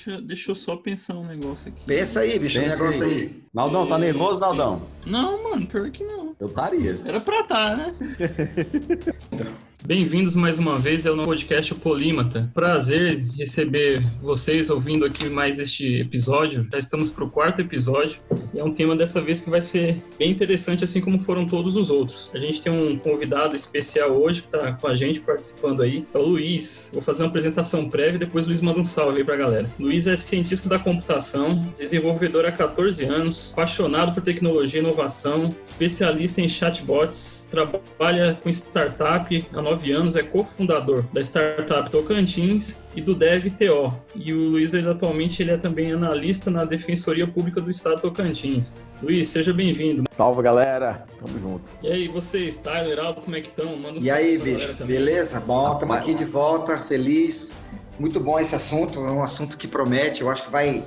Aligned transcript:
deixa, 0.00 0.20
deixa 0.22 0.50
eu 0.50 0.54
só 0.54 0.76
pensar 0.76 1.14
um 1.14 1.26
negócio 1.26 1.68
aqui. 1.70 1.84
Pensa 1.86 2.20
aí, 2.20 2.38
bicho, 2.38 2.58
um 2.58 2.64
Pensa 2.64 2.78
negócio 2.78 3.04
aí. 3.04 3.12
aí. 3.12 3.42
Naldão, 3.52 3.86
tá 3.86 3.98
nervoso, 3.98 4.40
Naldão? 4.40 4.82
Não, 5.06 5.42
mano, 5.50 5.66
pior 5.66 5.90
que 5.90 6.04
não. 6.04 6.34
Eu 6.38 6.46
estaria. 6.48 6.98
Era 7.04 7.20
pra 7.20 7.42
tá, 7.44 7.76
né? 7.76 7.94
Bem-vindos 9.86 10.36
mais 10.36 10.58
uma 10.58 10.76
vez 10.78 11.06
ao 11.06 11.16
nosso 11.16 11.30
podcast 11.30 11.74
Polímata. 11.74 12.50
Prazer 12.52 13.18
receber 13.36 14.04
vocês 14.20 14.68
ouvindo 14.68 15.06
aqui 15.06 15.28
mais 15.30 15.58
este 15.58 16.00
episódio. 16.00 16.68
Já 16.70 16.78
estamos 16.78 17.10
para 17.10 17.24
o 17.24 17.30
quarto 17.30 17.62
episódio 17.62 18.20
e 18.54 18.58
é 18.58 18.64
um 18.64 18.72
tema 18.72 18.94
dessa 18.94 19.22
vez 19.22 19.40
que 19.40 19.48
vai 19.48 19.62
ser 19.62 20.02
bem 20.18 20.30
interessante, 20.30 20.84
assim 20.84 21.00
como 21.00 21.18
foram 21.18 21.46
todos 21.46 21.76
os 21.76 21.90
outros. 21.90 22.30
A 22.34 22.38
gente 22.38 22.60
tem 22.60 22.70
um 22.70 22.98
convidado 22.98 23.56
especial 23.56 24.10
hoje 24.12 24.42
que 24.42 24.48
está 24.48 24.72
com 24.72 24.86
a 24.86 24.94
gente 24.94 25.20
participando 25.20 25.82
aí, 25.82 26.06
é 26.12 26.18
o 26.18 26.22
Luiz. 26.22 26.90
Vou 26.92 27.00
fazer 27.00 27.22
uma 27.22 27.28
apresentação 27.28 27.88
prévia 27.88 28.16
e 28.16 28.18
depois 28.18 28.44
o 28.44 28.48
Luiz 28.50 28.60
manda 28.60 28.78
um 28.78 28.84
salve 28.84 29.18
aí 29.18 29.24
para 29.24 29.34
a 29.34 29.38
galera. 29.38 29.70
Luiz 29.78 30.06
é 30.06 30.16
cientista 30.16 30.68
da 30.68 30.78
computação, 30.78 31.72
desenvolvedor 31.76 32.44
há 32.44 32.52
14 32.52 33.04
anos, 33.06 33.50
apaixonado 33.54 34.12
por 34.12 34.22
tecnologia 34.22 34.80
e 34.80 34.84
inovação, 34.84 35.54
especialista 35.64 36.40
em 36.40 36.48
chatbots, 36.48 37.48
trabalha 37.50 38.38
com 38.42 38.50
startup. 38.50 39.34
É 39.34 39.58
a 39.69 39.69
19 39.70 39.92
anos, 39.92 40.16
é 40.16 40.22
cofundador 40.22 41.04
da 41.12 41.20
startup 41.20 41.90
Tocantins 41.90 42.78
e 42.94 43.00
do 43.00 43.14
DevTO. 43.14 43.94
E 44.14 44.32
o 44.32 44.50
Luiz, 44.50 44.74
ele, 44.74 44.88
atualmente, 44.88 45.42
ele 45.42 45.52
é 45.52 45.56
também 45.56 45.92
analista 45.92 46.50
na 46.50 46.64
Defensoria 46.64 47.26
Pública 47.26 47.60
do 47.60 47.70
Estado 47.70 48.00
Tocantins. 48.00 48.72
Luiz, 49.02 49.28
seja 49.28 49.52
bem-vindo. 49.52 50.04
Salve, 50.16 50.42
galera. 50.42 51.06
Tamo 51.24 51.38
junto. 51.38 51.64
E 51.82 51.90
aí, 51.90 52.08
vocês, 52.08 52.56
Tyler, 52.58 52.98
Aldo, 52.98 53.20
como 53.20 53.36
é 53.36 53.40
que 53.40 53.48
estão? 53.48 53.76
Manda 53.76 53.98
um 53.98 54.02
E 54.02 54.10
aí, 54.10 54.38
bicho, 54.38 54.74
beleza? 54.84 55.40
Bom, 55.40 55.74
estamos 55.74 55.96
aqui 55.96 56.14
de 56.14 56.24
volta, 56.24 56.78
feliz. 56.78 57.58
Muito 57.98 58.18
bom 58.18 58.38
esse 58.40 58.54
assunto, 58.54 58.98
é 59.00 59.10
um 59.10 59.22
assunto 59.22 59.58
que 59.58 59.68
promete, 59.68 60.22
eu 60.22 60.30
acho 60.30 60.44
que 60.44 60.50
vai, 60.50 60.82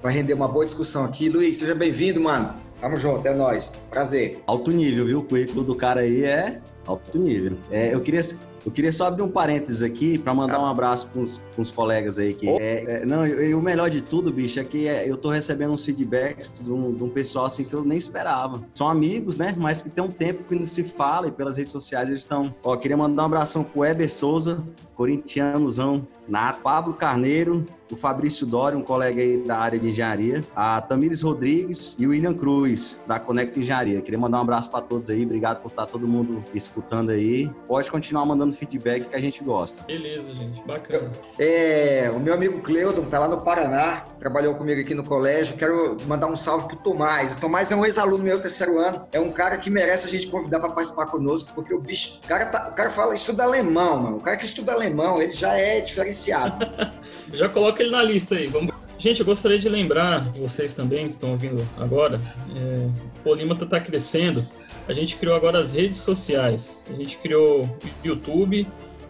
vai 0.00 0.12
render 0.12 0.32
uma 0.32 0.46
boa 0.46 0.64
discussão 0.64 1.04
aqui. 1.04 1.28
Luiz, 1.28 1.56
seja 1.56 1.74
bem-vindo, 1.74 2.20
mano. 2.20 2.54
Tamo 2.80 2.96
junto, 2.96 3.26
é 3.26 3.34
nóis. 3.34 3.72
Prazer. 3.90 4.40
Alto 4.46 4.70
nível, 4.70 5.06
viu? 5.06 5.18
O 5.20 5.24
currículo 5.24 5.62
do 5.64 5.74
cara 5.74 6.00
aí 6.00 6.24
é 6.24 6.60
alto 6.86 7.18
nível. 7.18 7.56
É, 7.70 7.94
eu 7.94 8.00
queria. 8.00 8.22
Eu 8.64 8.70
queria 8.70 8.92
só 8.92 9.06
abrir 9.06 9.22
um 9.22 9.28
parênteses 9.28 9.82
aqui 9.82 10.16
para 10.16 10.32
mandar 10.32 10.60
um 10.60 10.66
abraço 10.66 11.10
para 11.10 11.60
os 11.60 11.70
colegas 11.72 12.16
aí. 12.16 12.32
Que 12.32 12.48
é, 12.48 12.84
é, 13.02 13.04
não, 13.04 13.26
e 13.26 13.52
o 13.54 13.60
melhor 13.60 13.90
de 13.90 14.00
tudo, 14.00 14.32
bicho, 14.32 14.60
é 14.60 14.64
que 14.64 14.86
é, 14.86 15.08
eu 15.08 15.16
tô 15.16 15.30
recebendo 15.30 15.72
uns 15.72 15.84
feedbacks 15.84 16.52
de 16.52 16.70
um, 16.70 16.94
de 16.94 17.02
um 17.02 17.08
pessoal 17.08 17.46
assim 17.46 17.64
que 17.64 17.74
eu 17.74 17.84
nem 17.84 17.98
esperava. 17.98 18.62
São 18.72 18.88
amigos, 18.88 19.36
né? 19.36 19.52
Mas 19.56 19.82
que 19.82 19.90
tem 19.90 20.04
um 20.04 20.12
tempo 20.12 20.44
que 20.44 20.54
não 20.54 20.64
se 20.64 20.84
fala 20.84 21.26
e 21.26 21.32
pelas 21.32 21.56
redes 21.56 21.72
sociais 21.72 22.08
eles 22.08 22.20
estão. 22.20 22.54
Ó, 22.62 22.76
queria 22.76 22.96
mandar 22.96 23.24
um 23.24 23.26
abração 23.26 23.64
pro 23.64 23.80
Weber 23.80 24.08
Souza, 24.08 24.62
corintianozão 24.94 26.06
nato, 26.28 26.60
Pablo 26.62 26.94
Carneiro, 26.94 27.64
o 27.90 27.96
Fabrício 27.96 28.46
Dória, 28.46 28.78
um 28.78 28.82
colega 28.82 29.20
aí 29.20 29.36
da 29.36 29.58
área 29.58 29.78
de 29.78 29.90
engenharia, 29.90 30.42
a 30.56 30.80
Tamires 30.80 31.20
Rodrigues 31.20 31.94
e 31.98 32.06
o 32.06 32.10
William 32.10 32.32
Cruz, 32.32 32.96
da 33.06 33.20
Conecta 33.20 33.60
Engenharia. 33.60 34.00
Queria 34.00 34.18
mandar 34.18 34.38
um 34.38 34.40
abraço 34.40 34.70
para 34.70 34.80
todos 34.80 35.10
aí, 35.10 35.24
obrigado 35.26 35.60
por 35.60 35.68
estar 35.68 35.84
todo 35.84 36.08
mundo 36.08 36.42
escutando 36.54 37.10
aí. 37.10 37.50
Pode 37.68 37.90
continuar 37.90 38.24
mandando 38.24 38.54
feedback 38.54 39.04
que 39.08 39.14
a 39.16 39.20
gente 39.20 39.44
gosta. 39.44 39.84
Beleza, 39.84 40.34
gente, 40.34 40.62
bacana. 40.66 41.10
É, 41.38 42.10
o 42.14 42.18
meu 42.18 42.32
amigo 42.32 42.60
Cleudon 42.62 43.02
tá 43.04 43.18
lá 43.18 43.28
no 43.28 43.42
Paraná, 43.42 44.06
trabalhou 44.18 44.54
comigo 44.54 44.80
aqui 44.80 44.94
no 44.94 45.04
colégio. 45.04 45.56
Quero 45.58 45.98
mandar 46.06 46.28
um 46.28 46.36
salve 46.36 46.68
pro 46.68 46.76
Tomás. 46.76 47.34
O 47.34 47.40
Tomás 47.40 47.70
é 47.70 47.76
um 47.76 47.84
ex-aluno 47.84 48.24
meu 48.24 48.40
terceiro 48.40 48.78
ano. 48.78 49.06
É 49.12 49.20
um 49.20 49.30
cara 49.30 49.58
que 49.58 49.68
merece 49.68 50.06
a 50.06 50.10
gente 50.10 50.28
convidar 50.28 50.60
para 50.60 50.70
participar 50.70 51.06
conosco, 51.08 51.52
porque 51.54 51.74
o 51.74 51.78
bicho, 51.80 52.20
o 52.24 52.26
cara, 52.26 52.46
tá- 52.46 52.68
o 52.70 52.74
cara 52.74 52.88
fala, 52.88 53.14
estuda 53.14 53.42
alemão, 53.42 53.98
mano. 54.00 54.16
O 54.16 54.20
cara 54.20 54.38
que 54.38 54.46
estuda 54.46 54.72
alemão, 54.72 55.20
ele 55.20 55.32
já 55.34 55.58
é 55.58 55.80
diferenciado. 56.12 56.66
Já 57.32 57.48
coloca 57.48 57.82
ele 57.82 57.90
na 57.90 58.02
lista 58.02 58.36
aí. 58.36 58.46
Vamos... 58.46 58.72
Gente, 58.98 59.20
eu 59.20 59.26
gostaria 59.26 59.58
de 59.58 59.68
lembrar 59.68 60.30
vocês 60.32 60.74
também 60.74 61.08
que 61.08 61.14
estão 61.14 61.32
ouvindo 61.32 61.66
agora, 61.76 62.20
é, 62.54 62.86
o 62.86 63.22
Polímata 63.24 63.64
está 63.64 63.80
crescendo. 63.80 64.46
A 64.86 64.92
gente 64.92 65.16
criou 65.16 65.34
agora 65.34 65.58
as 65.58 65.72
redes 65.72 65.96
sociais. 65.96 66.84
A 66.88 66.92
gente 66.92 67.18
criou 67.18 67.64
o 67.64 68.06
YouTube, 68.06 68.68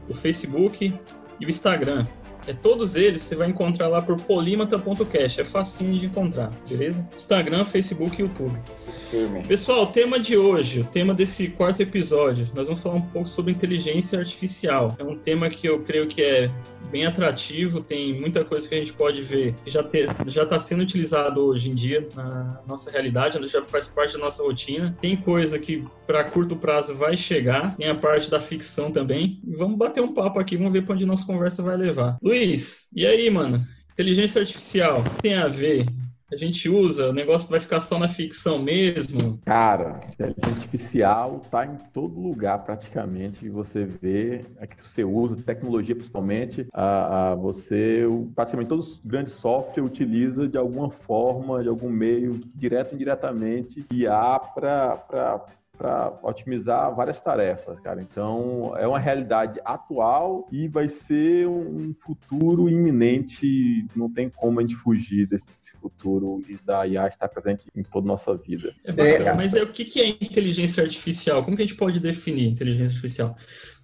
o 0.09 0.15
Facebook 0.15 0.95
e 1.39 1.45
o 1.45 1.49
Instagram. 1.49 2.07
É, 2.47 2.53
todos 2.53 2.97
eles 2.97 3.23
você 3.23 3.37
vai 3.37 3.49
encontrar 3.49 3.89
lá 3.89 4.03
por 4.03 4.21
polimata.cast. 4.21 5.41
É 5.41 5.45
facinho 5.45 5.99
de 5.99 6.07
encontrar, 6.07 6.51
beleza? 6.69 7.07
Instagram, 7.15 7.65
Facebook 7.65 8.21
e 8.21 8.25
YouTube. 8.25 8.59
Firme. 9.11 9.43
Pessoal, 9.47 9.85
o 9.85 9.87
tema 9.87 10.19
de 10.19 10.37
hoje, 10.37 10.81
o 10.81 10.85
tema 10.85 11.15
desse 11.15 11.49
quarto 11.49 11.83
episódio, 11.83 12.49
nós 12.55 12.67
vamos 12.67 12.83
falar 12.83 12.97
um 12.97 13.03
pouco 13.03 13.29
sobre 13.29 13.53
inteligência 13.53 14.19
artificial. 14.19 14.95
É 14.99 15.05
um 15.05 15.17
tema 15.17 15.49
que 15.51 15.69
eu 15.69 15.81
creio 15.83 16.07
que 16.07 16.23
é 16.23 16.51
bem 16.91 17.07
atrativo, 17.07 17.81
tem 17.81 18.21
muita 18.21 18.45
coisa 18.45 18.69
que 18.69 18.75
a 18.75 18.79
gente 18.79 18.93
pode 18.93 19.23
ver 19.23 19.55
que 19.65 19.71
já 19.71 19.81
está 20.43 20.59
sendo 20.59 20.83
utilizado 20.83 21.41
hoje 21.41 21.71
em 21.71 21.75
dia 21.75 22.07
na 22.15 22.61
nossa 22.67 22.91
realidade, 22.91 23.39
já 23.49 23.63
faz 23.63 23.87
parte 23.87 24.13
da 24.13 24.19
nossa 24.19 24.43
rotina. 24.43 24.97
Tem 25.01 25.17
coisa 25.17 25.59
que 25.59 25.85
para 26.07 26.25
curto 26.25 26.55
prazo 26.55 26.95
vai 26.95 27.17
chegar, 27.17 27.75
tem 27.77 27.89
a 27.89 27.95
parte 27.95 28.31
da 28.31 28.39
ficção 28.41 28.91
também. 28.91 29.41
E 29.47 29.57
vamos 29.57 29.79
bater 29.79 30.03
um 30.03 30.13
papo 30.13 30.39
aqui, 30.39 30.57
vamos 30.57 30.73
ver 30.73 30.83
para 30.83 30.95
onde 30.95 31.07
nossa 31.07 31.27
conversa 31.27 31.63
vai 31.63 31.77
levar. 31.77 32.19
Luiz, 32.33 32.89
e 32.97 33.07
aí, 33.07 33.29
mano? 33.29 33.63
Inteligência 33.93 34.41
artificial, 34.41 35.05
tem 35.21 35.35
a 35.35 35.49
ver? 35.49 35.85
A 36.33 36.37
gente 36.39 36.67
usa, 36.67 37.11
o 37.11 37.13
negócio 37.13 37.51
vai 37.51 37.61
ficar 37.61 37.83
só 37.83 37.99
na 37.99 38.09
ficção 38.09 38.59
mesmo? 38.59 39.39
Cara, 39.45 40.01
inteligência 40.15 40.49
artificial 40.49 41.41
tá 41.51 41.67
em 41.67 41.77
todo 41.93 42.19
lugar 42.19 42.65
praticamente. 42.65 43.51
Você 43.51 43.85
vê, 43.85 44.41
é 44.57 44.67
que 44.67 44.77
você 44.83 45.05
usa, 45.05 45.37
tecnologia 45.37 45.95
principalmente, 45.95 46.67
a, 46.73 47.33
a 47.33 47.35
você, 47.35 48.07
praticamente 48.35 48.71
todos 48.71 48.93
os 48.93 49.01
grandes 49.05 49.35
softwares 49.35 49.93
utiliza 49.93 50.49
de 50.49 50.57
alguma 50.57 50.89
forma, 50.89 51.63
de 51.63 51.69
algum 51.69 51.91
meio, 51.91 52.41
direto 52.57 52.93
ou 52.93 52.95
indiretamente, 52.95 53.85
IA 53.93 54.41
para 54.55 55.45
para 55.83 56.17
otimizar 56.23 56.95
várias 56.95 57.21
tarefas, 57.21 57.81
cara. 57.81 58.01
Então, 58.01 58.73
é 58.77 58.87
uma 58.87 59.01
realidade 59.01 59.61
atual 59.65 60.49
e 60.53 60.69
vai 60.69 60.89
ser 60.89 61.49
um 61.49 61.93
futuro 62.05 62.71
iminente. 62.71 63.85
Não 63.97 64.09
tem 64.09 64.31
como 64.31 64.61
a 64.61 64.63
gente 64.63 64.77
fugir 64.77 65.27
desse 65.27 65.45
futuro 65.81 66.41
e 66.49 66.57
da 66.65 66.87
IA 66.87 67.09
estar 67.09 67.27
presente 67.27 67.67
em 67.75 67.83
toda 67.83 68.07
a 68.07 68.13
nossa 68.13 68.37
vida. 68.37 68.73
É 68.85 68.93
bacana, 68.93 69.31
É. 69.31 69.35
mas 69.35 69.55
é, 69.55 69.63
o 69.65 69.67
que, 69.67 69.85
que 69.85 70.01
é 70.01 70.09
inteligência 70.09 70.85
artificial? 70.85 71.45
Como 71.45 71.57
que 71.57 71.65
a 71.65 71.67
gente 71.67 71.77
pode 71.77 71.99
definir 71.99 72.47
inteligência 72.47 72.95
artificial? 72.95 73.35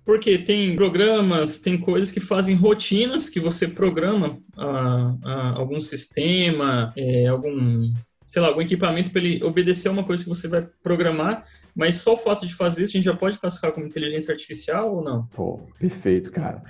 Porque 0.05 0.39
tem 0.39 0.77
programas, 0.77 1.59
tem 1.59 1.77
coisas 1.77 2.13
que 2.13 2.21
fazem 2.21 2.55
rotinas, 2.55 3.29
que 3.29 3.41
você 3.41 3.67
programa 3.67 4.39
ah, 4.57 5.17
ah, 5.25 5.53
algum 5.57 5.81
sistema, 5.81 6.93
é, 6.97 7.27
algum, 7.27 7.93
sei 8.29 8.43
lá, 8.43 8.49
algum 8.49 8.61
equipamento 8.61 9.11
para 9.11 9.23
ele 9.23 9.43
obedecer 9.43 9.89
a 9.89 9.91
uma 9.91 10.05
coisa 10.05 10.23
que 10.23 10.29
você 10.29 10.47
vai 10.47 10.69
programar, 10.83 11.43
mas 11.75 11.97
só 11.97 12.13
o 12.13 12.17
fato 12.17 12.47
de 12.47 12.55
fazer 12.55 12.85
isso 12.85 12.95
a 12.95 13.01
gente 13.01 13.07
já 13.07 13.17
pode 13.17 13.39
classificar 13.39 13.73
como 13.73 13.87
inteligência 13.87 14.31
artificial 14.33 14.97
ou 14.97 15.03
não? 15.03 15.27
Pô, 15.29 15.61
perfeito, 15.79 16.31
cara. 16.31 16.63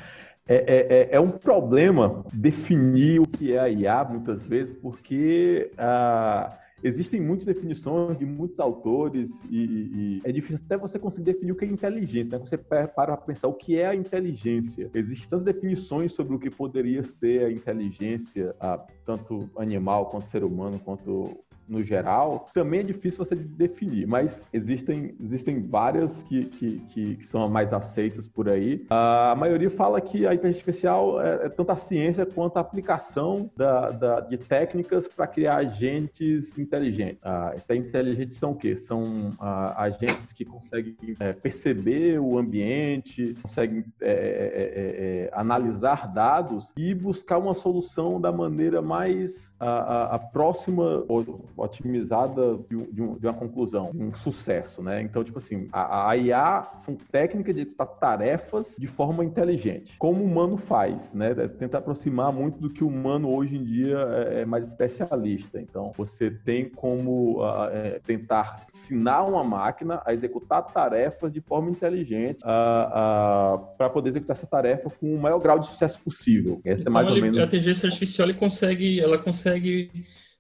É, 0.47 0.55
é, 0.55 0.77
é- 0.77 1.09
é 1.17 1.21
um 1.21 1.33
problema 1.33 2.25
definir 2.33 3.21
o 3.21 3.27
que 3.27 3.57
é 3.57 3.59
a 3.59 3.69
IA 3.69 4.05
muitas 4.05 4.41
vezes, 4.45 4.77
porque 4.77 5.69
ah, 5.77 6.57
existem 6.83 7.21
muitas 7.21 7.45
definições 7.45 8.17
de 8.17 8.25
muitos 8.25 8.61
autores 8.61 9.29
e, 9.51 9.59
e 9.59 10.21
é 10.23 10.31
difícil 10.31 10.61
até 10.65 10.79
você 10.79 10.97
conseguir 10.97 11.33
definir 11.33 11.51
o 11.51 11.57
que 11.57 11.65
é 11.65 11.69
inteligência. 11.69 12.39
Né? 12.39 12.47
Você 12.47 12.57
para 12.57 12.87
para 12.87 13.17
pensar 13.17 13.49
o 13.49 13.55
que 13.55 13.77
é 13.81 13.89
a 13.89 13.97
inteligência. 13.97 14.89
Existem 14.95 15.29
tantas 15.29 15.45
definições 15.45 16.13
sobre 16.13 16.37
o 16.37 16.39
que 16.39 16.51
poderia 16.51 17.03
ser 17.03 17.47
a 17.47 17.51
inteligência, 17.51 18.55
ah, 18.61 18.79
tanto 19.05 19.51
animal 19.57 20.07
quanto 20.07 20.31
ser 20.31 20.45
humano, 20.45 20.79
quanto 20.79 21.45
no 21.69 21.83
geral, 21.83 22.47
também 22.55 22.81
é 22.81 22.83
difícil 22.83 23.25
você 23.25 23.35
definir, 23.35 24.07
mas 24.07 24.43
existem, 24.53 25.15
existem 25.21 25.61
várias 25.67 26.23
que, 26.23 26.45
que, 26.45 26.79
que, 26.81 27.17
que 27.17 27.27
são 27.27 27.49
mais 27.49 27.73
aceitas 27.73 28.27
por 28.27 28.49
aí. 28.49 28.85
A 28.91 29.35
maioria 29.37 29.71
fala 29.71 30.01
que 30.01 30.27
a 30.27 30.35
inteligência 30.35 30.59
artificial 30.61 31.21
é, 31.21 31.47
é 31.47 31.49
tanto 31.49 31.71
a 31.73 31.77
ciência 31.77 32.25
quanto 32.27 32.57
a 32.57 32.61
aplicação 32.61 33.51
da, 33.57 33.91
da- 33.91 34.21
de 34.21 34.37
técnicas 34.39 35.07
para 35.09 35.27
criar 35.27 35.57
agentes 35.57 36.59
inteligentes. 36.59 37.25
Ah, 37.25 37.53
esses 37.55 37.71
inteligentes 37.87 38.37
são 38.37 38.53
o 38.53 38.57
quê? 38.57 38.77
São 38.77 39.03
ah, 39.39 39.83
agentes 39.83 40.33
que 40.33 40.45
conseguem 40.45 40.97
é, 41.21 41.33
perceber 41.33 42.19
o 42.21 42.39
ambiente, 42.39 43.35
conseguem 43.43 43.85
é, 44.01 44.11
é, 44.11 44.13
é, 44.13 45.25
é, 45.27 45.31
analisar 45.33 46.13
dados 46.13 46.73
e 46.77 46.95
buscar 46.95 47.39
uma 47.39 47.55
solução 47.55 48.21
da 48.21 48.33
maneira 48.33 48.81
mais 48.83 49.53
a, 49.61 49.69
a- 49.69 50.15
a 50.15 50.19
próxima, 50.19 51.05
ou 51.09 51.45
otimizada 51.59 52.59
de, 52.69 52.77
um, 53.03 53.19
de, 53.19 53.27
uma 53.27 53.35
conclusão, 53.35 53.91
um 53.95 54.15
sucesso, 54.15 54.83
né? 54.83 55.03
Então, 55.03 55.25
tipo 55.25 55.39
assim, 55.39 55.69
a, 55.73 56.11
a 56.11 56.17
IA 56.17 56.63
são 56.77 56.95
técnicas 56.95 57.55
de 57.55 57.63
executar 57.63 57.87
tarefas 57.99 58.77
de 58.79 58.87
forma 58.87 59.25
inteligente, 59.25 59.95
como 59.99 60.23
o 60.23 60.27
humano 60.27 60.57
faz, 60.57 61.13
né? 61.13 61.35
É 61.37 61.49
tentar 61.49 61.79
aproximar 61.79 62.33
muito 62.33 62.59
do 62.59 62.71
que 62.71 62.85
o 62.85 62.89
humano 62.89 63.33
hoje 63.35 63.57
em 63.57 63.65
dia 63.65 63.99
é, 63.99 64.43
é 64.43 64.45
mais 64.45 64.67
especialista. 64.67 65.61
Então, 65.61 65.93
você 65.97 66.31
tem 66.31 66.69
como 66.69 67.41
uh, 67.43 67.65
é, 67.71 68.01
tentar 68.05 68.67
ensinar 68.75 69.25
uma 69.25 69.45
máquina 69.45 70.01
a 70.05 70.13
executar 70.13 70.63
tarefas 70.67 71.33
de 71.33 71.41
forma 71.41 71.71
inteligente 71.71 72.43
uh, 72.45 73.57
uh, 73.57 73.77
para 73.77 73.91
poder 73.91 74.11
executar 74.11 74.37
essa 74.37 74.47
tarefa 74.47 74.91
com 74.91 75.15
o 75.15 75.19
maior 75.19 75.39
grau 75.39 75.59
de 75.59 75.67
sucesso 75.67 76.01
possível. 76.01 76.61
Essa 76.65 76.83
então, 76.83 76.93
é 76.93 76.95
mais 76.95 77.07
ele, 77.09 77.17
ou 77.17 77.23
menos... 77.23 77.39
a 77.39 77.45
inteligência 77.45 77.87
artificial 77.87 78.29
consegue, 78.35 79.01
ela 79.01 79.19
consegue 79.19 79.89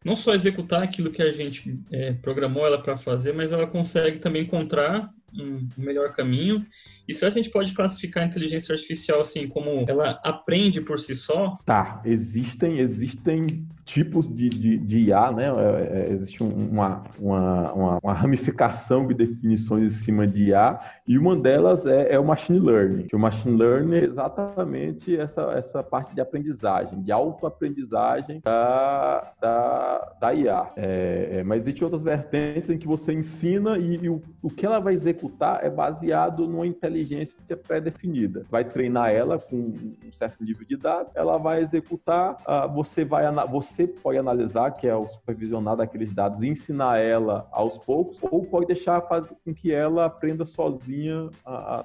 não 0.04 0.14
só 0.14 0.34
executar 0.34 0.82
aquilo 0.82 1.10
que 1.10 1.22
a 1.22 1.32
gente 1.32 1.80
é, 1.90 2.12
programou 2.14 2.66
ela 2.66 2.80
para 2.80 2.96
fazer, 2.96 3.34
mas 3.34 3.52
ela 3.52 3.66
consegue 3.66 4.18
também 4.18 4.42
encontrar 4.42 5.12
um 5.32 5.66
melhor 5.76 6.14
caminho. 6.14 6.64
E 7.06 7.14
será 7.14 7.30
que 7.30 7.38
a 7.38 7.42
gente 7.42 7.52
pode 7.52 7.72
classificar 7.72 8.22
a 8.22 8.26
inteligência 8.26 8.72
artificial 8.72 9.20
assim 9.20 9.48
como 9.48 9.84
ela 9.88 10.20
aprende 10.22 10.80
por 10.80 10.98
si 10.98 11.14
só? 11.14 11.58
Tá, 11.64 12.02
existem 12.04 12.78
existem 12.78 13.66
tipos 13.88 14.28
de, 14.28 14.50
de, 14.50 14.76
de 14.76 14.98
IA, 14.98 15.32
né? 15.32 15.46
É, 15.46 15.98
é, 15.98 16.12
existe 16.12 16.42
uma, 16.42 17.02
uma, 17.18 17.72
uma, 17.72 17.98
uma, 18.02 18.12
ramificação 18.12 19.06
de 19.06 19.14
definições 19.14 19.94
em 19.94 19.96
cima 20.04 20.26
de 20.26 20.50
IA, 20.50 20.78
e 21.06 21.16
uma 21.16 21.34
delas 21.34 21.86
é, 21.86 22.12
é 22.12 22.18
o 22.18 22.24
machine 22.24 22.60
learning. 22.60 23.06
Que 23.06 23.16
o 23.16 23.18
machine 23.18 23.56
learning 23.56 23.94
é 23.94 24.04
exatamente 24.04 25.16
essa, 25.16 25.52
essa 25.56 25.82
parte 25.82 26.14
de 26.14 26.20
aprendizagem, 26.20 27.00
de 27.00 27.10
autoaprendizagem 27.10 28.42
da, 28.44 29.32
da, 29.40 30.12
da 30.20 30.34
IA. 30.34 30.70
É, 30.76 31.28
é, 31.38 31.42
mas 31.42 31.62
existem 31.62 31.84
outras 31.84 32.02
vertentes 32.02 32.68
em 32.68 32.76
que 32.76 32.86
você 32.86 33.14
ensina 33.14 33.78
e, 33.78 34.04
e 34.04 34.10
o, 34.10 34.22
o 34.42 34.50
que 34.50 34.66
ela 34.66 34.80
vai 34.80 34.94
executar 35.18 35.64
é 35.64 35.68
baseado 35.68 36.46
numa 36.46 36.66
inteligência 36.66 37.34
pré-definida. 37.66 38.44
Vai 38.48 38.64
treinar 38.64 39.10
ela 39.10 39.38
com 39.38 39.56
um 39.56 40.12
certo 40.16 40.44
nível 40.44 40.64
de 40.64 40.76
dados, 40.76 41.12
ela 41.14 41.36
vai 41.36 41.60
executar, 41.60 42.36
uh, 42.46 42.72
você 42.72 43.04
vai 43.04 43.28
você 43.50 43.86
pode 43.86 44.18
analisar, 44.18 44.70
que 44.70 44.86
é 44.86 44.94
o 44.94 45.06
supervisionar 45.06 45.76
daqueles 45.76 46.12
dados 46.12 46.40
e 46.42 46.48
ensinar 46.48 46.98
ela 46.98 47.48
aos 47.50 47.78
poucos, 47.78 48.18
ou 48.22 48.42
pode 48.42 48.66
deixar 48.66 49.00
fazer 49.02 49.34
com 49.44 49.52
que 49.52 49.72
ela 49.72 50.06
aprenda 50.06 50.44
sozinha 50.46 51.28
a, 51.44 51.80
a 51.80 51.84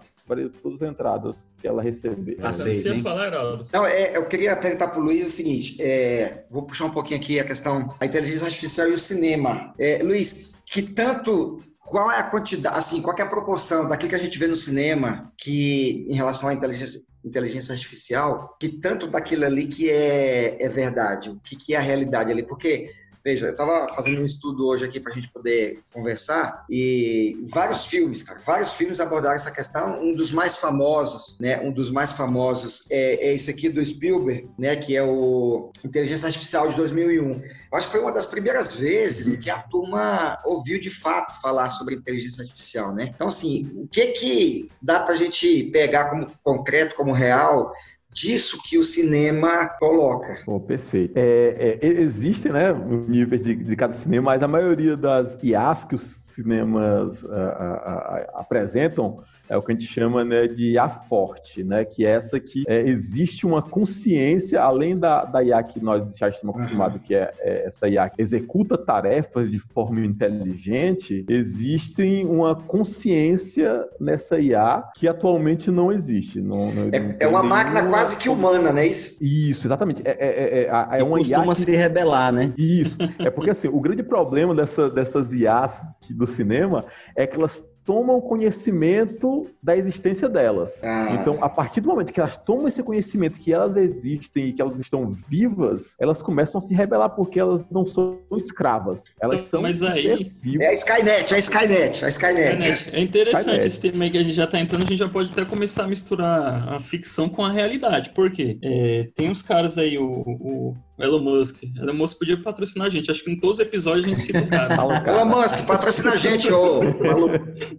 todas 0.61 0.81
as 0.81 0.89
entradas 0.89 1.45
que 1.57 1.67
ela 1.67 1.81
receber. 1.81 2.37
Hein? 2.39 3.01
falar, 3.01 3.27
Heraldo? 3.27 3.67
Não, 3.73 3.85
é, 3.85 4.15
eu 4.15 4.25
queria 4.25 4.55
perguntar 4.55 4.89
para 4.89 5.01
o 5.01 5.03
Luiz 5.03 5.27
o 5.27 5.31
seguinte, 5.31 5.81
é, 5.81 6.45
vou 6.49 6.63
puxar 6.63 6.85
um 6.85 6.91
pouquinho 6.91 7.19
aqui 7.19 7.39
a 7.39 7.43
questão 7.43 7.93
da 7.99 8.05
inteligência 8.05 8.45
artificial 8.45 8.87
e 8.87 8.93
o 8.93 8.99
cinema. 8.99 9.73
É, 9.77 10.01
Luiz, 10.01 10.55
que 10.65 10.81
tanto 10.81 11.61
qual 11.85 12.11
é 12.11 12.19
a 12.19 12.23
quantidade, 12.23 12.77
assim, 12.77 13.01
qual 13.01 13.17
é 13.17 13.21
a 13.21 13.29
proporção 13.29 13.87
daquilo 13.87 14.09
que 14.09 14.15
a 14.15 14.19
gente 14.19 14.39
vê 14.39 14.47
no 14.47 14.55
cinema 14.55 15.31
que 15.37 16.05
em 16.09 16.15
relação 16.15 16.49
à 16.49 16.53
inteligência 16.53 17.01
inteligência 17.23 17.73
artificial, 17.73 18.57
que 18.59 18.67
tanto 18.67 19.07
daquilo 19.07 19.45
ali 19.45 19.67
que 19.67 19.89
é, 19.89 20.61
é 20.61 20.67
verdade, 20.67 21.29
o 21.29 21.39
que, 21.39 21.55
que 21.55 21.73
é 21.73 21.77
a 21.77 21.81
realidade 21.81 22.29
ali, 22.29 22.43
porque 22.43 22.91
Veja, 23.23 23.47
eu 23.47 23.51
estava 23.51 23.87
fazendo 23.93 24.21
um 24.21 24.25
estudo 24.25 24.67
hoje 24.67 24.83
aqui 24.83 24.99
para 24.99 25.13
a 25.13 25.15
gente 25.15 25.29
poder 25.29 25.79
conversar 25.93 26.65
e 26.69 27.37
vários 27.45 27.85
filmes, 27.85 28.21
cara, 28.21 28.37
vários 28.45 28.73
filmes 28.73 28.99
abordaram 28.99 29.35
essa 29.35 29.49
questão. 29.49 30.03
Um 30.03 30.13
dos 30.13 30.33
mais 30.33 30.57
famosos, 30.57 31.37
né? 31.39 31.57
Um 31.61 31.71
dos 31.71 31.89
mais 31.89 32.11
famosos 32.11 32.85
é, 32.91 33.27
é 33.27 33.33
esse 33.33 33.49
aqui 33.49 33.69
do 33.69 33.83
Spielberg, 33.83 34.49
né? 34.59 34.75
Que 34.75 34.97
é 34.97 35.03
o 35.03 35.71
Inteligência 35.85 36.27
Artificial 36.27 36.67
de 36.67 36.75
2001. 36.75 37.31
Eu 37.31 37.77
acho 37.77 37.87
que 37.87 37.93
foi 37.93 38.01
uma 38.01 38.11
das 38.11 38.25
primeiras 38.25 38.75
vezes 38.75 39.37
que 39.37 39.49
a 39.49 39.59
turma 39.59 40.37
ouviu 40.43 40.77
de 40.77 40.89
fato 40.89 41.39
falar 41.41 41.69
sobre 41.69 41.95
inteligência 41.95 42.43
artificial, 42.43 42.93
né? 42.93 43.09
Então, 43.15 43.29
assim, 43.29 43.71
o 43.73 43.87
que 43.87 44.07
que 44.07 44.69
dá 44.81 44.99
para 44.99 45.13
a 45.13 45.17
gente 45.17 45.63
pegar 45.71 46.09
como 46.09 46.27
concreto, 46.43 46.93
como 46.93 47.13
real? 47.13 47.73
Disso 48.13 48.61
que 48.63 48.77
o 48.77 48.83
cinema 48.83 49.67
coloca. 49.79 50.41
Oh, 50.45 50.59
perfeito. 50.59 51.13
É, 51.15 51.79
é, 51.81 51.87
existem, 51.87 52.51
né, 52.51 52.73
níveis 53.07 53.43
de, 53.43 53.55
de 53.55 53.75
cada 53.75 53.93
cinema, 53.93 54.31
mas 54.31 54.43
a 54.43 54.47
maioria 54.47 54.95
das 54.95 55.41
IAs 55.43 55.83
que 55.83 55.95
os 55.95 56.23
cinemas 56.33 57.23
a, 57.25 57.35
a, 57.35 57.73
a, 57.73 58.41
apresentam 58.41 59.23
é 59.53 59.57
o 59.57 59.61
que 59.61 59.71
a 59.71 59.75
gente 59.75 59.85
chama 59.85 60.25
né, 60.25 60.47
de 60.47 60.71
IA 60.71 60.89
forte, 60.89 61.63
né? 61.63 61.85
Que 61.85 62.05
é 62.07 62.09
essa 62.09 62.39
que 62.39 62.63
é, 62.67 62.81
existe 62.81 63.45
uma 63.45 63.61
consciência, 63.61 64.59
além 64.59 64.97
da, 64.97 65.25
da 65.25 65.43
IA 65.43 65.61
que 65.61 65.79
nós 65.79 66.17
já 66.17 66.27
estamos 66.27 66.55
acostumados, 66.55 66.99
que 67.03 67.13
é, 67.13 67.29
é, 67.39 67.67
essa 67.67 67.87
IA 67.87 68.09
que 68.09 68.19
executa 68.19 68.75
tarefas 68.75 69.51
de 69.51 69.59
forma 69.59 70.03
inteligente, 70.03 71.23
existe 71.29 72.23
uma 72.25 72.55
consciência 72.55 73.85
nessa 73.99 74.39
IA 74.39 74.83
que 74.95 75.07
atualmente 75.07 75.69
não 75.69 75.91
existe. 75.91 76.41
Não, 76.41 76.71
não, 76.71 76.89
é, 76.91 76.99
não 76.99 77.15
é 77.19 77.27
uma 77.27 77.43
máquina 77.43 77.87
quase 77.87 78.17
que 78.17 78.29
humana, 78.29 78.71
não 78.71 78.79
é 78.79 78.87
isso? 78.87 79.23
Isso, 79.23 79.67
exatamente. 79.67 80.01
É, 80.03 80.11
é, 80.11 80.63
é, 80.63 80.99
é 80.99 81.03
uma 81.03 81.19
costuma 81.19 81.45
IA 81.45 81.49
que... 81.49 81.61
se 81.61 81.75
rebelar, 81.75 82.31
né? 82.31 82.51
Isso. 82.57 82.97
É 83.19 83.29
porque 83.29 83.51
assim, 83.51 83.67
o 83.67 83.79
grande 83.79 84.01
problema 84.01 84.55
dessa, 84.55 84.89
dessas 84.89 85.31
IAs 85.31 85.83
do 86.09 86.25
cinema 86.25 86.83
é 87.15 87.27
que 87.27 87.37
elas 87.37 87.63
tomam 87.85 88.19
conhecimento 88.21 89.47
da 89.61 89.75
existência 89.75 90.29
delas. 90.29 90.79
Ah. 90.83 91.09
Então, 91.13 91.43
a 91.43 91.49
partir 91.49 91.81
do 91.81 91.87
momento 91.87 92.13
que 92.13 92.19
elas 92.19 92.37
tomam 92.37 92.67
esse 92.67 92.81
conhecimento 92.81 93.39
que 93.39 93.53
elas 93.53 93.75
existem 93.75 94.47
e 94.47 94.53
que 94.53 94.61
elas 94.61 94.79
estão 94.79 95.09
vivas, 95.09 95.95
elas 95.99 96.21
começam 96.21 96.59
a 96.59 96.61
se 96.61 96.73
rebelar 96.73 97.09
porque 97.09 97.39
elas 97.39 97.65
não 97.69 97.85
são 97.85 98.19
escravas. 98.37 99.03
Elas 99.19 99.37
então, 99.37 99.49
são 99.49 99.61
mas 99.61 99.81
aí 99.81 100.31
é 100.59 100.67
a 100.67 100.73
Skynet, 100.73 101.33
é 101.33 101.35
a 101.35 101.39
Skynet, 101.39 102.05
a 102.05 102.09
Skynet. 102.09 102.89
É 102.91 103.01
interessante 103.01 103.41
Skynet. 103.41 103.67
esse 103.67 103.79
tema 103.79 104.03
aí 104.05 104.11
que 104.11 104.17
a 104.17 104.23
gente 104.23 104.35
já 104.35 104.45
está 104.45 104.59
entrando, 104.59 104.83
a 104.83 104.85
gente 104.85 104.99
já 104.99 105.09
pode 105.09 105.31
até 105.31 105.45
começar 105.45 105.83
a 105.83 105.87
misturar 105.87 106.73
a 106.73 106.79
ficção 106.79 107.29
com 107.29 107.43
a 107.43 107.51
realidade. 107.51 108.11
Por 108.11 108.31
quê? 108.31 108.57
É, 108.61 109.09
tem 109.15 109.29
uns 109.29 109.41
caras 109.41 109.77
aí, 109.77 109.97
o, 109.97 110.05
o 110.05 110.75
Elon 110.99 111.19
Musk. 111.19 111.63
Elon 111.63 111.93
Musk 111.93 112.19
podia 112.19 112.41
patrocinar 112.41 112.87
a 112.87 112.89
gente. 112.89 113.09
Acho 113.09 113.23
que 113.23 113.31
em 113.31 113.39
todos 113.39 113.57
os 113.57 113.65
episódios 113.65 114.05
a 114.05 114.09
gente 114.09 114.21
cita 114.21 114.41
o 114.41 114.47
cara. 114.47 114.75
Elon 115.09 115.25
Musk, 115.25 115.65
patrocina 115.65 116.11
a 116.11 116.15
gente, 116.15 116.51
ô. 116.51 116.81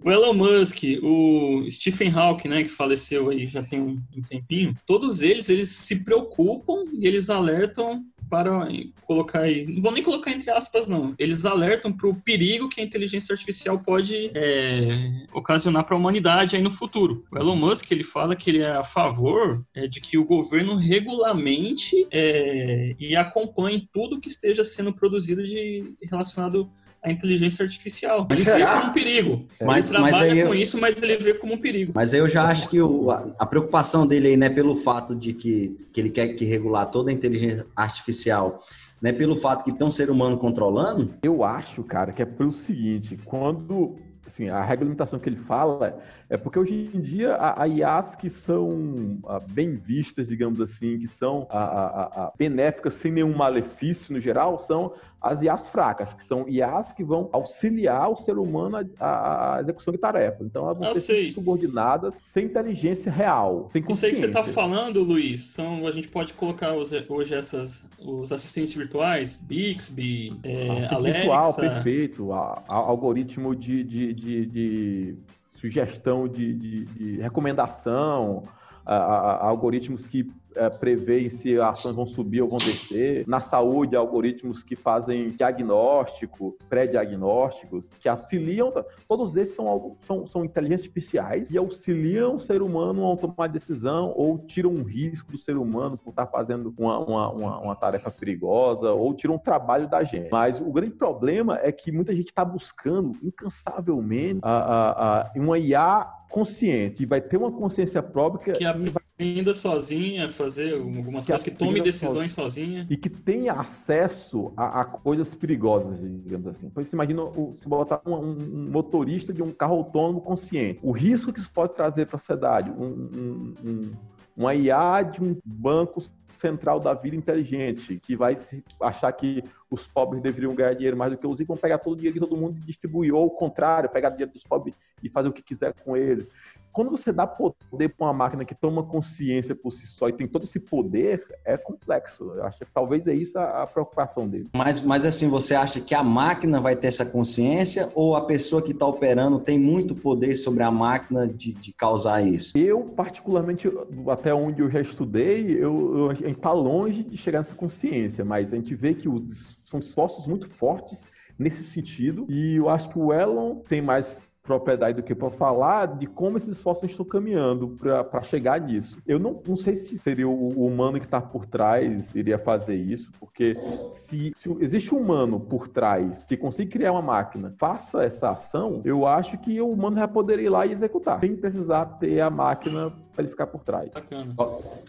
o 0.05 0.11
Elon 0.11 0.35
Musk, 0.35 0.83
o 1.03 1.65
Stephen 1.71 2.11
Hawking, 2.11 2.49
né, 2.49 2.63
que 2.65 2.69
faleceu 2.69 3.31
aí 3.31 3.47
já 3.47 3.63
tem 3.63 3.81
um, 3.81 3.97
tempinho, 4.29 4.75
todos 4.87 5.23
eles, 5.23 5.49
eles 5.49 5.71
se 5.71 5.97
preocupam 5.97 6.85
e 6.93 7.07
eles 7.07 7.31
alertam 7.31 8.05
para 8.29 8.69
colocar 9.03 9.41
aí, 9.41 9.67
não 9.67 9.83
vou 9.83 9.93
nem 9.93 10.03
colocar 10.03 10.31
entre 10.31 10.51
aspas 10.51 10.87
não, 10.87 11.15
eles 11.19 11.45
alertam 11.45 11.93
para 11.93 12.09
o 12.09 12.15
perigo 12.15 12.69
que 12.69 12.81
a 12.81 12.85
inteligência 12.85 13.33
artificial 13.33 13.79
pode 13.79 14.31
é, 14.35 15.27
ocasionar 15.33 15.85
para 15.85 15.95
a 15.95 15.99
humanidade 15.99 16.57
aí 16.57 16.63
no 16.63 16.71
futuro. 16.71 17.25
O 17.31 17.39
Elon 17.39 17.57
Musk 17.57 17.91
ele 17.91 18.05
fala 18.05 18.35
que 18.37 18.51
ele 18.51 18.61
é 18.61 18.71
a 18.71 18.85
favor 18.85 19.65
é, 19.75 19.87
de 19.87 20.01
que 20.01 20.19
o 20.19 20.25
governo 20.25 20.77
regulamente 20.77 22.07
é, 22.11 22.95
e 22.99 23.15
acompanhe 23.17 23.89
tudo 23.93 24.21
que 24.21 24.29
esteja 24.29 24.65
sendo 24.65 24.93
produzido 24.93 25.45
de 25.45 25.97
relacionado 26.03 26.71
a 27.05 27.13
inteligência 27.13 27.63
artificial. 27.63 28.27
Ele 28.31 28.43
vê 28.43 28.67
como 28.67 28.87
um 28.87 28.93
perigo. 28.93 29.47
Mas, 29.63 29.85
ele 29.85 29.99
trabalha 29.99 30.17
mas 30.17 30.49
com 30.49 30.55
eu, 30.55 30.55
isso, 30.55 30.81
mas 30.81 31.03
ele 31.03 31.17
vê 31.19 31.35
como 31.35 31.53
um 31.53 31.59
perigo. 31.59 31.93
Mas 31.95 32.15
eu 32.15 32.27
já 32.27 32.45
acho 32.45 32.69
que 32.69 32.81
o, 32.81 33.11
a, 33.11 33.27
a, 33.39 33.47
preocupação 33.47 34.07
dele 34.07 34.29
aí 34.29 34.37
não 34.37 34.47
é 34.47 34.51
pelo 34.51 34.75
fato 34.75 35.15
de 35.15 35.35
que, 35.35 35.77
que 35.93 36.01
ele 36.01 36.09
quer 36.09 36.29
que 36.29 36.47
regular 36.47 36.91
toda 36.91 37.11
a 37.11 37.13
inteligência 37.13 37.67
artificial, 37.77 38.65
não 39.03 39.11
é 39.11 39.13
pelo 39.13 39.37
fato 39.37 39.65
que 39.65 39.73
tem 39.77 39.87
um 39.87 39.91
ser 39.91 40.11
humano 40.11 40.39
controlando? 40.39 41.15
Eu 41.23 41.45
acho, 41.45 41.85
cara, 41.85 42.11
que 42.11 42.23
é 42.23 42.25
pelo 42.25 42.51
seguinte, 42.51 43.19
quando 43.23 43.97
assim, 44.29 44.49
a 44.49 44.63
regulamentação 44.63 45.19
que 45.19 45.29
ele 45.29 45.37
fala 45.37 46.01
é 46.29 46.37
porque 46.37 46.59
hoje 46.59 46.91
em 46.93 47.01
dia 47.01 47.37
a, 47.39 47.67
IAs 47.67 48.15
que 48.15 48.31
são 48.31 49.19
a, 49.27 49.37
ah, 49.37 49.41
bem 49.41 49.75
vistas, 49.75 50.29
digamos 50.29 50.61
assim, 50.61 50.99
que 50.99 51.09
são 51.09 51.47
a, 51.51 52.33
benéficas 52.37 52.95
sem 52.95 53.13
nenhum 53.13 53.35
malefício 53.35 54.13
no 54.13 54.21
geral, 54.21 54.59
são 54.59 54.95
as 55.21 55.41
IAs 55.43 55.69
fracas, 55.69 56.13
que 56.13 56.23
são 56.23 56.47
IAs 56.49 56.93
que 56.93 57.03
vão 57.03 57.31
auxiliar 57.33 58.11
o 58.11 58.17
ser 58.17 58.37
humano 58.39 58.89
à 59.01 59.59
execução 59.61 59.93
de 59.93 59.99
tarefas. 59.99 60.47
Então 60.47 60.65
elas 60.65 60.79
vão 60.79 60.95
ser 60.95 61.33
subordinadas 61.33 62.15
sem 62.21 62.45
inteligência 62.45 63.11
real, 63.11 63.71
sem 63.73 63.83
consciência. 63.83 64.13
Isso 64.13 64.25
aí 64.25 64.31
que 64.31 64.33
você 64.33 64.41
está 64.41 64.53
falando, 64.53 65.03
Luiz, 65.03 65.45
são, 65.45 65.87
a 65.87 65.91
gente 65.91 66.09
pode 66.09 66.35
colocar 66.35 66.73
hoje 66.73 67.35
essas, 67.35 67.85
os 67.99 68.33
assistentes 68.33 68.75
virtuais, 68.75 69.37
Bixby, 69.37 70.39
é, 70.43 70.95
Alexa... 70.95 71.19
Virtual, 71.19 71.55
perfeito. 71.55 72.33
A, 72.33 72.63
a, 72.69 72.75
algoritmo 72.75 73.55
de, 73.57 73.83
de, 73.83 74.14
de, 74.15 74.47
de 74.47 75.19
sugestão 75.51 76.29
de, 76.29 76.55
de, 76.55 76.85
de 76.85 77.21
recomendação, 77.21 78.43
a, 78.85 78.95
a, 78.97 79.47
algoritmos 79.47 80.07
que 80.07 80.31
é, 80.57 80.71
preveem 80.71 81.29
se 81.31 81.59
ações 81.59 81.97
vão 81.97 82.07
subir 82.07 82.43
ou 82.43 82.49
vão 82.49 82.59
descer. 82.59 83.27
Na 83.27 83.41
saúde, 83.41 83.97
algoritmos 83.97 84.63
que 84.63 84.77
fazem 84.77 85.29
diagnóstico, 85.31 86.57
pré-diagnósticos, 86.69 87.87
que 87.99 88.09
auxiliam. 88.09 88.73
Todos 89.09 89.37
esses 89.37 89.55
são, 89.55 89.97
são, 90.07 90.27
são 90.27 90.45
inteligências 90.45 90.87
artificiais 90.87 91.51
e 91.51 91.59
auxiliam 91.59 92.37
o 92.37 92.41
ser 92.41 92.63
humano 92.63 93.11
a 93.11 93.17
tomar 93.17 93.49
decisão 93.49 94.13
ou 94.17 94.39
tiram 94.39 94.71
um 94.71 94.83
risco 94.83 95.33
do 95.33 95.39
ser 95.39 95.57
humano 95.57 95.99
por 95.99 96.11
estar 96.11 96.27
fazendo 96.27 96.73
uma, 96.79 96.99
uma, 96.99 97.31
uma, 97.31 97.61
uma 97.61 97.77
tarefa 97.77 98.11
perigosa 98.11 98.93
ou 98.93 99.13
tiram 99.15 99.35
um 99.35 99.39
trabalho 99.39 99.89
da 99.89 100.05
gente. 100.05 100.29
Mas 100.31 100.61
o 100.61 100.71
grande 100.71 100.95
problema 100.95 101.59
é 101.63 101.73
que 101.73 101.91
muita 101.91 102.15
gente 102.15 102.29
está 102.29 102.45
buscando 102.45 103.13
incansavelmente 103.23 104.41
a, 104.43 104.51
a, 104.51 105.23
a, 105.23 105.33
uma 105.37 105.59
IA 105.59 106.09
consciente 106.35 107.05
e 107.05 107.07
vai 107.07 107.21
ter 107.21 107.37
uma 107.37 107.53
consciência 107.53 108.03
própria 108.03 108.55
que 108.55 108.65
aprenda 108.65 109.55
sozinha, 109.55 110.29
fazer 110.29 110.75
algumas 110.75 111.25
que 111.25 111.31
coisas, 111.31 111.45
que 111.45 111.51
tome 111.53 111.81
decisões 111.81 112.33
sozinha. 112.33 112.85
E 112.91 112.97
que 112.97 113.09
tenha 113.09 113.53
acesso 113.53 114.53
a, 114.57 114.81
a, 114.81 114.85
coisas 114.85 115.33
perigosas, 115.33 116.01
digamos 116.01 116.49
assim. 116.49 116.67
Então, 116.67 116.83
você 116.83 116.97
imagina 116.97 117.23
se 117.53 117.69
botar 117.69 118.01
um, 118.05 118.15
um, 118.15 118.69
motorista 118.69 119.33
de 119.33 119.45
um 119.45 119.53
carro 119.53 119.77
autônomo 119.77 120.21
consciente. 120.21 120.81
O 120.83 120.91
risco 120.91 121.33
que 121.33 121.39
isso 121.39 121.53
pode 121.53 121.73
trazer 121.77 122.07
para 122.07 122.17
a 122.17 122.19
sociedade. 122.19 122.69
Um, 122.69 123.55
um, 123.65 123.93
uma 124.37 124.57
IA 124.57 125.03
de 125.03 125.23
um 125.23 125.37
banco 125.45 126.03
central 126.45 126.79
da 126.79 126.93
vida 126.93 127.17
inteligente, 127.17 127.99
que 127.99 128.15
vai 128.15 128.37
achar 128.83 129.11
que 129.13 129.43
os 129.71 129.87
pobres 129.87 130.23
deveriam 130.23 130.55
ganhar 130.55 130.75
dinheiro 130.75 130.97
mais 130.97 131.11
do 131.11 131.17
que 131.17 131.27
os 131.27 131.39
ricos, 131.39 131.55
vão 131.55 131.57
pegar 131.57 131.79
todo 131.79 131.95
o 131.95 131.97
dinheiro 131.97 132.21
de 132.21 132.21
todo 132.21 132.39
mundo 132.39 132.59
e 132.59 132.67
distribuir, 132.67 133.15
ou 133.15 133.23
ao 133.23 133.31
contrário, 133.31 133.89
pegar 133.89 134.11
dinheiro 134.11 134.31
dos 134.31 134.43
pobres 134.43 134.77
e 135.03 135.09
fazer 135.09 135.31
o 135.31 135.33
que 135.33 135.43
quiser 135.43 135.73
com 135.73 135.97
ele 135.97 136.29
quando 136.75 136.91
você 136.91 137.13
dá 137.13 137.25
poder 137.25 137.89
para 137.91 138.07
uma 138.07 138.13
máquina 138.13 138.45
que 138.45 138.55
toma 138.55 138.83
consciência 138.83 139.55
por 139.55 139.71
si 139.73 139.87
só 139.87 140.09
e 140.09 140.13
tem 140.13 140.27
todo 140.27 140.43
esse 140.43 140.59
poder, 140.59 141.25
é 141.45 141.57
complexo. 141.57 142.25
Eu 142.35 142.45
acho 142.45 142.59
que 142.59 142.67
talvez 142.75 143.07
é 143.07 143.15
isso 143.15 143.39
a, 143.39 143.63
a, 143.63 143.67
preocupação 143.67 144.29
dele. 144.29 144.49
Mas, 144.53 144.83
mas 144.83 145.07
assim, 145.07 145.29
você 145.29 145.55
acha 145.55 145.81
que 145.81 145.95
a 145.95 146.03
máquina 146.03 146.61
vai 146.61 146.75
ter 146.75 146.89
essa 146.89 147.07
consciência 147.07 147.93
ou 147.95 148.17
a 148.17 148.27
pessoa 148.27 148.61
que 148.61 148.73
está 148.73 148.87
operando 148.87 149.39
tem 149.39 149.57
muito 149.57 149.95
poder 149.95 150.35
sobre 150.35 150.65
a 150.65 150.71
máquina 150.71 151.29
de, 151.29 151.53
de, 151.53 151.73
causar 151.73 152.27
isso? 152.27 152.59
Eu, 152.59 152.83
particularmente, 152.83 153.71
até 154.09 154.35
onde 154.35 154.61
eu 154.61 154.69
já 154.69 154.81
estudei, 154.81 155.53
eu, 155.53 155.99
eu, 155.99 156.11
a 156.11 156.15
gente 156.15 156.33
está 156.33 156.53
longe 156.53 157.05
de 157.05 157.17
chegar 157.17 157.39
nessa 157.39 157.55
consciência, 157.55 158.25
mas 158.25 158.53
a 158.53 158.57
gente 158.57 158.75
vê 158.75 158.95
que 158.95 159.09
os, 159.09 159.61
são 159.65 159.79
esforços 159.79 160.27
muito 160.27 160.51
fortes 160.51 161.07
nesse 161.39 161.63
sentido 161.65 162.27
e 162.29 162.57
eu 162.57 162.69
acho 162.69 162.89
que 162.89 162.99
o 162.99 163.13
Elon 163.13 163.57
tem 163.57 163.81
mais 163.81 164.21
propriedade 164.45 165.01
do 165.01 165.03
que 165.03 165.15
para 165.15 165.31
falar 165.31 165.87
de 165.87 166.07
como 166.07 166.37
esses 166.37 166.51
esforços 166.51 166.91
estão 166.91 167.05
caminhando 167.05 167.75
para 168.11 168.23
chegar 168.23 168.61
nisso. 168.61 168.99
Eu 169.07 169.19
não, 169.19 169.43
não 169.49 169.57
sei 169.57 169.75
se 169.75 169.97
seria 169.97 170.29
o, 170.29 170.33
o 170.33 170.67
humano 170.67 171.01
que 171.01 171.07
está 171.07 171.21
por 171.21 171.47
trás 171.47 172.15
iria 172.15 172.39
fazer 172.39 172.77
isso, 172.77 173.11
porque 173.19 173.55
se, 173.91 174.33
se, 174.37 174.57
existe 174.61 174.95
um 174.95 174.99
humano 174.99 175.41
por 175.41 175.67
trás 175.67 176.27
que 176.27 176.37
consiga 176.37 176.71
criar 176.71 176.93
uma 176.93 177.01
máquina, 177.01 177.55
faça 177.59 178.05
essa 178.05 178.29
ação, 178.29 178.83
eu 178.85 179.07
acho 179.07 179.39
que 179.39 179.59
o 179.61 179.71
humano 179.71 179.97
já 179.97 180.07
poderia 180.07 180.45
ir 180.45 180.51
lá 180.51 180.67
e 180.67 180.73
executar, 180.73 181.21
sem 181.21 181.35
precisar 181.35 181.87
ter 181.99 182.21
a 182.21 182.29
máquina 182.29 182.93
para 183.15 183.23
ele 183.23 183.31
ficar 183.31 183.47
por 183.47 183.63
trás. 183.63 183.91
Bacana. 183.95 184.35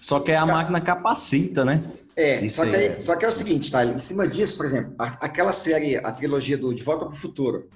Só 0.01 0.19
que 0.19 0.33
a 0.33 0.45
máquina 0.45 0.81
capacita, 0.81 1.63
né? 1.63 1.81
É, 2.15 2.47
só 2.47 2.65
que, 2.65 2.75
é... 2.75 2.99
só 2.99 3.15
que 3.15 3.25
é 3.25 3.27
o 3.27 3.31
seguinte, 3.31 3.71
tá? 3.71 3.83
Em 3.83 3.99
cima 3.99 4.27
disso, 4.27 4.55
por 4.55 4.65
exemplo, 4.65 4.93
aquela 4.97 5.51
série, 5.51 5.97
a 5.97 6.11
trilogia 6.11 6.57
do 6.57 6.73
De 6.73 6.81
Volta 6.81 7.05
para 7.05 7.13
o 7.13 7.17
Futuro, 7.17 7.69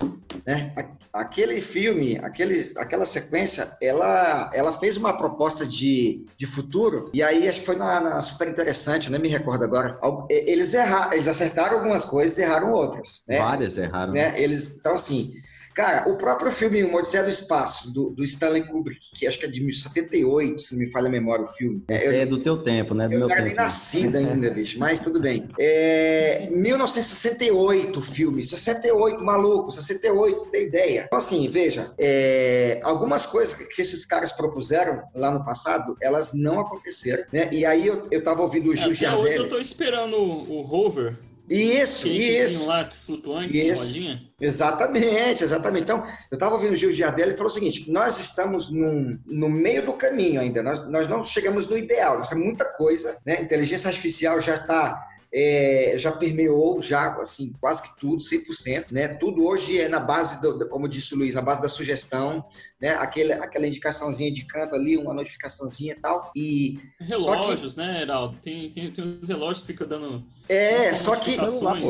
né? 0.46 0.74
Aquele 1.12 1.60
filme, 1.60 2.18
aquele, 2.22 2.72
aquela 2.78 3.06
sequência, 3.06 3.70
ela, 3.82 4.50
ela 4.54 4.80
fez 4.80 4.96
uma 4.96 5.18
proposta 5.18 5.66
de, 5.66 6.26
de 6.38 6.46
futuro, 6.46 7.10
e 7.14 7.22
aí 7.22 7.50
acho 7.50 7.60
que 7.60 7.66
foi 7.66 7.76
na, 7.76 8.00
na 8.00 8.24
super 8.24 8.48
interessante, 8.48 9.08
eu 9.08 9.12
nem 9.12 9.20
me 9.20 9.28
recordo 9.28 9.64
agora. 9.64 10.00
Eles 10.30 10.74
erraram, 10.74 11.14
eles 11.14 11.28
acertaram 11.28 11.78
algumas 11.78 12.06
coisas 12.06 12.38
e 12.38 12.42
erraram 12.42 12.72
outras. 12.72 13.24
Né? 13.28 13.40
Várias 13.40 13.78
erraram. 13.78 14.14
Né? 14.14 14.40
Eles, 14.40 14.78
então, 14.80 14.94
assim, 14.94 15.34
Cara, 15.74 16.10
o 16.10 16.18
próprio 16.18 16.52
filme 16.52 16.84
O 16.84 16.94
Odisseia 16.96 17.24
do 17.24 17.30
Espaço, 17.30 17.94
do, 17.94 18.10
do, 18.10 18.24
Stanley 18.24 18.64
Kubrick, 18.64 19.12
que 19.16 19.28
acho 19.28 19.40
que 19.40 19.46
é 19.46 19.50
de 19.50 19.60
1978, 19.60 20.62
se 20.62 20.74
não 20.74 20.80
me 20.80 20.92
falha 20.92 21.08
a 21.08 21.12
memória 21.12 21.46
o 21.46 21.48
filme. 21.48 21.84
É, 21.88 22.08
eu, 22.08 22.12
é 22.14 22.26
do 22.26 22.38
teu 22.38 22.58
tempo, 22.58 22.94
né? 22.94 23.08
Do 23.08 23.14
eu 23.14 23.20
não 23.22 23.32
era 23.32 23.42
nem 23.42 23.56
nascida 23.56 24.18
ainda, 24.20 24.50
bicho, 24.50 24.80
mas 24.80 25.00
tudo 25.02 25.20
bem. 25.20 25.48
É, 25.58 26.48
1968 26.52 27.98
o 27.98 28.02
filme, 28.02 28.44
68, 28.44 29.24
maluco, 29.24 29.72
68, 29.72 30.50
tem 30.52 30.66
ideia. 30.66 31.04
Então, 31.08 31.18
assim, 31.18 31.48
veja, 31.48 31.92
é, 31.98 32.80
algumas 32.84 33.26
coisas 33.26 33.54
que 33.54 33.82
esses 33.82 34.06
caras 34.06 34.32
propuseram 34.32 35.04
lá 35.14 35.32
no 35.32 35.44
passado, 35.46 35.98
elas 36.02 36.34
não 36.34 36.62
aconteceram, 36.62 37.24
né? 37.32 37.50
E 37.52 37.66
aí 37.66 37.88
eu, 37.88 38.04
eu 38.12 38.24
tava 38.24 38.42
ouvindo 38.42 38.70
o 38.70 38.76
Gil 38.76 38.92
Até 38.92 39.16
hoje 39.16 39.36
eu 39.36 39.50
tô 39.50 39.60
esperando 39.60 40.16
o, 40.18 40.60
o 40.60 40.62
Rover 40.62 41.16
isso, 41.50 42.08
isso. 42.08 42.66
lá 42.68 42.92
flutuante, 43.06 43.58
isso. 43.58 43.86
rodinha. 43.86 44.22
Exatamente, 44.40 45.44
exatamente. 45.44 45.84
Então, 45.84 46.06
eu 46.30 46.36
estava 46.36 46.56
ouvindo 46.56 46.74
o 46.74 46.76
Gil 46.76 46.92
Giardelli 46.92 47.34
e 47.34 47.38
falou 47.38 47.52
o 47.52 47.54
seguinte: 47.54 47.92
nós 47.92 48.20
estamos 48.20 48.72
num, 48.72 49.20
no 49.26 49.50
meio 49.50 49.86
do 49.86 49.94
caminho 49.94 50.40
ainda, 50.40 50.62
nós, 50.62 50.90
nós 50.90 51.08
não 51.08 51.24
chegamos 51.24 51.68
no 51.68 51.78
ideal, 51.78 52.20
nós 52.20 52.30
temos 52.30 52.46
muita 52.46 52.66
coisa, 52.66 53.18
né? 53.26 53.42
Inteligência 53.42 53.88
artificial 53.90 54.40
já 54.40 54.56
está 54.56 55.08
é, 55.32 55.94
já 55.96 56.12
permeou 56.12 56.82
já 56.82 57.14
assim 57.16 57.54
quase 57.60 57.84
que 57.84 58.00
tudo, 58.00 58.18
100%, 58.18 58.92
né? 58.92 59.08
Tudo 59.08 59.46
hoje 59.46 59.80
é 59.80 59.88
na 59.88 60.00
base 60.00 60.42
do, 60.42 60.68
como 60.68 60.88
disse 60.88 61.14
o 61.14 61.18
Luiz, 61.18 61.36
na 61.36 61.42
base 61.42 61.62
da 61.62 61.70
sugestão, 61.70 62.46
né? 62.80 62.96
Aquele, 62.96 63.34
aquela 63.34 63.68
indicaçãozinha 63.68 64.32
de 64.32 64.46
canto 64.46 64.76
ali, 64.76 64.98
uma 64.98 65.14
notificaçãozinha 65.14 65.94
e 65.94 66.00
tal. 66.00 66.32
E 66.36 66.80
relógios, 67.00 67.74
que... 67.74 67.80
né, 67.80 68.02
Heraldo? 68.02 68.38
Tem, 68.42 68.70
tem, 68.72 68.92
tem 68.92 69.20
uns 69.22 69.28
relógios 69.28 69.62
que 69.62 69.68
ficam 69.74 69.88
dando 69.88 70.24
É, 70.48 70.96
só 70.96 71.16
que 71.16 71.38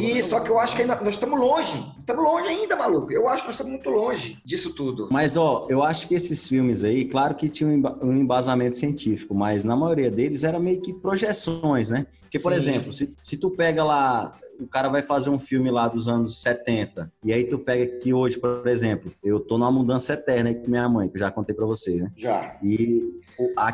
e 0.02 0.24
só 0.24 0.40
que 0.40 0.50
eu 0.50 0.60
acho 0.60 0.76
que 0.76 0.82
ainda, 0.82 0.96
nós 1.02 1.16
estamos 1.16 1.40
longe. 1.40 1.74
Estamos 1.98 2.24
longe 2.24 2.48
ainda, 2.48 2.76
maluco. 2.76 3.12
Eu 3.12 3.28
acho 3.28 3.44
que 3.44 3.48
nós 3.48 3.56
estamos 3.56 3.74
muito 3.74 3.90
longe 3.90 4.42
disso 4.44 4.74
tudo. 4.74 5.08
Mas 5.12 5.38
ó, 5.38 5.68
eu 5.70 5.84
acho 5.84 6.08
que 6.08 6.16
esses 6.16 6.48
filmes 6.48 6.84
aí, 6.84 7.06
claro 7.06 7.36
que 7.36 7.50
tinham 7.50 7.72
um 8.02 8.18
embasamento 8.18 8.76
científico, 8.76 9.36
mas 9.36 9.64
na 9.64 9.76
maioria 9.76 10.10
deles 10.10 10.44
era 10.44 10.60
meio 10.60 10.82
que 10.82 10.94
projeções, 10.94 11.92
né? 11.92 12.08
Porque, 12.22 12.40
por 12.40 12.52
Sim. 12.52 12.58
exemplo, 12.58 12.94
se, 12.94 13.16
se 13.22 13.38
tu 13.38 13.52
pega 13.52 13.84
lá 13.84 14.40
o 14.60 14.68
cara 14.68 14.90
vai 14.90 15.02
fazer 15.02 15.30
um 15.30 15.40
filme 15.40 15.72
lá 15.72 15.88
dos 15.88 16.08
anos 16.08 16.42
70, 16.42 17.12
e 17.24 17.32
aí 17.32 17.46
tu 17.46 17.58
pega 17.58 17.96
aqui 17.96 18.14
hoje, 18.14 18.38
por 18.38 18.68
exemplo, 18.68 19.12
eu 19.24 19.40
tô 19.40 19.58
numa 19.58 19.72
mudança 19.72 20.14
eterna 20.14 20.50
aí 20.50 20.56
com 20.56 20.70
minha 20.70 20.88
mãe, 20.88 21.08
que 21.08 21.16
eu 21.16 21.20
já 21.20 21.32
contei 21.32 21.56
pra 21.56 21.66
você, 21.66 21.96
né? 22.02 22.12
Já. 22.16 22.58
E 22.62 23.20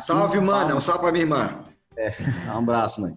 Salve, 0.00 0.40
mano, 0.40 0.76
um 0.76 0.80
salve 0.80 1.02
pra 1.02 1.12
minha 1.12 1.24
irmã. 1.24 1.60
É, 1.96 2.12
um 2.52 2.58
abraço, 2.58 3.00
mãe. 3.00 3.16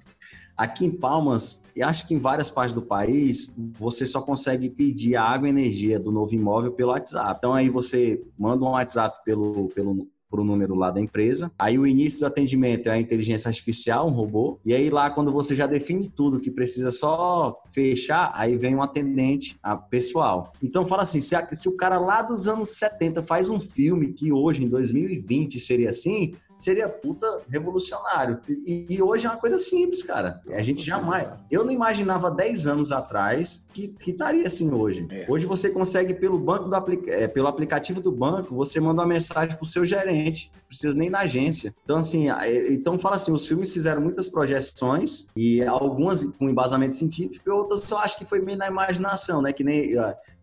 Aqui 0.57 0.85
em 0.85 0.91
Palmas, 0.91 1.63
e 1.75 1.81
acho 1.81 2.05
que 2.05 2.13
em 2.13 2.19
várias 2.19 2.51
partes 2.51 2.75
do 2.75 2.81
país, 2.81 3.53
você 3.77 4.05
só 4.05 4.21
consegue 4.21 4.69
pedir 4.69 5.15
a 5.15 5.23
água 5.23 5.47
e 5.47 5.51
energia 5.51 5.97
do 5.97 6.11
novo 6.11 6.33
imóvel 6.33 6.73
pelo 6.73 6.91
WhatsApp. 6.91 7.35
Então 7.37 7.53
aí 7.53 7.69
você 7.69 8.21
manda 8.37 8.65
um 8.65 8.71
WhatsApp 8.71 9.23
pelo, 9.23 9.69
pelo 9.69 10.07
para 10.29 10.41
o 10.41 10.43
número 10.43 10.75
lá 10.75 10.91
da 10.91 11.01
empresa. 11.01 11.51
Aí 11.57 11.79
o 11.79 11.87
início 11.87 12.19
do 12.19 12.25
atendimento 12.25 12.87
é 12.87 12.91
a 12.91 12.99
inteligência 12.99 13.49
artificial, 13.49 14.07
um 14.07 14.11
robô. 14.11 14.59
E 14.63 14.73
aí 14.73 14.89
lá, 14.89 15.09
quando 15.09 15.31
você 15.31 15.55
já 15.55 15.65
define 15.65 16.09
tudo 16.09 16.39
que 16.39 16.51
precisa 16.51 16.91
só 16.91 17.61
fechar, 17.71 18.31
aí 18.35 18.55
vem 18.55 18.75
um 18.75 18.83
atendente 18.83 19.57
a 19.63 19.75
pessoal. 19.75 20.53
Então 20.61 20.85
fala 20.85 21.03
assim, 21.03 21.21
se, 21.21 21.35
a, 21.35 21.47
se 21.53 21.67
o 21.67 21.75
cara 21.75 21.97
lá 21.97 22.21
dos 22.21 22.47
anos 22.47 22.69
70 22.69 23.21
faz 23.23 23.49
um 23.49 23.59
filme 23.59 24.13
que 24.13 24.31
hoje, 24.31 24.63
em 24.63 24.69
2020, 24.69 25.59
seria 25.59 25.89
assim, 25.89 26.33
seria 26.59 26.89
puta 26.89 27.41
revolucionário. 27.49 28.39
E, 28.47 28.85
e, 28.89 29.01
hoje 29.01 29.25
é 29.25 29.29
uma 29.29 29.37
coisa 29.37 29.57
simples, 29.57 30.03
cara. 30.03 30.41
A 30.49 30.61
gente 30.61 30.85
jamais. 30.85 31.27
Eu 31.49 31.63
não 31.63 31.71
imaginava 31.71 32.29
10 32.29 32.67
anos 32.67 32.91
atrás 32.91 33.65
que, 33.73 33.87
que 33.87 34.11
estaria 34.11 34.45
assim 34.45 34.71
hoje. 34.71 35.07
É. 35.09 35.25
Hoje 35.27 35.45
você 35.45 35.69
consegue, 35.69 36.13
pelo 36.13 36.37
banco 36.37 36.69
do 36.69 36.75
aplica... 36.75 37.09
É, 37.09 37.27
pelo 37.27 37.47
aplicativo 37.47 38.01
do 38.01 38.11
banco, 38.11 38.53
você 38.53 38.79
manda 38.79 39.01
uma 39.01 39.07
mensagem 39.07 39.55
pro 39.55 39.65
seu 39.65 39.85
gerente. 39.85 40.51
Não 40.53 40.67
precisa 40.67 40.97
nem 40.97 41.09
na 41.09 41.19
agência. 41.19 41.73
Então, 41.83 41.97
assim, 41.97 42.27
então 42.69 42.99
fala 42.99 43.15
assim: 43.15 43.31
os 43.31 43.47
filmes 43.47 43.73
fizeram 43.73 44.01
muitas 44.01 44.27
projeções, 44.27 45.27
e 45.35 45.63
algumas 45.63 46.23
com 46.23 46.49
embasamento 46.49 46.95
científico, 46.95 47.47
e 47.47 47.51
outras 47.51 47.89
eu 47.89 47.97
acho 47.97 48.17
que 48.17 48.25
foi 48.25 48.39
meio 48.39 48.57
na 48.57 48.67
imaginação, 48.67 49.41
né? 49.41 49.53
Que 49.53 49.63
nem 49.63 49.93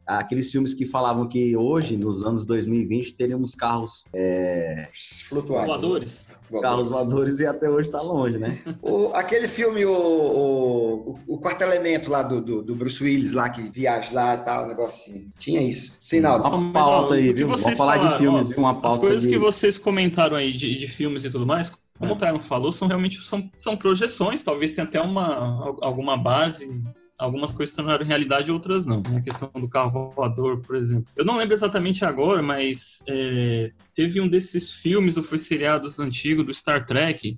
aqueles 0.07 0.51
filmes 0.53 0.73
que 0.73 0.87
falavam 0.87 1.29
que 1.29 1.57
hoje, 1.57 1.97
nos 1.97 2.25
anos 2.25 2.47
2020, 2.47 3.15
teríamos 3.15 3.55
carros 3.55 4.05
é... 4.15 4.89
flutuantes. 5.29 5.81
Voadores. 5.81 6.37
Carros 6.63 6.89
voadores 6.89 7.41
e 7.41 7.47
até 7.47 7.69
hoje 7.69 7.89
está 7.89 8.01
longe, 8.01 8.39
né? 8.39 8.61
o, 8.81 9.09
aquele 9.15 9.49
filme, 9.49 9.85
o, 9.85 9.93
o, 9.93 11.19
o 11.27 11.39
quarto 11.39 11.63
elemento 11.63 12.09
lá 12.09 12.23
do, 12.23 12.41
do, 12.41 12.63
do, 12.63 12.77
Bruce 12.77 13.03
Willis, 13.03 13.33
lá 13.33 13.49
que 13.49 13.63
viaja 13.63 14.11
lá 14.13 14.35
e 14.35 14.39
tal, 14.39 14.65
o 14.65 14.69
negócio 14.69 15.13
tinha 15.37 15.61
isso. 15.61 15.99
Sinal. 16.01 16.39
Uma 16.41 16.73
pauta 16.73 17.15
aí, 17.15 17.33
viu? 17.33 17.49
Vamos 17.49 17.63
falar 17.63 17.77
falaram, 17.77 18.09
de 18.11 18.19
filmes, 18.19 18.51
ó, 18.51 18.61
uma 18.61 18.75
pauta. 18.75 18.89
As 18.95 18.99
coisas 18.99 19.23
de... 19.23 19.31
que 19.31 19.39
vocês 19.39 19.77
comentaram 19.77 20.37
aí 20.37 20.53
de, 20.53 20.79
de 20.79 20.87
filmes 20.87 21.25
e 21.25 21.31
tudo 21.31 21.45
mais, 21.45 21.73
como 21.99 22.13
o 22.13 22.17
Tyron 22.17 22.39
falou, 22.39 22.71
são 22.71 22.87
realmente 22.87 23.25
são, 23.25 23.51
são 23.57 23.77
projeções, 23.77 24.43
talvez 24.43 24.73
tenha 24.73 24.87
até 24.87 25.01
uma, 25.01 25.77
alguma 25.81 26.17
base 26.17 26.71
algumas 27.19 27.53
coisas 27.53 27.71
se 27.71 27.77
tornaram 27.77 28.05
realidade, 28.05 28.53
outras 28.53 28.87
não. 28.87 29.03
A 29.17 29.21
questão 29.21 29.51
do 29.55 29.69
carro 29.69 30.11
voador, 30.11 30.61
por 30.61 30.77
exemplo. 30.77 31.07
Eu 31.17 31.25
não 31.25 31.37
lembro 31.37 31.55
exatamente 31.55 32.05
agora, 32.05 32.43
mas 32.43 33.03
é, 33.09 33.73
teve 33.95 34.21
um 34.21 34.29
desses 34.29 34.73
filmes 34.73 35.17
ou 35.17 35.23
foi 35.23 35.39
seriados 35.39 35.99
antigos 35.99 36.45
do 36.45 36.53
Star 36.53 36.85
Trek 36.85 37.37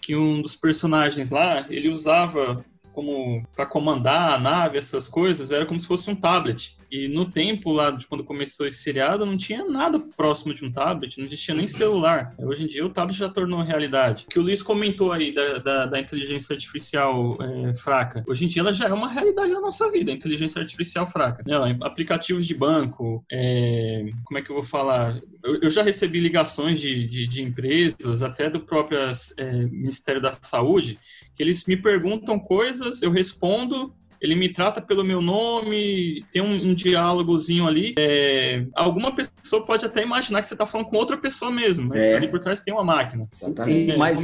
que 0.00 0.16
um 0.16 0.40
dos 0.40 0.56
personagens 0.56 1.30
lá 1.30 1.66
ele 1.68 1.88
usava 1.88 2.64
como 2.92 3.46
para 3.54 3.66
comandar 3.66 4.32
a 4.32 4.38
nave, 4.38 4.78
essas 4.78 5.08
coisas, 5.08 5.52
era 5.52 5.66
como 5.66 5.78
se 5.78 5.86
fosse 5.86 6.10
um 6.10 6.14
tablet. 6.14 6.76
E 6.90 7.06
no 7.06 7.30
tempo 7.30 7.70
lá 7.70 7.90
de 7.90 8.06
quando 8.06 8.24
começou 8.24 8.66
esse 8.66 8.78
seriado, 8.78 9.24
não 9.24 9.36
tinha 9.36 9.64
nada 9.64 10.00
próximo 10.00 10.52
de 10.52 10.64
um 10.64 10.72
tablet, 10.72 11.18
não 11.18 11.24
existia 11.24 11.54
nem 11.54 11.66
celular. 11.66 12.34
Hoje 12.38 12.64
em 12.64 12.66
dia 12.66 12.84
o 12.84 12.90
tablet 12.90 13.16
já 13.16 13.28
tornou 13.28 13.62
realidade. 13.62 14.24
O 14.26 14.28
que 14.28 14.38
o 14.38 14.42
Luiz 14.42 14.60
comentou 14.62 15.12
aí 15.12 15.32
da, 15.32 15.58
da, 15.58 15.86
da 15.86 16.00
inteligência 16.00 16.52
artificial 16.52 17.38
é, 17.40 17.74
fraca, 17.74 18.24
hoje 18.26 18.44
em 18.44 18.48
dia 18.48 18.62
ela 18.62 18.72
já 18.72 18.88
é 18.88 18.92
uma 18.92 19.08
realidade 19.08 19.52
na 19.52 19.60
nossa 19.60 19.88
vida, 19.90 20.10
a 20.10 20.14
inteligência 20.14 20.60
artificial 20.60 21.06
fraca. 21.06 21.44
Não, 21.46 21.64
aplicativos 21.82 22.44
de 22.44 22.54
banco, 22.54 23.24
é, 23.30 24.06
como 24.24 24.38
é 24.38 24.42
que 24.42 24.50
eu 24.50 24.56
vou 24.56 24.64
falar? 24.64 25.20
Eu, 25.44 25.60
eu 25.62 25.70
já 25.70 25.82
recebi 25.82 26.18
ligações 26.18 26.80
de, 26.80 27.06
de, 27.06 27.26
de, 27.26 27.42
empresas, 27.42 28.22
até 28.22 28.50
do 28.50 28.60
próprio 28.60 28.98
é, 29.36 29.52
Ministério 29.66 30.20
da 30.20 30.32
Saúde, 30.32 30.98
eles 31.42 31.64
me 31.64 31.76
perguntam 31.76 32.38
coisas, 32.38 33.02
eu 33.02 33.10
respondo, 33.10 33.92
ele 34.20 34.34
me 34.34 34.48
trata 34.50 34.80
pelo 34.80 35.02
meu 35.02 35.22
nome, 35.22 36.24
tem 36.30 36.42
um, 36.42 36.70
um 36.70 36.74
diálogozinho 36.74 37.66
ali. 37.66 37.94
É, 37.98 38.64
alguma 38.74 39.12
pessoa 39.12 39.64
pode 39.64 39.86
até 39.86 40.02
imaginar 40.02 40.42
que 40.42 40.48
você 40.48 40.54
está 40.54 40.66
falando 40.66 40.88
com 40.88 40.96
outra 40.96 41.16
pessoa 41.16 41.50
mesmo, 41.50 41.88
mas 41.88 42.02
é. 42.02 42.16
ali 42.16 42.28
por 42.28 42.38
trás 42.38 42.60
tem 42.60 42.74
uma 42.74 42.84
máquina. 42.84 43.26
Exatamente. 43.34 43.92
É, 43.92 43.96
mas 43.96 44.22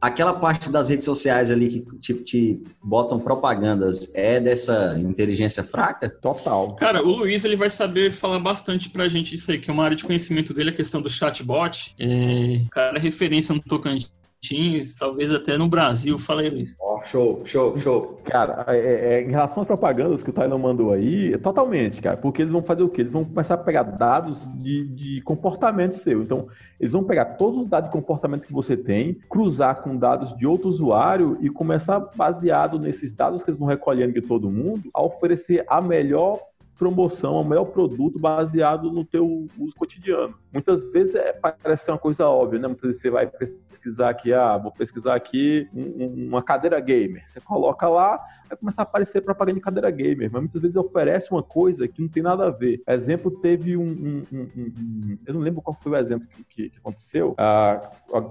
aquela 0.00 0.34
parte 0.34 0.70
das 0.70 0.88
redes 0.88 1.04
sociais 1.04 1.50
ali 1.50 1.68
que 1.68 1.98
tipo, 1.98 2.22
te 2.22 2.62
botam 2.82 3.18
propagandas 3.18 4.12
é 4.14 4.40
dessa 4.40 4.98
inteligência 4.98 5.62
fraca? 5.62 6.08
Total. 6.08 6.74
Cara, 6.74 7.02
o 7.02 7.10
Luiz 7.10 7.44
ele 7.44 7.56
vai 7.56 7.70
saber 7.70 8.10
falar 8.10 8.40
bastante 8.40 8.90
pra 8.90 9.08
gente 9.08 9.30
disso 9.30 9.52
aí, 9.52 9.58
que 9.58 9.70
é 9.70 9.72
uma 9.72 9.84
área 9.84 9.96
de 9.96 10.04
conhecimento 10.04 10.52
dele, 10.52 10.70
a 10.70 10.74
questão 10.74 11.00
do 11.00 11.08
chatbot. 11.08 11.94
É, 11.98 12.62
cara, 12.70 12.98
é 12.98 13.00
referência 13.00 13.54
no 13.54 13.62
Tocantins 13.62 14.10
Teams, 14.40 14.94
talvez 14.94 15.32
até 15.32 15.56
no 15.56 15.68
Brasil. 15.68 16.18
Fala 16.18 16.42
aí, 16.42 16.50
Luiz. 16.50 16.76
Oh, 16.80 17.02
show, 17.04 17.42
show, 17.44 17.78
show. 17.78 18.16
Cara, 18.24 18.64
é, 18.68 19.14
é, 19.14 19.22
em 19.22 19.30
relação 19.30 19.62
às 19.62 19.66
propagandas 19.66 20.22
que 20.22 20.30
o 20.30 20.32
Tylon 20.32 20.58
mandou 20.58 20.92
aí, 20.92 21.34
é 21.34 21.38
totalmente, 21.38 22.00
cara, 22.00 22.16
porque 22.16 22.42
eles 22.42 22.52
vão 22.52 22.62
fazer 22.62 22.82
o 22.82 22.88
quê? 22.88 23.02
Eles 23.02 23.12
vão 23.12 23.24
começar 23.24 23.54
a 23.54 23.58
pegar 23.58 23.82
dados 23.82 24.46
de, 24.54 24.86
de 24.88 25.20
comportamento 25.22 25.96
seu. 25.96 26.22
Então, 26.22 26.48
eles 26.78 26.92
vão 26.92 27.04
pegar 27.04 27.24
todos 27.36 27.60
os 27.60 27.66
dados 27.66 27.90
de 27.90 27.92
comportamento 27.92 28.46
que 28.46 28.52
você 28.52 28.76
tem, 28.76 29.14
cruzar 29.28 29.82
com 29.82 29.96
dados 29.96 30.36
de 30.36 30.46
outro 30.46 30.68
usuário 30.68 31.36
e 31.40 31.48
começar, 31.48 32.00
baseado 32.14 32.78
nesses 32.78 33.12
dados 33.12 33.42
que 33.42 33.50
eles 33.50 33.58
vão 33.58 33.68
recolhendo 33.68 34.12
de 34.12 34.22
todo 34.22 34.50
mundo, 34.50 34.90
a 34.92 35.02
oferecer 35.02 35.64
a 35.68 35.80
melhor 35.80 36.38
promoção, 36.78 37.40
o 37.40 37.44
melhor 37.44 37.66
produto 37.66 38.18
baseado 38.18 38.90
no 38.92 39.04
teu 39.04 39.48
uso 39.58 39.74
cotidiano. 39.74 40.34
Muitas 40.52 40.90
vezes 40.92 41.14
é, 41.14 41.32
parece 41.32 41.84
ser 41.84 41.92
uma 41.92 41.98
coisa 41.98 42.26
óbvia, 42.28 42.58
né? 42.58 42.68
Muitas 42.68 42.86
vezes 42.86 43.02
você 43.02 43.10
vai 43.10 43.26
pesquisar 43.26 44.10
aqui, 44.10 44.32
ah, 44.32 44.56
vou 44.56 44.70
pesquisar 44.70 45.14
aqui 45.14 45.68
um, 45.74 46.28
uma 46.28 46.42
cadeira 46.42 46.78
gamer. 46.80 47.24
Você 47.28 47.40
coloca 47.40 47.88
lá, 47.88 48.20
vai 48.48 48.56
começar 48.56 48.82
a 48.82 48.84
aparecer 48.84 49.20
propaganda 49.20 49.56
de 49.56 49.60
cadeira 49.60 49.90
gamer, 49.90 50.30
mas 50.32 50.42
muitas 50.42 50.62
vezes 50.62 50.76
oferece 50.76 51.30
uma 51.30 51.42
coisa 51.42 51.86
que 51.88 52.00
não 52.00 52.08
tem 52.08 52.22
nada 52.22 52.46
a 52.46 52.50
ver. 52.50 52.82
Exemplo, 52.88 53.30
teve 53.30 53.76
um, 53.76 53.82
um, 53.82 54.22
um, 54.32 54.46
um 54.56 55.18
eu 55.26 55.34
não 55.34 55.40
lembro 55.40 55.62
qual 55.62 55.76
foi 55.80 55.92
o 55.92 55.96
exemplo 55.96 56.26
que, 56.28 56.44
que, 56.44 56.70
que 56.70 56.78
aconteceu, 56.78 57.34
ah, 57.38 57.80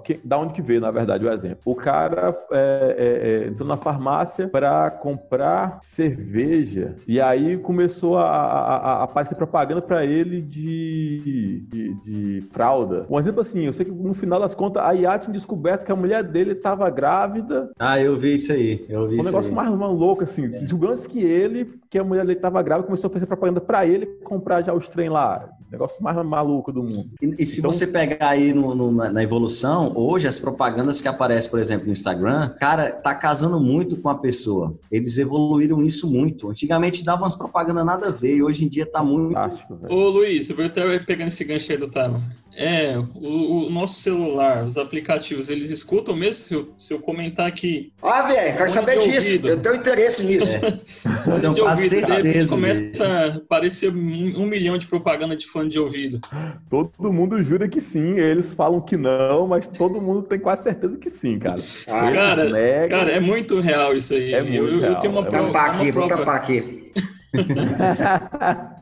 que, 0.04 0.20
da 0.24 0.38
onde 0.38 0.54
que 0.54 0.62
veio, 0.62 0.82
na 0.82 0.92
verdade, 0.92 1.26
o 1.26 1.32
exemplo. 1.32 1.60
O 1.66 1.76
cara 1.76 2.36
é, 2.52 2.96
é, 2.98 3.30
é, 3.30 3.48
entrou 3.48 3.68
na 3.68 3.78
farmácia 3.78 4.48
para 4.48 4.90
comprar 4.92 5.80
cerveja 5.82 6.96
e 7.08 7.20
aí 7.20 7.58
começou 7.58 8.18
a, 8.18 8.30
a, 8.30 8.76
a 8.76 9.04
aparecer 9.04 9.36
propaganda 9.36 9.82
para 9.82 10.06
ele 10.06 10.42
de, 10.42 11.66
de, 11.68 11.94
de, 11.96 12.42
fralda. 12.52 13.06
Um 13.10 13.20
exemplo 13.20 13.42
assim, 13.42 13.62
eu 13.64 13.74
sei 13.74 13.86
que 13.86 13.92
no 13.92 14.14
final 14.14 14.40
das 14.40 14.56
contas 14.56 14.84
a 14.84 14.94
IA 14.94 15.20
tinha 15.20 15.34
descoberto 15.34 15.86
que 15.86 15.92
a 15.92 15.96
mulher 15.96 16.24
dele 16.24 16.52
estava 16.52 16.90
grávida. 16.90 17.72
Ah, 17.80 18.00
eu 18.00 18.18
vi 18.18 18.36
isso 18.36 18.54
aí, 18.54 18.86
eu 18.90 19.08
vi 19.08 19.16
um 19.16 19.20
isso 19.20 19.26
negócio 19.26 19.50
aí. 19.50 19.56
mais, 19.56 19.70
mais 19.70 19.92
louco, 20.06 20.24
assim, 20.24 20.46
é. 20.54 20.66
julgando 20.66 21.02
que 21.08 21.20
ele, 21.20 21.80
que 21.90 21.98
a 21.98 22.04
mulher 22.04 22.26
dele 22.26 22.38
estava 22.38 22.62
grávida, 22.62 22.86
começou 22.86 23.10
a 23.10 23.14
fazer 23.14 23.26
propaganda 23.26 23.60
para 23.60 23.86
ele 23.86 24.06
comprar 24.24 24.62
já 24.62 24.74
os 24.74 24.88
trem 24.90 25.10
lá. 25.10 25.50
Negócio 25.72 26.02
mais 26.02 26.16
maluco 26.26 26.72
do 26.72 26.84
mundo. 26.84 27.10
E, 27.22 27.44
e 27.44 27.46
se 27.46 27.60
então, 27.60 27.72
você 27.72 27.88
pegar 27.88 28.30
aí 28.30 28.54
no, 28.54 28.76
no, 28.76 28.92
na 28.92 29.24
evolução, 29.24 29.92
hoje 29.96 30.28
as 30.28 30.38
propagandas 30.38 31.02
que 31.02 31.08
aparecem, 31.08 31.50
por 31.50 31.60
exemplo, 31.60 31.88
no 31.88 31.92
Instagram, 31.92 32.50
cara, 32.60 32.92
tá 32.92 33.16
casando 33.16 33.60
muito 33.60 33.98
com 33.98 34.08
a 34.08 34.16
pessoa. 34.16 34.78
Eles 34.92 35.18
evoluíram 35.18 35.84
isso 35.84 36.10
muito. 36.10 36.50
Antigamente 36.50 37.04
davam 37.04 37.24
umas 37.24 37.36
propagandas 37.36 37.86
nada 37.86 38.08
a 38.08 38.12
ver, 38.12 38.36
e 38.36 38.44
hoje 38.44 38.64
em 38.64 38.70
dia 38.70 38.86
tá 38.86 39.04
muito. 39.04 39.34
Fantástico, 39.34 39.80
Ô 39.90 40.10
Luiz, 40.10 40.50
eu 40.50 40.56
vou 40.56 40.66
até 40.66 41.00
pegando 41.00 41.28
esse 41.28 41.44
gancho 41.44 41.72
aí 41.72 41.78
do 41.78 41.90
Taro. 41.90 42.22
É, 42.58 42.98
o, 43.16 43.68
o, 43.68 43.70
nosso 43.70 44.02
celular, 44.02 44.64
os 44.64 44.78
aplicativos, 44.78 45.50
eles 45.50 45.70
escutam 45.70 46.16
mesmo 46.16 46.36
se 46.36 46.54
eu, 46.54 46.74
se 46.78 46.94
eu 46.94 47.00
comentar 47.00 47.48
aqui. 47.48 47.92
Ah, 48.02 48.24
velho, 48.24 48.56
quero 48.56 48.70
saber 48.70 49.00
disso. 49.00 49.46
Eu 49.46 49.60
tenho 49.60 49.76
interesse 49.76 50.24
nisso. 50.24 50.56
É. 50.56 50.80
Fone 51.26 51.54
de 51.54 51.62
ouvido, 51.62 51.90
certeza, 51.90 52.50
começa 52.50 53.06
a 53.06 53.28
aparecer 53.36 53.94
um, 53.94 54.42
um, 54.42 54.46
milhão 54.46 54.78
de 54.78 54.88
propaganda 54.88 55.36
de 55.36 55.46
fone 55.46 55.70
de 55.70 55.80
ouvido. 55.80 56.22
Todo 56.70 57.12
mundo 57.12 57.44
jura 57.44 57.68
que 57.68 57.82
sim, 57.82 58.18
eles 58.18 58.54
falam 58.54 58.80
que 58.80 58.96
não, 58.96 59.48
mas 59.48 59.68
todo 59.68 60.00
mundo 60.00 60.24
tem 60.24 60.40
quase 60.40 60.64
certeza 60.64 60.98
que 60.98 61.10
sim, 61.10 61.38
cara. 61.38 61.62
Ah, 61.88 62.12
cara, 62.12 62.88
cara, 62.88 63.12
é 63.12 63.20
muito 63.20 63.60
real 63.60 63.94
isso 63.94 64.14
aí. 64.14 64.34
É 64.34 64.42
muito 64.42 64.56
eu, 64.56 64.80
real. 64.80 64.94
eu 64.94 65.00
tenho 65.02 65.14
uma, 65.14 65.28
é 65.28 65.30
prova, 65.30 65.50
uma 65.50 65.60
aqui, 65.60 65.92
prova. 65.92 66.08
Vou 66.08 66.18
tapar 66.18 66.36
aqui. 66.36 66.92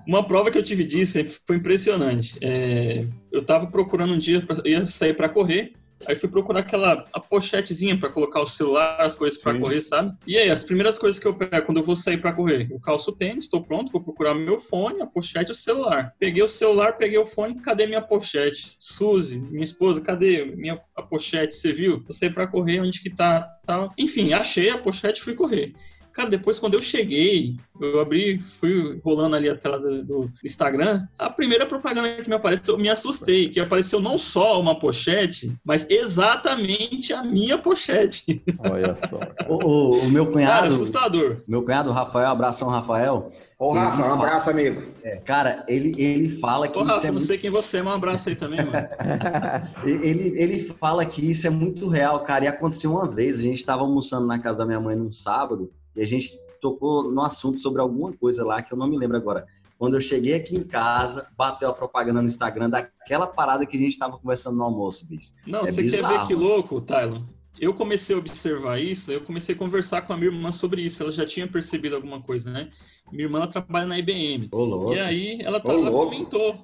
Uma 0.07 0.25
prova 0.25 0.51
que 0.51 0.57
eu 0.57 0.63
tive 0.63 0.83
disso 0.83 1.17
foi 1.45 1.57
impressionante. 1.57 2.37
É, 2.41 3.05
eu 3.31 3.41
estava 3.41 3.67
procurando 3.67 4.13
um 4.13 4.17
dia, 4.17 4.41
pra, 4.41 4.57
ia 4.65 4.85
sair 4.87 5.13
para 5.13 5.29
correr, 5.29 5.73
Aí 6.05 6.15
fui 6.15 6.29
procurar 6.29 6.61
aquela 6.61 7.05
a 7.13 7.19
pochetezinha 7.19 7.97
para 7.97 8.09
colocar 8.09 8.41
o 8.41 8.47
celular, 8.47 8.99
as 8.99 9.15
coisas 9.15 9.39
para 9.39 9.57
correr, 9.57 9.81
sabe? 9.81 10.13
E 10.27 10.37
aí, 10.37 10.49
as 10.49 10.63
primeiras 10.63 10.97
coisas 10.97 11.19
que 11.19 11.27
eu 11.27 11.33
pego 11.33 11.65
quando 11.65 11.77
eu 11.77 11.83
vou 11.83 11.95
sair 11.95 12.17
para 12.17 12.33
correr, 12.33 12.67
eu 12.69 12.79
calço 12.79 13.11
o 13.11 13.15
tênis, 13.15 13.45
estou 13.45 13.61
pronto, 13.61 13.91
vou 13.91 14.03
procurar 14.03 14.33
meu 14.33 14.59
fone, 14.59 15.01
a 15.01 15.05
pochete 15.05 15.51
e 15.51 15.53
o 15.53 15.55
celular. 15.55 16.13
Peguei 16.19 16.43
o 16.43 16.47
celular, 16.47 16.97
peguei 16.97 17.17
o 17.17 17.25
fone, 17.25 17.55
cadê 17.55 17.87
minha 17.87 18.01
pochete? 18.01 18.75
Suzy, 18.79 19.37
minha 19.37 19.63
esposa, 19.63 20.01
cadê 20.01 20.45
minha 20.45 20.79
a 20.95 21.01
pochete? 21.01 21.53
Você 21.53 21.71
viu? 21.71 22.03
Eu 22.07 22.13
saí 22.13 22.29
para 22.29 22.47
correr, 22.47 22.81
onde 22.81 23.01
que 23.01 23.09
tá? 23.09 23.41
Tal. 23.65 23.93
Enfim, 23.97 24.33
achei 24.33 24.69
a 24.69 24.77
pochete 24.77 25.21
e 25.21 25.23
fui 25.23 25.35
correr. 25.35 25.73
Cara, 26.13 26.30
depois 26.30 26.60
quando 26.60 26.76
eu 26.76 26.80
cheguei, 26.80 27.58
eu 27.82 27.99
abri, 27.99 28.38
fui 28.38 29.02
rolando 29.04 29.36
ali 29.36 29.49
a 29.49 29.56
tela 29.56 29.80
do, 29.80 30.04
do, 30.04 30.32
Instagram, 30.45 31.08
a 31.17 31.28
primeira 31.28 31.65
propaganda 31.65 32.21
que 32.21 32.30
me 32.30 32.36
apareceu, 32.36 32.76
eu 32.76 32.80
me 32.80 32.88
assustei, 32.88 33.49
que 33.49 33.60
apareceu 33.60 33.99
não 33.99 34.15
só 34.15 34.62
uma 34.62 34.78
pochete, 34.78 35.58
mas 35.65 35.88
exatamente 35.89 37.13
a 37.13 37.23
minha 37.23 37.58
pochete. 37.58 38.43
Olha 38.60 38.95
só. 38.95 39.19
o, 39.49 39.65
o, 39.65 39.99
o, 40.02 40.12
meu 40.12 40.32
cunhado... 40.32 40.54
Cara, 40.54 40.67
assustador. 40.67 41.38
Meu 41.47 41.63
cunhado, 41.63 41.91
Rafael, 41.91 42.28
abração, 42.28 42.69
Rafael. 42.69 43.32
Ô, 43.58 43.73
Rafa, 43.73 44.08
um 44.08 44.13
abraço, 44.13 44.49
amigo. 44.52 44.84
É, 45.04 45.17
cara, 45.17 45.65
ele, 45.67 45.99
ele 45.99 46.30
fala 46.30 46.67
que 46.67 46.78
Ô, 46.78 46.84
Rafa, 46.84 47.08
é 47.08 47.12
não 47.12 47.19
sei 47.19 47.39
quem 47.39 47.49
você 47.49 47.78
é, 47.78 47.82
mas 47.82 47.93
um 47.93 47.95
abraço 47.95 48.30
aí 48.30 48.36
também, 48.36 48.60
mano. 48.60 48.73
ele, 49.84 50.34
ele 50.39 50.60
fala 50.60 51.04
que 51.06 51.32
isso 51.32 51.47
é 51.47 51.49
muito 51.49 51.88
real, 51.88 52.19
cara, 52.19 52.45
e 52.45 52.47
aconteceu 52.47 52.91
uma 52.91 53.08
vez, 53.08 53.39
a 53.39 53.41
gente 53.41 53.58
estava 53.58 53.82
almoçando 53.82 54.28
na 54.28 54.38
casa 54.38 54.60
da 54.60 54.65
minha 54.65 54.80
mãe 54.80 54.95
num 54.95 55.12
sábado, 55.12 55.71
e 55.95 56.01
a 56.01 56.08
gente 56.08 56.38
tocou 56.62 57.12
no 57.12 57.21
assunto 57.21 57.60
sobre 57.60 57.82
alguma 57.82 58.13
coisa 58.13 58.45
lá 58.45 58.62
que 58.62 58.73
eu 58.73 58.77
não 58.77 58.88
me 58.88 58.97
lembro 58.97 59.17
agora. 59.17 59.45
Quando 59.77 59.95
eu 59.95 60.01
cheguei 60.01 60.36
aqui 60.36 60.56
em 60.56 60.63
casa, 60.63 61.27
bateu 61.38 61.69
a 61.69 61.73
propaganda 61.73 62.21
no 62.21 62.27
Instagram 62.27 62.69
daquela 62.69 63.27
parada 63.27 63.65
que 63.65 63.75
a 63.75 63.79
gente 63.79 63.93
estava 63.93 64.17
conversando 64.17 64.56
no 64.56 64.63
almoço, 64.63 65.06
bicho. 65.08 65.34
Não, 65.45 65.62
é 65.62 65.65
você 65.65 65.82
bizarro. 65.82 66.13
quer 66.13 66.19
ver 66.19 66.27
que 66.27 66.36
louco, 66.36 66.79
Tylon? 66.79 67.23
Eu 67.60 67.73
comecei 67.73 68.15
a 68.15 68.19
observar 68.19 68.79
isso, 68.79 69.12
eu 69.12 69.21
comecei 69.21 69.53
a 69.53 69.58
conversar 69.58 70.01
com 70.01 70.13
a 70.13 70.17
minha 70.17 70.32
irmã 70.32 70.51
sobre 70.51 70.82
isso. 70.82 71.03
Ela 71.03 71.12
já 71.12 71.25
tinha 71.25 71.47
percebido 71.47 71.95
alguma 71.95 72.21
coisa, 72.21 72.49
né? 72.49 72.69
Minha 73.12 73.25
irmã 73.25 73.45
trabalha 73.47 73.86
na 73.86 73.99
IBM. 73.99 74.49
Ô, 74.51 74.93
e 74.93 74.99
aí 74.99 75.39
ela, 75.41 75.60
tá, 75.60 75.71
ela 75.71 75.91
comentou. 75.91 76.63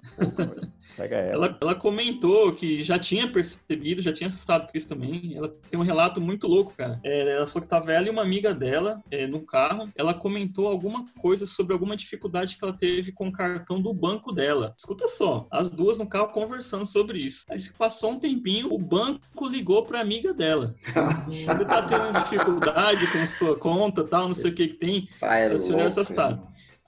Pega 0.95 1.15
ela. 1.15 1.45
ela. 1.45 1.57
Ela 1.61 1.75
comentou 1.75 2.53
que 2.53 2.81
já 2.83 2.97
tinha 2.97 3.31
percebido, 3.31 4.01
já 4.01 4.13
tinha 4.13 4.27
assustado 4.27 4.69
com 4.69 4.77
isso 4.77 4.87
também. 4.87 5.33
Ela 5.35 5.53
tem 5.69 5.79
um 5.79 5.83
relato 5.83 6.19
muito 6.19 6.47
louco, 6.47 6.73
cara. 6.75 6.99
É, 7.03 7.35
ela 7.35 7.47
falou 7.47 7.61
que 7.61 7.67
tava 7.67 7.91
ela 7.91 8.07
e 8.07 8.09
uma 8.09 8.21
amiga 8.21 8.53
dela 8.53 9.01
é, 9.11 9.27
no 9.27 9.41
carro. 9.41 9.89
Ela 9.95 10.13
comentou 10.13 10.67
alguma 10.67 11.05
coisa 11.19 11.45
sobre 11.45 11.73
alguma 11.73 11.95
dificuldade 11.95 12.55
que 12.55 12.63
ela 12.63 12.73
teve 12.73 13.11
com 13.11 13.27
o 13.27 13.31
cartão 13.31 13.81
do 13.81 13.93
banco 13.93 14.31
dela. 14.31 14.73
Escuta 14.77 15.07
só, 15.07 15.47
as 15.51 15.69
duas 15.69 15.97
no 15.97 16.07
carro 16.07 16.29
conversando 16.29 16.85
sobre 16.85 17.19
isso. 17.19 17.45
Aí 17.49 17.59
se 17.59 17.73
passou 17.73 18.11
um 18.11 18.19
tempinho, 18.19 18.73
o 18.73 18.77
banco 18.77 19.47
ligou 19.47 19.83
pra 19.83 19.99
amiga 19.99 20.33
dela. 20.33 20.75
Ele 21.29 21.65
tá 21.65 21.81
tendo 21.83 22.23
dificuldade 22.23 23.07
com 23.11 23.27
sua 23.27 23.57
conta, 23.57 24.03
tal, 24.03 24.27
não 24.27 24.35
sei 24.35 24.51
o 24.51 24.55
que 24.55 24.67
que 24.67 24.73
tem. 24.75 25.07
Pai, 25.19 25.45
é 25.45 25.49
louco, 25.49 25.63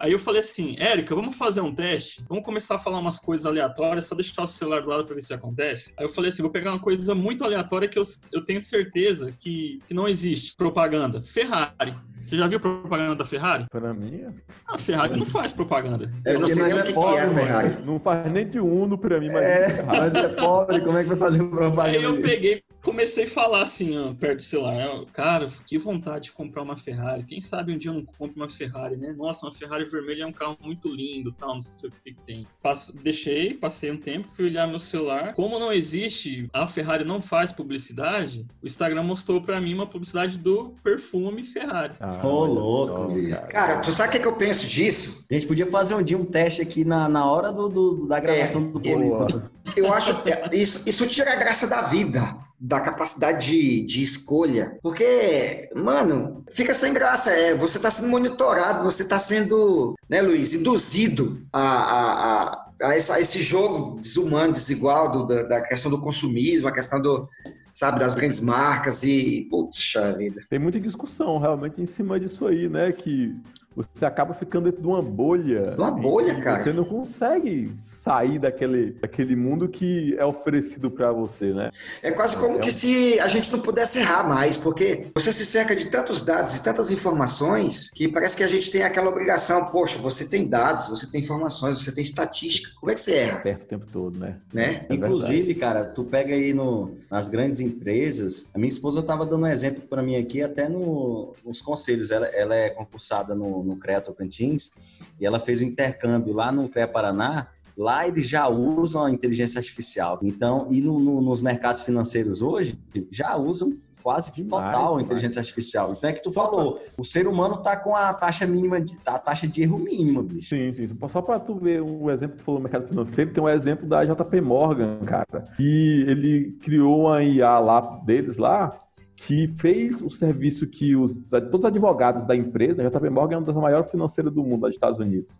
Aí 0.01 0.13
eu 0.13 0.17
falei 0.19 0.41
assim, 0.41 0.75
Érica, 0.79 1.13
vamos 1.13 1.35
fazer 1.35 1.61
um 1.61 1.71
teste? 1.71 2.23
Vamos 2.27 2.43
começar 2.43 2.73
a 2.73 2.79
falar 2.79 2.97
umas 2.97 3.19
coisas 3.19 3.45
aleatórias, 3.45 4.07
só 4.07 4.15
deixar 4.15 4.41
o 4.41 4.47
celular 4.47 4.81
do 4.81 4.89
lado 4.89 5.05
para 5.05 5.13
ver 5.13 5.21
se 5.21 5.31
acontece? 5.31 5.93
Aí 5.95 6.03
eu 6.03 6.09
falei 6.09 6.29
assim, 6.29 6.41
vou 6.41 6.49
pegar 6.49 6.71
uma 6.71 6.79
coisa 6.79 7.13
muito 7.13 7.43
aleatória 7.43 7.87
que 7.87 7.99
eu, 7.99 8.03
eu 8.33 8.43
tenho 8.43 8.59
certeza 8.59 9.31
que, 9.37 9.79
que 9.87 9.93
não 9.93 10.07
existe. 10.07 10.55
Propaganda. 10.57 11.21
Ferrari. 11.21 11.95
Você 12.25 12.35
já 12.35 12.47
viu 12.47 12.59
propaganda 12.59 13.15
da 13.15 13.25
Ferrari? 13.25 13.65
Para 13.69 13.93
mim, 13.93 14.25
A 14.67 14.77
Ferrari 14.77 15.15
não 15.15 15.25
faz 15.25 15.53
propaganda. 15.53 16.11
Eu 16.25 16.39
não 16.39 16.47
sei 16.47 16.63
nem 16.63 16.73
o 16.73 16.83
que, 16.83 16.93
que 16.93 16.99
é 16.99 17.19
a 17.21 17.29
Ferrari. 17.29 17.85
não 17.85 17.99
faz 17.99 18.31
nem 18.31 18.49
de 18.49 18.59
Uno 18.59 18.97
para 18.97 19.19
mim, 19.19 19.27
mas 19.27 19.43
É, 19.43 19.83
mas 19.83 20.15
é 20.15 20.29
pobre, 20.29 20.81
como 20.81 20.97
é 20.97 21.03
que 21.03 21.09
vai 21.09 21.17
fazer 21.17 21.43
propaganda? 21.43 21.83
Aí 21.83 22.01
eu 22.01 22.19
peguei 22.21 22.63
comecei 22.83 23.25
a 23.25 23.29
falar 23.29 23.61
assim, 23.63 23.97
ó, 23.97 24.13
perto 24.13 24.37
do 24.37 24.41
celular. 24.43 24.75
Eu, 24.79 25.05
Cara, 25.13 25.47
que 25.65 25.77
vontade 25.77 26.25
de 26.25 26.31
comprar 26.31 26.61
uma 26.63 26.77
Ferrari. 26.77 27.23
Quem 27.23 27.39
sabe 27.41 27.73
um 27.73 27.77
dia 27.77 27.91
eu 27.91 27.95
não 27.95 28.05
compro 28.05 28.35
uma 28.37 28.49
Ferrari, 28.49 28.95
né? 28.97 29.13
Nossa, 29.17 29.45
uma 29.45 29.51
Ferrari 29.51 29.85
vermelha 29.85 30.23
é 30.23 30.25
um 30.27 30.31
carro 30.31 30.57
muito 30.63 30.87
lindo, 30.93 31.31
tal, 31.37 31.55
não 31.55 31.61
sei 31.61 31.89
o 31.89 31.91
que 32.03 32.13
que 32.13 32.21
tem. 32.25 32.47
Passo, 32.61 32.95
deixei, 32.97 33.53
passei 33.53 33.91
um 33.91 33.97
tempo, 33.97 34.27
fui 34.35 34.45
olhar 34.45 34.67
meu 34.67 34.79
celular. 34.79 35.33
Como 35.33 35.59
não 35.59 35.71
existe, 35.71 36.49
a 36.53 36.65
Ferrari 36.67 37.03
não 37.03 37.21
faz 37.21 37.51
publicidade, 37.51 38.45
o 38.63 38.67
Instagram 38.67 39.03
mostrou 39.03 39.41
pra 39.41 39.59
mim 39.61 39.73
uma 39.73 39.85
publicidade 39.87 40.37
do 40.37 40.73
perfume 40.83 41.43
Ferrari. 41.45 41.95
Ah, 41.99 42.21
Ô, 42.25 42.27
olha 42.41 42.51
louco, 42.53 43.13
bicho. 43.13 43.39
Cara, 43.49 43.79
tu 43.81 43.91
sabe 43.91 44.09
o 44.09 44.11
que, 44.13 44.19
que 44.19 44.27
eu 44.27 44.35
penso 44.35 44.67
disso? 44.67 45.25
A 45.29 45.33
gente 45.33 45.45
podia 45.47 45.69
fazer 45.69 45.95
um 45.95 46.03
dia 46.03 46.17
um 46.17 46.25
teste 46.25 46.61
aqui 46.61 46.83
na, 46.85 47.07
na 47.09 47.29
hora 47.29 47.51
do, 47.51 47.69
do- 47.69 48.07
da 48.07 48.19
gravação 48.19 48.71
do 48.71 48.79
Boa. 48.79 49.27
Político. 49.27 49.41
Eu 49.77 49.93
acho 49.93 50.13
que 50.23 50.55
isso, 50.55 50.89
isso 50.89 51.07
tira 51.07 51.31
a 51.31 51.35
graça 51.37 51.65
da 51.65 51.81
vida, 51.83 52.35
da 52.63 52.79
capacidade 52.79 53.47
de, 53.47 53.81
de 53.87 54.03
escolha. 54.03 54.77
Porque, 54.83 55.67
mano, 55.75 56.45
fica 56.51 56.75
sem 56.75 56.93
graça. 56.93 57.31
É, 57.31 57.55
você 57.55 57.77
está 57.77 57.89
sendo 57.89 58.09
monitorado, 58.09 58.83
você 58.83 59.01
está 59.01 59.17
sendo, 59.17 59.95
né, 60.07 60.21
Luiz, 60.21 60.53
induzido 60.53 61.41
a, 61.51 61.61
a, 61.61 62.51
a, 62.83 62.89
a 62.91 62.97
esse 63.19 63.41
jogo 63.41 63.99
desumano, 63.99 64.53
desigual 64.53 65.11
do- 65.11 65.25
da, 65.25 65.41
da 65.43 65.61
questão 65.61 65.89
do 65.89 65.99
consumismo, 65.99 66.67
a 66.67 66.71
questão 66.71 67.01
do, 67.01 67.27
sabe, 67.73 67.99
das 67.99 68.13
grandes 68.13 68.39
marcas 68.39 69.01
e. 69.01 69.47
Puxa 69.49 70.13
vida. 70.15 70.43
Tem 70.47 70.59
muita 70.59 70.79
discussão 70.79 71.39
realmente 71.39 71.81
em 71.81 71.87
cima 71.87 72.19
disso 72.19 72.45
aí, 72.45 72.69
né? 72.69 72.91
Que 72.91 73.35
você 73.75 74.05
acaba 74.05 74.33
ficando 74.33 74.65
dentro 74.65 74.81
de 74.81 74.87
uma 74.87 75.01
bolha. 75.01 75.75
Uma 75.77 75.91
bolha, 75.91 76.39
cara. 76.41 76.63
Você 76.63 76.73
não 76.73 76.83
consegue 76.83 77.71
sair 77.79 78.37
daquele, 78.39 78.91
daquele 78.93 79.35
mundo 79.35 79.67
que 79.69 80.15
é 80.17 80.25
oferecido 80.25 80.91
pra 80.91 81.11
você, 81.11 81.53
né? 81.53 81.69
É 82.01 82.11
quase 82.11 82.35
como 82.37 82.55
É 82.55 82.57
um- 82.57 82.61
que 82.61 82.71
se 82.71 83.19
a 83.19 83.27
gente 83.27 83.51
não 83.51 83.59
pudesse 83.59 83.99
errar 83.99 84.27
mais, 84.27 84.57
porque 84.57 85.07
você 85.15 85.31
se 85.31 85.45
cerca 85.45 85.75
de 85.75 85.89
tantos 85.89 86.21
dados 86.25 86.55
e 86.57 86.63
tantas 86.63 86.91
informações 86.91 87.89
que 87.91 88.07
parece 88.07 88.35
que 88.35 88.43
a 88.43 88.47
gente 88.47 88.69
tem 88.71 88.83
aquela 88.83 89.09
obrigação, 89.09 89.65
poxa, 89.67 89.97
você 89.97 90.27
tem 90.27 90.47
dados, 90.47 90.89
você 90.89 91.09
tem 91.09 91.21
informações, 91.21 91.79
você 91.81 91.91
tem 91.93 92.01
estatística, 92.01 92.71
como 92.79 92.91
é 92.91 92.95
que 92.95 93.01
você 93.01 93.13
erra, 93.13 93.39
Perto 93.39 93.63
o 93.63 93.65
tempo 93.67 93.85
todo, 93.91 94.17
né? 94.19 94.37
né? 94.53 94.85
É 94.89 94.93
Inclusive, 94.93 95.55
cara, 95.55 95.85
tu 95.85 96.03
pega 96.03 96.33
aí 96.33 96.53
no, 96.53 96.97
nas 97.09 97.29
grandes 97.29 97.59
empresas. 97.59 98.47
A 98.53 98.57
minha 98.57 98.69
esposa 98.69 98.99
estava 98.99 99.25
dando 99.25 99.43
um 99.43 99.47
exemplo 99.47 99.81
para 99.87 100.01
mim 100.01 100.15
aqui, 100.15 100.41
até 100.41 100.67
no- 100.67 101.33
nos 101.45 101.61
conselhos. 101.61 102.11
Ela, 102.11 102.27
ela 102.27 102.55
é 102.55 102.69
concursada 102.69 103.35
no, 103.35 103.60
no 103.63 103.77
CREA 103.77 104.01
Tocantins 104.01 104.71
e 105.19 105.25
ela 105.25 105.39
fez 105.39 105.61
um 105.61 105.65
intercâmbio 105.65 106.33
lá 106.33 106.51
no 106.51 106.67
CREA 106.69 106.87
Paraná. 106.87 107.47
Lá 107.77 108.07
eles 108.07 108.27
já 108.27 108.47
usam 108.47 109.05
a 109.05 109.11
inteligência 109.11 109.59
artificial. 109.59 110.19
Então, 110.21 110.67
e 110.69 110.81
no- 110.81 110.99
no- 110.99 111.21
nos 111.21 111.41
mercados 111.41 111.81
financeiros 111.81 112.41
hoje, 112.41 112.77
já 113.09 113.35
usam 113.37 113.77
quase 114.03 114.31
que 114.31 114.43
total 114.43 114.97
a 114.97 115.01
inteligência 115.01 115.39
artificial. 115.39 115.93
Então 115.95 116.09
é 116.09 116.13
que 116.13 116.23
tu 116.23 116.31
falou, 116.31 116.79
o 116.97 117.03
ser 117.03 117.27
humano 117.27 117.61
tá 117.61 117.77
com 117.77 117.95
a 117.95 118.11
taxa 118.13 118.47
mínima, 118.47 118.81
de, 118.81 118.97
a 119.05 119.17
taxa 119.19 119.47
de 119.47 119.61
erro 119.61 119.77
mínima, 119.77 120.23
bicho. 120.23 120.49
Sim, 120.49 120.73
sim. 120.73 120.89
Só 121.07 121.21
para 121.21 121.39
tu 121.39 121.55
ver 121.55 121.81
o 121.81 122.09
exemplo 122.09 122.35
que 122.35 122.41
tu 122.41 122.45
falou 122.45 122.59
no 122.59 122.63
mercado 122.63 122.87
financeiro, 122.87 123.31
tem 123.31 123.43
um 123.43 123.47
exemplo 123.49 123.87
da 123.87 124.03
JP 124.03 124.41
Morgan, 124.41 124.99
cara, 125.05 125.43
que 125.55 126.03
ele 126.07 126.57
criou 126.63 127.01
uma 127.01 127.23
IA 127.23 127.59
lá 127.59 127.79
deles 128.03 128.37
lá, 128.37 128.77
que 129.25 129.47
fez 129.47 130.01
o 130.01 130.09
serviço 130.09 130.65
que 130.67 130.95
os, 130.95 131.15
todos 131.29 131.59
os 131.59 131.65
advogados 131.65 132.25
da 132.25 132.35
empresa, 132.35 132.81
a 132.81 132.89
JP 132.89 133.09
Morgan 133.09 133.35
é 133.35 133.37
uma 133.37 133.45
das 133.45 133.55
maiores 133.55 133.91
financeiras 133.91 134.33
do 134.33 134.43
mundo, 134.43 134.61
dos 134.61 134.71
Estados 134.71 134.99
Unidos. 134.99 135.39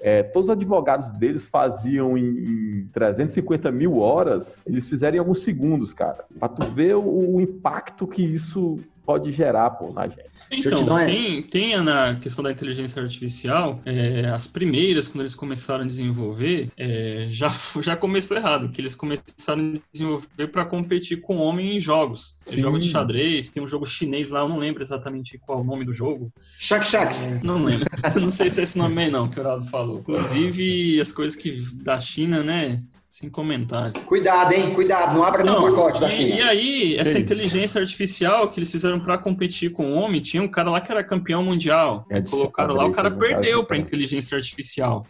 É, 0.00 0.22
todos 0.22 0.48
os 0.48 0.50
advogados 0.50 1.08
deles 1.10 1.48
faziam 1.48 2.16
em, 2.16 2.24
em 2.24 2.88
350 2.92 3.70
mil 3.70 3.98
horas, 3.98 4.62
eles 4.66 4.88
fizeram 4.88 5.16
em 5.16 5.18
alguns 5.18 5.42
segundos, 5.42 5.92
cara. 5.92 6.24
Pra 6.38 6.48
tu 6.48 6.66
ver 6.72 6.96
o, 6.96 7.36
o 7.36 7.40
impacto 7.40 8.06
que 8.06 8.22
isso 8.22 8.78
pode 9.06 9.30
gerar, 9.30 9.70
pô, 9.70 9.92
na 9.92 10.08
gente. 10.08 10.24
Te 10.50 10.60
Então, 10.60 10.84
dar 10.84 10.94
um- 10.94 11.06
tem, 11.06 11.42
tem 11.42 11.76
na 11.82 12.16
questão 12.16 12.42
da 12.44 12.52
inteligência 12.52 13.02
artificial, 13.02 13.80
é, 13.84 14.26
as 14.28 14.46
primeiras, 14.46 15.08
quando 15.08 15.20
eles 15.22 15.34
começaram 15.34 15.82
a 15.84 15.86
desenvolver, 15.86 16.70
é, 16.76 17.26
já, 17.30 17.48
já 17.82 17.96
começou 17.96 18.36
errado, 18.36 18.68
que 18.70 18.80
eles 18.80 18.94
começaram 18.94 19.74
a 19.74 19.78
desenvolver 19.92 20.46
para 20.52 20.64
competir 20.64 21.20
com 21.20 21.36
o 21.38 21.40
homem 21.40 21.76
em 21.76 21.80
jogos. 21.80 22.36
Sim. 22.46 22.60
Jogos 22.60 22.84
de 22.84 22.90
xadrez, 22.90 23.48
tem 23.48 23.62
um 23.62 23.66
jogo 23.66 23.86
chinês 23.86 24.30
lá, 24.30 24.40
eu 24.40 24.48
não 24.48 24.58
lembro 24.58 24.82
exatamente 24.82 25.36
qual 25.38 25.58
é 25.58 25.62
o 25.62 25.64
nome 25.64 25.84
do 25.84 25.92
jogo. 25.92 26.32
Shaq, 26.58 26.86
Shaq. 26.86 27.14
Não 27.44 27.64
lembro. 27.64 27.86
não 28.20 28.30
sei 28.30 28.48
se 28.50 28.60
é 28.60 28.62
esse 28.62 28.78
nome 28.78 29.02
aí 29.02 29.10
não, 29.10 29.28
que 29.28 29.38
o 29.38 29.42
Heraldo 29.42 29.66
falou. 29.66 29.98
Inclusive, 29.98 31.00
as 31.00 31.10
coisas 31.10 31.34
que 31.36 31.50
da 31.82 31.98
China, 31.98 32.42
né, 32.42 32.82
sem 33.08 33.30
comentários. 33.30 34.02
Cuidado, 34.04 34.52
hein? 34.52 34.74
Cuidado, 34.74 35.14
não 35.14 35.22
abra 35.22 35.42
não 35.44 35.58
o 35.58 35.62
pacote 35.70 36.00
da 36.00 36.08
e, 36.08 36.10
China. 36.10 36.34
e 36.36 36.42
aí, 36.42 36.96
essa 36.96 37.10
isso? 37.10 37.18
inteligência 37.18 37.80
artificial 37.80 38.48
que 38.50 38.58
eles 38.58 38.70
fizeram 38.70 39.00
pra 39.00 39.16
competir 39.16 39.70
com 39.72 39.92
o 39.92 39.94
homem, 39.94 40.20
tinha 40.20 40.42
um 40.42 40.48
cara 40.48 40.70
lá 40.70 40.80
que 40.80 40.90
era 40.92 41.02
campeão 41.02 41.42
mundial. 41.42 42.04
É, 42.10 42.20
Colocaram 42.20 42.74
lá, 42.74 42.84
o 42.84 42.92
cara 42.92 43.08
um 43.08 43.16
perdeu 43.18 43.64
pra 43.64 43.76
que- 43.76 43.82
inteligência 43.82 44.36
artificial. 44.36 45.06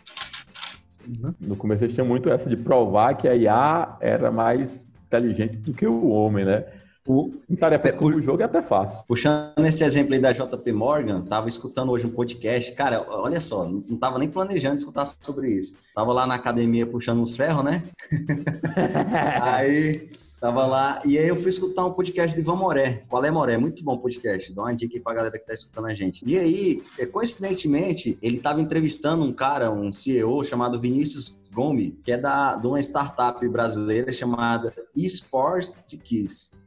No 1.40 1.56
começo 1.56 1.85
eles 1.85 1.94
tinham 1.94 2.06
muito 2.06 2.28
essa 2.28 2.48
de 2.50 2.56
provar 2.56 3.14
que 3.14 3.28
a 3.28 3.35
IA 3.35 3.96
era 4.00 4.30
mais 4.30 4.85
inteligente 5.06 5.56
do 5.56 5.72
que 5.72 5.87
o 5.87 6.09
homem, 6.09 6.44
né? 6.44 6.64
O, 7.07 7.33
Em 7.49 7.55
tarefas 7.55 7.92
É, 7.92 7.97
como 7.97 8.16
o 8.16 8.21
jogo 8.21 8.42
é 8.42 8.45
até 8.45 8.61
fácil. 8.61 9.05
Puxando 9.07 9.64
esse 9.64 9.85
exemplo 9.85 10.14
aí 10.14 10.21
da 10.21 10.33
JP 10.33 10.73
Morgan, 10.73 11.23
tava 11.23 11.49
escutando 11.49 11.92
hoje 11.92 12.07
um 12.07 12.11
podcast. 12.11 12.73
Cara, 12.73 13.07
olha 13.09 13.40
só, 13.40 13.66
não 13.66 13.97
tava 13.97 14.19
nem 14.19 14.29
planejando 14.29 14.77
escutar 14.77 15.07
sobre 15.21 15.53
isso. 15.53 15.77
Tava 15.95 16.12
lá 16.12 16.27
na 16.27 16.35
academia 16.35 16.87
puxando 16.87 17.21
uns 17.21 17.37
ferros, 17.37 17.64
né? 17.64 17.83
Aí 19.40 20.11
tava 20.40 20.66
lá, 20.66 21.01
e 21.05 21.19
aí 21.19 21.27
eu 21.27 21.37
fui 21.37 21.49
escutar 21.49 21.87
um 21.87 21.92
podcast 21.92 22.35
de 22.35 22.40
Ivan 22.40 22.57
Moré. 22.57 23.03
Qual 23.09 23.25
é 23.25 23.31
Moré? 23.31 23.57
Muito 23.57 23.83
bom 23.83 23.97
podcast. 23.97 24.53
Dá 24.53 24.62
uma 24.62 24.75
dica 24.75 24.95
aí 24.95 25.01
pra 25.01 25.14
galera 25.14 25.38
que 25.38 25.47
tá 25.47 25.55
escutando 25.55 25.87
a 25.87 25.95
gente. 25.95 26.23
E 26.27 26.38
aí, 26.38 26.83
é, 26.99 27.07
coincidentemente, 27.07 28.19
ele 28.23 28.38
tava 28.38 28.61
entrevistando 28.61 29.25
um 29.25 29.33
cara, 29.33 29.71
um 29.71 29.92
CEO 29.92 30.45
chamado 30.45 30.79
Vinícius 30.79 31.37
Que 32.05 32.12
é 32.12 32.19
da, 32.19 32.55
de 32.57 32.66
uma 32.66 32.81
startup 32.81 33.47
brasileira 33.49 34.12
chamada 34.12 34.75
eSports 34.95 35.83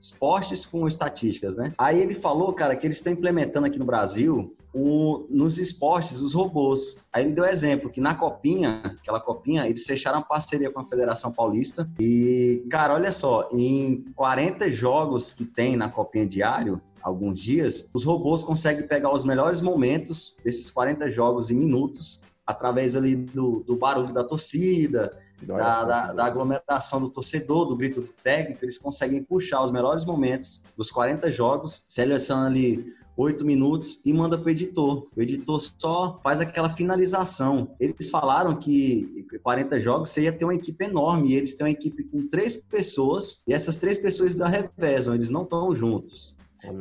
Esportes 0.01 0.65
com 0.65 0.87
estatísticas, 0.87 1.57
né? 1.57 1.73
Aí 1.77 1.99
ele 2.01 2.13
falou, 2.13 2.53
cara, 2.53 2.75
que 2.75 2.87
eles 2.87 2.97
estão 2.97 3.11
implementando 3.13 3.67
aqui 3.67 3.77
no 3.77 3.85
Brasil 3.85 4.55
o- 4.73 5.25
nos 5.29 5.57
esportes 5.57 6.21
os 6.21 6.33
robôs. 6.33 6.95
Aí 7.11 7.25
ele 7.25 7.33
deu 7.33 7.43
exemplo 7.45 7.89
que 7.89 7.99
na 7.99 8.15
copinha, 8.15 8.81
aquela 9.01 9.19
copinha, 9.19 9.67
eles 9.67 9.85
fecharam 9.85 10.21
parceria 10.23 10.71
com 10.71 10.79
a 10.79 10.85
Federação 10.85 11.31
Paulista 11.31 11.89
e, 11.99 12.63
cara, 12.69 12.93
olha 12.93 13.11
só, 13.11 13.49
em 13.51 14.05
40 14.15 14.71
jogos 14.71 15.31
que 15.31 15.43
tem 15.43 15.75
na 15.75 15.89
copinha 15.89 16.25
diário, 16.25 16.81
alguns 17.01 17.39
dias, 17.39 17.89
os 17.93 18.03
robôs 18.03 18.43
conseguem 18.43 18.85
pegar 18.87 19.13
os 19.13 19.23
melhores 19.23 19.61
momentos 19.61 20.35
desses 20.43 20.69
40 20.69 21.09
jogos 21.09 21.49
em 21.49 21.55
minutos 21.55 22.21
através 22.49 22.95
ali 22.95 23.15
do, 23.15 23.63
do 23.65 23.75
barulho 23.75 24.11
da 24.11 24.23
torcida, 24.23 25.15
da, 25.43 25.83
da- 25.85 26.13
da 26.13 26.25
aglomeração 26.25 26.99
do 26.99 27.09
torcedor, 27.09 27.65
do 27.67 27.75
grito 27.75 28.01
do 28.01 28.07
técnico, 28.23 28.65
eles 28.65 28.77
conseguem 28.77 29.23
puxar 29.23 29.61
os 29.63 29.71
melhores 29.71 30.03
momentos 30.03 30.63
dos 30.75 30.89
40 30.91 31.31
jogos, 31.31 31.85
seleciona 31.87 32.47
ali 32.47 32.93
8 33.15 33.45
minutos 33.45 34.01
e 34.03 34.11
manda 34.13 34.37
para 34.37 34.47
o 34.47 34.49
editor. 34.49 35.05
O 35.15 35.21
editor 35.21 35.59
só 35.77 36.19
faz 36.23 36.39
aquela 36.41 36.69
finalização. 36.69 37.69
Eles 37.79 38.09
falaram 38.09 38.55
que 38.57 39.25
40 39.43 39.79
jogos 39.79 40.09
você 40.09 40.23
ia 40.23 40.33
ter 40.33 40.45
uma 40.45 40.55
equipe 40.55 40.85
enorme, 40.85 41.29
e 41.31 41.35
eles 41.35 41.53
têm 41.55 41.67
uma 41.67 41.71
equipe 41.71 42.03
com 42.05 42.27
três 42.27 42.55
pessoas, 42.55 43.43
e 43.47 43.53
essas 43.53 43.77
três 43.77 43.97
pessoas 43.97 44.33
da 44.35 44.47
revezam, 44.47 45.13
eles 45.13 45.29
não 45.29 45.43
estão 45.43 45.75
juntos. 45.75 46.37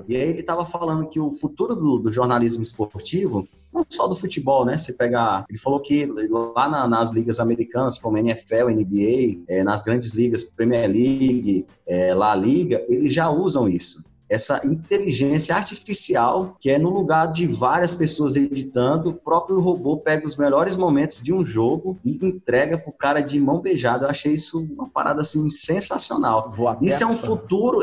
E 0.08 0.16
aí 0.16 0.28
ele 0.30 0.40
estava 0.40 0.64
falando 0.64 1.08
que 1.08 1.20
o 1.20 1.30
futuro 1.30 1.76
do, 1.76 1.98
do 1.98 2.10
jornalismo 2.12 2.62
esportivo, 2.62 3.46
não 3.72 3.84
só 3.88 4.06
do 4.06 4.16
futebol, 4.16 4.64
né? 4.64 4.76
Você 4.78 4.92
pegar, 4.92 5.44
ele 5.48 5.58
falou 5.58 5.80
que 5.80 6.06
lá 6.06 6.68
na- 6.68 6.88
nas 6.88 7.10
ligas 7.10 7.38
americanas, 7.38 7.98
como 7.98 8.16
NFL, 8.18 8.70
NBA, 8.70 9.40
eh, 9.48 9.62
nas 9.62 9.82
grandes 9.82 10.12
ligas, 10.12 10.42
Premier 10.44 10.88
League, 10.88 11.66
eh, 11.86 12.14
La 12.14 12.34
Liga, 12.34 12.84
eles 12.88 13.12
já 13.12 13.28
usam 13.30 13.68
isso. 13.68 14.04
Essa 14.30 14.60
inteligência 14.66 15.54
artificial, 15.56 16.54
que 16.60 16.68
é 16.70 16.78
no 16.78 16.90
lugar 16.90 17.32
de 17.32 17.46
várias 17.46 17.94
pessoas 17.94 18.36
editando, 18.36 19.08
o 19.08 19.14
próprio 19.14 19.58
robô 19.58 19.96
pega 19.96 20.26
os 20.26 20.36
melhores 20.36 20.76
momentos 20.76 21.22
de 21.22 21.32
um 21.32 21.46
jogo 21.46 21.98
e 22.04 22.18
entrega 22.22 22.76
pro 22.76 22.92
cara 22.92 23.20
de 23.20 23.40
mão 23.40 23.58
beijada. 23.60 24.04
Eu 24.04 24.10
achei 24.10 24.34
isso 24.34 24.60
uma 24.74 24.86
parada 24.86 25.22
assim 25.22 25.48
sensacional. 25.48 26.52
Isso 26.82 27.02
é 27.02 27.06
um 27.06 27.16
futuro, 27.16 27.82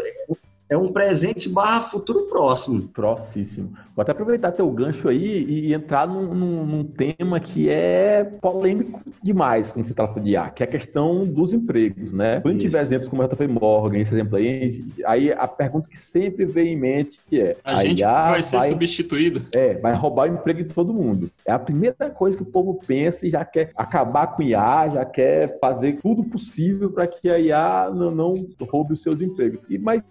é 0.68 0.78
um 0.78 0.92
presente 0.92 1.48
barra 1.48 1.82
futuro 1.82 2.26
próximo. 2.26 2.88
Próximo. 2.90 3.74
Vou 3.96 4.02
até 4.02 4.12
aproveitar 4.12 4.52
teu 4.52 4.70
gancho 4.72 5.08
aí 5.08 5.44
e, 5.44 5.74
entrar 5.74 6.08
num, 6.08 6.34
num, 6.34 6.66
num, 6.66 6.84
tema 6.84 7.40
que 7.40 7.70
é 7.70 8.24
polêmico 8.42 9.02
demais 9.22 9.70
quando 9.70 9.86
se 9.86 9.94
trata 9.94 10.20
de 10.20 10.32
IA, 10.32 10.50
que 10.50 10.64
é 10.64 10.66
a 10.66 10.70
questão 10.70 11.26
dos 11.26 11.54
empregos, 11.54 12.12
né? 12.12 12.42
Quando 12.42 12.56
a 12.56 12.58
gente 12.58 12.68
tiver 12.68 12.82
exemplos 12.82 13.10
como 13.10 13.22
a 13.22 13.28
JP 13.28 13.48
Morgan, 13.48 14.00
esse 14.00 14.14
exemplo 14.14 14.38
aí, 14.38 14.84
aí 15.06 15.32
a 15.32 15.48
pergunta 15.48 15.90
que 15.90 16.00
sempre 16.00 16.46
vem 16.46 16.74
em 16.74 16.78
mente 16.78 17.20
que 17.28 17.42
é... 17.42 17.56
A, 17.64 17.78
a 17.78 17.84
gente 17.84 18.00
IA 18.00 18.30
vai 18.32 18.44
ser 18.44 18.58
vai, 18.58 18.70
substituído. 18.70 19.42
É, 19.54 19.76
vai 19.76 19.94
roubar 19.94 20.30
o 20.30 20.34
emprego 20.34 20.64
de 20.64 20.74
todo 20.74 20.94
mundo. 20.94 21.30
É 21.46 21.52
a 21.52 21.60
primeira 21.60 22.10
coisa 22.10 22.36
que 22.36 22.44
o 22.44 22.48
povo 22.48 22.80
pensa 22.86 23.26
e 23.26 23.30
já 23.30 23.46
quer 23.46 23.72
acabar 23.76 24.28
com 24.28 24.44
IA, 24.44 24.90
já 24.90 25.06
quer 25.06 25.60
fazer 25.60 26.00
tudo 26.02 26.24
possível 26.24 26.90
para 26.90 27.08
que 27.08 27.30
a 27.30 27.40
IA 27.40 27.92
não, 27.94 28.12
não 28.12 28.48
roube 28.62 28.94
os 28.94 29.02
seus 29.02 29.22
empregos. 29.22 29.62
E, 29.70 29.78
mas 29.78 30.02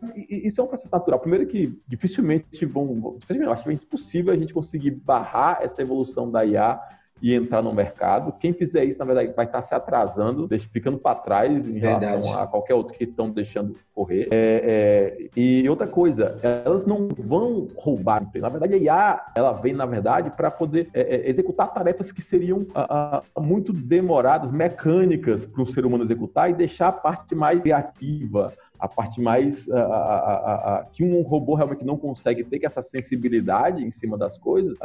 isso 0.46 0.60
é 0.60 0.64
um 0.64 0.66
processo 0.66 0.92
natural. 0.92 1.18
Primeiro 1.18 1.46
que 1.46 1.78
dificilmente 1.86 2.64
vão, 2.66 3.16
dificilmente, 3.18 3.52
acho 3.52 3.64
que 3.64 3.70
é 3.70 3.72
impossível 3.72 4.32
a 4.32 4.36
gente 4.36 4.52
conseguir 4.52 4.90
barrar 4.90 5.60
essa 5.62 5.82
evolução 5.82 6.30
da 6.30 6.44
IA 6.44 6.80
e 7.22 7.34
entrar 7.34 7.62
no 7.62 7.72
mercado. 7.72 8.32
Quem 8.38 8.52
fizer 8.52 8.84
isso, 8.84 8.98
na 8.98 9.04
verdade, 9.04 9.32
vai 9.34 9.46
estar 9.46 9.62
se 9.62 9.74
atrasando, 9.74 10.48
ficando 10.70 10.98
para 10.98 11.14
trás 11.14 11.66
em 11.66 11.72
verdade. 11.72 12.04
relação 12.04 12.38
a 12.38 12.46
qualquer 12.46 12.74
outro 12.74 12.94
que 12.94 13.04
estão 13.04 13.30
deixando 13.30 13.74
correr. 13.94 14.28
É, 14.30 15.16
é, 15.22 15.28
e 15.34 15.66
outra 15.68 15.86
coisa, 15.86 16.38
elas 16.42 16.84
não 16.84 17.08
vão 17.08 17.68
roubar 17.76 18.22
emprego. 18.22 18.44
Na 18.44 18.50
verdade, 18.50 18.74
a 18.74 18.76
IA, 18.76 19.24
ela 19.36 19.52
vem, 19.52 19.72
na 19.72 19.86
verdade, 19.86 20.30
para 20.30 20.50
poder 20.50 20.88
é, 20.92 21.00
é, 21.00 21.30
executar 21.30 21.72
tarefas 21.72 22.12
que 22.12 22.20
seriam 22.20 22.66
a, 22.74 23.22
a, 23.34 23.40
muito 23.40 23.72
demoradas, 23.72 24.50
mecânicas 24.50 25.46
para 25.46 25.62
o 25.62 25.66
ser 25.66 25.86
humano 25.86 26.04
executar 26.04 26.50
e 26.50 26.54
deixar 26.54 26.88
a 26.88 26.92
parte 26.92 27.34
mais 27.34 27.62
criativa, 27.62 28.52
a 28.84 28.88
parte 28.88 29.18
mais 29.18 29.66
a, 29.70 29.80
a, 29.80 30.76
a, 30.76 30.84
que 30.92 31.02
um 31.02 31.22
robô 31.22 31.54
realmente 31.54 31.84
não 31.86 31.96
consegue 31.96 32.44
ter, 32.44 32.58
que 32.58 32.66
é 32.66 32.68
essa 32.68 32.82
sensibilidade 32.82 33.82
em 33.82 33.90
cima 33.90 34.18
das 34.18 34.36
coisas, 34.36 34.78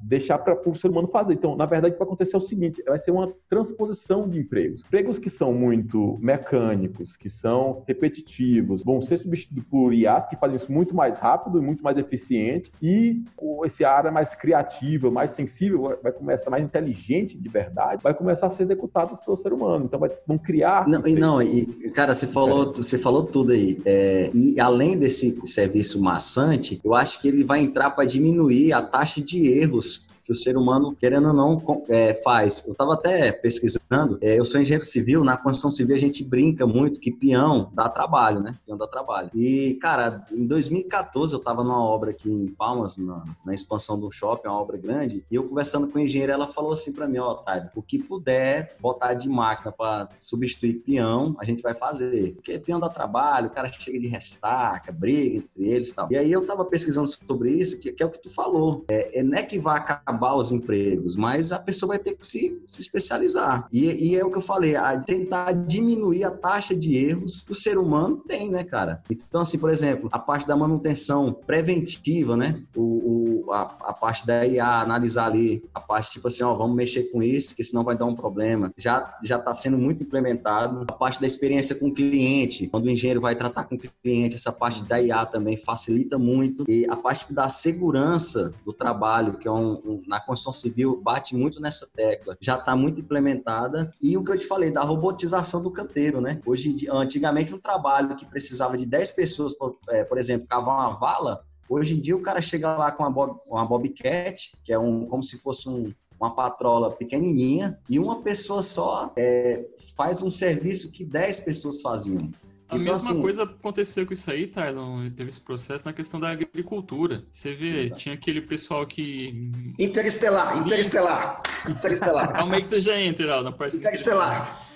deixar 0.00 0.38
para 0.38 0.68
o 0.68 0.74
ser 0.74 0.88
humano 0.88 1.06
fazer. 1.06 1.34
Então, 1.34 1.56
na 1.56 1.64
verdade, 1.64 1.92
o 1.92 1.94
que 1.94 1.98
vai 2.00 2.08
acontecer 2.08 2.34
é 2.34 2.38
o 2.38 2.40
seguinte: 2.40 2.82
vai 2.82 2.98
ser 2.98 3.12
uma 3.12 3.32
transposição 3.48 4.28
de 4.28 4.40
empregos. 4.40 4.82
Empregos 4.84 5.18
que 5.20 5.30
são 5.30 5.52
muito 5.52 6.18
mecânicos, 6.20 7.16
que 7.16 7.30
são 7.30 7.84
repetitivos, 7.86 8.82
vão 8.82 9.00
ser 9.00 9.18
substituídos 9.18 9.64
por 9.70 9.94
IAs 9.94 10.26
que 10.26 10.36
fazem 10.36 10.56
isso 10.56 10.72
muito 10.72 10.94
mais 10.94 11.18
rápido 11.18 11.58
e 11.58 11.62
muito 11.62 11.84
mais 11.84 11.96
eficiente, 11.96 12.72
e 12.82 13.22
esse 13.64 13.84
área 13.84 14.10
mais 14.10 14.34
criativa, 14.34 15.08
mais 15.08 15.30
sensível, 15.30 15.96
vai 16.02 16.10
começar 16.10 16.50
mais 16.50 16.64
inteligente 16.64 17.38
de 17.38 17.48
verdade, 17.48 18.02
vai 18.02 18.12
começar 18.12 18.48
a 18.48 18.50
ser 18.50 18.64
executado 18.64 19.16
pelo 19.24 19.36
ser 19.36 19.52
humano. 19.52 19.84
Então, 19.84 20.00
vai, 20.00 20.10
vão 20.26 20.36
criar. 20.36 20.88
Não, 20.88 21.06
e 21.06 21.14
não, 21.14 21.40
e, 21.40 21.66
cara, 21.92 22.12
você 22.12 22.26
falou, 22.26 22.72
você 22.72 22.98
falou 23.04 23.22
tudo 23.22 23.52
aí. 23.52 23.78
É, 23.84 24.30
e 24.32 24.58
além 24.58 24.98
desse 24.98 25.38
serviço 25.44 26.00
maçante, 26.00 26.80
eu 26.82 26.94
acho 26.94 27.20
que 27.20 27.28
ele 27.28 27.44
vai 27.44 27.60
entrar 27.60 27.90
para 27.90 28.06
diminuir 28.06 28.72
a 28.72 28.80
taxa 28.80 29.20
de 29.20 29.46
erros 29.46 30.06
que 30.24 30.32
o 30.32 30.36
ser 30.36 30.56
humano, 30.56 30.96
querendo 30.98 31.28
ou 31.28 31.34
não, 31.34 31.84
é, 31.88 32.14
faz. 32.14 32.62
Eu 32.66 32.72
estava 32.72 32.94
até 32.94 33.30
pesquisando, 33.30 34.18
é, 34.20 34.38
eu 34.38 34.44
sou 34.44 34.60
engenheiro 34.60 34.84
civil, 34.84 35.22
na 35.22 35.36
construção 35.36 35.70
civil 35.70 35.94
a 35.94 35.98
gente 35.98 36.24
brinca 36.24 36.66
muito 36.66 36.98
que 36.98 37.12
peão 37.12 37.70
dá 37.74 37.88
trabalho, 37.88 38.40
né? 38.40 38.54
Peão 38.66 38.78
dá 38.78 38.86
trabalho. 38.86 39.30
E, 39.34 39.74
cara, 39.80 40.24
em 40.32 40.46
2014 40.46 41.32
eu 41.32 41.38
estava 41.38 41.62
numa 41.62 41.82
obra 41.82 42.10
aqui 42.10 42.30
em 42.30 42.48
Palmas, 42.48 42.96
na, 42.96 43.22
na 43.44 43.54
expansão 43.54 43.98
do 43.98 44.10
shopping, 44.10 44.48
uma 44.48 44.60
obra 44.60 44.78
grande, 44.78 45.24
e 45.30 45.34
eu 45.34 45.44
conversando 45.44 45.88
com 45.88 45.98
a 45.98 46.02
engenheira, 46.02 46.32
ela 46.32 46.48
falou 46.48 46.72
assim 46.72 46.92
para 46.92 47.06
mim, 47.06 47.18
ó, 47.18 47.32
Otávio, 47.32 47.70
o 47.74 47.82
que 47.82 47.98
puder 47.98 48.76
botar 48.80 49.14
de 49.14 49.28
máquina 49.28 49.70
para 49.70 50.08
substituir 50.18 50.74
peão, 50.74 51.36
a 51.38 51.44
gente 51.44 51.62
vai 51.62 51.74
fazer. 51.74 52.34
Porque 52.34 52.58
peão 52.58 52.80
dá 52.80 52.88
trabalho, 52.88 53.48
o 53.48 53.50
cara 53.50 53.70
chega 53.72 53.98
de 53.98 54.06
ressaca, 54.06 54.92
briga 54.92 55.36
entre 55.38 55.68
eles 55.68 55.90
e 55.90 55.94
tal. 55.94 56.08
E 56.10 56.16
aí 56.16 56.32
eu 56.32 56.40
estava 56.40 56.64
pesquisando 56.64 57.06
sobre 57.06 57.50
isso, 57.50 57.78
que, 57.78 57.92
que, 57.92 58.02
é 58.02 58.06
o 58.06 58.10
que 58.10 58.22
tu 58.22 58.30
falou. 58.30 58.84
É, 58.88 59.20
é, 59.20 59.22
não 59.22 59.36
é 59.36 59.42
que 59.42 59.58
vai 59.58 59.76
acabar 59.76 60.13
acabar 60.14 60.34
os 60.34 60.52
empregos, 60.52 61.16
mas 61.16 61.50
a 61.50 61.58
pessoa 61.58 61.88
vai 61.88 61.98
ter 61.98 62.16
que 62.16 62.26
se, 62.26 62.62
se 62.66 62.80
especializar. 62.80 63.66
E, 63.72 64.10
e, 64.10 64.16
é 64.16 64.24
o 64.24 64.30
que 64.30 64.38
eu 64.38 64.42
falei, 64.42 64.74
tentar 65.06 65.52
diminuir 65.52 66.24
a 66.24 66.30
taxa 66.30 66.74
de 66.74 66.96
erros 66.96 67.40
que 67.40 67.52
o 67.52 67.54
ser 67.54 67.78
humano 67.78 68.22
tem, 68.26 68.50
né, 68.50 68.62
cara? 68.62 69.02
Então, 69.10 69.40
assim, 69.40 69.58
por 69.58 69.70
exemplo, 69.70 70.08
a 70.12 70.18
parte 70.18 70.46
da 70.46 70.56
manutenção 70.56 71.32
preventiva, 71.32 72.36
né? 72.36 72.62
O, 72.76 73.44
o 73.46 73.52
a, 73.52 73.62
a, 73.62 73.92
parte 73.92 74.26
da 74.26 74.46
IA, 74.46 74.80
analisar 74.80 75.26
ali, 75.26 75.62
a 75.74 75.80
parte 75.80 76.12
tipo 76.12 76.28
assim, 76.28 76.42
ó, 76.42 76.54
vamos 76.54 76.76
mexer 76.76 77.04
com 77.04 77.22
isso, 77.22 77.54
que 77.54 77.64
senão 77.64 77.82
vai 77.82 77.96
dar 77.96 78.06
um 78.06 78.14
problema. 78.14 78.72
Já 78.76 79.14
já 79.22 79.36
está 79.36 79.52
sendo 79.52 79.76
muito 79.78 80.02
implementado. 80.02 80.84
A 80.88 80.92
parte 80.92 81.20
da 81.20 81.26
experiência 81.26 81.74
com 81.74 81.88
o 81.88 81.94
cliente, 81.94 82.68
quando 82.68 82.84
o 82.84 82.90
engenheiro 82.90 83.20
vai 83.20 83.34
tratar 83.34 83.64
com 83.64 83.74
o 83.74 83.78
cliente, 83.78 84.36
essa 84.36 84.52
parte 84.52 84.82
da 84.84 85.00
IA 85.00 85.26
também 85.26 85.56
facilita 85.56 86.18
muito. 86.18 86.64
E 86.68 86.86
a 86.88 86.96
parte 86.96 87.32
da 87.32 87.48
segurança 87.48 88.52
do 88.64 88.72
trabalho, 88.72 89.34
que 89.34 89.48
é 89.48 89.50
um, 89.50 89.80
um 89.84 90.02
na 90.06 90.20
construção 90.20 90.52
civil 90.52 91.00
bate 91.02 91.34
muito 91.34 91.60
nessa 91.60 91.86
tecla, 91.86 92.36
já 92.40 92.56
está 92.56 92.74
muito 92.76 93.00
implementada. 93.00 93.90
E 94.00 94.16
o 94.16 94.24
que 94.24 94.32
eu 94.32 94.38
te 94.38 94.46
falei, 94.46 94.70
da 94.70 94.82
robotização 94.82 95.62
do 95.62 95.70
canteiro, 95.70 96.20
né? 96.20 96.40
Hoje 96.46 96.70
em 96.70 96.76
dia, 96.76 96.92
antigamente 96.92 97.54
um 97.54 97.58
trabalho 97.58 98.16
que 98.16 98.26
precisava 98.26 98.76
de 98.76 98.86
10 98.86 99.10
pessoas, 99.12 99.54
por, 99.54 99.78
é, 99.88 100.04
por 100.04 100.18
exemplo, 100.18 100.46
cavar 100.46 100.74
uma 100.74 100.98
vala, 100.98 101.44
hoje 101.68 101.96
em 101.96 102.00
dia 102.00 102.16
o 102.16 102.22
cara 102.22 102.42
chega 102.42 102.76
lá 102.76 102.90
com 102.90 103.02
uma, 103.02 103.10
bob, 103.10 103.38
uma 103.46 103.64
bobcat, 103.64 104.52
que 104.64 104.72
é 104.72 104.78
um, 104.78 105.06
como 105.06 105.22
se 105.22 105.38
fosse 105.38 105.68
um, 105.68 105.92
uma 106.18 106.34
patrola 106.34 106.90
pequenininha, 106.90 107.78
e 107.88 107.98
uma 107.98 108.22
pessoa 108.22 108.62
só 108.62 109.12
é, 109.16 109.64
faz 109.96 110.22
um 110.22 110.30
serviço 110.30 110.90
que 110.90 111.04
10 111.04 111.40
pessoas 111.40 111.80
faziam. 111.80 112.30
A 112.68 112.76
então, 112.76 112.94
mesma 112.94 113.10
assim, 113.10 113.20
coisa 113.20 113.42
aconteceu 113.42 114.06
com 114.06 114.14
isso 114.14 114.30
aí, 114.30 114.46
Tylon, 114.46 115.10
teve 115.10 115.28
esse 115.28 115.40
processo 115.40 115.84
na 115.84 115.92
questão 115.92 116.18
da 116.18 116.30
agricultura. 116.30 117.22
Você 117.30 117.52
vê, 117.52 117.82
exato. 117.82 118.00
tinha 118.00 118.14
aquele 118.14 118.40
pessoal 118.40 118.86
que. 118.86 119.50
Interestelar, 119.78 120.56
interestelar, 120.58 121.42
interestelar. 121.68 122.32
Calma 122.32 122.56
aí 122.56 122.62
que 122.62 122.70
tu 122.70 122.78
já 122.78 122.98
entra 122.98 123.42
na 123.42 123.52
parte. 123.52 123.76
Interestelar. 123.76 124.66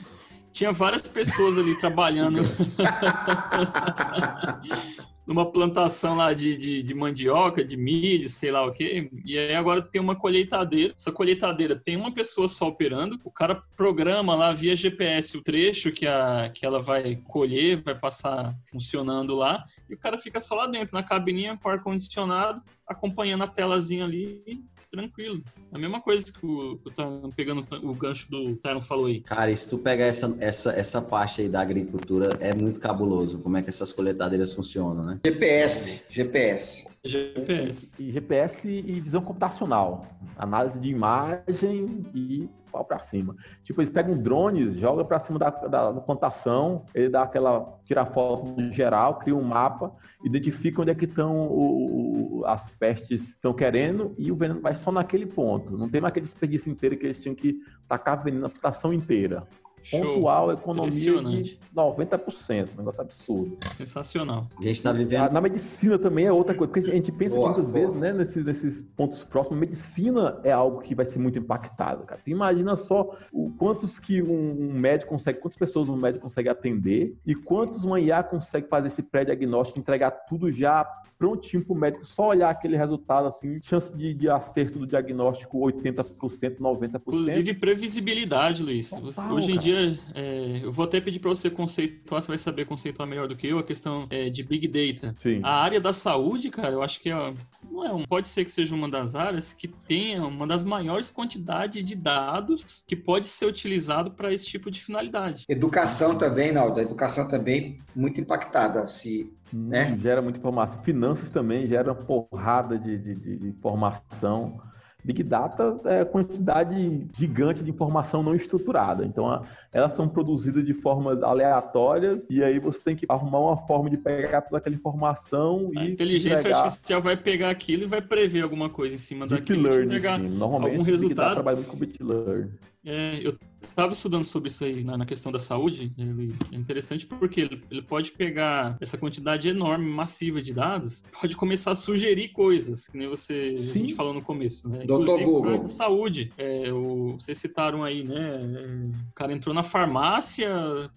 Tinha 0.53 0.73
várias 0.73 1.09
pessoas 1.09 1.57
ali 1.57 1.79
trabalhando. 1.79 2.41
numa 5.29 5.53
plantação 5.53 6.17
lá 6.17 6.33
de, 6.33 6.57
de, 6.57 6.83
de, 6.83 6.95
mandioca, 6.95 7.63
de 7.63 7.77
milho, 7.77 8.31
sei 8.31 8.51
lá 8.51 8.65
o 8.65 8.73
quê. 8.73 9.11
E 9.27 9.39
aí 9.39 9.55
agora 9.55 9.83
tem 9.83 10.01
uma 10.01 10.17
colheitadeira. 10.17 10.95
Essa 10.97 11.13
colheitadeira 11.13 11.77
tem 11.77 11.97
uma 11.97 12.11
pessoa 12.11 12.49
só 12.49 12.69
operando. 12.69 13.19
O 13.23 13.31
cara 13.31 13.63
programa 13.77 14.35
lá 14.35 14.55
via 14.55 14.75
GPS 14.75 15.37
o 15.37 15.43
trecho 15.43 15.93
que, 15.93 16.07
a, 16.07 16.49
que 16.49 16.65
ela 16.65 16.81
vai 16.81 17.17
colher, 17.17 17.83
vai 17.83 17.95
passar 17.95 18.57
funcionando 18.71 19.35
lá. 19.35 19.63
E 19.87 19.93
o 19.93 19.99
cara 19.99 20.17
fica 20.17 20.41
só 20.41 20.55
lá 20.55 20.67
dentro, 20.67 20.95
na 20.95 21.03
cabininha 21.03 21.59
com 21.59 21.69
ar-condicionado, 21.69 22.63
acompanhando 22.87 23.45
a 23.45 23.49
telazinha 23.49 24.07
ali 24.07 24.65
tranquilo. 24.91 25.43
É 25.73 25.77
a 25.77 25.79
mesma 25.79 26.01
coisa 26.01 26.25
que 26.27 26.45
o, 26.45 26.79
que 26.79 26.89
o 27.01 27.33
pegando 27.35 27.63
o 27.83 27.95
gancho 27.95 28.31
do 28.31 28.57
Tyron 28.57 28.81
falou 28.81 29.07
aí. 29.07 29.21
Cara, 29.21 29.51
e 29.51 29.57
se 29.57 29.69
tu 29.69 29.79
pegar 29.79 30.07
essa, 30.07 30.37
essa, 30.41 30.73
essa 30.73 31.01
parte 31.01 31.43
aí 31.43 31.49
da 31.49 31.61
agricultura, 31.61 32.37
é 32.41 32.55
muito 32.55 32.81
cabuloso 32.81 33.39
como 33.39 33.57
é 33.57 33.63
que 33.63 33.69
essas 33.69 33.93
coletadeiras 33.93 34.53
funcionam, 34.53 35.05
né? 35.05 35.21
GPS, 35.25 36.07
GPS. 36.11 36.89
GPS. 37.09 37.93
E 37.99 38.13
GPS 38.13 38.69
e 38.69 39.01
visão 39.01 39.23
computacional. 39.23 40.07
Análise 40.37 40.79
de 40.79 40.89
imagem 40.89 42.03
e 42.15 42.49
pau 42.71 42.85
para 42.85 43.01
cima. 43.01 43.35
Tipo, 43.65 43.81
eles 43.81 43.91
pegam 43.91 44.15
drones, 44.15 44.75
jogam 44.75 45.05
para 45.05 45.19
cima 45.19 45.39
da, 45.39 45.51
da, 45.51 45.93
da, 45.93 46.01
plantação, 46.01 46.85
ele 46.95 47.09
dá 47.09 47.23
aquela, 47.23 47.81
tira 47.85 48.05
foto 48.05 48.71
geral, 48.71 49.19
cria 49.19 49.35
um 49.35 49.43
mapa, 49.43 49.93
identifica 50.23 50.83
onde 50.83 50.91
é 50.91 50.95
que 50.95 51.07
estão 51.07 52.43
as 52.45 52.71
pestes 52.71 53.31
estão 53.31 53.53
querendo 53.53 54.15
e 54.17 54.31
o 54.31 54.37
veneno 54.37 54.61
vai 54.61 54.75
só 54.75 54.93
naquele 54.93 55.27
ponto. 55.27 55.77
Não 55.77 55.89
tem 55.89 56.01
naquele 56.01 56.25
desperdício 56.25 56.71
inteiro 56.71 56.97
que 56.97 57.07
eles 57.07 57.19
tinham 57.19 57.35
que 57.35 57.59
tacar 57.89 58.23
veneno 58.23 58.43
na 58.43 58.49
plantação 58.49 58.93
inteira 58.93 59.47
pontual, 59.91 60.53
economia 60.53 61.23
de 61.23 61.59
90%, 61.75 62.69
um 62.75 62.79
negócio 62.79 63.01
absurdo. 63.01 63.59
Sensacional. 63.77 64.47
A 64.59 64.63
gente 64.63 64.77
está 64.77 64.93
vivendo. 64.93 65.33
Na 65.33 65.41
medicina 65.41 65.99
também 65.99 66.27
é 66.27 66.33
outra 66.33 66.55
coisa, 66.55 66.73
porque 66.73 66.91
a 66.91 66.95
gente 66.95 67.13
pensa 67.13 67.35
boa, 67.35 67.49
muitas 67.49 67.71
boa. 67.71 67.87
vezes, 67.87 67.97
né, 67.97 68.13
nesses, 68.13 68.45
nesses 68.45 68.81
pontos 68.97 69.25
próximos, 69.25 69.59
medicina 69.59 70.41
é 70.45 70.53
algo 70.53 70.81
que 70.81 70.95
vai 70.95 71.07
ser 71.07 71.19
muito 71.19 71.39
impactado, 71.39 72.05
cara. 72.05 72.21
Tu 72.25 72.31
imagina 72.31 72.77
só 72.77 73.17
o 73.33 73.51
quantos 73.51 73.99
que 73.99 74.23
um, 74.23 74.73
médico 74.73 75.11
consegue, 75.11 75.41
quantas 75.41 75.59
pessoas 75.59 75.89
um 75.89 75.97
médico 75.97 76.25
consegue 76.25 76.49
atender 76.49 77.17
e 77.27 77.35
quantos 77.35 77.83
uma 77.83 78.01
IA 78.01 78.23
consegue 78.23 78.69
fazer 78.69 78.89
esse 78.89 79.03
pré-diagnóstico, 79.03 79.79
entregar 79.79 80.11
tudo 80.11 80.51
já 80.51 80.85
prontinho 81.19 81.65
para 81.65 81.73
o 81.73 81.77
médico, 81.77 82.07
só 82.07 82.29
olhar 82.29 82.51
aquele 82.51 82.77
resultado 82.77 83.27
assim, 83.27 83.61
chance 83.63 83.95
de, 83.95 84.15
de 84.15 84.29
acerto 84.29 84.79
do 84.79 84.87
diagnóstico 84.87 85.59
80%, 85.59 86.59
90%. 86.59 87.01
Inclusive 87.07 87.55
previsibilidade, 87.55 88.63
Luiz. 88.63 88.91
Total, 88.91 89.33
Hoje 89.33 89.53
em 89.53 89.59
dia 89.59 89.78
é, 90.15 90.61
eu 90.63 90.73
vou 90.73 90.85
até 90.85 91.01
pedir 91.01 91.21
para 91.21 91.31
você 91.31 91.51
conceituar, 91.51 92.23
você 92.23 92.29
vai 92.29 92.39
saber 92.39 92.67
conceituar 92.67 93.09
melhor 93.09 93.29
do 93.29 93.37
que 93.37 93.47
eu, 93.47 93.59
a 93.59 93.63
questão 93.63 94.07
é, 94.11 94.29
de 94.29 94.43
Big 94.43 94.69
Data. 94.69 95.15
Sim. 95.21 95.41
A 95.43 95.63
área 95.63 95.81
da 95.81 95.93
saúde, 95.93 96.51
cara, 96.51 96.73
eu 96.73 96.83
acho 96.83 97.01
que 97.01 97.11
é 97.11 97.35
não 97.71 97.85
é. 97.85 98.07
Pode 98.07 98.27
ser 98.27 98.45
que 98.45 98.51
seja 98.51 98.75
uma 98.75 98.89
das 98.89 99.15
áreas 99.15 99.53
que 99.53 99.69
tenha 99.69 100.25
uma 100.25 100.47
das 100.47 100.65
maiores 100.65 101.11
quantidades 101.11 101.85
de 101.85 101.95
dados 101.95 102.83
que 102.87 102.97
pode 102.97 103.27
ser 103.27 103.47
utilizado 103.47 104.11
para 104.11 104.33
esse 104.33 104.47
tipo 104.47 104.71
de 104.71 104.81
finalidade. 104.81 105.45
Educação 105.49 106.17
também, 106.17 106.53
Naldo. 106.53 106.81
A 106.81 106.83
educação 106.83 107.29
também 107.29 107.77
muito 107.95 108.21
impactada. 108.21 108.87
Se, 108.87 109.33
né? 109.53 109.97
Gera 110.01 110.23
muita 110.23 110.39
informação. 110.39 110.83
Finanças 110.83 111.29
também 111.29 111.67
gera 111.67 111.95
porrada 111.95 112.79
de, 112.79 112.99
de, 112.99 113.15
de 113.15 113.49
informação. 113.49 114.61
Big 115.05 115.23
Data 115.23 115.81
é 115.85 116.01
a 116.01 116.05
quantidade 116.05 117.07
gigante 117.17 117.63
de 117.63 117.71
informação 117.71 118.23
não 118.23 118.35
estruturada. 118.35 119.05
Então, 119.05 119.43
elas 119.73 119.93
são 119.93 120.09
produzidas 120.09 120.65
de 120.67 120.75
formas 120.75 121.23
aleatórias 121.23 122.27
e 122.29 122.43
aí 122.43 122.59
você 122.59 122.81
tem 122.83 122.97
que 122.97 123.07
arrumar 123.09 123.39
uma 123.39 123.57
forma 123.57 123.89
de 123.89 123.97
pegar 123.97 124.43
toda 124.43 124.59
aquela 124.59 124.75
informação 124.75 125.71
a 125.77 125.85
e. 125.85 125.93
inteligência 125.93 126.41
entregar. 126.41 126.65
artificial 126.65 127.01
vai 127.01 127.17
pegar 127.17 127.51
aquilo 127.51 127.85
e 127.85 127.87
vai 127.87 128.03
prever 128.03 128.43
alguma 128.43 128.69
coisa 128.69 128.97
em 128.97 128.99
cima 128.99 129.27
Deep 129.27 129.41
daquilo. 129.41 129.63
Learning, 129.69 129.85
entregar 129.87 130.19
sim. 130.19 130.29
Normalmente, 130.29 130.73
algum 130.73 130.85
Big 130.85 130.93
Data 130.93 131.03
resultado. 131.03 131.35
trabalha 131.35 131.57
muito 131.57 131.71
com 131.71 131.79
Deep 131.79 132.03
Learning. 132.03 132.51
É, 132.89 133.21
eu 133.23 133.37
estava 133.61 133.93
estudando 133.93 134.25
sobre 134.25 134.49
isso 134.49 134.65
aí 134.65 134.83
na, 134.83 134.97
na 134.97 135.05
questão 135.05 135.31
da 135.31 135.39
saúde, 135.39 135.93
né, 135.97 136.11
Luiz. 136.11 136.39
É 136.51 136.57
interessante 136.57 137.07
porque 137.07 137.43
ele, 137.43 137.61
ele 137.71 137.83
pode 137.83 138.13
pegar 138.13 138.79
essa 138.81 138.97
quantidade 138.97 139.47
enorme, 139.47 139.85
massiva 139.85 140.41
de 140.41 140.55
dados, 140.55 141.03
pode 141.21 141.37
começar 141.37 141.73
a 141.73 141.75
sugerir 141.75 142.29
coisas, 142.29 142.89
que 142.89 142.97
nem 142.97 143.07
você 143.07 143.57
a 143.59 143.61
Sim. 143.61 143.75
gente 143.75 143.95
falou 143.95 144.15
no 144.15 144.23
começo, 144.23 144.71
né? 144.71 144.87
Doutor 144.87 145.21
Inclusive, 145.21 145.25
Google. 145.25 145.43
na 145.43 145.51
área 145.51 145.63
da 145.65 145.69
saúde. 145.69 146.31
É, 146.39 146.73
o, 146.73 147.13
vocês 147.19 147.37
citaram 147.37 147.85
aí, 147.85 148.03
né? 148.05 148.41
é, 148.41 149.11
o 149.11 149.15
cara 149.15 149.35
entrou 149.35 149.55
na 149.55 149.63
farmácia 149.63 150.51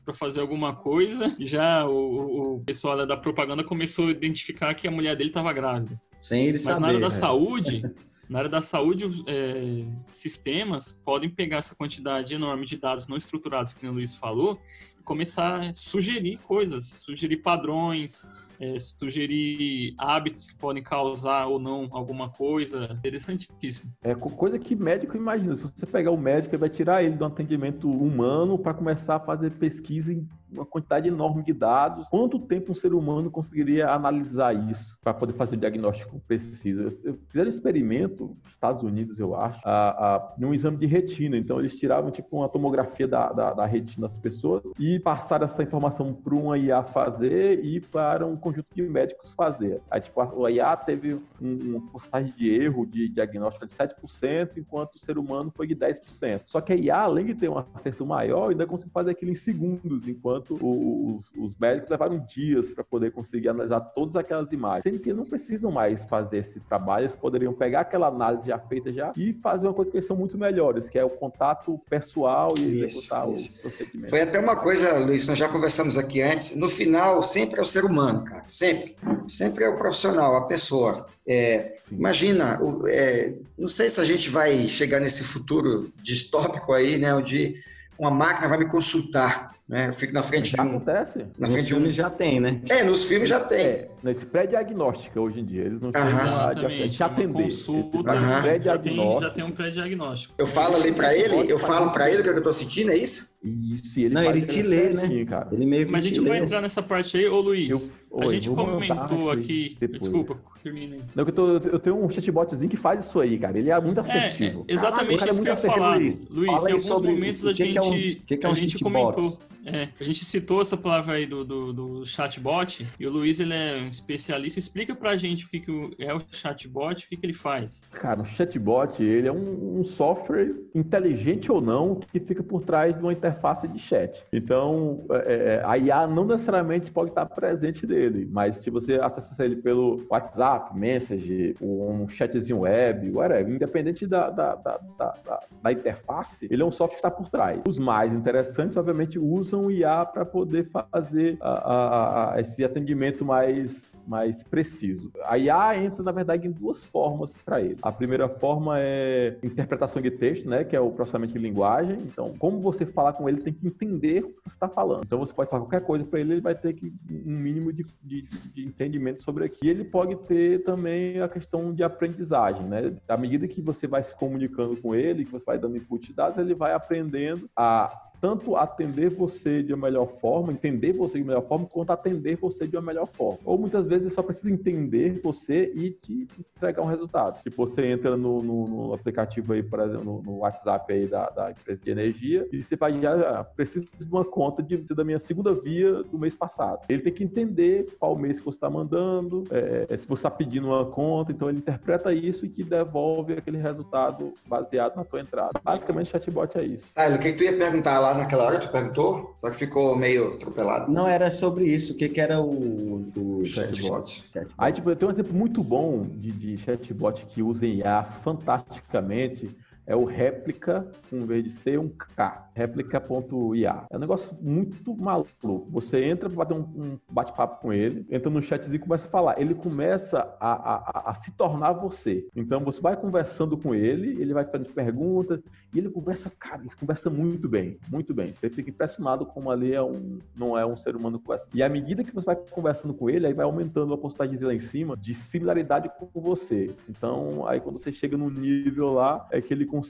para 0.06 0.14
fazer 0.14 0.40
alguma 0.40 0.74
coisa, 0.74 1.36
e 1.38 1.46
já 1.46 1.86
o, 1.86 2.56
o 2.56 2.60
pessoal 2.62 3.06
da 3.06 3.18
propaganda 3.18 3.66
começou 3.66 4.08
a 4.08 4.12
identificar 4.12 4.74
que 4.76 4.88
a 4.88 4.92
mulher 4.92 5.18
dele 5.18 5.30
estava 5.30 5.52
grávida. 5.52 6.00
Sem 6.22 6.44
ele 6.44 6.54
Mas 6.54 6.66
na 6.66 6.74
saber. 6.74 6.86
área 6.86 7.00
da 7.00 7.10
né? 7.10 7.16
saúde, 7.16 7.84
na 8.32 8.39
área 8.39 8.50
da 8.50 8.62
saúde, 8.62 9.06
é, 9.28 9.84
sistemas 10.06 10.98
podem 11.04 11.30
pegar 11.30 11.58
essa 11.58 11.76
quantidade 11.76 12.34
enorme 12.34 12.65
de 12.65 12.78
dados 12.78 13.06
não 13.06 13.17
estruturados 13.17 13.74
que 13.74 13.86
o 13.86 13.91
Luiz 13.91 14.15
falou 14.15 14.58
e 14.98 15.04
começar 15.04 15.60
a 15.60 15.74
sugerir 15.74 16.39
coisas, 16.39 16.86
sugerir 16.86 17.41
padrões, 17.41 18.26
é, 18.58 18.80
sugerir 18.80 19.94
hábitos 19.98 20.48
que 20.50 20.56
podem 20.56 20.82
causar 20.82 21.48
ou 21.48 21.60
não 21.60 21.89
alguma 21.91 22.30
coisa. 22.30 22.86
Interessantíssimo. 22.94 23.91
É 24.02 24.15
co- 24.15 24.30
coisa 24.30 24.58
que 24.58 24.76
médico 24.76 25.17
imagina. 25.17 25.58
Se 25.58 25.63
você 25.63 25.86
pegar 25.86 26.12
o 26.12 26.17
médico, 26.17 26.56
ele 26.56 26.60
vai 26.62 26.70
tirar 26.70 27.04
ele 27.04 27.17
do 27.17 27.26
atendimento 27.26 27.91
humano 27.91 28.58
para 28.58 28.74
começar 28.74 29.17
a 29.17 29.20
fazer 29.20 29.52
pesquisa 29.58 30.13
em 30.13 30.26
uma 30.52 30.66
quantidade 30.66 31.08
enorme 31.08 31.44
de 31.44 31.54
dados. 31.54 32.10
Quanto 32.10 32.40
tempo 32.40 32.72
um 32.72 32.76
ser 32.76 32.94
humano 32.94 33.32
conseguiria 33.32 33.90
analisar 33.90 34.54
isso 34.70 34.98
para 35.02 35.14
poder 35.14 35.34
fazer 35.34 35.56
o 35.56 35.60
diagnóstico 35.60 36.20
preciso? 36.28 36.90
Fizeram 37.28 37.48
um 37.48 37.54
experimento, 37.54 38.38
Estados 38.50 38.84
Unidos, 38.84 39.20
eu 39.20 39.36
acho, 39.36 39.60
a, 39.66 40.16
a, 40.16 40.34
num 40.38 40.54
exame 40.54 40.78
de 40.78 40.86
retina. 40.86 41.38
Então, 41.38 41.60
eles 41.60 41.76
tiravam 41.78 42.12
tipo 42.12 42.38
uma 42.38 42.50
tomografia 42.50 43.08
da, 43.08 43.32
da, 43.32 43.54
da 43.54 43.66
retina 43.66 44.08
das 44.08 44.18
pessoas 44.18 44.62
e 44.80 45.00
passaram 45.00 45.46
essa 45.46 45.64
informação 45.64 46.14
para 46.14 46.36
uma 46.36 46.58
IA 46.58 46.84
fazer 46.84 47.64
e 47.64 47.80
para 47.80 48.26
um 48.26 48.36
conjunto 48.36 48.68
de 48.74 48.82
médicos 48.82 49.34
fazer. 49.34 49.82
Aí, 49.90 50.02
tipo, 50.02 50.20
a- 50.22 50.52
IA 50.52 50.76
teve 50.76 51.14
um, 51.14 51.22
uma 51.42 51.82
porcentagem 51.92 52.34
de 52.36 52.50
erro 52.50 52.86
de 52.86 53.08
diagnóstico 53.10 53.66
de 53.68 53.74
7%, 53.74 54.58
enquanto 54.58 54.96
o 54.96 55.00
ser 55.00 55.18
humano 55.18 55.52
foi 55.56 55.68
de 55.68 55.76
10%. 55.76 56.42
Só 56.48 56.60
que 56.62 56.74
a 56.74 56.76
IA, 56.76 57.00
além 57.00 57.26
de 57.26 57.36
ter 57.36 57.50
um 57.50 57.64
acerto 57.74 58.06
maior, 58.06 58.50
ainda 58.50 58.66
conseguiu 58.66 58.92
fazer 58.94 59.12
aquilo 59.12 59.32
em 59.32 59.36
segundos, 59.36 60.08
enquanto 60.08 60.41
o- 60.50 61.20
os, 61.36 61.52
os 61.52 61.56
médicos 61.58 61.90
levaram 61.90 62.20
dias 62.20 62.68
para 62.72 62.84
poder 62.84 63.12
conseguir 63.12 63.50
analisar 63.50 63.80
todas 63.80 64.16
aquelas 64.16 64.52
imagens. 64.52 64.84
Sendo 64.84 65.00
que 65.00 65.14
não 65.14 65.26
precisam 65.26 65.72
mais 65.72 66.04
fazer 66.06 66.38
esse 66.40 66.60
trabalho, 66.62 67.06
eles 67.06 67.16
poderiam 67.16 67.54
pegar 67.54 67.82
aquela 67.82 68.08
análise 68.08 68.48
já 68.48 68.58
feita 68.60 68.92
já 68.92 69.12
e 69.18 69.34
fazer 69.34 69.68
uma 69.68 69.74
coisa 69.74 69.92
que 69.92 69.98
eles 69.98 70.08
são 70.08 70.16
muito 70.16 70.38
melhores, 70.38 70.90
que 70.90 70.98
é 70.98 71.04
o 71.06 71.10
contato 71.10 71.80
pessoal 71.90 72.54
e 72.58 72.62
Isso, 72.86 72.98
executar 72.98 73.30
isso. 73.32 73.58
o 73.58 73.62
procedimento. 73.62 74.10
Foi 74.10 74.22
até 74.22 74.40
uma 74.40 74.56
coisa, 74.56 74.98
Luiz, 74.98 75.28
nós 75.28 75.38
já 75.38 75.48
conversamos 75.50 75.98
aqui 75.98 76.22
antes. 76.22 76.56
No 76.56 76.70
final, 76.70 77.22
sempre 77.24 77.60
é 77.60 77.62
o 77.62 77.66
ser 77.66 77.86
humano, 77.86 78.24
cara. 78.24 78.44
Sempre. 78.48 78.96
Sempre 79.28 79.64
é 79.66 79.70
o 79.70 79.76
profissional, 79.76 80.36
a 80.36 80.46
pessoa. 80.46 81.06
É, 81.28 81.76
imagina, 81.92 82.60
é, 82.88 83.34
não 83.58 83.68
sei 83.68 83.90
se 83.90 84.00
a 84.00 84.06
gente 84.06 84.30
vai 84.30 84.68
chegar 84.68 85.00
nesse 85.00 85.24
futuro 85.24 85.92
distópico 86.02 86.74
aí, 86.74 86.98
né? 86.98 87.14
Onde 87.14 87.56
uma 87.98 88.10
máquina 88.12 88.48
vai 88.48 88.58
me 88.58 88.66
consultar. 88.68 89.51
Né? 89.72 89.88
Eu 89.88 89.94
fico 89.94 90.14
na 90.14 90.22
frente 90.22 90.52
de 90.52 90.58
Já 90.58 90.64
um. 90.64 90.68
acontece. 90.76 91.20
Na 91.38 91.48
Nos 91.48 91.54
frente 91.56 91.68
de 91.68 91.74
um. 91.74 91.78
filmes 91.78 91.96
já 91.96 92.10
tem, 92.10 92.42
né? 92.42 92.60
É, 92.68 92.84
nos 92.84 93.06
filmes 93.06 93.30
já 93.30 93.40
tem. 93.40 93.66
É, 93.66 93.90
nesse 94.04 94.26
pré-diagnóstica 94.26 95.20
hoje 95.20 95.40
em 95.40 95.46
dia, 95.46 95.64
eles 95.64 95.80
não 95.80 95.94
Aham. 95.96 96.10
chegam 96.12 96.36
a, 96.36 96.48
a, 96.48 96.52
Exatamente. 96.52 96.90
te 96.98 97.02
é 97.02 97.06
uma 97.06 97.14
atender. 97.14 97.44
consulta, 97.44 98.14
já, 98.14 98.20
tem, 98.20 98.42
pré-diagnóstico. 98.42 99.22
já 99.22 99.30
tem 99.30 99.44
um 99.46 99.52
pré-diagnóstico. 99.52 100.34
Eu 100.38 100.46
falo 100.46 100.76
ali 100.76 100.92
pra 100.92 101.16
ele, 101.16 101.50
eu 101.50 101.58
falo 101.58 101.92
pra 101.92 102.12
ele 102.12 102.20
o 102.20 102.24
que 102.24 102.30
eu 102.30 102.44
tô 102.44 102.52
sentindo, 102.52 102.92
é 102.92 102.98
isso? 102.98 103.31
Isso, 103.44 104.00
ele 104.00 104.14
Não, 104.14 104.22
ele 104.24 104.44
te 104.44 104.62
lê, 104.62 104.90
né? 104.94 105.26
Cara. 105.26 105.50
Ele 105.52 105.66
meio 105.66 105.86
que 105.88 105.92
Mas 105.92 106.06
a 106.06 106.08
te 106.10 106.16
gente 106.16 106.28
vai 106.28 106.40
lê. 106.40 106.46
entrar 106.46 106.62
nessa 106.62 106.84
parte 106.84 107.18
aí, 107.18 107.28
ô 107.28 107.40
Luiz. 107.42 107.70
Eu- 107.70 108.02
a 108.20 108.26
Oi, 108.26 108.36
gente 108.36 108.50
vou 108.50 108.58
mandar 108.58 109.08
comentou 109.08 109.18
isso 109.20 109.30
aqui. 109.32 109.78
depois. 109.80 110.02
Desculpa, 110.02 110.38
termina 110.62 110.96
aí. 110.96 111.02
Não, 111.16 111.24
que 111.24 111.32
eu, 111.32 111.34
tô- 111.36 111.58
eu 111.70 111.80
tenho 111.80 112.04
um 112.06 112.10
chatbotzinho 112.10 112.70
que 112.70 112.76
faz 112.76 113.06
isso 113.06 113.20
aí, 113.22 113.40
cara. 113.40 113.58
Ele 113.58 113.70
é 113.72 113.80
muito 113.82 114.00
É, 114.00 114.02
assertivo. 114.02 114.66
é, 114.68 114.74
exatamente 114.74 115.18
Caralho, 115.18 115.18
o 115.18 115.18
cara 115.18 115.30
é 115.30 115.32
isso 115.32 115.42
que 115.44 115.48
eu 115.48 115.54
ia 115.54 115.58
falar. 115.76 115.96
assertivo. 115.96 116.28
Luiz, 116.34 116.46
Fala 116.52 116.62
em 116.62 116.72
alguns 116.74 116.84
sobre 116.84 117.12
momentos 117.12 117.44
o 117.46 117.50
a 117.50 117.54
que 117.54 117.72
que 117.72 117.78
é 117.78 117.82
um- 117.82 117.94
gente, 117.94 118.22
que 118.28 118.38
que 118.38 118.46
é 118.46 118.50
um 118.50 118.52
a 118.52 118.56
gente 118.56 118.72
chatbot? 118.74 118.92
comentou. 119.16 119.40
É, 119.64 119.90
a 120.00 120.04
gente 120.04 120.26
citou 120.26 120.60
essa 120.62 120.76
palavra 120.76 121.14
aí 121.16 121.26
do, 121.28 121.46
do, 121.46 121.72
do 121.72 122.06
chatbot 122.06 122.86
e 123.00 123.06
o 123.08 123.12
Luiz 123.12 123.40
ele 123.40 123.54
é 123.54 123.78
um 123.82 123.86
especialista. 123.88 124.60
Explica 124.60 124.94
pra 124.96 125.16
gente 125.16 125.46
o 125.46 125.50
que, 125.50 125.60
que 125.60 125.72
é 126.00 126.14
o 126.14 126.20
chatbot, 126.32 127.06
o 127.06 127.08
que, 127.10 127.16
que 127.16 127.26
ele 127.26 127.34
faz. 127.34 127.88
Cara, 127.92 128.22
o 128.22 128.26
chatbot, 128.26 129.02
ele 129.02 129.28
é 129.28 129.32
um, 129.32 129.80
um 129.80 129.86
software 129.86 130.52
inteligente 130.76 131.50
ou 131.52 131.62
não 131.62 131.96
que 131.96 132.20
fica 132.20 132.44
por 132.44 132.64
trás 132.64 132.94
de 132.94 133.02
uma 133.02 133.14
interface 133.32 133.67
de 133.67 133.80
chat. 133.80 134.24
Então, 134.32 135.06
é, 135.12 135.34
é, 135.62 135.63
a 135.65 135.78
IA 135.78 136.08
não 136.08 136.26
necessariamente 136.26 136.91
pode 136.91 137.10
estar 137.12 137.26
presente 137.26 137.88
nele, 137.88 138.28
mas 138.32 138.58
se 138.58 138.70
você 138.70 138.96
acessar 138.96 139.46
ele 139.46 139.56
pelo 139.56 140.06
WhatsApp, 140.10 140.78
Message, 140.78 141.56
um 141.62 142.08
chatzinho 142.08 142.60
web, 142.62 143.10
whatever, 143.12 143.54
independente 143.54 144.06
da, 144.06 144.30
da, 144.30 144.56
da, 144.56 144.80
da, 144.98 145.13
da- 145.26 145.39
da 145.62 145.72
interface, 145.72 146.48
ele 146.50 146.62
é 146.62 146.65
um 146.65 146.72
software 146.72 147.00
que 147.02 147.08
está 147.08 147.12
por 147.12 147.30
trás. 147.30 147.62
Os 147.67 147.78
mais 147.78 148.12
interessantes, 148.13 148.78
obviamente, 148.78 149.17
usam 149.17 149.65
o 149.67 149.72
IA 149.72 150.06
para 150.06 150.26
poder 150.26 150.70
fazer 150.91 151.38
a- 151.39 151.50
a- 151.50 152.34
a- 152.36 152.41
esse 152.41 152.63
atendimento 152.63 153.24
mais 153.24 153.89
mais 154.08 154.44
preciso. 154.44 155.12
A 155.26 155.38
IA 155.38 155.78
entra, 155.78 156.04
na 156.04 156.12
verdade, 156.12 156.48
em 156.48 156.52
duas 156.52 156.84
formas 156.84 157.38
para 157.38 157.62
ele. 157.62 157.78
A 157.84 157.91
primeira 157.91 158.28
forma 158.28 158.76
é 158.80 159.38
interpretação 159.44 160.02
de 160.02 160.10
texto, 160.10 160.50
né, 160.50 160.63
que 160.63 160.76
é 160.76 160.80
o 160.82 160.89
processamento 160.91 161.34
de 161.34 161.39
linguagem. 161.39 161.98
Então, 162.02 162.34
como 162.39 162.60
você 162.60 162.86
falar 162.86 163.13
com 163.13 163.21
ele, 163.28 163.42
tem 163.42 163.54
que 163.54 163.68
entender 163.68 164.24
o 164.24 164.30
que 164.30 164.50
você 164.50 164.56
está 164.56 164.68
falando. 164.68 165.04
Então, 165.06 165.20
você 165.20 165.34
pode 165.34 165.50
falar 165.50 165.64
qualquer 165.64 165.86
coisa 165.86 166.06
para 166.06 166.20
ele, 166.20 166.34
ele 166.34 166.42
vai 166.42 166.56
ter 166.56 166.74
que 166.74 166.94
um 167.12 167.38
mínimo 167.38 167.72
de, 167.72 167.86
de, 168.04 168.22
de 168.22 168.64
entendimento 168.64 169.22
sobre 169.22 169.46
aquilo. 169.46 169.70
Ele 169.70 169.84
pode 169.84 170.16
ter 170.28 170.64
também 170.64 171.22
a 171.22 171.28
questão 171.28 171.74
de 171.74 171.84
aprendizagem, 171.84 172.64
né? 172.64 172.96
À 173.08 173.18
medida 173.18 173.48
que 173.48 173.62
você 173.62 173.88
vai 173.88 174.04
se 174.04 174.16
comunicando 174.16 174.78
com 174.78 174.96
ele, 174.96 175.26
que 175.26 175.32
você 175.32 175.46
vai 175.46 175.58
dando 175.58 175.78
input 175.78 176.08
de 176.08 176.14
dados, 176.14 176.38
ele 176.38 176.54
vai 176.54 176.74
aprendendo 176.74 177.50
a 177.56 178.11
tanto 178.22 178.56
atender 178.56 179.10
você 179.10 179.64
de 179.64 179.74
uma 179.74 179.88
melhor 179.88 180.08
forma, 180.20 180.52
entender 180.54 180.94
você 180.94 181.16
de 181.18 181.24
uma 181.24 181.30
melhor 181.34 181.48
forma, 181.48 181.66
quanto 181.66 181.92
atender 181.92 182.36
você 182.38 182.68
de 182.68 182.76
uma 182.78 182.82
melhor 182.84 183.08
forma. 183.08 183.40
Ou 183.44 183.58
muitas 183.58 183.88
vezes 183.88 184.14
só 184.14 184.22
precisa 184.22 184.52
entender 184.52 185.20
você 185.24 185.72
e 185.76 185.92
te 185.92 186.28
entregar 186.56 186.84
um 186.84 186.88
resultado. 186.88 187.42
Tipo, 187.42 187.66
você 187.68 187.86
entra 187.88 188.16
no, 188.16 188.42
no- 188.44 188.68
no 188.68 188.94
aplicativo 188.94 189.54
aí, 189.54 189.64
por 189.64 189.80
exemplo, 189.80 190.04
no, 190.04 190.22
no 190.22 190.38
WhatsApp 190.40 190.94
aí 190.94 191.08
da, 191.08 191.30
da 191.30 191.52
empresa 191.52 191.82
de 191.84 191.90
energia, 191.92 192.48
e 192.52 192.64
você 192.64 192.76
vai 192.76 193.02
já 193.02 193.40
ah, 193.40 193.44
preciso 193.44 193.86
de 193.98 194.06
uma 194.06 194.24
conta 194.24 194.62
de, 194.62 194.78
da 194.78 195.04
minha 195.04 195.20
segunda 195.20 195.54
via 195.54 196.04
do 196.04 196.20
mês 196.20 196.36
passado. 196.36 196.86
Ele 196.90 197.02
tem 197.02 197.14
que 197.14 197.24
entender 197.24 197.88
qual 198.00 198.16
mês 198.16 198.38
que 198.40 198.46
você 198.46 198.58
está 198.58 198.70
mandando, 198.70 199.44
é, 199.50 199.98
se 199.98 200.08
você 200.08 200.20
está 200.20 200.30
pedindo 200.30 200.68
uma 200.68 200.86
conta, 200.86 201.32
então 201.32 201.50
ele 201.50 201.58
interpreta 201.58 202.14
isso 202.14 202.46
e 202.46 202.50
te 202.50 202.64
devolve 202.64 203.34
aquele 203.34 203.58
resultado 203.58 204.32
baseado 204.48 204.96
na 204.96 205.04
tua 205.04 205.22
entrada. 205.22 205.60
Basicamente, 205.64 206.10
chatbot 206.12 206.58
é 206.58 206.64
isso. 206.64 206.92
Tyler, 206.94 207.18
o 207.18 207.22
que 207.22 207.34
tu 207.34 207.44
ia 207.44 207.58
perguntar 207.58 208.00
lá 208.00 208.11
naquela 208.15 208.45
hora? 208.45 208.60
Tu 208.60 208.69
perguntou? 208.71 209.34
Só 209.38 209.50
que 209.50 209.56
ficou 209.56 209.95
meio 209.95 210.36
atropelado. 210.36 210.91
Não, 210.91 211.08
era 211.08 211.30
sobre 211.32 211.65
isso. 211.65 211.93
O 211.93 211.97
que, 211.97 212.10
que 212.10 212.21
era 212.21 212.39
o, 212.41 213.12
o 213.15 213.45
Chatbot. 213.45 214.24
chatbot? 214.34 214.54
Aí, 214.58 214.74
tipo, 214.74 214.89
eu 214.89 214.95
tenho 214.95 215.10
um 215.10 215.13
exemplo 215.13 215.34
muito 215.34 215.63
bom 215.63 216.08
de, 216.08 216.32
de 216.32 216.58
chatbot 216.58 217.26
que 217.28 217.41
usa 217.41 217.65
IA 217.65 218.04
fantasticamente. 218.24 219.56
É 219.86 219.96
o 219.96 220.06
réplica, 220.06 220.88
com 221.10 221.26
vez 221.26 221.44
de 221.44 221.50
ser 221.50 221.80
um 221.80 221.89
K, 221.89 222.50
réplica.ia. 222.54 223.86
É 223.89 223.98
um 223.98 224.00
negócio 224.00 224.36
muito 224.41 224.96
maluco. 224.96 225.67
Você 225.70 226.04
entra 226.04 226.30
para 226.30 226.38
bater 226.38 226.54
um, 226.54 226.62
um 226.62 227.00
bate-papo 227.12 227.62
com 227.62 227.74
ele, 227.74 228.06
entra 228.10 228.30
no 228.30 228.41
chatzinho 228.41 228.76
e 228.76 228.80
começa 228.80 229.06
a 229.06 229.10
falar. 229.10 229.39
Ele 229.39 229.54
começa 229.54 230.20
a, 230.39 230.52
a, 230.52 231.12
a, 231.12 231.15
se 231.15 231.32
tornar 231.32 231.74
você. 231.74 232.28
Então 232.36 232.62
você 232.62 232.80
vai 232.80 232.96
conversando 232.96 233.58
com 233.58 233.76
ele, 233.76 234.22
ele 234.22 234.34
vai 234.34 234.46
fazendo 234.46 234.74
perguntas, 234.74 235.41
e 235.74 235.78
ele 235.78 235.89
conversa, 235.89 236.32
cara, 236.39 236.62
ele 236.62 236.70
conversa 236.80 237.10
muito 237.10 237.50
bem, 237.50 237.78
muito 237.89 238.13
bem. 238.13 238.34
Você 238.34 238.50
fica 238.50 238.70
impressionado 238.70 239.26
como 239.26 239.52
ali 239.52 239.74
é 239.74 239.82
um, 239.82 240.20
não 240.38 240.58
é 240.58 240.65
um 240.65 240.78
ser 240.78 240.96
humano 240.96 241.20
com 241.20 241.34
essa. 241.34 241.48
E 241.54 241.62
à 241.62 241.70
medida 241.70 242.04
que 242.04 242.13
você 242.13 242.26
vai 242.26 242.36
conversando 242.36 242.94
com 242.94 243.10
ele, 243.10 243.28
aí 243.28 243.34
vai 243.34 243.46
aumentando 243.46 243.94
a 243.94 243.98
postagem 243.98 244.38
lá 244.39 244.54
em 244.54 244.60
cima 244.60 244.96
de 244.96 245.13
similaridade 245.13 245.89
com 245.98 246.22
você. 246.22 246.74
Então, 246.89 247.48
aí 247.48 247.60
quando 247.60 247.78
você 247.78 247.91
chega 247.91 248.17
num 248.17 248.30
nível 248.30 248.94
lá, 248.94 249.28
é 249.32 249.41
que 249.41 249.54
ele 249.54 249.65
consegue 249.65 249.81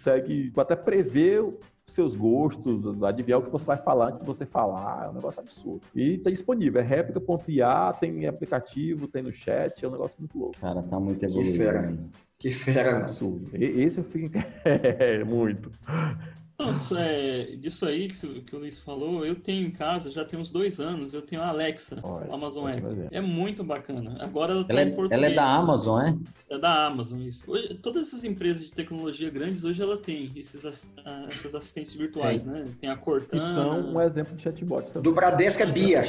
até 0.58 0.76
prever 0.76 1.44
seus 1.94 2.16
gostos, 2.16 3.04
adivinhar 3.04 3.40
o 3.40 3.44
que 3.44 3.52
você 3.52 3.66
vai 3.66 3.78
falar 3.78 4.08
antes 4.08 4.22
de 4.22 4.26
você 4.26 4.46
falar, 4.46 5.06
é 5.06 5.10
um 5.10 5.14
negócio 5.14 5.40
absurdo. 5.40 5.82
E 5.94 6.18
tá 6.20 6.30
disponível, 6.30 6.82
é 6.82 6.84
réplica.ia, 6.84 7.94
tem 8.00 8.28
aplicativo, 8.28 9.08
tem 9.08 9.24
no 9.24 9.34
chat, 9.34 9.84
é 9.84 9.88
um 9.88 9.92
negócio 9.92 10.16
muito 10.18 10.38
louco. 10.38 10.58
Cara, 10.60 10.82
tá 10.84 11.00
muito 11.00 11.24
evoluído. 11.24 11.52
Que 11.52 11.58
fera. 11.58 11.98
Que 12.40 12.52
fera. 12.52 13.08
Esse 13.54 13.98
eu 13.98 14.04
fico... 14.06 14.30
é, 14.64 15.24
muito. 15.24 15.70
Não, 16.62 16.98
é, 17.00 17.56
disso 17.58 17.86
aí 17.86 18.08
que, 18.08 18.42
que, 18.42 18.56
o 18.56 18.60
Luiz 18.60 18.80
falou, 18.80 19.26
eu 19.26 19.36
tenho 19.36 19.66
em 19.66 19.72
casa, 19.72 20.12
já 20.12 20.24
tem 20.24 20.40
uns 20.40 20.52
dois 20.52 20.80
anos, 20.80 21.14
eu 21.14 21.22
tenho 21.22 21.42
a 21.42 21.48
Alexa, 21.48 22.00
Olha, 22.04 22.34
Amazon 22.34 22.70
Echo. 22.70 23.08
É 23.12 23.20
muito 23.20 23.64
bacana. 23.64 24.18
Agora 24.20 24.54
ela 24.54 24.64
tá 24.64 24.74
ela 24.74 24.84
em 24.84 24.94
português. 24.94 25.12
Ela 25.12 25.32
é 25.32 25.36
da 25.36 25.46
Amazon, 25.46 26.02
é? 26.02 26.18
É 26.50 26.58
da 26.58 26.86
Amazon, 26.86 27.22
isso. 27.22 27.50
Hoje, 27.50 27.74
todas 27.76 28.08
essas 28.08 28.24
empresas 28.24 28.64
de 28.64 28.72
tecnologia 28.72 29.30
grandes, 29.30 29.64
hoje 29.64 29.82
ela 29.82 29.98
tem 29.98 30.32
esses, 30.36 30.64
essas 30.64 31.56
assistentes 31.56 31.94
virtuais, 31.94 32.44
Sim. 32.44 32.52
né? 32.52 32.66
Tem 32.80 32.90
a 32.90 32.96
Cortana. 32.96 33.42
São 33.42 33.94
um 33.94 34.02
exemplo 34.02 34.36
de 34.36 34.44
chatbot. 34.44 35.00
Do 35.00 35.12
Bradesco 35.12 35.64
é 35.64 35.66
Bia. 35.66 36.04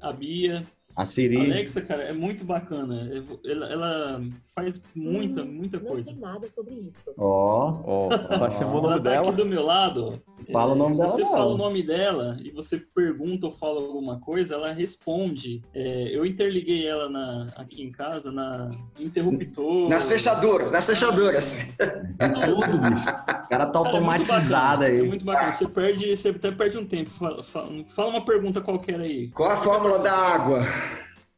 A 0.00 0.12
Bia. 0.12 0.66
A 0.96 1.04
Siri. 1.04 1.50
Alexa, 1.50 1.82
cara, 1.82 2.04
é 2.04 2.12
muito 2.12 2.44
bacana. 2.44 3.10
Ela, 3.44 3.66
ela 3.66 4.22
faz 4.54 4.80
muita, 4.94 5.42
hum, 5.42 5.46
muita 5.46 5.78
não 5.78 5.86
coisa. 5.86 6.12
Não 6.12 6.20
sei 6.20 6.32
nada 6.32 6.48
sobre 6.48 6.74
isso. 6.74 7.12
Ó, 7.18 7.80
ó, 7.84 8.08
ela 8.30 8.50
chamou 8.50 8.78
o 8.78 8.82
nome 8.82 8.94
ela 8.94 9.02
tá 9.02 9.10
dela. 9.10 9.28
aqui 9.28 9.36
do 9.36 9.46
meu 9.46 9.64
lado. 9.64 10.22
Fala 10.52 10.70
é, 10.70 10.74
o 10.74 10.78
nome 10.78 10.92
se 10.92 10.98
dela. 10.98 11.10
Se 11.10 11.16
você 11.16 11.22
não. 11.22 11.30
fala 11.32 11.54
o 11.54 11.56
nome 11.56 11.82
dela 11.82 12.36
e 12.40 12.50
você 12.50 12.78
pergunta 12.94 13.46
ou 13.46 13.52
fala 13.52 13.80
alguma 13.80 14.20
coisa, 14.20 14.54
ela 14.54 14.72
responde. 14.72 15.62
É, 15.74 16.16
eu 16.16 16.24
interliguei 16.24 16.86
ela 16.86 17.08
na, 17.08 17.48
aqui 17.56 17.82
em 17.82 17.90
casa 17.90 18.30
na 18.30 18.70
interruptor. 19.00 19.88
Nas 19.88 20.06
fechaduras, 20.06 20.70
nas 20.70 20.86
fechaduras. 20.86 21.74
Tudo, 21.76 22.78
bicho. 22.78 23.08
O 23.44 23.48
cara 23.48 23.66
tá 23.66 23.78
automatizado 23.80 24.84
é 24.84 24.88
aí. 24.88 25.00
É 25.00 25.02
muito 25.02 25.24
bacana. 25.24 25.52
Você 25.52 25.66
perde, 25.66 26.16
você 26.16 26.28
até 26.28 26.52
perde 26.52 26.78
um 26.78 26.86
tempo. 26.86 27.10
Fala, 27.10 27.42
fala, 27.42 27.68
fala 27.88 28.10
uma 28.10 28.24
pergunta 28.24 28.60
qualquer 28.60 29.00
aí. 29.00 29.28
Qual 29.30 29.50
a 29.50 29.56
fórmula 29.56 29.98
da 29.98 30.12
água? 30.12 30.62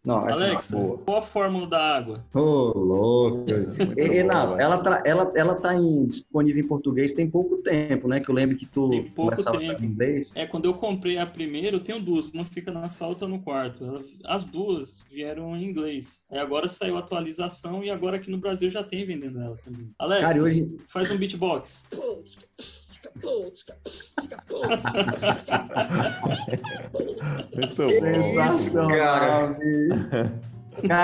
Não, 0.07 0.29
essa 0.29 0.45
Alexa, 0.45 0.79
não, 0.79 0.99
qual 0.99 1.19
a 1.19 1.23
fórmula 1.23 1.67
da 1.67 1.97
água? 1.97 2.25
Ô, 2.33 2.39
oh, 2.39 2.79
louco. 2.79 3.45
e, 3.99 4.05
Renato, 4.05 4.55
ela, 4.61 4.79
tá, 4.79 5.03
ela, 5.05 5.33
ela 5.35 5.55
tá 5.57 5.75
em, 5.75 6.07
disponível 6.07 6.63
em 6.63 6.69
português 6.69 7.13
tem 7.13 7.29
pouco 7.29 7.57
tempo, 7.57 8.07
né? 8.07 8.21
Que 8.21 8.29
eu 8.29 8.35
lembro 8.35 8.57
que 8.57 8.67
tu 8.67 8.89
tem 8.89 9.03
pouco 9.03 9.33
começava 9.33 9.59
tempo. 9.59 9.83
em 9.83 9.87
inglês. 9.87 10.33
É, 10.37 10.47
quando 10.47 10.67
eu 10.67 10.75
comprei 10.75 11.19
a 11.19 11.27
primeira, 11.27 11.75
eu 11.75 11.81
tenho 11.81 12.01
duas. 12.01 12.29
Uma 12.29 12.45
fica 12.45 12.71
na 12.71 12.89
sala, 12.89 13.11
outra 13.11 13.27
no 13.27 13.41
quarto. 13.41 14.05
As 14.25 14.45
duas 14.45 15.05
vieram 15.11 15.57
em 15.57 15.69
inglês. 15.69 16.21
Aí 16.31 16.39
agora 16.39 16.69
saiu 16.69 16.97
a 16.97 17.01
atualização 17.01 17.83
e 17.83 17.91
agora 17.91 18.17
aqui 18.17 18.31
no 18.31 18.39
Brasil 18.39 18.71
já 18.71 18.85
tem 18.85 19.05
vendendo 19.05 19.41
ela 19.41 19.57
também. 19.57 19.91
Alexa, 19.99 20.23
Cara, 20.25 20.41
hoje... 20.41 20.77
faz 20.87 21.11
um 21.11 21.17
beatbox. 21.17 21.85
Sensacional, 28.01 28.89
Cara, 28.89 29.57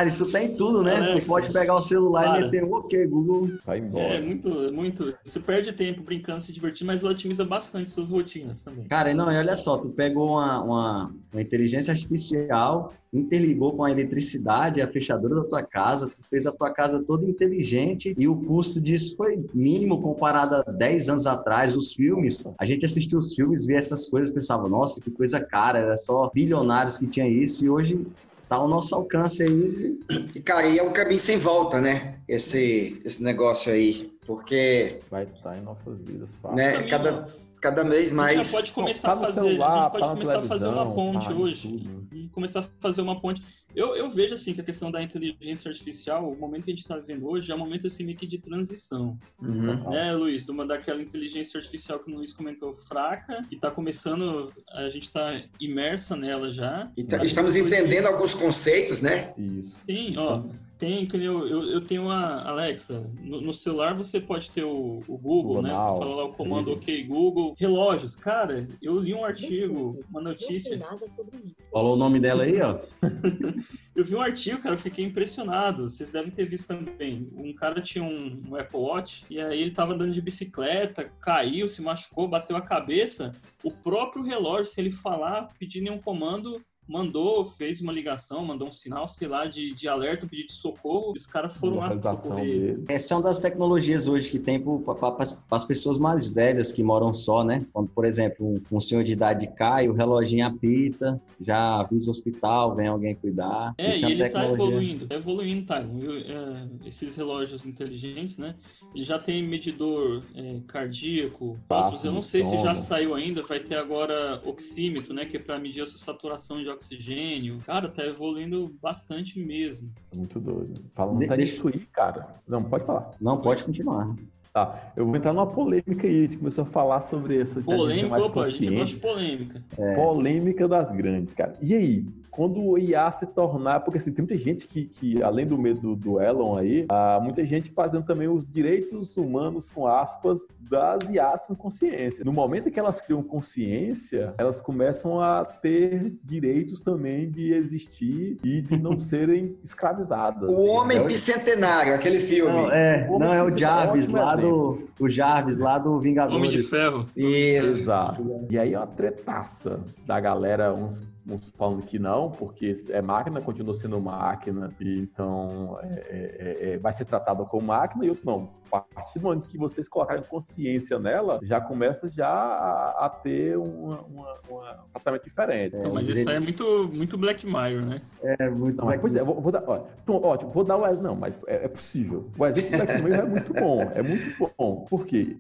isso 0.07 0.31
tem 0.31 0.57
tudo, 0.57 0.83
né? 0.83 0.97
Alexa, 0.97 1.21
tu 1.21 1.27
pode 1.27 1.53
pegar 1.53 1.75
o 1.75 1.81
celular 1.81 2.25
para. 2.25 2.41
e 2.41 2.45
meter 2.45 2.65
um 2.65 2.73
ok, 2.75 3.07
Google. 3.07 3.51
Vai 3.65 3.79
embora. 3.79 4.05
É, 4.05 4.21
muito, 4.21 4.49
muito. 4.73 5.15
Você 5.25 5.41
perde 5.41 5.73
tempo 5.73 6.03
brincando, 6.03 6.43
se 6.43 6.53
divertir, 6.53 6.87
mas 6.87 7.03
ela 7.03 7.13
otimiza 7.13 7.45
bastante 7.45 7.91
suas 7.91 8.11
rotinas 8.11 8.61
também. 8.61 8.85
Cara, 8.85 9.15
não, 9.15 9.31
e 9.31 9.37
olha 9.37 9.57
só, 9.57 9.79
tu 9.79 9.89
pegou 9.91 10.33
uma, 10.33 10.63
uma, 10.63 11.15
uma 11.33 11.43
inteligência 11.43 11.93
artificial, 11.93 12.93
interligou 13.13 13.77
com 13.77 13.85
a 13.85 13.91
eletricidade, 13.91 14.81
a 14.81 14.89
fechadura 14.89 15.37
da 15.37 15.45
tua 15.45 15.63
casa, 15.63 16.09
tu 16.09 16.29
fez 16.29 16.47
a 16.47 16.53
tua 16.53 16.73
casa 16.73 17.03
toda 17.03 17.27
inteligente 17.27 18.15
e 18.17 18.27
o 18.27 18.37
custo 18.37 18.81
disso 18.81 19.17
foi 19.17 19.45
mínimo 19.53 20.01
comparado 20.01 20.57
a 20.57 20.63
10 20.63 21.09
anos 21.11 21.27
atrás. 21.27 21.77
Os 21.77 21.93
filmes, 21.93 22.43
a 22.59 22.65
gente 22.65 22.87
assistiu 22.87 23.19
os 23.19 23.35
filmes, 23.35 23.67
via 23.67 23.77
essas 23.77 24.09
coisas, 24.09 24.35
pensava, 24.35 24.69
nossa, 24.69 25.01
que 25.01 25.11
coisa 25.11 25.41
cara, 25.41 25.79
era 25.79 25.97
só 25.97 26.31
bilionários 26.35 26.97
que 26.97 27.07
tinham 27.07 27.29
isso 27.29 27.65
e 27.65 27.71
hoje 27.71 28.07
tá 28.53 28.57
ao 28.57 28.69
nosso 28.69 28.95
alcance 28.95 29.43
aí. 29.43 29.99
E, 30.35 30.41
cara, 30.41 30.67
e 30.67 30.79
é 30.79 30.83
um 30.83 30.93
caminho 30.93 31.19
sem 31.19 31.39
volta, 31.39 31.81
né? 31.81 32.19
Esse, 32.29 33.01
esse 33.05 33.23
negócio 33.23 33.73
aí. 33.73 34.13
Porque. 34.27 35.01
Vai 35.11 35.25
estar 35.25 35.57
em 35.57 35.63
nossas 35.63 35.99
vidas, 36.01 36.31
fácil. 36.43 36.57
Né? 36.57 36.83
Cada, 36.89 37.29
cada 37.61 37.83
vez 37.83 38.11
mais. 38.13 38.39
A 38.39 38.43
gente 38.43 38.53
pode 38.53 38.73
começar 38.73 39.09
tá 39.09 39.15
a 39.15 39.33
fazer, 39.33 39.49
celular, 39.49 39.71
a 39.71 39.83
gente 39.83 39.93
pode 39.93 40.05
tá 40.05 40.11
começar 40.11 40.39
a 40.39 40.43
fazer 40.43 40.67
uma 40.69 40.93
ponte 40.93 41.29
tá 41.29 41.35
hoje. 41.35 42.07
E 42.13 42.29
começar 42.29 42.61
a 42.61 42.69
fazer 42.81 43.01
uma 43.01 43.21
ponte. 43.21 43.43
Eu, 43.75 43.97
eu 43.97 44.11
vejo 44.11 44.35
assim 44.35 44.53
que 44.55 44.61
a 44.61 44.65
questão 44.65 44.91
da 44.91 45.03
inteligência 45.03 45.69
artificial, 45.71 46.31
o 46.31 46.39
momento 46.39 46.65
que 46.65 46.71
a 46.71 46.75
gente 46.75 46.83
está 46.83 46.97
vivendo 46.97 47.27
hoje, 47.27 47.51
é 47.51 47.55
um 47.55 47.59
momento 47.59 47.87
assim 47.87 48.05
meio 48.05 48.17
que 48.17 48.27
de 48.27 48.39
transição. 48.39 49.19
Uhum. 49.41 49.91
Né, 49.91 50.13
Luiz? 50.13 50.45
De 50.45 50.51
uma 50.51 50.67
daquela 50.67 51.01
inteligência 51.01 51.59
artificial 51.59 51.99
que 51.99 52.11
o 52.11 52.17
Luiz 52.17 52.33
comentou 52.33 52.73
fraca, 52.73 53.43
que 53.49 53.55
está 53.55 53.71
começando, 53.71 54.53
a 54.71 54.89
gente 54.89 55.07
está 55.07 55.43
imersa 55.61 56.17
nela 56.17 56.51
já. 56.51 56.91
E 56.97 57.05
tá, 57.05 57.25
estamos 57.25 57.57
entendendo 57.57 58.07
alguns 58.07 58.35
conceitos, 58.35 59.01
né? 59.01 59.33
Isso. 59.37 59.77
Sim, 59.87 60.17
ó. 60.17 60.39
Então, 60.39 60.51
tem, 60.83 61.09
eu, 61.15 61.47
eu, 61.47 61.63
eu 61.71 61.81
tenho 61.81 62.03
uma 62.03 62.43
Alexa. 62.43 63.09
No, 63.21 63.41
no, 63.41 63.55
celular 63.55 63.95
você 63.95 64.21
pode 64.21 64.51
ter 64.51 64.65
o, 64.65 64.99
o 65.07 65.17
Google, 65.17 65.63
né? 65.63 65.71
Você 65.71 65.77
fala 65.77 66.17
lá 66.17 66.25
o 66.25 66.33
comando 66.33 66.73
OK 66.73 67.05
Google. 67.05 67.55
Relógios. 67.57 68.17
Cara, 68.17 68.67
eu 68.83 68.99
li 68.99 69.15
um 69.15 69.25
artigo, 69.25 70.05
uma 70.11 70.21
notícia. 70.21 70.77
Não 70.77 70.81
sei 70.81 70.91
nada 70.91 71.09
sobre 71.09 71.37
isso. 71.39 71.71
Falou 71.71 71.95
o 71.95 71.97
nome 71.97 72.19
dela 72.19 72.43
aí, 72.43 72.61
ó. 72.61 72.81
eu 73.95 74.05
vi 74.05 74.17
um 74.17 74.21
artigo, 74.21 74.61
cara, 74.61 74.75
eu 74.75 74.79
fiquei 74.79 75.05
impressionado. 75.05 75.89
Vocês 75.89 76.11
devem 76.11 76.33
ter 76.33 76.47
visto 76.47 76.67
também. 76.67 77.31
Um 77.33 77.55
cara 77.55 77.81
tinha 77.81 78.03
um, 78.03 78.43
um 78.49 78.57
Apple 78.57 78.81
Watch 78.81 79.25
e 79.31 79.41
aí 79.41 79.63
ele 79.63 79.71
tava 79.71 79.95
andando 79.95 80.13
de 80.13 80.21
bicicleta, 80.21 81.05
caiu, 81.21 81.69
se 81.69 81.81
machucou, 81.81 82.27
bateu 82.27 82.57
a 82.57 82.61
cabeça. 82.61 83.31
O 83.63 83.71
próprio 83.71 84.25
relógio, 84.25 84.73
se 84.73 84.81
ele 84.81 84.91
falar, 84.91 85.49
pedir 85.61 85.81
nenhum 85.81 85.99
comando, 85.99 86.61
mandou, 86.89 87.45
fez 87.45 87.81
uma 87.81 87.93
ligação, 87.93 88.45
mandou 88.45 88.69
um 88.69 88.73
sinal, 88.73 89.09
sei 89.09 89.29
lá, 89.29 89.47
de, 89.47 89.75
de 89.75 89.89
alerta, 89.89 90.27
um 90.27 90.29
pedido 90.29 90.49
de 90.49 90.55
socorro, 90.55 91.13
e 91.15 91.19
os 91.19 91.27
caras 91.27 91.57
foram 91.57 91.77
lá 91.77 92.01
socorrer. 92.01 92.81
Essa 92.89 93.15
é 93.15 93.17
uma 93.17 93.23
das 93.23 93.39
tecnologias 93.39 94.09
hoje 94.09 94.31
que 94.31 94.39
tem 94.39 94.61
para 94.61 95.17
as 95.51 95.65
pessoas 95.65 95.97
mais 95.97 96.27
velhas 96.27 96.73
que 96.73 96.83
moram 96.83 97.15
só, 97.15 97.45
né? 97.45 97.65
Quando, 97.73 97.89
por 97.89 98.05
exemplo, 98.05 98.47
um, 98.47 98.77
um, 98.77 98.81
senhor 98.81 99.05
de 99.05 99.13
idade 99.13 99.47
cai, 99.57 99.89
o 99.89 99.93
reloginho 99.93 100.47
apita, 100.47 101.21
já 101.41 101.81
avisa 101.81 102.09
o 102.09 102.11
hospital, 102.11 102.75
vem 102.75 102.89
alguém 102.89 103.15
cuidar. 103.15 103.75
É, 103.79 103.91
Isso 103.91 104.05
e 104.05 104.09
é 104.09 104.11
ele 104.11 104.25
está 104.25 104.45
evoluindo, 104.45 105.07
tá 105.07 105.15
evoluindo, 105.15 105.67
tá? 105.67 105.79
É, 105.81 106.89
esses 106.89 107.15
relógios 107.15 107.65
inteligentes, 107.65 108.39
né? 108.39 108.57
Ele 108.95 109.05
já 109.05 109.19
tem 109.19 109.43
medidor 109.43 110.23
é, 110.35 110.61
cardíaco, 110.67 111.59
passos, 111.69 112.05
eu 112.05 112.13
não 112.13 112.23
sei 112.23 112.45
sono. 112.45 112.57
se 112.57 112.65
já 112.65 112.75
saiu 112.75 113.15
ainda, 113.15 113.43
vai 113.43 113.61
ter 113.61 113.77
agora 113.77 114.43
oxímetro, 114.45 115.15
né? 115.15 115.25
Que 115.25 115.37
é 115.37 115.41
para 115.41 115.59
medir 115.59 115.83
a 115.83 115.87
sua 115.87 115.99
saturação 115.99 116.59
de 116.59 116.72
oxigênio. 116.73 117.59
Cara, 117.67 117.89
tá 117.89 118.05
evoluindo 118.05 118.75
bastante 118.81 119.39
mesmo. 119.39 119.91
É 120.13 120.17
muito 120.17 120.41
doido. 120.41 120.83
Falando 120.95 121.19
de, 121.19 121.37
nisso 121.37 121.69
aí, 121.69 121.79
cara. 121.93 122.29
Não, 122.47 122.63
pode 122.63 122.85
falar. 122.85 123.11
Não, 123.21 123.41
pode 123.41 123.65
continuar. 123.65 124.15
Tá, 124.53 124.93
eu 124.95 125.07
vou 125.07 125.17
entrar 125.17 125.33
numa 125.33 125.47
polêmica 125.47 126.07
aí, 126.07 126.17
a 126.17 126.21
gente 126.21 126.37
começou 126.37 126.65
a 126.65 126.67
falar 126.67 127.01
sobre 127.01 127.41
essa 127.41 127.59
polêmica, 127.63 128.09
mais 128.09 128.23
opa, 128.23 128.43
a 128.43 128.51
gente 128.51 128.75
gosta 128.75 128.85
de 128.85 128.97
polêmica. 129.01 129.63
É. 129.79 129.95
Polêmica 129.95 130.69
das 130.69 130.93
grandes, 130.93 131.33
cara. 131.33 131.55
E 131.63 131.75
aí, 131.75 132.05
quando 132.31 132.63
o 132.63 132.79
IA 132.79 133.11
se 133.13 133.25
tornar, 133.25 133.81
porque 133.81 133.97
assim, 133.97 134.13
tem 134.13 134.27
muita 134.27 134.43
gente 134.43 134.69
que, 134.69 134.85
que 134.85 135.23
além 135.23 135.47
do 135.47 135.57
medo 135.57 135.97
do 135.97 136.21
Elon 136.21 136.59
aí, 136.59 136.85
há 136.91 137.19
muita 137.19 137.43
gente 137.47 137.71
fazendo 137.71 138.05
também 138.05 138.29
os 138.29 138.47
direitos 138.47 139.17
humanos, 139.17 139.71
com 139.71 139.87
aspas, 139.87 140.41
das 140.69 141.09
IAs 141.09 141.47
com 141.47 141.55
consciência. 141.55 142.23
No 142.23 142.33
momento 142.33 142.69
em 142.69 142.73
que 142.73 142.79
elas 142.79 143.01
criam 143.01 143.23
consciência, 143.23 144.35
elas 144.37 144.61
começam 144.61 145.19
a 145.19 145.47
ter 145.47 146.13
direitos 146.23 146.83
também 146.83 147.31
de 147.31 147.55
existir 147.55 148.37
e 148.45 148.61
de 148.61 148.77
não 148.77 148.99
serem 149.01 149.57
escravizadas. 149.65 150.51
O 150.51 150.65
Homem 150.67 150.99
é 150.99 151.05
Bicentenário, 151.05 151.95
aquele 151.95 152.21
filme. 152.21 152.53
Não, 152.53 152.71
é, 152.71 153.09
o 153.11 153.19
não, 153.19 153.33
é 153.33 153.43
o 153.43 153.57
Jarvis 153.57 154.13
lá 154.13 154.42
do 154.43 154.89
o 155.01 155.09
Jarvis 155.09 155.59
lá 155.59 155.79
do 155.79 155.99
Vingadores. 155.99 156.37
Homem 156.37 156.51
de 156.51 156.63
Ferro. 156.63 157.07
Isso. 157.17 157.83
Exato. 157.83 158.47
E 158.51 158.59
aí 158.59 158.77
uma 158.77 158.87
tretaça 158.87 159.81
da 160.07 160.21
galera, 160.21 160.73
uns 160.75 161.12
uns 161.29 161.51
falando 161.51 161.85
que 161.85 161.99
não, 161.99 162.31
porque 162.31 162.75
é 162.91 163.01
máquina, 163.01 163.41
continua 163.41 163.75
sendo 163.75 164.01
máquina, 164.01 164.69
e 164.81 164.99
então 164.99 165.79
é, 165.83 166.07
é, 166.09 166.73
é, 166.73 166.79
vai 166.79 166.93
ser 166.93 167.05
tratado 167.05 167.45
como 167.47 167.67
máquina, 167.67 168.05
e 168.05 168.11
outro 168.11 168.27
não. 168.27 168.63
A 168.73 168.81
partir 168.81 169.19
do 169.19 169.25
momento 169.25 169.49
que 169.49 169.59
vocês 169.59 169.87
colocarem 169.87 170.23
consciência 170.25 170.99
nela, 170.99 171.39
já 171.43 171.61
começa 171.61 172.09
já 172.09 172.31
a, 172.31 173.07
a 173.07 173.09
ter 173.11 173.57
uma, 173.59 174.01
uma, 174.01 174.33
uma, 174.49 174.85
um 174.85 174.93
tratamento 174.95 175.25
diferente. 175.25 175.77
Então, 175.77 175.93
mas 175.93 176.09
isso 176.09 176.29
aí 176.29 176.37
é 176.37 176.41
muito, 176.41 176.89
muito 176.91 177.19
Black 177.19 177.45
Mirror, 177.45 177.85
né? 177.85 178.01
É, 178.23 178.49
muito 178.49 178.79
não, 178.79 178.87
mas, 178.87 179.01
Pois 179.01 179.15
é, 179.15 179.23
vou, 179.23 179.41
vou 179.41 179.53
dar, 179.53 179.63
ó, 179.67 179.85
ótimo, 180.09 180.51
vou 180.51 180.65
dar 180.65 180.79
o 180.79 180.87
exemplo, 180.87 181.03
não, 181.03 181.17
mas 181.17 181.35
é, 181.47 181.67
é 181.67 181.69
possível. 181.69 182.31
O 182.39 182.47
exemplo 182.47 182.71
do 182.71 182.77
Black 182.79 183.03
Mirror 183.03 183.21
é 183.21 183.29
muito 183.29 183.53
bom, 183.53 183.83
é 183.95 184.03
muito 184.03 184.55
bom. 184.57 184.85
Por 184.89 185.07
quê? 185.07 185.37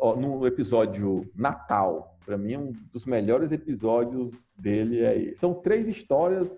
Ó, 0.00 0.16
no 0.16 0.46
episódio 0.46 1.28
Natal, 1.34 2.15
para 2.26 2.36
mim, 2.36 2.56
um 2.56 2.72
dos 2.92 3.06
melhores 3.06 3.52
episódios 3.52 4.32
dele 4.58 5.04
é 5.04 5.16
esse. 5.16 5.38
São 5.38 5.54
três 5.54 5.86
histórias, 5.86 6.52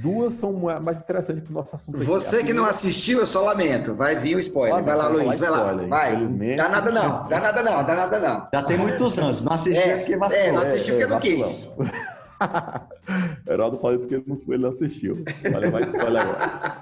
duas 0.00 0.34
são 0.34 0.52
mais 0.52 0.98
interessantes 0.98 1.42
que 1.42 1.50
o 1.50 1.54
nosso 1.54 1.74
assunto. 1.74 1.98
Você 1.98 2.36
aqui. 2.36 2.46
que 2.46 2.52
não 2.52 2.64
assistiu, 2.64 3.18
eu 3.18 3.26
só 3.26 3.42
lamento. 3.42 3.94
Vai 3.94 4.14
vir 4.14 4.36
o 4.36 4.38
spoiler. 4.38 4.82
vai 4.84 4.96
lá, 4.96 5.08
Luiz, 5.08 5.40
vai 5.40 5.50
lá. 5.50 5.72
Vai. 5.72 6.26
Dá 6.56 6.68
nada 6.68 6.90
não, 6.92 7.28
dá 7.28 7.40
nada 7.40 7.62
não, 7.62 7.84
dá 7.84 7.94
nada 7.96 8.20
não. 8.20 8.48
Já 8.54 8.62
tem 8.62 8.78
muitos 8.78 9.18
anos. 9.18 9.42
Não 9.42 9.52
assistiu 9.52 9.82
é, 9.82 9.96
porque 9.96 10.16
vacilou. 10.16 10.44
É, 10.44 10.52
não 10.52 10.62
assistiu 10.62 10.94
porque 10.94 11.04
é, 11.04 11.08
não 11.08 11.20
quis. 11.20 11.68
Heraldo 13.48 13.78
falei 13.78 13.98
porque 13.98 14.16
ele 14.16 14.24
não, 14.26 14.36
foi, 14.36 14.56
ele 14.56 14.62
não 14.62 14.70
assistiu. 14.70 15.24
Olha, 15.54 15.70
vai 15.70 15.82
spoiler 15.82 16.22
agora. 16.22 16.80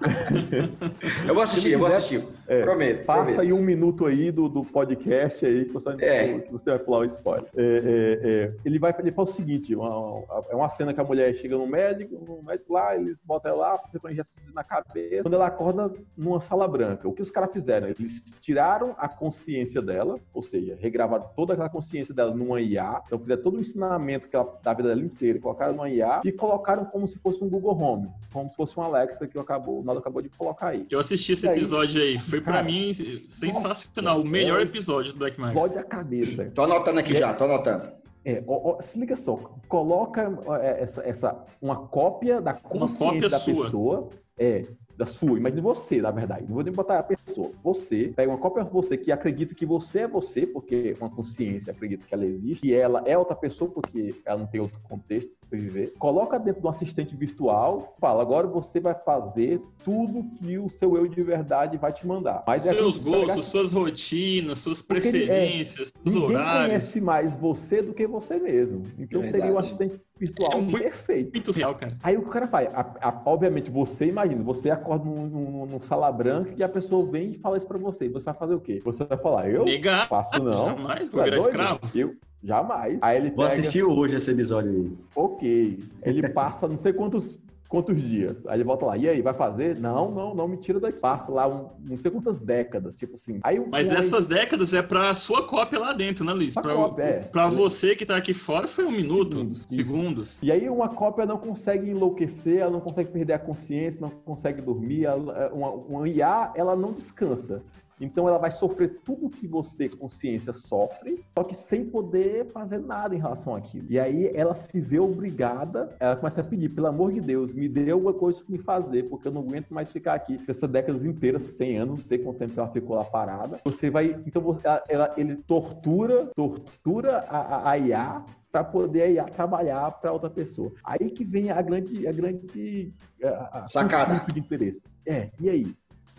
eu 1.29 1.35
vou 1.35 1.43
assistir, 1.43 1.72
eu 1.72 1.79
vou 1.79 1.89
assistir. 1.89 2.24
É, 2.49 2.62
prometo. 2.62 3.05
Passa 3.05 3.24
prometo. 3.24 3.41
aí 3.41 3.53
um 3.53 3.62
minuto 3.62 4.07
aí 4.07 4.31
do, 4.31 4.49
do 4.49 4.64
podcast 4.64 5.45
aí 5.45 5.64
que 5.64 5.72
você, 5.72 5.91
é. 6.01 6.39
que 6.39 6.53
você 6.53 6.70
vai 6.70 6.79
falar 6.79 6.99
o 6.99 7.05
spoiler. 7.05 7.49
É, 7.57 7.62
é, 7.62 8.31
é, 8.31 8.53
ele 8.64 8.79
vai 8.79 8.95
ele 8.99 9.12
fala 9.12 9.29
o 9.29 9.33
seguinte: 9.33 9.74
uma, 9.74 10.24
é 10.51 10.57
uma 10.57 10.68
cena 10.70 10.93
que 10.93 11.01
a 11.01 11.05
mulher 11.05 11.35
chega 11.35 11.57
no 11.57 11.66
médico, 11.66 12.22
no 12.27 12.43
médico 12.43 12.72
lá, 12.72 12.97
eles 12.97 13.20
botam 13.24 13.53
ela 13.53 13.66
lá, 13.66 13.77
você 13.77 13.99
põe 13.99 14.12
injeções 14.12 14.53
na 14.55 14.64
cabeça. 14.64 15.22
Quando 15.22 15.35
ela 15.35 15.47
acorda 15.47 15.93
numa 16.16 16.41
sala 16.41 16.66
branca, 16.68 17.09
o 17.09 17.12
que 17.12 17.22
os 17.22 17.31
caras 17.31 17.53
fizeram? 17.53 17.89
Eles 17.89 18.22
tiraram 18.41 18.95
a 18.99 19.09
consciência 19.09 19.83
dela, 19.83 20.14
ou 20.33 20.43
seja, 20.43 20.77
regravaram 20.79 21.29
toda 21.35 21.53
aquela 21.53 21.68
consciência 21.68 22.14
dela 22.14 22.35
numa 22.35 22.61
IA, 22.61 23.03
então 23.07 23.18
fizeram 23.18 23.43
todo 23.43 23.57
o 23.57 23.61
ensinamento 23.61 24.29
que 24.29 24.37
ela, 24.37 24.59
da 24.62 24.72
vida 24.72 24.89
dela 24.89 25.03
inteira, 25.03 25.39
colocaram 25.39 25.72
numa 25.72 25.89
IA 25.89 26.16
e 26.25 26.33
colocaram 26.33 26.85
como 26.85 27.07
se 27.07 27.19
fosse 27.19 27.43
um 27.43 27.49
Google 27.49 27.77
Home, 27.81 28.09
como 28.33 28.51
se 28.51 28.57
fosse 28.57 28.79
um 28.79 28.83
Alexa 28.83 29.27
que 29.27 29.39
acabou, 29.39 29.81
o 29.81 29.85
Naldo 29.85 30.01
acabou 30.01 30.23
de 30.23 30.29
colocar 30.31 30.69
aí. 30.69 30.87
Eu 30.91 31.01
assisti 31.01 31.33
esse 31.33 31.47
episódio 31.47 32.03
aí, 32.03 32.19
foi 32.19 32.41
para 32.41 32.62
mim 32.62 32.93
sensacional, 33.29 34.19
nossa, 34.19 34.27
o 34.27 34.31
melhor 34.31 34.61
é, 34.61 34.62
episódio 34.62 35.12
do 35.12 35.19
Black 35.19 35.39
Mirror. 35.39 35.53
Explode 35.53 35.79
a 35.79 35.85
cabeça. 35.85 36.51
Tô 36.55 36.62
anotando 36.62 37.01
aqui 37.01 37.14
é, 37.17 37.19
já, 37.19 37.35
tô 37.35 37.45
anotando. 37.45 37.93
É, 38.25 38.43
ó, 38.47 38.77
ó, 38.77 38.83
se 38.83 38.99
liga 38.99 39.17
só, 39.17 39.37
coloca 39.69 40.37
é, 40.61 40.83
essa, 40.83 41.01
essa, 41.03 41.45
uma 41.62 41.87
cópia 41.87 42.41
da 42.41 42.53
consciência 42.53 43.29
da 43.29 43.39
sua. 43.39 43.64
pessoa, 43.64 44.09
é, 44.37 44.67
da 44.97 45.07
sua, 45.07 45.39
imagine 45.39 45.61
você, 45.61 46.01
na 46.01 46.11
verdade, 46.11 46.45
não 46.49 46.55
vou 46.55 46.64
nem 46.64 46.73
botar 46.73 46.99
a 46.99 47.03
pessoa, 47.03 47.53
você, 47.62 48.12
pega 48.17 48.31
uma 48.31 48.39
cópia 48.39 48.64
de 48.64 48.71
você 48.71 48.97
que 48.97 49.12
acredita 49.12 49.55
que 49.55 49.67
você 49.67 50.01
é 50.01 50.09
você, 50.09 50.47
porque 50.47 50.97
uma 50.99 51.11
consciência 51.11 51.71
acredita 51.71 52.05
que 52.07 52.14
ela 52.14 52.25
existe, 52.25 52.67
e 52.67 52.75
ela 52.75 53.03
é 53.05 53.17
outra 53.17 53.37
pessoa 53.37 53.71
porque 53.71 54.14
ela 54.25 54.41
não 54.41 54.47
tem 54.47 54.61
outro 54.61 54.81
contexto, 54.81 55.31
viver, 55.51 55.93
coloca 55.99 56.39
dentro 56.39 56.61
de 56.61 56.67
um 56.67 56.71
assistente 56.71 57.15
virtual, 57.15 57.95
fala, 58.01 58.23
agora 58.23 58.47
você 58.47 58.81
vai 58.81 58.95
fazer 58.95 59.61
tudo 59.85 60.25
que 60.39 60.59
o 60.59 60.69
seu 60.69 60.97
eu 60.97 61.07
de 61.07 61.23
verdade 61.23 61.77
vai 61.77 61.93
te 61.93 62.07
mandar. 62.07 62.43
Mas 62.47 62.67
é 62.67 62.75
Seus 62.75 62.99
é 62.99 63.03
gostos, 63.03 63.27
pegar... 63.27 63.43
suas 63.43 63.73
rotinas, 63.73 64.59
suas 64.59 64.83
Porque 64.83 65.03
preferências, 65.03 65.93
é, 65.95 66.09
os 66.09 66.15
ninguém 66.15 66.37
horários. 66.37 66.67
conhece 66.67 67.01
mais 67.01 67.37
você 67.37 67.83
do 67.83 67.95
que 67.95 68.07
você 68.07 68.39
mesmo. 68.39 68.83
Então 68.99 69.23
é 69.23 69.27
seria 69.27 69.53
um 69.53 69.59
assistente 69.59 70.01
virtual 70.19 70.53
é 70.53 70.61
muito, 70.61 70.79
perfeito. 70.79 71.33
Muito 71.33 71.53
real, 71.53 71.75
cara. 71.75 71.97
Aí 72.03 72.17
o 72.17 72.23
cara 72.23 72.47
faz, 72.49 72.73
a, 72.75 72.81
a, 73.01 73.23
obviamente, 73.27 73.71
você 73.71 74.07
imagina, 74.07 74.43
você 74.43 74.71
acorda 74.71 75.05
num, 75.05 75.27
num, 75.27 75.67
num, 75.67 75.81
sala 75.81 76.11
branca 76.11 76.53
e 76.57 76.63
a 76.63 76.69
pessoa 76.69 77.07
vem 77.11 77.33
e 77.33 77.39
fala 77.39 77.57
isso 77.57 77.67
pra 77.67 77.79
você. 77.79 78.09
Você 78.09 78.25
vai 78.25 78.35
fazer 78.35 78.55
o 78.55 78.61
quê? 78.61 78.81
Você 78.85 79.05
vai 79.05 79.19
falar, 79.19 79.51
eu 79.51 79.65
Negar. 79.65 80.09
faço 80.09 80.43
não. 80.43 80.57
Jamais, 80.77 81.11
vou 81.11 81.23
virar 81.23 81.37
escravo. 81.37 81.81
Eu, 81.95 82.15
Jamais. 82.47 82.99
Aí 83.03 83.17
ele 83.17 83.31
Vou 83.31 83.45
pega... 83.45 83.59
assistir 83.61 83.83
hoje 83.83 84.17
esse 84.17 84.31
episódio 84.31 84.71
aí. 84.71 84.93
Ok. 85.15 85.79
Ele 86.03 86.29
passa 86.33 86.69
não 86.69 86.79
sei 86.79 86.93
quantos 86.93 87.39
quantos 87.69 88.01
dias. 88.01 88.47
Aí 88.47 88.57
ele 88.57 88.65
volta 88.65 88.87
lá, 88.87 88.97
e 88.97 89.09
aí, 89.09 89.21
vai 89.21 89.35
fazer? 89.35 89.79
Não, 89.79 90.11
não, 90.11 90.35
não 90.35 90.49
me 90.49 90.57
tira 90.57 90.79
daqui. 90.81 90.99
Passa 90.99 91.31
lá 91.33 91.49
um, 91.49 91.69
não 91.89 91.97
sei 91.97 92.11
quantas 92.11 92.41
décadas, 92.41 92.95
tipo 92.95 93.17
assim. 93.17 93.41
Aí, 93.43 93.61
Mas 93.69 93.89
um, 93.89 93.95
essas 93.95 94.25
aí... 94.31 94.39
décadas 94.39 94.73
é 94.75 94.83
pra 94.83 95.15
sua 95.15 95.47
cópia 95.47 95.79
lá 95.79 95.93
dentro, 95.93 96.25
né, 96.25 96.33
Luiz? 96.33 96.55
Pra, 96.55 96.75
cópia, 96.75 97.03
é. 97.03 97.19
pra 97.21 97.49
você 97.49 97.95
que 97.95 98.07
tá 98.07 98.17
aqui 98.17 98.33
fora 98.33 98.67
foi 98.67 98.85
um 98.85 98.93
minuto, 98.93 99.39
segundos. 99.39 99.67
segundos. 99.67 100.39
E 100.43 100.53
aí 100.53 100.69
uma 100.69 100.89
cópia 100.89 101.27
não 101.27 101.39
consegue 101.39 101.91
enlouquecer, 101.91 102.59
ela 102.59 102.71
não 102.71 102.81
consegue 102.81 103.11
perder 103.11 103.35
a 103.35 103.39
consciência, 103.39 104.01
não 104.01 104.11
consegue 104.11 104.63
dormir. 104.63 105.05
Ela, 105.05 105.51
uma, 105.53 105.71
uma 105.71 106.09
IA, 106.09 106.53
ela 106.55 106.77
não 106.77 106.93
descansa. 106.93 107.63
Então 108.01 108.29
ela 108.29 108.39
vai 108.39 108.51
sofrer 108.51 109.01
tudo 109.05 109.31
que 109.31 109.47
você, 109.47 109.89
consciência, 109.89 110.53
sofre, 110.53 111.25
só 111.37 111.45
que 111.45 111.55
sem 111.55 111.85
poder 111.87 112.47
fazer 112.47 112.79
nada 112.79 113.15
em 113.15 113.19
relação 113.19 113.55
àquilo. 113.55 113.87
E 113.89 113.99
aí 113.99 114.31
ela 114.35 114.55
se 114.55 114.81
vê 114.81 114.99
obrigada, 114.99 115.89
ela 115.99 116.17
começa 116.17 116.41
a 116.41 116.45
pedir, 116.45 116.69
pelo 116.71 116.87
amor 116.87 117.13
de 117.13 117.21
Deus, 117.21 117.53
me 117.53 117.69
dê 117.69 117.91
alguma 117.91 118.13
coisa 118.13 118.39
para 118.39 118.53
me 118.53 118.59
fazer, 118.59 119.05
porque 119.05 119.29
eu 119.29 119.33
não 119.33 119.43
aguento 119.43 119.71
mais 119.71 119.91
ficar 119.91 120.15
aqui 120.15 120.39
essa 120.47 120.69
décadas 120.69 121.05
inteiras, 121.05 121.45
100 121.45 121.79
anos, 121.79 121.99
não 121.99 122.05
sei 122.07 122.19
quanto 122.19 122.39
tempo 122.39 122.61
ela 122.61 122.69
ficou 122.69 122.97
lá 122.97 123.05
parada. 123.05 123.61
Você 123.65 123.91
vai, 123.91 124.21
então 124.27 124.43
você, 124.43 124.67
ela, 124.67 124.83
ela, 124.89 125.15
ele 125.17 125.37
tortura, 125.37 126.27
tortura 126.35 127.19
a, 127.29 127.71
a 127.71 127.79
IA 127.79 128.25
para 128.51 128.65
poder 128.65 129.23
trabalhar 129.33 129.91
para 129.93 130.13
outra 130.13 130.31
pessoa. 130.31 130.73
Aí 130.83 131.11
que 131.11 131.25
vem 131.25 131.51
a 131.51 131.61
grande, 131.61 132.07
a 132.07 132.13
grande 132.13 132.93
a, 133.23 133.61
a 133.61 133.67
sacada 133.67 134.25
de 134.33 134.41
interesse. 134.41 134.83
É, 135.07 135.31
e 135.41 135.51
aí? 135.51 135.77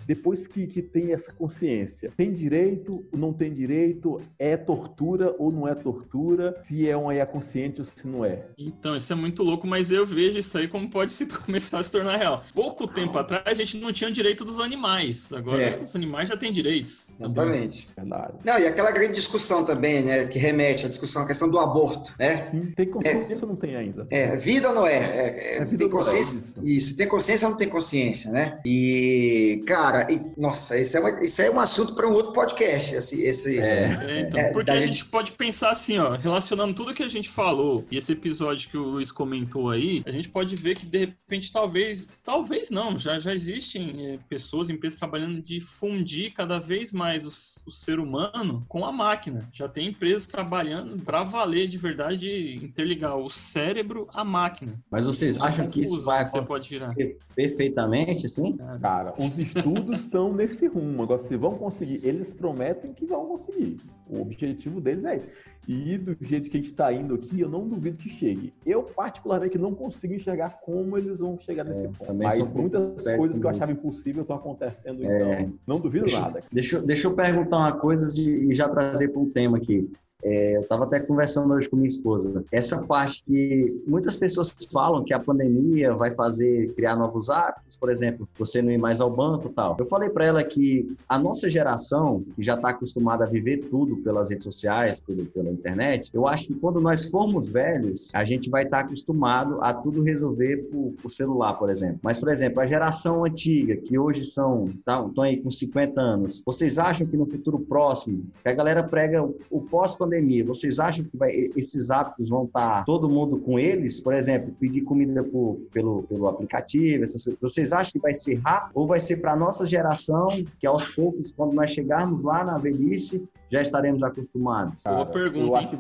Depois 0.07 0.47
que, 0.47 0.65
que 0.65 0.81
tem 0.81 1.11
essa 1.11 1.33
consciência, 1.33 2.13
tem 2.15 2.31
direito, 2.31 3.05
não 3.11 3.33
tem 3.33 3.53
direito, 3.53 4.21
é 4.39 4.55
tortura 4.55 5.35
ou 5.37 5.51
não 5.51 5.67
é 5.67 5.75
tortura, 5.75 6.53
se 6.63 6.87
é 6.87 6.95
uma 6.95 7.13
IA 7.13 7.25
consciente 7.25 7.81
ou 7.81 7.85
se 7.85 8.07
não 8.07 8.23
é. 8.23 8.45
Então, 8.57 8.95
isso 8.95 9.11
é 9.11 9.15
muito 9.17 9.43
louco, 9.43 9.67
mas 9.67 9.91
eu 9.91 10.05
vejo 10.05 10.39
isso 10.39 10.57
aí 10.57 10.69
como 10.69 10.89
pode 10.89 11.11
se 11.11 11.25
começar 11.45 11.79
a 11.79 11.83
se 11.83 11.91
tornar 11.91 12.15
real. 12.15 12.41
Pouco 12.53 12.87
tempo 12.87 13.17
atrás 13.17 13.43
a 13.47 13.53
gente 13.53 13.77
não 13.77 13.91
tinha 13.91 14.09
direito 14.09 14.45
dos 14.45 14.59
animais, 14.59 15.31
agora 15.33 15.61
é. 15.61 15.83
os 15.83 15.93
animais 15.93 16.29
já 16.29 16.37
têm 16.37 16.53
direitos. 16.53 17.09
Exatamente. 17.19 17.89
Verdade. 17.93 18.33
Não, 18.45 18.57
e 18.57 18.65
aquela 18.65 18.91
grande 18.91 19.13
discussão 19.13 19.65
também, 19.65 20.03
né, 20.03 20.25
que 20.27 20.39
remete 20.39 20.85
à 20.85 20.89
discussão, 20.89 21.23
a 21.23 21.27
questão 21.27 21.49
do 21.51 21.59
aborto, 21.59 22.13
né? 22.17 22.49
Sim, 22.49 22.71
tem 22.77 22.89
consciência 22.89 23.33
é, 23.33 23.37
ou 23.41 23.47
não 23.47 23.55
tem 23.57 23.75
ainda? 23.75 24.07
É, 24.09 24.37
vida 24.37 24.69
ou 24.69 24.75
não 24.75 24.87
é? 24.87 24.95
é, 24.95 25.57
é, 25.57 25.61
é 25.63 25.65
tem 25.65 25.89
consciência? 25.89 26.37
É 26.37 26.59
isso. 26.59 26.69
isso, 26.69 26.97
tem 26.97 27.07
consciência 27.07 27.45
ou 27.45 27.51
não 27.51 27.57
tem 27.57 27.67
consciência, 27.67 28.31
né? 28.31 28.59
E, 28.65 29.63
cara, 29.67 29.96
Cara, 29.97 30.11
e, 30.11 30.21
nossa, 30.37 30.79
isso 30.79 30.95
é, 30.97 30.99
uma, 30.99 31.23
isso 31.23 31.41
é 31.41 31.49
um 31.49 31.59
assunto 31.59 31.95
para 31.95 32.07
um 32.07 32.13
outro 32.13 32.33
podcast. 32.33 32.93
Esse, 32.93 33.23
esse, 33.23 33.59
é. 33.59 33.97
é 34.07 34.19
então, 34.21 34.39
é, 34.39 34.53
porque 34.53 34.69
a 34.69 34.79
gente... 34.79 34.93
gente 34.93 35.05
pode 35.05 35.31
pensar 35.31 35.71
assim, 35.71 35.97
ó, 35.97 36.15
relacionando 36.15 36.73
tudo 36.73 36.93
que 36.93 37.03
a 37.03 37.07
gente 37.07 37.29
falou 37.29 37.85
e 37.89 37.97
esse 37.97 38.11
episódio 38.11 38.69
que 38.69 38.77
o 38.77 38.83
Luiz 38.83 39.11
comentou 39.11 39.69
aí, 39.69 40.03
a 40.05 40.11
gente 40.11 40.29
pode 40.29 40.55
ver 40.55 40.75
que 40.75 40.85
de 40.85 40.99
repente 40.99 41.51
talvez, 41.51 42.07
talvez 42.23 42.69
não, 42.69 42.97
já, 42.97 43.19
já 43.19 43.33
existem 43.33 44.05
é, 44.05 44.19
pessoas, 44.29 44.69
empresas 44.69 44.99
trabalhando 44.99 45.41
de 45.41 45.59
fundir 45.59 46.33
cada 46.33 46.59
vez 46.59 46.91
mais 46.91 47.25
o, 47.25 47.29
o 47.67 47.71
ser 47.71 47.99
humano 47.99 48.65
com 48.67 48.85
a 48.85 48.91
máquina. 48.91 49.49
Já 49.51 49.67
tem 49.67 49.87
empresas 49.87 50.27
trabalhando 50.27 51.01
para 51.03 51.23
valer 51.23 51.67
de 51.67 51.77
verdade 51.77 52.59
interligar 52.61 53.17
o 53.17 53.29
cérebro 53.29 54.07
à 54.13 54.23
máquina. 54.23 54.75
Mas 54.91 55.05
vocês 55.05 55.39
acham 55.39 55.67
que 55.67 55.81
isso 55.81 56.03
vai 56.03 56.23
acontecer 56.23 57.17
perfeitamente, 57.33 58.25
assim? 58.25 58.57
Cara, 58.81 59.13
os 59.17 59.37
estudos 59.37 59.86
estudos 59.87 60.01
estão 60.01 60.33
nesse 60.33 60.67
rumo. 60.67 61.03
Agora, 61.03 61.19
se 61.19 61.35
vão 61.35 61.55
conseguir, 61.55 61.99
eles 62.03 62.33
prometem 62.33 62.93
que 62.93 63.05
vão 63.05 63.25
conseguir. 63.25 63.77
O 64.09 64.21
objetivo 64.21 64.81
deles 64.81 65.03
é 65.05 65.15
esse. 65.17 65.27
E 65.67 65.97
do 65.97 66.15
jeito 66.21 66.49
que 66.49 66.57
a 66.57 66.61
gente 66.61 66.71
está 66.71 66.93
indo 66.93 67.15
aqui, 67.15 67.41
eu 67.41 67.49
não 67.49 67.67
duvido 67.67 67.97
que 67.97 68.09
chegue. 68.09 68.53
Eu, 68.65 68.83
particularmente, 68.83 69.57
não 69.57 69.73
consigo 69.75 70.13
enxergar 70.13 70.61
como 70.61 70.97
eles 70.97 71.17
vão 71.17 71.37
chegar 71.39 71.63
nesse 71.63 71.85
é, 71.85 71.89
ponto. 71.89 72.13
Mas 72.13 72.53
muitas 72.53 73.03
coisas 73.03 73.39
que 73.39 73.45
eu 73.45 73.49
achava 73.49 73.71
impossível 73.71 74.21
estão 74.21 74.37
acontecendo, 74.37 75.03
é, 75.03 75.41
então 75.41 75.53
não 75.65 75.79
duvido 75.79 76.05
deixa, 76.05 76.21
nada. 76.21 76.39
Deixa, 76.51 76.81
deixa 76.81 77.07
eu 77.07 77.13
perguntar 77.13 77.57
uma 77.57 77.73
coisa 77.73 78.21
e 78.21 78.53
já 78.55 78.69
trazer 78.69 79.09
para 79.09 79.21
um 79.21 79.29
tema 79.29 79.57
aqui. 79.57 79.89
É, 80.23 80.55
eu 80.55 80.61
estava 80.61 80.85
até 80.85 80.99
conversando 80.99 81.53
hoje 81.53 81.69
com 81.69 81.75
minha 81.75 81.87
esposa. 81.87 82.43
Essa 82.51 82.81
parte 82.83 83.23
que 83.23 83.83
muitas 83.85 84.15
pessoas 84.15 84.55
falam 84.71 85.03
que 85.03 85.13
a 85.13 85.19
pandemia 85.19 85.93
vai 85.93 86.13
fazer 86.13 86.73
criar 86.73 86.95
novos 86.95 87.29
hábitos, 87.29 87.77
por 87.77 87.91
exemplo, 87.91 88.27
você 88.37 88.61
não 88.61 88.71
ir 88.71 88.79
mais 88.79 88.99
ao 88.99 89.11
banco 89.11 89.49
tal. 89.49 89.75
Eu 89.79 89.85
falei 89.85 90.09
para 90.09 90.25
ela 90.25 90.43
que 90.43 90.87
a 91.07 91.19
nossa 91.19 91.49
geração, 91.49 92.23
que 92.35 92.43
já 92.43 92.55
está 92.55 92.69
acostumada 92.69 93.25
a 93.25 93.27
viver 93.27 93.57
tudo 93.69 93.97
pelas 93.97 94.29
redes 94.29 94.43
sociais, 94.43 94.99
tudo 94.99 95.25
pela 95.25 95.49
internet, 95.49 96.09
eu 96.13 96.27
acho 96.27 96.47
que 96.47 96.55
quando 96.55 96.81
nós 96.81 97.05
formos 97.05 97.49
velhos, 97.49 98.09
a 98.13 98.25
gente 98.25 98.49
vai 98.49 98.63
estar 98.63 98.79
tá 98.79 98.85
acostumado 98.85 99.59
a 99.61 99.73
tudo 99.73 100.01
resolver 100.01 100.57
por, 100.71 100.93
por, 101.01 101.11
celular, 101.11 101.53
por 101.53 101.69
exemplo. 101.69 101.99
Mas, 102.01 102.17
por 102.17 102.29
exemplo, 102.29 102.59
a 102.59 102.67
geração 102.67 103.23
antiga, 103.23 103.75
que 103.75 103.97
hoje 103.97 104.25
são, 104.25 104.71
tá, 104.83 105.05
estão 105.07 105.23
aí 105.23 105.37
com 105.37 105.51
50 105.51 106.01
anos, 106.01 106.43
vocês 106.45 106.79
acham 106.79 107.05
que 107.05 107.15
no 107.15 107.25
futuro 107.25 107.59
próximo, 107.59 108.25
que 108.41 108.49
a 108.49 108.53
galera 108.53 108.83
prega 108.83 109.23
o, 109.23 109.37
o 109.49 109.61
pós-pandemia 109.61 110.06
pós-pandemia, 110.07 110.45
vocês 110.45 110.79
acham 110.79 111.03
que 111.03 111.15
vai, 111.15 111.31
esses 111.55 111.91
hábitos 111.91 112.29
vão 112.29 112.45
estar 112.45 112.85
todo 112.85 113.09
mundo 113.09 113.37
com 113.39 113.59
eles? 113.59 113.99
Por 113.99 114.13
exemplo, 114.13 114.53
pedir 114.59 114.81
comida 114.81 115.23
por, 115.23 115.59
pelo, 115.71 116.03
pelo 116.03 116.27
aplicativo, 116.27 117.03
essas 117.03 117.23
coisas. 117.23 117.39
Vocês 117.41 117.73
acham 117.73 117.91
que 117.91 117.99
vai 117.99 118.13
ser 118.13 118.35
rápido 118.35 118.71
ou 118.73 118.87
vai 118.87 118.99
ser 118.99 119.17
para 119.17 119.33
a 119.33 119.35
nossa 119.35 119.65
geração, 119.65 120.29
que 120.59 120.65
aos 120.65 120.87
poucos, 120.87 121.31
quando 121.31 121.53
nós 121.53 121.71
chegarmos 121.71 122.23
lá 122.23 122.43
na 122.43 122.57
velhice, 122.57 123.23
já 123.49 123.61
estaremos 123.61 124.01
acostumados? 124.03 124.83
Boa 124.83 125.05
pergunta. 125.05 125.45
Eu 125.45 125.55
acho 125.55 125.77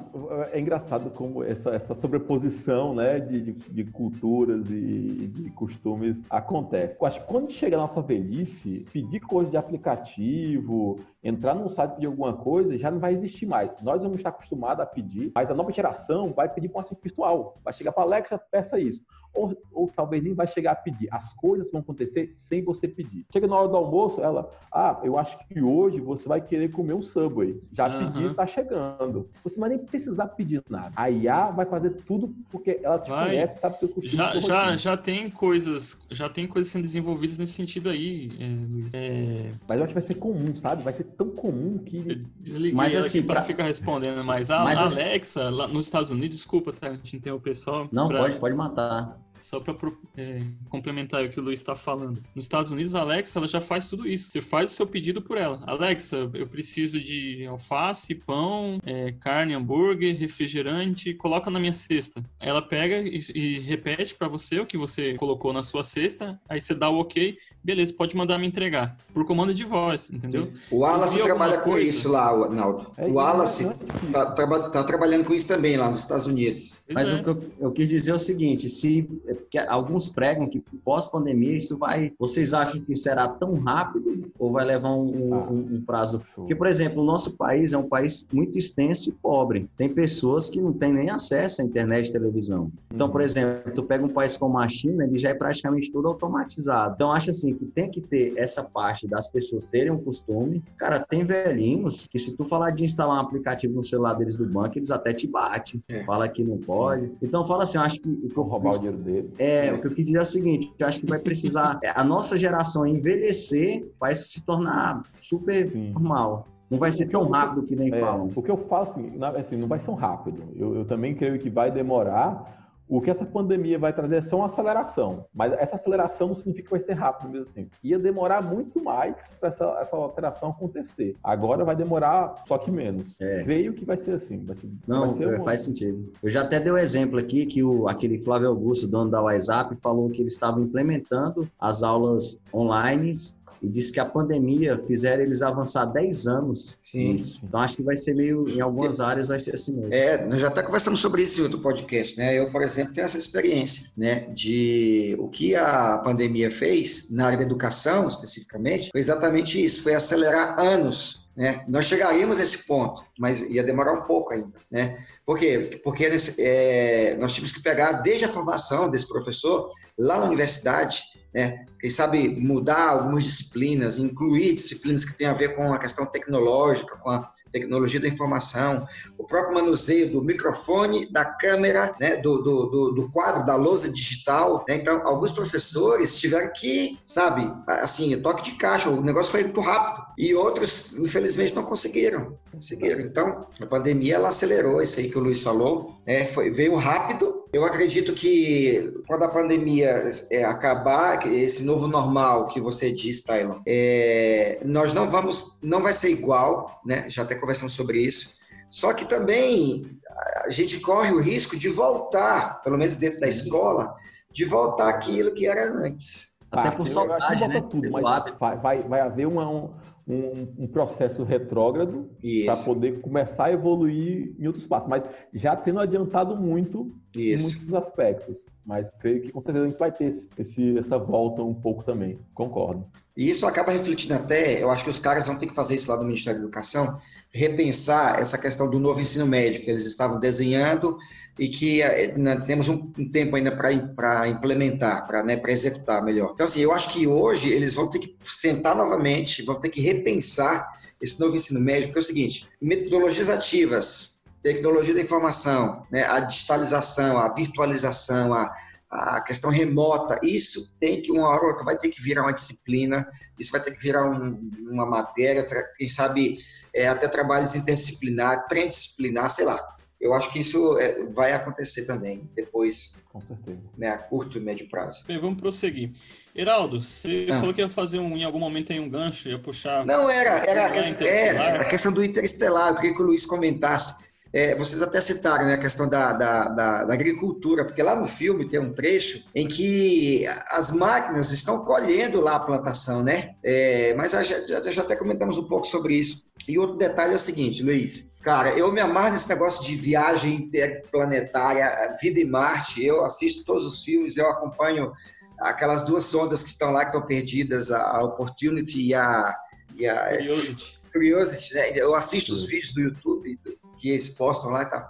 é 0.51 0.59
engraçado 0.59 1.09
como 1.11 1.43
essa, 1.43 1.71
essa 1.71 1.95
sobreposição 1.95 2.93
né, 2.93 3.19
de, 3.19 3.41
de, 3.41 3.51
de 3.53 3.91
culturas 3.91 4.69
e 4.69 5.27
de 5.27 5.49
costumes 5.51 6.17
acontece. 6.29 6.97
Eu 6.99 7.07
acho 7.07 7.19
que 7.21 7.27
quando 7.27 7.51
chega 7.51 7.75
a 7.75 7.79
nossa 7.79 8.01
velhice, 8.01 8.85
pedir 8.91 9.19
coisa 9.21 9.49
de 9.49 9.57
aplicativo, 9.57 10.99
entrar 11.23 11.53
num 11.53 11.69
site 11.69 11.95
pedir 11.95 12.07
alguma 12.07 12.33
coisa, 12.33 12.77
já 12.77 12.89
não 12.89 12.99
vai 12.99 13.13
existir 13.13 13.45
mais. 13.45 13.81
Nós 13.81 14.01
vamos 14.01 14.16
estar 14.19 14.29
acostumados 14.29 14.83
a 14.83 14.85
pedir, 14.85 15.31
mas 15.33 15.49
a 15.49 15.53
nova 15.53 15.71
geração 15.71 16.33
vai 16.33 16.49
pedir 16.49 16.69
com 16.69 16.79
assistente 16.79 17.03
virtual. 17.03 17.59
Vai 17.63 17.73
chegar 17.73 17.91
para 17.91 18.03
Alexa, 18.03 18.37
peça 18.37 18.79
isso. 18.79 19.03
Ou, 19.37 19.55
ou, 19.71 19.91
talvez 19.95 20.23
nem 20.23 20.33
vai 20.33 20.47
chegar 20.47 20.71
a 20.71 20.75
pedir. 20.75 21.07
As 21.11 21.33
coisas 21.33 21.71
vão 21.71 21.81
acontecer 21.81 22.29
sem 22.33 22.63
você 22.63 22.87
pedir. 22.87 23.25
Chega 23.31 23.47
na 23.47 23.55
hora 23.55 23.67
do 23.67 23.77
almoço, 23.77 24.21
ela, 24.21 24.49
ah, 24.71 24.99
eu 25.03 25.17
acho 25.17 25.37
que 25.47 25.61
hoje 25.61 25.99
você 25.99 26.27
vai 26.27 26.41
querer 26.41 26.69
comer 26.69 26.93
um 26.93 27.01
Subway. 27.01 27.61
Já 27.71 27.87
uhum. 27.87 28.11
pedi, 28.11 28.33
tá 28.33 28.47
chegando. 28.47 29.29
Você 29.43 29.55
não 29.55 29.67
vai 29.67 29.77
nem 29.77 29.85
precisar 29.85 30.27
pedir 30.27 30.61
nada. 30.69 30.91
A 30.95 31.09
IA 31.09 31.51
vai 31.51 31.65
fazer 31.65 31.91
tudo 32.05 32.33
porque 32.49 32.79
ela 32.83 32.99
te 32.99 33.09
vai. 33.09 33.29
conhece, 33.29 33.59
sabe 33.59 33.79
teus 33.79 33.93
costumes. 33.93 34.11
Já, 34.11 34.39
já, 34.39 34.75
já 34.75 34.97
tem 34.97 35.29
coisas, 35.29 35.99
já 36.09 36.29
tem 36.29 36.47
coisas 36.47 36.71
sendo 36.71 36.83
desenvolvidas 36.83 37.37
nesse 37.37 37.53
sentido 37.53 37.89
aí, 37.89 38.31
é, 38.39 38.65
Luiz. 38.67 38.93
É... 38.93 39.49
Mas 39.67 39.77
eu 39.77 39.83
acho 39.83 39.93
que 39.93 39.99
vai 39.99 40.07
ser 40.07 40.15
comum, 40.15 40.55
sabe? 40.55 40.83
Vai 40.83 40.93
ser 40.93 41.03
tão 41.03 41.29
comum 41.29 41.77
que. 41.77 41.97
Eu 41.97 42.21
desliguei 42.39 42.75
mas, 42.75 42.95
assim, 42.95 43.21
para 43.23 43.35
pra... 43.35 43.43
ficar 43.43 43.63
respondendo, 43.63 44.23
mas 44.23 44.49
a 44.49 44.63
mas, 44.63 44.79
assim 44.79 45.03
Alexa, 45.03 45.49
lá 45.49 45.67
nos 45.67 45.85
Estados 45.85 46.11
Unidos, 46.11 46.37
desculpa, 46.37 46.73
tá? 46.73 46.89
A 46.89 46.93
gente 46.95 47.17
interromper 47.17 47.55
só. 47.55 47.87
Não, 47.91 48.07
pra... 48.07 48.19
pode, 48.19 48.39
pode 48.39 48.55
matar. 48.55 49.17
Só 49.39 49.59
para 49.59 49.75
é, 50.15 50.39
complementar 50.69 51.25
o 51.25 51.29
que 51.29 51.39
o 51.39 51.43
Luiz 51.43 51.59
está 51.59 51.75
falando. 51.75 52.21
Nos 52.35 52.45
Estados 52.45 52.71
Unidos, 52.71 52.95
a 52.95 53.01
Alexa 53.01 53.39
ela 53.39 53.47
já 53.47 53.61
faz 53.61 53.89
tudo 53.89 54.07
isso. 54.07 54.31
Você 54.31 54.41
faz 54.41 54.71
o 54.71 54.73
seu 54.73 54.87
pedido 54.87 55.21
por 55.21 55.37
ela. 55.37 55.63
Alexa, 55.65 56.29
eu 56.33 56.47
preciso 56.47 56.99
de 56.99 57.45
alface, 57.45 58.15
pão, 58.15 58.79
é, 58.85 59.11
carne, 59.19 59.53
hambúrguer, 59.53 60.17
refrigerante, 60.17 61.13
coloca 61.13 61.49
na 61.49 61.59
minha 61.59 61.73
cesta. 61.73 62.23
Ela 62.39 62.61
pega 62.61 62.97
e, 62.97 63.21
e 63.33 63.59
repete 63.59 64.15
para 64.15 64.27
você 64.27 64.59
o 64.59 64.65
que 64.65 64.77
você 64.77 65.13
colocou 65.15 65.53
na 65.53 65.63
sua 65.63 65.83
cesta. 65.83 66.39
Aí 66.49 66.59
você 66.59 66.73
dá 66.73 66.89
o 66.89 66.99
ok, 66.99 67.37
beleza, 67.63 67.93
pode 67.93 68.15
mandar 68.15 68.37
me 68.37 68.47
entregar. 68.47 68.95
Por 69.13 69.25
comando 69.25 69.53
de 69.53 69.63
voz, 69.63 70.09
entendeu? 70.11 70.51
O 70.71 70.79
Wallace 70.79 71.21
trabalha 71.21 71.57
com 71.59 71.71
coisa. 71.71 71.89
isso 71.89 72.09
lá, 72.09 72.49
Naldo. 72.49 72.91
É, 72.97 73.05
o 73.05 73.13
Wallace 73.13 73.67
está 74.05 74.31
tá, 74.31 74.69
tá 74.69 74.83
trabalhando 74.83 75.25
com 75.25 75.33
isso 75.33 75.47
também 75.47 75.77
lá 75.77 75.87
nos 75.87 75.99
Estados 75.99 76.25
Unidos. 76.25 76.83
Pois 76.85 76.95
Mas 76.95 77.09
é. 77.09 77.15
o 77.15 77.23
que 77.23 77.29
eu, 77.29 77.49
eu 77.59 77.71
quis 77.71 77.87
dizer 77.87 78.11
é 78.11 78.15
o 78.15 78.19
seguinte: 78.19 78.69
se 78.69 79.09
porque 79.33 79.57
alguns 79.57 80.09
pregam 80.09 80.47
que 80.47 80.59
pós-pandemia 80.83 81.57
isso 81.57 81.77
vai. 81.77 82.13
Vocês 82.19 82.53
acham 82.53 82.81
que 82.81 82.95
será 82.95 83.27
tão 83.27 83.55
rápido 83.55 84.31
ou 84.39 84.51
vai 84.51 84.65
levar 84.65 84.93
um, 84.93 85.33
ah, 85.33 85.49
um, 85.49 85.75
um 85.75 85.83
prazo? 85.85 86.21
Porque, 86.35 86.55
por 86.55 86.67
exemplo, 86.67 87.01
o 87.01 87.05
nosso 87.05 87.35
país 87.35 87.73
é 87.73 87.77
um 87.77 87.87
país 87.87 88.25
muito 88.31 88.57
extenso 88.57 89.09
e 89.09 89.11
pobre. 89.11 89.69
Tem 89.75 89.89
pessoas 89.89 90.49
que 90.49 90.61
não 90.61 90.73
têm 90.73 90.93
nem 90.93 91.09
acesso 91.09 91.61
à 91.61 91.65
internet 91.65 92.09
e 92.09 92.11
televisão. 92.11 92.71
Então, 92.93 93.09
por 93.09 93.21
uhum. 93.21 93.25
exemplo, 93.25 93.71
tu 93.73 93.83
pega 93.83 94.05
um 94.05 94.09
país 94.09 94.37
como 94.37 94.57
a 94.57 94.69
China, 94.69 95.03
ele 95.03 95.17
já 95.17 95.29
é 95.29 95.33
praticamente 95.33 95.91
tudo 95.91 96.07
automatizado. 96.07 96.95
Então, 96.95 97.11
acho 97.11 97.29
assim 97.29 97.53
que 97.53 97.65
tem 97.65 97.89
que 97.89 98.01
ter 98.01 98.33
essa 98.37 98.63
parte 98.63 99.07
das 99.07 99.29
pessoas 99.29 99.65
terem 99.65 99.91
um 99.91 99.97
costume. 99.97 100.63
Cara, 100.77 100.99
tem 100.99 101.25
velhinhos 101.25 102.07
que 102.07 102.19
se 102.19 102.35
tu 102.35 102.45
falar 102.45 102.71
de 102.71 102.85
instalar 102.85 103.17
um 103.17 103.21
aplicativo 103.21 103.73
no 103.73 103.83
celular 103.83 104.13
deles 104.13 104.37
do 104.37 104.47
banco, 104.47 104.77
eles 104.77 104.91
até 104.91 105.13
te 105.13 105.27
batem. 105.27 105.81
É. 105.89 106.03
Fala 106.03 106.27
que 106.27 106.43
não 106.43 106.57
pode. 106.57 107.11
Então, 107.21 107.45
fala 107.45 107.63
assim, 107.63 107.77
acho 107.77 107.99
que... 107.99 108.07
Vou 108.33 108.45
roubar 108.45 108.75
o 108.75 108.77
dinheiro 108.77 108.97
dele. 108.97 109.16
É, 109.37 109.73
o 109.73 109.79
que 109.79 109.87
eu 109.87 109.91
queria 109.91 110.05
dizer 110.05 110.17
é 110.17 110.21
o 110.21 110.25
seguinte, 110.25 110.73
eu 110.77 110.87
acho 110.87 110.99
que 110.99 111.05
vai 111.05 111.19
precisar, 111.19 111.79
a 111.95 112.03
nossa 112.03 112.37
geração 112.37 112.85
envelhecer 112.85 113.87
vai 113.99 114.15
se 114.15 114.43
tornar 114.43 115.01
super 115.13 115.69
Sim. 115.71 115.91
normal. 115.91 116.47
Não 116.69 116.77
vai 116.77 116.91
ser 116.91 117.07
tão 117.07 117.29
rápido 117.29 117.63
que 117.63 117.75
nem 117.75 117.93
é, 117.93 117.97
falam. 117.97 118.29
O 118.35 118.43
que 118.43 118.51
eu 118.51 118.57
falo 118.57 118.91
assim, 118.91 119.13
assim, 119.39 119.57
não 119.57 119.67
vai 119.67 119.79
ser 119.79 119.85
tão 119.85 119.95
rápido. 119.95 120.43
Eu, 120.55 120.75
eu 120.75 120.85
também 120.85 121.15
creio 121.15 121.39
que 121.39 121.49
vai 121.49 121.71
demorar, 121.71 122.66
o 122.89 123.01
que 123.01 123.11
essa 123.11 123.25
pandemia 123.25 123.77
vai 123.77 123.93
trazer 123.93 124.17
é 124.17 124.21
só 124.21 124.37
uma 124.37 124.45
aceleração, 124.45 125.25
mas 125.33 125.51
essa 125.53 125.75
aceleração 125.75 126.29
não 126.29 126.35
significa 126.35 126.65
que 126.65 126.71
vai 126.71 126.79
ser 126.79 126.93
rápido 126.93 127.29
mesmo 127.29 127.47
assim. 127.49 127.69
Ia 127.83 127.99
demorar 127.99 128.41
muito 128.41 128.83
mais 128.83 129.15
para 129.39 129.49
essa, 129.49 129.77
essa 129.79 129.95
alteração 129.95 130.49
acontecer. 130.49 131.15
Agora 131.23 131.65
vai 131.65 131.75
demorar 131.75 132.35
só 132.47 132.57
que 132.57 132.71
menos. 132.71 133.19
É. 133.19 133.43
Creio 133.43 133.73
que 133.73 133.85
vai 133.85 133.97
ser 133.97 134.13
assim. 134.13 134.43
Vai 134.43 134.55
ser, 134.55 134.69
não, 134.87 135.09
vai 135.09 135.17
ser 135.17 135.33
é, 135.33 135.43
faz 135.43 135.61
sentido. 135.61 136.11
Eu 136.23 136.31
já 136.31 136.41
até 136.41 136.59
dei 136.59 136.71
o 136.71 136.75
um 136.75 136.77
exemplo 136.77 137.19
aqui 137.19 137.45
que 137.45 137.63
o, 137.63 137.87
aquele 137.87 138.21
Flávio 138.21 138.47
Augusto, 138.47 138.87
dono 138.87 139.11
da 139.11 139.21
WhatsApp, 139.21 139.75
falou 139.81 140.09
que 140.09 140.21
eles 140.21 140.33
estavam 140.33 140.63
implementando 140.63 141.47
as 141.59 141.83
aulas 141.83 142.39
online 142.53 143.13
e 143.61 143.67
disse 143.67 143.91
que 143.91 143.99
a 143.99 144.05
pandemia 144.05 144.81
fizeram 144.87 145.23
eles 145.23 145.41
avançar 145.41 145.85
10 145.85 146.27
anos 146.27 146.77
Sim. 146.83 147.13
nisso. 147.13 147.39
Então 147.43 147.59
acho 147.59 147.77
que 147.77 147.83
vai 147.83 147.97
ser 147.97 148.13
meio, 148.13 148.47
em 148.49 148.61
algumas 148.61 148.99
áreas 148.99 149.27
vai 149.27 149.39
ser 149.39 149.55
assim 149.55 149.73
mesmo. 149.73 149.93
É, 149.93 150.25
nós 150.25 150.39
já 150.39 150.47
até 150.47 150.61
conversamos 150.61 150.99
sobre 150.99 151.23
isso 151.23 151.39
em 151.39 151.43
outro 151.43 151.59
podcast, 151.59 152.17
né? 152.17 152.37
Eu, 152.37 152.51
por 152.51 152.61
exemplo, 152.61 152.93
tenho 152.93 153.05
essa 153.05 153.17
experiência, 153.17 153.91
né? 153.97 154.27
De 154.33 155.15
o 155.19 155.27
que 155.27 155.55
a 155.55 155.97
pandemia 155.99 156.51
fez 156.51 157.09
na 157.09 157.27
área 157.27 157.37
da 157.37 157.43
educação, 157.43 158.07
especificamente, 158.07 158.91
foi 158.91 158.99
exatamente 158.99 159.63
isso, 159.63 159.81
foi 159.81 159.95
acelerar 159.95 160.59
anos 160.59 161.27
né? 161.37 161.63
Nós 161.67 161.85
chegaríamos 161.85 162.39
nesse 162.39 162.65
ponto, 162.65 163.03
mas 163.19 163.41
ia 163.41 163.63
demorar 163.63 163.93
um 163.93 164.01
pouco 164.01 164.33
ainda. 164.33 164.53
Né? 164.71 164.97
Por 165.23 165.37
quê? 165.37 165.79
Porque 165.83 166.09
é, 166.39 167.15
nós 167.19 167.35
tínhamos 167.35 167.51
que 167.51 167.61
pegar 167.61 167.91
desde 168.01 168.25
a 168.25 168.33
formação 168.33 168.89
desse 168.89 169.07
professor 169.07 169.71
lá 169.95 170.17
na 170.17 170.25
universidade 170.25 171.03
né? 171.33 171.65
Quem 171.79 171.89
sabe 171.89 172.27
mudar 172.27 172.89
algumas 172.89 173.23
disciplinas, 173.23 173.97
incluir 173.97 174.55
disciplinas 174.55 175.05
que 175.05 175.15
têm 175.15 175.27
a 175.27 175.33
ver 175.33 175.55
com 175.55 175.71
a 175.71 175.77
questão 175.77 176.05
tecnológica, 176.05 176.97
com 176.97 177.09
a 177.09 177.29
tecnologia 177.51 177.99
da 177.99 178.07
informação, 178.07 178.87
o 179.17 179.23
próprio 179.23 179.53
manuseio 179.53 180.11
do 180.11 180.23
microfone, 180.23 181.11
da 181.11 181.23
câmera, 181.23 181.95
né? 181.99 182.15
do, 182.15 182.41
do, 182.41 182.65
do, 182.65 182.91
do 182.93 183.11
quadro, 183.11 183.45
da 183.45 183.55
lousa 183.55 183.89
digital. 183.89 184.65
Né? 184.67 184.75
Então, 184.75 185.05
alguns 185.05 185.31
professores 185.31 186.15
tiveram 186.15 186.51
que, 186.53 186.97
sabe, 187.05 187.51
assim, 187.67 188.19
toque 188.21 188.43
de 188.43 188.51
caixa, 188.57 188.89
o 188.89 189.01
negócio 189.01 189.31
foi 189.31 189.43
muito 189.43 189.61
rápido. 189.61 190.07
E 190.17 190.33
outros, 190.33 190.97
infelizmente, 190.97 191.53
não 191.53 191.63
conseguiram. 191.63 192.37
Conseguiram. 192.51 193.01
Então, 193.01 193.45
a 193.61 193.65
pandemia 193.67 194.15
ela 194.15 194.29
acelerou 194.29 194.81
isso 194.81 194.99
aí 194.99 195.09
que 195.09 195.17
o 195.17 195.21
Luiz 195.21 195.41
falou, 195.43 195.95
né? 196.07 196.25
foi, 196.25 196.49
veio 196.49 196.75
rápido. 196.75 197.36
Eu 197.53 197.63
acredito 197.63 198.13
que 198.13 199.01
quando 199.07 199.23
a 199.23 199.29
pandemia 199.29 200.11
é, 200.29 200.43
acabar, 200.43 201.25
esse 201.27 201.63
novo 201.63 201.87
normal 201.87 202.47
que 202.47 202.59
você 202.59 202.91
diz, 202.91 203.21
Tylon, 203.21 203.61
é, 203.65 204.59
nós 204.65 204.93
não 204.93 205.09
vamos, 205.09 205.59
não 205.63 205.81
vai 205.81 205.93
ser 205.93 206.11
igual, 206.11 206.81
né? 206.85 207.09
Já 207.09 207.23
até 207.23 207.35
conversamos 207.35 207.73
sobre 207.73 207.99
isso. 207.99 208.37
Só 208.69 208.93
que 208.93 209.05
também 209.05 209.97
a 210.45 210.49
gente 210.49 210.79
corre 210.79 211.11
o 211.11 211.21
risco 211.21 211.55
de 211.57 211.69
voltar, 211.69 212.61
pelo 212.61 212.77
menos 212.77 212.95
dentro 212.95 213.19
da 213.19 213.27
escola, 213.27 213.93
de 214.31 214.45
voltar 214.45 214.89
aquilo 214.89 215.33
que 215.33 215.47
era 215.47 215.71
antes. 215.71 216.37
Até 216.51 216.71
por 216.71 216.87
saudade, 216.87 217.47
né? 217.47 217.61
Tudo, 217.69 217.89
mas 217.91 218.03
vai, 218.39 218.57
vai, 218.57 218.83
vai 218.83 219.01
haver 219.01 219.27
uma, 219.27 219.49
um, 219.49 219.73
um, 220.07 220.67
processo 220.67 221.23
retrógrado 221.23 222.09
para 222.45 222.55
poder 222.63 223.01
começar 223.01 223.45
a 223.45 223.51
evoluir 223.51 224.33
em 224.39 224.47
outros 224.47 224.65
passos, 224.65 224.87
mas 224.87 225.03
já 225.33 225.55
tendo 225.55 225.79
adiantado 225.79 226.35
muito 226.35 226.95
Isso. 227.15 227.49
em 227.49 227.57
muitos 227.57 227.73
aspectos. 227.73 228.37
Mas 228.67 228.89
creio 228.99 229.21
que 229.21 229.31
com 229.31 229.41
certeza 229.41 229.63
a 229.63 229.67
gente 229.69 229.79
vai 229.79 229.91
ter 229.93 230.13
esse, 230.37 230.77
essa 230.77 230.97
volta 230.97 231.41
um 231.41 231.53
pouco 231.53 231.85
também. 231.85 232.19
Concordo. 232.33 232.85
E 233.15 233.29
isso 233.29 233.47
acaba 233.47 233.71
refletindo 233.71 234.13
até, 234.13 234.61
eu 234.61 234.69
acho 234.69 234.83
que 234.83 234.89
os 234.89 234.99
caras 234.99 235.25
vão 235.25 235.37
ter 235.37 235.47
que 235.47 235.53
fazer 235.53 235.75
isso 235.75 235.89
lá 235.89 235.95
do 235.95 236.05
Ministério 236.05 236.41
da 236.41 236.45
Educação, 236.45 236.99
repensar 237.31 238.19
essa 238.19 238.37
questão 238.37 238.69
do 238.69 238.77
novo 238.77 238.99
ensino 238.99 239.25
médio 239.25 239.63
que 239.63 239.71
eles 239.71 239.85
estavam 239.85 240.19
desenhando 240.19 240.97
e 241.39 241.47
que 241.47 241.81
eh, 241.81 242.15
né, 242.17 242.41
temos 242.41 242.67
um, 242.67 242.91
tempo 243.09 243.37
ainda 243.37 243.55
para 243.55 244.27
implementar, 244.27 245.07
para 245.07 245.23
né, 245.23 245.41
executar 245.47 246.03
melhor. 246.03 246.31
Então, 246.33 246.45
assim, 246.45 246.59
eu 246.59 246.73
acho 246.73 246.91
que 246.91 247.07
hoje 247.07 247.49
eles 247.49 247.73
vão 247.73 247.89
ter 247.89 247.99
que 247.99 248.15
sentar 248.19 248.75
novamente, 248.75 249.43
vão 249.43 249.55
ter 249.55 249.69
que 249.69 249.79
repensar 249.79 250.69
esse 251.01 251.19
novo 251.19 251.35
ensino 251.35 251.61
médio, 251.61 251.87
porque 251.87 251.99
é 251.99 252.01
o 252.01 252.05
seguinte, 252.05 252.47
metodologias 252.61 253.29
ativas, 253.29 254.16
tecnologia 254.41 254.93
da 254.93 255.01
informação, 255.01 255.83
né, 255.91 256.05
a 256.05 256.19
digitalização, 256.19 257.17
a 257.17 257.33
virtualização, 257.33 258.33
a, 258.33 258.53
a 258.89 259.21
questão 259.21 259.49
remota, 259.49 260.19
isso 260.23 260.75
tem 260.79 261.01
que, 261.01 261.11
uma 261.11 261.27
hora 261.27 261.63
vai 261.63 261.77
ter 261.77 261.89
que 261.89 262.01
virar 262.01 262.23
uma 262.23 262.33
disciplina, 262.33 263.07
isso 263.39 263.51
vai 263.51 263.61
ter 263.61 263.71
que 263.71 263.81
virar 263.81 264.09
um, 264.09 264.49
uma 264.69 264.85
matéria, 264.85 265.45
quem 265.77 265.89
sabe 265.89 266.39
é, 266.73 266.87
até 266.87 267.07
trabalhos 267.07 267.55
interdisciplinar, 267.55 268.47
transdisciplinar, 268.47 269.29
sei 269.29 269.45
lá. 269.45 269.65
Eu 269.99 270.13
acho 270.13 270.31
que 270.31 270.39
isso 270.39 270.77
é, 270.77 271.03
vai 271.05 271.33
acontecer 271.33 271.85
também 271.87 272.29
depois, 272.35 272.97
Com 273.11 273.19
certeza. 273.19 273.59
Né, 273.75 273.89
a 273.89 273.97
curto 273.97 274.37
e 274.37 274.41
médio 274.41 274.69
prazo. 274.69 275.03
Bem, 275.07 275.19
vamos 275.19 275.41
prosseguir. 275.41 275.91
Heraldo, 276.35 276.79
você 276.79 277.27
ah. 277.31 277.39
falou 277.39 277.53
que 277.53 277.61
ia 277.61 277.69
fazer 277.69 277.97
um, 277.97 278.15
em 278.15 278.23
algum 278.23 278.37
momento 278.37 278.71
aí 278.71 278.79
um 278.79 278.87
gancho, 278.87 279.27
ia 279.27 279.39
puxar. 279.39 279.83
Não, 279.87 280.07
era, 280.07 280.45
era, 280.45 280.67
a 280.67 280.69
questão, 280.69 281.07
era 281.07 281.61
a 281.61 281.65
questão 281.65 281.91
do 281.91 282.03
interestelar. 282.03 282.69
Eu 282.69 282.75
queria 282.75 282.93
que 282.93 283.01
o 283.01 283.05
Luiz 283.05 283.25
comentasse. 283.25 284.06
É, 284.33 284.55
vocês 284.55 284.81
até 284.81 284.99
citaram 284.99 285.45
né, 285.45 285.53
a 285.53 285.57
questão 285.57 285.87
da, 285.87 286.13
da, 286.13 286.47
da, 286.49 286.83
da, 286.83 286.93
agricultura, 286.93 287.65
porque 287.65 287.81
lá 287.81 287.95
no 287.95 288.07
filme 288.07 288.47
tem 288.47 288.59
um 288.59 288.73
trecho 288.73 289.23
em 289.33 289.47
que 289.47 290.25
as 290.49 290.71
máquinas 290.71 291.31
estão 291.31 291.63
colhendo 291.65 292.19
lá 292.19 292.35
a 292.35 292.39
plantação, 292.39 293.03
né? 293.03 293.35
É, 293.43 293.93
mas 293.95 294.11
já, 294.11 294.23
já, 294.23 294.61
já 294.61 294.81
até 294.81 294.95
comentamos 294.95 295.37
um 295.37 295.47
pouco 295.47 295.65
sobre 295.65 295.95
isso. 295.95 296.25
E 296.47 296.57
outro 296.57 296.77
detalhe 296.77 297.13
é 297.13 297.15
o 297.15 297.19
seguinte, 297.19 297.63
Luiz. 297.63 298.15
Cara, 298.21 298.49
eu 298.51 298.71
me 298.71 298.81
amarro 298.81 299.11
nesse 299.11 299.29
negócio 299.29 299.63
de 299.63 299.75
viagem 299.75 300.35
interplanetária, 300.35 301.95
vida 302.01 302.19
em 302.19 302.25
Marte. 302.25 302.83
Eu 302.83 303.05
assisto 303.05 303.43
todos 303.43 303.65
os 303.65 303.83
filmes, 303.83 304.17
eu 304.17 304.29
acompanho 304.29 304.91
aquelas 305.39 305.83
duas 305.83 306.05
sondas 306.05 306.43
que 306.43 306.49
estão 306.49 306.71
lá, 306.71 306.81
que 306.81 306.95
estão 306.95 307.05
perdidas, 307.05 307.71
a 307.71 308.01
Opportunity 308.03 308.81
e 308.81 308.93
a, 308.93 309.35
e 309.75 309.87
a 309.87 310.09
Curiosity. 310.09 310.77
Curiosity 310.91 311.53
né? 311.53 311.71
Eu 311.77 311.95
assisto 311.95 312.33
os 312.33 312.45
vídeos 312.45 312.73
do 312.73 312.81
YouTube 312.81 313.39
que 313.77 313.89
eles 313.89 314.09
postam 314.09 314.51
lá 314.51 314.63
e 314.63 314.65
tal. 314.65 314.89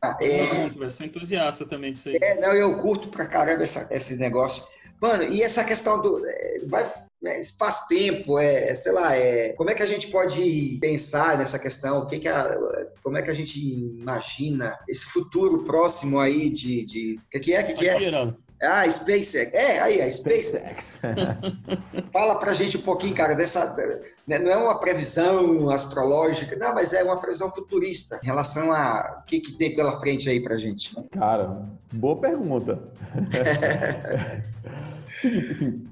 Cara, 0.00 0.16
é... 0.20 0.66
Eu 0.66 0.90
sou 0.90 1.06
entusiasta 1.06 1.64
também 1.64 1.92
disso 1.92 2.08
aí. 2.08 2.18
É, 2.20 2.40
não, 2.40 2.52
eu 2.52 2.76
curto 2.78 3.08
pra 3.08 3.26
caramba 3.26 3.64
essa, 3.64 3.88
esse 3.94 4.16
negócio. 4.16 4.64
Mano, 5.00 5.24
e 5.24 5.42
essa 5.42 5.64
questão 5.64 6.00
do. 6.00 6.24
É, 6.26 6.60
vai, 6.66 6.90
é, 7.24 7.40
espaço-tempo, 7.40 8.38
é, 8.38 8.74
sei 8.74 8.92
lá, 8.92 9.16
é, 9.16 9.52
como 9.54 9.70
é 9.70 9.74
que 9.74 9.82
a 9.82 9.86
gente 9.86 10.08
pode 10.08 10.78
pensar 10.80 11.38
nessa 11.38 11.58
questão? 11.58 12.00
O 12.00 12.06
que, 12.06 12.18
que 12.18 12.28
a, 12.28 12.56
como 13.02 13.16
é 13.16 13.22
que 13.22 13.30
a 13.30 13.34
gente 13.34 13.58
imagina 13.58 14.78
esse 14.88 15.06
futuro 15.06 15.64
próximo 15.64 16.20
aí 16.20 16.50
de. 16.50 16.84
de 16.84 17.16
o 17.18 17.30
que, 17.30 17.40
que 17.40 17.54
é? 17.54 17.60
O 17.60 17.66
que, 17.66 17.74
que 17.74 17.88
é? 17.88 17.94
Ah, 18.62 18.88
SpaceX. 18.88 19.52
É, 19.52 19.80
aí, 19.80 20.00
a 20.00 20.10
SpaceX. 20.10 20.98
Fala 22.12 22.38
pra 22.38 22.54
gente 22.54 22.78
um 22.78 22.82
pouquinho, 22.82 23.14
cara, 23.14 23.34
dessa. 23.34 23.76
Né, 24.26 24.38
não 24.38 24.50
é 24.50 24.56
uma 24.56 24.78
previsão 24.78 25.68
astrológica, 25.70 26.56
não, 26.56 26.74
mas 26.74 26.92
é 26.92 27.02
uma 27.02 27.20
previsão 27.20 27.50
futurista 27.50 28.18
em 28.22 28.26
relação 28.26 28.72
a 28.72 29.20
o 29.20 29.26
que, 29.26 29.40
que 29.40 29.52
tem 29.52 29.74
pela 29.74 29.98
frente 30.00 30.30
aí 30.30 30.40
pra 30.40 30.56
gente. 30.56 30.94
Cara, 31.10 31.62
boa 31.92 32.16
pergunta. 32.16 32.78
Sim, 35.20 35.50
assim, 35.50 35.86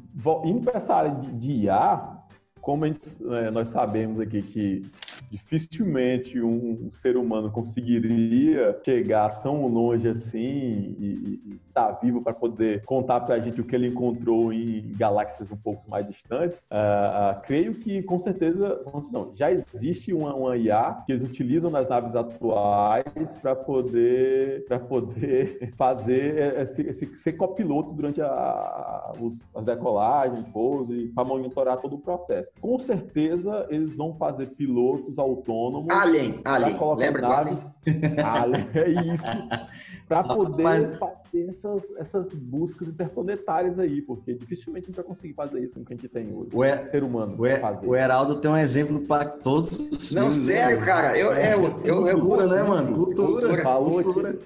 indo 0.44 0.60
para 0.60 0.78
essa 0.78 0.94
área 0.94 1.10
de, 1.10 1.64
IA, 1.64 2.18
como 2.60 2.86
gente, 2.86 3.00
é, 3.30 3.50
nós 3.50 3.70
sabemos 3.70 4.20
aqui 4.20 4.42
que 4.42 4.82
dificilmente 5.30 6.40
um 6.42 6.90
ser 6.92 7.16
humano 7.16 7.50
conseguiria 7.50 8.78
chegar 8.84 9.42
tão 9.42 9.66
longe 9.66 10.06
assim 10.06 10.94
e 10.98 11.40
estar 11.68 11.71
tá 11.72 11.90
vivo 12.02 12.22
para 12.22 12.34
poder 12.34 12.84
contar 12.84 13.20
para 13.20 13.34
a 13.36 13.40
gente 13.40 13.60
o 13.60 13.64
que 13.64 13.74
ele 13.74 13.88
encontrou 13.88 14.52
em 14.52 14.92
galáxias 14.96 15.50
um 15.50 15.56
pouco 15.56 15.88
mais 15.88 16.06
distantes. 16.06 16.64
Uh, 16.64 17.38
uh, 17.38 17.42
creio 17.42 17.74
que 17.74 18.02
com 18.02 18.18
certeza 18.18 18.80
não, 19.10 19.32
já 19.34 19.50
existe 19.50 20.12
uma, 20.12 20.34
uma 20.34 20.56
IA 20.56 21.02
que 21.06 21.12
eles 21.12 21.22
utilizam 21.22 21.70
nas 21.70 21.88
naves 21.88 22.14
atuais 22.14 23.04
para 23.40 23.54
poder 23.54 24.64
para 24.66 24.78
poder 24.78 25.72
fazer 25.76 26.60
esse, 26.60 26.82
esse 26.82 27.06
ser 27.16 27.32
copiloto 27.32 27.94
durante 27.94 28.20
a, 28.20 29.12
os, 29.20 29.38
as 29.54 29.64
decolagens, 29.64 30.48
pouso 30.48 30.92
para 31.14 31.24
monitorar 31.24 31.78
todo 31.78 31.96
o 31.96 31.98
processo. 31.98 32.48
Com 32.60 32.78
certeza 32.78 33.66
eles 33.70 33.94
vão 33.94 34.14
fazer 34.14 34.46
pilotos 34.50 35.18
autônomos. 35.18 35.88
Alien, 35.90 36.40
Alien. 36.44 36.76
Lembra 36.96 37.28
naves, 37.28 37.72
Alien, 38.24 38.68
é 38.74 38.90
isso. 39.12 39.24
Para 40.08 40.24
poder 40.24 40.62
Mas... 40.62 40.98
fazer 40.98 41.52
essas, 41.62 41.90
essas 41.96 42.34
buscas 42.34 42.88
interplanetárias 42.88 43.78
aí, 43.78 44.02
porque 44.02 44.34
dificilmente 44.34 44.86
a 44.86 44.88
gente 44.88 44.96
vai 44.96 45.04
conseguir 45.04 45.34
fazer 45.34 45.60
isso 45.60 45.74
com 45.74 45.82
o 45.82 45.84
que 45.84 45.92
a 45.92 45.96
gente 45.96 46.08
tem 46.08 46.32
hoje. 46.34 46.50
O 46.52 46.64
er... 46.64 46.90
ser 46.90 47.04
humano. 47.04 47.36
O, 47.38 47.46
er... 47.46 47.60
fazer. 47.60 47.86
o 47.86 47.94
Heraldo 47.94 48.40
tem 48.40 48.50
um 48.50 48.56
exemplo 48.56 49.00
para 49.00 49.24
todos 49.26 49.78
os 49.78 50.10
Não, 50.12 50.22
filmes, 50.22 50.36
sério, 50.36 50.80
né? 50.80 50.86
cara. 50.86 51.16
Eu, 51.16 51.32
é, 51.32 51.54
eu, 51.54 51.80
eu, 51.84 52.08
eu, 52.08 52.20
cultura, 52.20 52.46
né, 52.46 52.62
mano? 52.62 52.94
Cultura. 52.94 53.26
cultura. 53.26 53.62
Falou 53.62 54.02
cultura. 54.02 54.38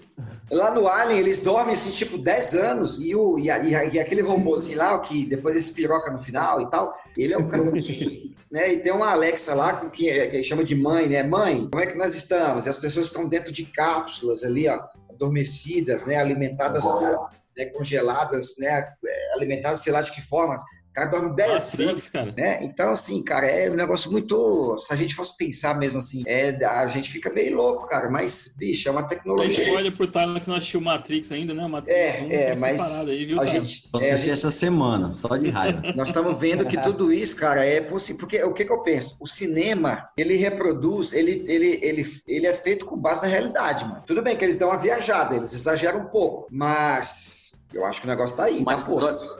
Lá 0.50 0.72
no 0.72 0.86
Alien, 0.86 1.18
eles 1.18 1.40
dormem 1.40 1.74
assim, 1.74 1.90
tipo, 1.90 2.16
10 2.16 2.54
anos, 2.54 3.00
e, 3.00 3.16
o, 3.16 3.36
e, 3.36 3.50
a, 3.50 3.64
e, 3.64 3.98
aquele 3.98 4.20
robôzinho 4.20 4.78
lá, 4.78 4.96
que 5.00 5.26
depois 5.26 5.56
eles 5.56 5.70
piroca 5.70 6.12
no 6.12 6.20
final 6.20 6.62
e 6.62 6.70
tal, 6.70 6.96
ele 7.16 7.34
é 7.34 7.38
um 7.38 7.48
cara 7.48 7.64
que, 7.72 8.32
né? 8.48 8.72
E 8.74 8.78
tem 8.78 8.92
uma 8.92 9.10
Alexa 9.10 9.54
lá 9.54 9.90
que, 9.90 10.28
que 10.28 10.44
chama 10.44 10.62
de 10.62 10.76
mãe, 10.76 11.08
né? 11.08 11.24
Mãe, 11.24 11.68
como 11.68 11.82
é 11.82 11.86
que 11.86 11.98
nós 11.98 12.14
estamos? 12.14 12.64
E 12.64 12.68
as 12.68 12.78
pessoas 12.78 13.06
estão 13.06 13.28
dentro 13.28 13.52
de 13.52 13.64
cápsulas 13.64 14.44
ali, 14.44 14.68
ó, 14.68 14.80
adormecidas, 15.16 16.06
né? 16.06 16.16
Alimentadas, 16.16 16.84
né? 17.56 17.66
congeladas, 17.66 18.54
né? 18.58 18.94
Alimentadas, 19.34 19.80
sei 19.80 19.92
lá 19.92 20.00
de 20.00 20.12
que 20.12 20.22
forma 20.22 20.56
cara 20.96 21.10
dorme 21.10 21.36
10 21.36 21.80
anos, 21.80 22.08
cara. 22.08 22.32
Né? 22.32 22.64
Então, 22.64 22.92
assim, 22.92 23.22
cara, 23.22 23.46
é 23.46 23.70
um 23.70 23.74
negócio 23.74 24.10
muito. 24.10 24.78
Se 24.78 24.92
a 24.92 24.96
gente 24.96 25.14
fosse 25.14 25.36
pensar 25.36 25.78
mesmo 25.78 25.98
assim, 25.98 26.22
é, 26.26 26.56
a 26.64 26.86
gente 26.86 27.10
fica 27.10 27.30
meio 27.30 27.54
louco, 27.54 27.86
cara. 27.86 28.08
Mas, 28.08 28.54
bicho, 28.58 28.88
é 28.88 28.92
uma 28.92 29.02
tecnologia. 29.02 29.62
A 29.62 29.66
gente 29.66 29.76
olha 29.76 29.92
por 29.92 30.06
tal 30.06 30.40
que 30.40 30.48
nós 30.48 30.58
assistiu 30.58 30.80
Matrix 30.80 31.30
ainda, 31.30 31.52
né? 31.52 31.66
Matrix 31.68 31.96
é, 31.96 32.50
é, 32.50 32.56
mas. 32.56 33.06
Aí, 33.06 33.26
viu, 33.26 33.40
a 33.40 33.44
gente. 33.44 33.88
É, 34.00 34.12
assisti 34.12 34.30
essa 34.30 34.50
semana, 34.50 35.12
só 35.12 35.36
de 35.36 35.50
raiva. 35.50 35.82
Nós 35.94 36.08
estamos 36.08 36.38
vendo 36.40 36.64
que 36.66 36.80
tudo 36.80 37.12
isso, 37.12 37.36
cara, 37.36 37.64
é 37.64 37.80
possível. 37.80 38.20
Porque 38.20 38.42
o 38.42 38.54
que, 38.54 38.64
que 38.64 38.72
eu 38.72 38.78
penso? 38.78 39.18
O 39.20 39.26
cinema, 39.26 40.08
ele 40.16 40.36
reproduz, 40.36 41.12
ele, 41.12 41.44
ele, 41.46 41.78
ele, 41.82 42.06
ele 42.26 42.46
é 42.46 42.54
feito 42.54 42.86
com 42.86 42.96
base 42.96 43.22
na 43.22 43.28
realidade, 43.28 43.84
mano. 43.84 44.02
Tudo 44.06 44.22
bem 44.22 44.36
que 44.36 44.44
eles 44.44 44.56
dão 44.56 44.68
uma 44.68 44.78
viajada, 44.78 45.36
eles 45.36 45.52
exageram 45.52 46.00
um 46.00 46.06
pouco, 46.06 46.46
mas 46.50 47.55
eu 47.72 47.84
acho 47.84 48.00
que 48.00 48.06
o 48.06 48.10
negócio 48.10 48.36
tá 48.36 48.44
aí, 48.44 48.62
mas, 48.64 48.84
tá 48.84 48.94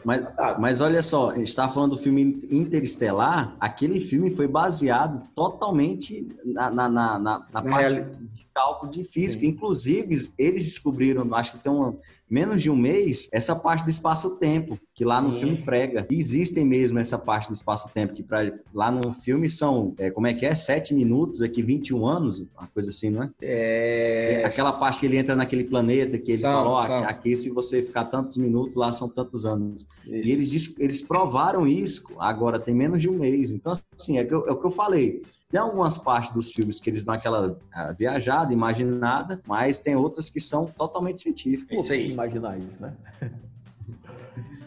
mas, 0.05 0.59
mas 0.59 0.81
olha 0.81 1.03
só, 1.03 1.31
a 1.31 1.35
gente 1.37 1.49
estava 1.49 1.73
falando 1.73 1.93
do 1.93 1.97
filme 1.97 2.41
Interestelar, 2.51 3.57
aquele 3.61 4.01
filme 4.01 4.31
foi 4.31 4.47
baseado 4.47 5.27
totalmente 5.35 6.29
na, 6.45 6.71
na, 6.71 6.89
na, 6.89 7.19
na, 7.19 7.47
na 7.53 7.63
parte 7.63 8.03
de 8.03 8.47
cálculo 8.53 8.91
de 8.91 9.05
física. 9.05 9.43
Sim. 9.43 9.49
Inclusive, 9.49 10.33
eles 10.39 10.65
descobriram, 10.65 11.33
acho 11.35 11.53
que 11.53 11.59
tem 11.59 11.71
um, 11.71 11.99
menos 12.29 12.63
de 12.63 12.71
um 12.71 12.77
mês, 12.77 13.29
essa 13.33 13.55
parte 13.55 13.85
do 13.85 13.91
espaço-tempo, 13.91 14.79
que 14.95 15.05
lá 15.05 15.21
Sim. 15.21 15.29
no 15.29 15.39
filme 15.39 15.57
prega. 15.59 16.07
existem 16.11 16.65
mesmo 16.65 16.99
essa 16.99 17.19
parte 17.19 17.49
do 17.49 17.55
espaço-tempo, 17.55 18.15
que 18.15 18.23
pra, 18.23 18.53
lá 18.75 18.91
no 18.91 19.13
filme 19.13 19.49
são, 19.49 19.95
é, 19.99 20.11
como 20.11 20.27
é 20.27 20.35
que 20.35 20.45
é? 20.45 20.55
Sete 20.55 20.93
minutos, 20.93 21.41
aqui 21.43 21.63
21 21.63 22.07
anos, 22.07 22.41
uma 22.57 22.67
coisa 22.73 22.91
assim, 22.91 23.11
não 23.11 23.23
é? 23.23 23.31
é... 23.43 24.43
Aquela 24.45 24.73
parte 24.73 25.01
que 25.01 25.07
ele 25.07 25.17
entra 25.17 25.37
naquele 25.37 25.65
planeta, 25.65 26.19
que 26.19 26.33
ele 26.33 26.41
são, 26.41 26.53
falou, 26.53 26.83
são. 26.83 27.05
aqui 27.05 27.37
se 27.37 27.51
você 27.51 27.83
ficar 27.83 28.07
tantos 28.07 28.37
minutos, 28.37 28.75
lá 28.75 28.93
são 28.93 29.09
tantos 29.09 29.47
anos. 29.47 29.87
Isso. 30.07 30.29
E 30.29 30.33
eles, 30.33 30.75
eles 30.79 31.03
provaram 31.03 31.67
isso, 31.67 32.05
agora 32.19 32.59
tem 32.59 32.75
menos 32.75 33.01
de 33.01 33.09
um 33.09 33.19
mês. 33.19 33.51
Então, 33.51 33.73
assim, 33.97 34.19
é, 34.19 34.25
que 34.25 34.35
eu, 34.35 34.47
é 34.47 34.53
o 34.53 34.57
que 34.57 34.67
eu 34.67 34.71
falei. 34.71 35.23
Tem 35.49 35.61
algumas 35.61 35.97
partes 35.97 36.33
dos 36.33 36.53
filmes 36.53 36.81
que 36.81 36.91
eles 36.91 37.05
dão 37.05 37.15
aquela 37.15 37.53
uh, 37.53 37.95
viajada, 37.97 38.53
imaginada, 38.53 39.41
mas 39.47 39.79
tem 39.79 39.95
outras 39.95 40.29
que 40.29 40.41
são 40.41 40.67
totalmente 40.67 41.21
científicas. 41.21 41.85
Isso 41.85 41.93
aí. 41.93 42.11
Imaginar 42.11 42.59
isso, 42.59 42.77
né? 42.81 42.95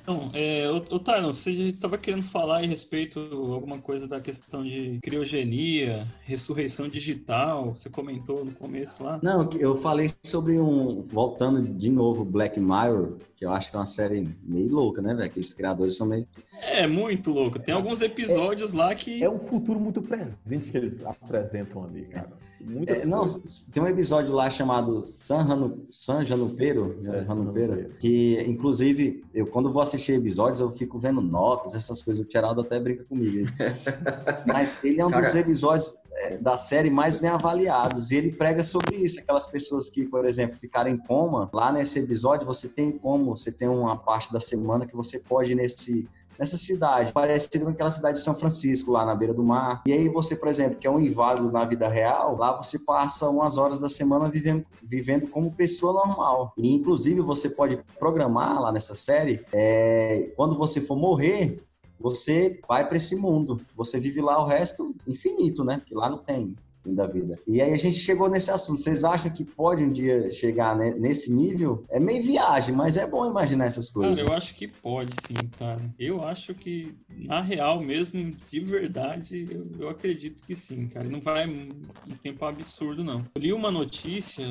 Então, 0.10 0.32
é, 0.34 0.68
Otávio, 0.72 1.32
você 1.32 1.52
estava 1.52 1.96
querendo 1.96 2.24
falar 2.24 2.64
a 2.64 2.66
respeito 2.66 3.20
alguma 3.54 3.78
coisa 3.78 4.08
da 4.08 4.20
questão 4.20 4.64
de 4.64 4.98
criogenia, 5.04 6.08
ressurreição 6.24 6.90
digital, 6.90 7.76
você 7.76 7.92
comentou 7.92 8.44
no 8.44 8.52
começo 8.54 9.04
lá? 9.04 9.20
Não, 9.22 9.48
eu 9.60 9.78
falei 9.78 10.10
sobre 10.26 10.60
um, 10.60 11.04
voltando 11.04 11.62
de 11.62 11.92
novo, 11.92 12.26
Black 12.26 12.60
Mirror, 12.60 13.18
que 13.36 13.46
eu 13.46 13.52
acho 13.52 13.70
que 13.70 13.76
é 13.76 13.80
uma 13.80 13.86
série 13.86 14.28
meio 14.42 14.74
louca, 14.74 15.00
né, 15.00 15.14
velho? 15.14 15.28
Aqueles 15.28 15.54
criadores 15.54 15.96
são 15.96 16.08
meio... 16.08 16.28
É, 16.60 16.88
muito 16.88 17.32
louco. 17.32 17.60
Tem 17.60 17.76
alguns 17.76 18.02
episódios 18.02 18.74
é, 18.74 18.78
lá 18.78 18.96
que... 18.96 19.24
É 19.24 19.30
um 19.30 19.38
futuro 19.38 19.80
muito 19.80 20.02
presente 20.02 20.72
que 20.72 20.76
eles 20.78 21.06
apresentam 21.06 21.84
ali, 21.84 22.06
cara. 22.06 22.49
É, 22.88 23.06
não, 23.06 23.24
tem 23.72 23.82
um 23.82 23.88
episódio 23.88 24.34
lá 24.34 24.50
chamado 24.50 25.06
San, 25.06 25.44
Ranu, 25.44 25.88
San 25.92 26.26
Janupero, 26.26 27.00
é, 27.06 27.84
que 28.00 28.42
inclusive 28.46 29.24
eu 29.34 29.48
quando 29.48 29.72
vou 29.72 29.82
assistir 29.82 30.14
episódios 30.14 30.60
eu 30.60 30.70
fico 30.72 31.00
vendo 31.00 31.22
notas, 31.22 31.74
essas 31.74 32.02
coisas, 32.02 32.26
o 32.26 32.30
Geraldo 32.30 32.62
até 32.62 32.78
brinca 32.78 33.06
comigo. 33.06 33.50
Mas 34.46 34.84
ele 34.84 35.00
é 35.00 35.06
um 35.06 35.10
Cara... 35.10 35.26
dos 35.26 35.36
episódios 35.36 35.98
é, 36.12 36.38
da 36.38 36.58
série 36.58 36.90
mais 36.90 37.16
bem 37.16 37.30
avaliados 37.30 38.12
e 38.12 38.18
ele 38.18 38.34
prega 38.34 38.62
sobre 38.62 38.98
isso, 38.98 39.22
aquelas 39.22 39.48
pessoas 39.48 39.90
que, 39.90 40.06
por 40.06 40.26
exemplo, 40.26 40.58
ficaram 40.60 40.92
em 40.92 40.98
coma, 40.98 41.50
lá 41.54 41.72
nesse 41.72 42.00
episódio 42.00 42.46
você 42.46 42.68
tem 42.68 42.92
como, 42.92 43.38
você 43.38 43.54
tem 43.54 43.70
uma 43.70 43.96
parte 43.98 44.34
da 44.34 44.40
semana 44.42 44.86
que 44.86 44.96
você 44.96 45.18
pode 45.20 45.56
nesse 45.56 46.10
nessa 46.40 46.58
cidade, 46.58 47.12
parecido 47.12 47.66
com 47.66 47.72
aquela 47.72 47.92
cidade 47.92 48.18
de 48.18 48.24
São 48.24 48.34
Francisco, 48.34 48.94
lá 48.94 49.06
na 49.06 49.14
beira 49.14 49.34
do 49.34 49.44
mar. 49.44 49.84
E 49.86 49.92
aí 49.92 50.08
você, 50.08 50.38
por 50.38 50.48
exemplo, 50.48 50.78
que 50.78 50.88
é 50.88 50.90
um 50.90 51.00
inválido 51.00 51.52
na 51.52 51.66
vida 51.66 51.90
real, 51.90 52.38
lá 52.38 52.56
você 52.56 52.80
passa 52.80 53.30
umas 53.30 53.58
horas 53.58 53.82
da 53.82 53.90
semana 53.90 54.30
vivendo, 54.30 54.66
vivendo 54.82 55.28
como 55.28 55.52
pessoa 55.52 55.92
normal. 55.92 56.54
E, 56.58 56.74
inclusive, 56.74 57.20
você 57.20 57.50
pode 57.50 57.78
programar 58.00 58.62
lá 58.62 58.72
nessa 58.72 58.96
série, 58.96 59.46
é, 59.52 60.32
quando 60.38 60.58
você 60.58 60.80
for 60.80 60.96
morrer, 60.96 61.62
você 62.00 62.58
vai 62.66 62.88
para 62.88 62.96
esse 62.96 63.18
mundo. 63.18 63.60
Você 63.76 64.00
vive 64.00 64.22
lá 64.22 64.42
o 64.42 64.46
resto 64.46 64.96
infinito, 65.06 65.66
né? 65.66 65.78
Porque 65.78 65.94
lá 65.94 66.10
não 66.10 66.20
tem 66.20 66.56
da 66.86 67.06
vida. 67.06 67.38
E 67.48 67.62
aí 67.62 67.74
a 67.74 67.78
gente 67.78 67.98
chegou 67.98 68.30
nesse 68.30 68.52
assunto. 68.52 68.80
Vocês 68.80 69.04
acham 69.04 69.32
que 69.32 69.44
pode 69.44 69.84
um 69.84 69.92
dia 69.92 70.32
chegar 70.32 70.76
nesse 70.76 71.34
nível? 71.34 71.86
É 71.90 72.00
meio 72.00 72.24
viagem, 72.24 72.76
mas 72.76 72.98
é 72.98 73.06
bom 73.06 73.30
imaginar 73.30 73.66
essas 73.66 73.90
coisas. 73.90 74.16
Cara, 74.16 74.28
eu 74.28 74.34
acho 74.34 74.56
que 74.56 74.68
pode 74.68 75.14
sim, 75.26 75.48
cara. 75.58 75.82
Eu 76.00 76.22
acho 76.22 76.54
que, 76.54 76.96
na 77.18 77.42
real 77.42 77.82
mesmo, 77.82 78.34
de 78.50 78.60
verdade, 78.60 79.46
eu, 79.50 79.68
eu 79.80 79.90
acredito 79.90 80.44
que 80.44 80.56
sim, 80.56 80.88
cara. 80.88 81.08
Não 81.08 81.20
vai 81.20 81.48
um 81.48 82.16
tempo 82.22 82.46
absurdo, 82.46 83.04
não. 83.04 83.26
Eu 83.36 83.42
li 83.42 83.54
uma 83.54 83.72
notícia, 83.72 84.46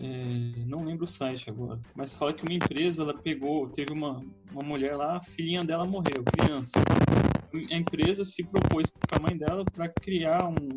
é, 0.00 0.66
não 0.66 0.84
lembro 0.84 1.04
o 1.04 1.08
site 1.08 1.48
agora, 1.48 1.78
mas 1.94 2.14
fala 2.14 2.32
que 2.32 2.44
uma 2.44 2.54
empresa, 2.54 3.02
ela 3.02 3.14
pegou, 3.14 3.68
teve 3.68 3.92
uma, 3.92 4.20
uma 4.52 4.62
mulher 4.62 4.96
lá, 4.96 5.16
a 5.16 5.22
filhinha 5.22 5.62
dela 5.62 5.84
morreu, 5.84 6.22
criança. 6.24 6.72
A 7.52 7.76
empresa 7.76 8.24
se 8.24 8.44
propôs 8.44 8.86
para 9.08 9.18
a 9.18 9.22
mãe 9.22 9.36
dela 9.36 9.64
para 9.64 9.88
criar 9.88 10.48
um, 10.48 10.68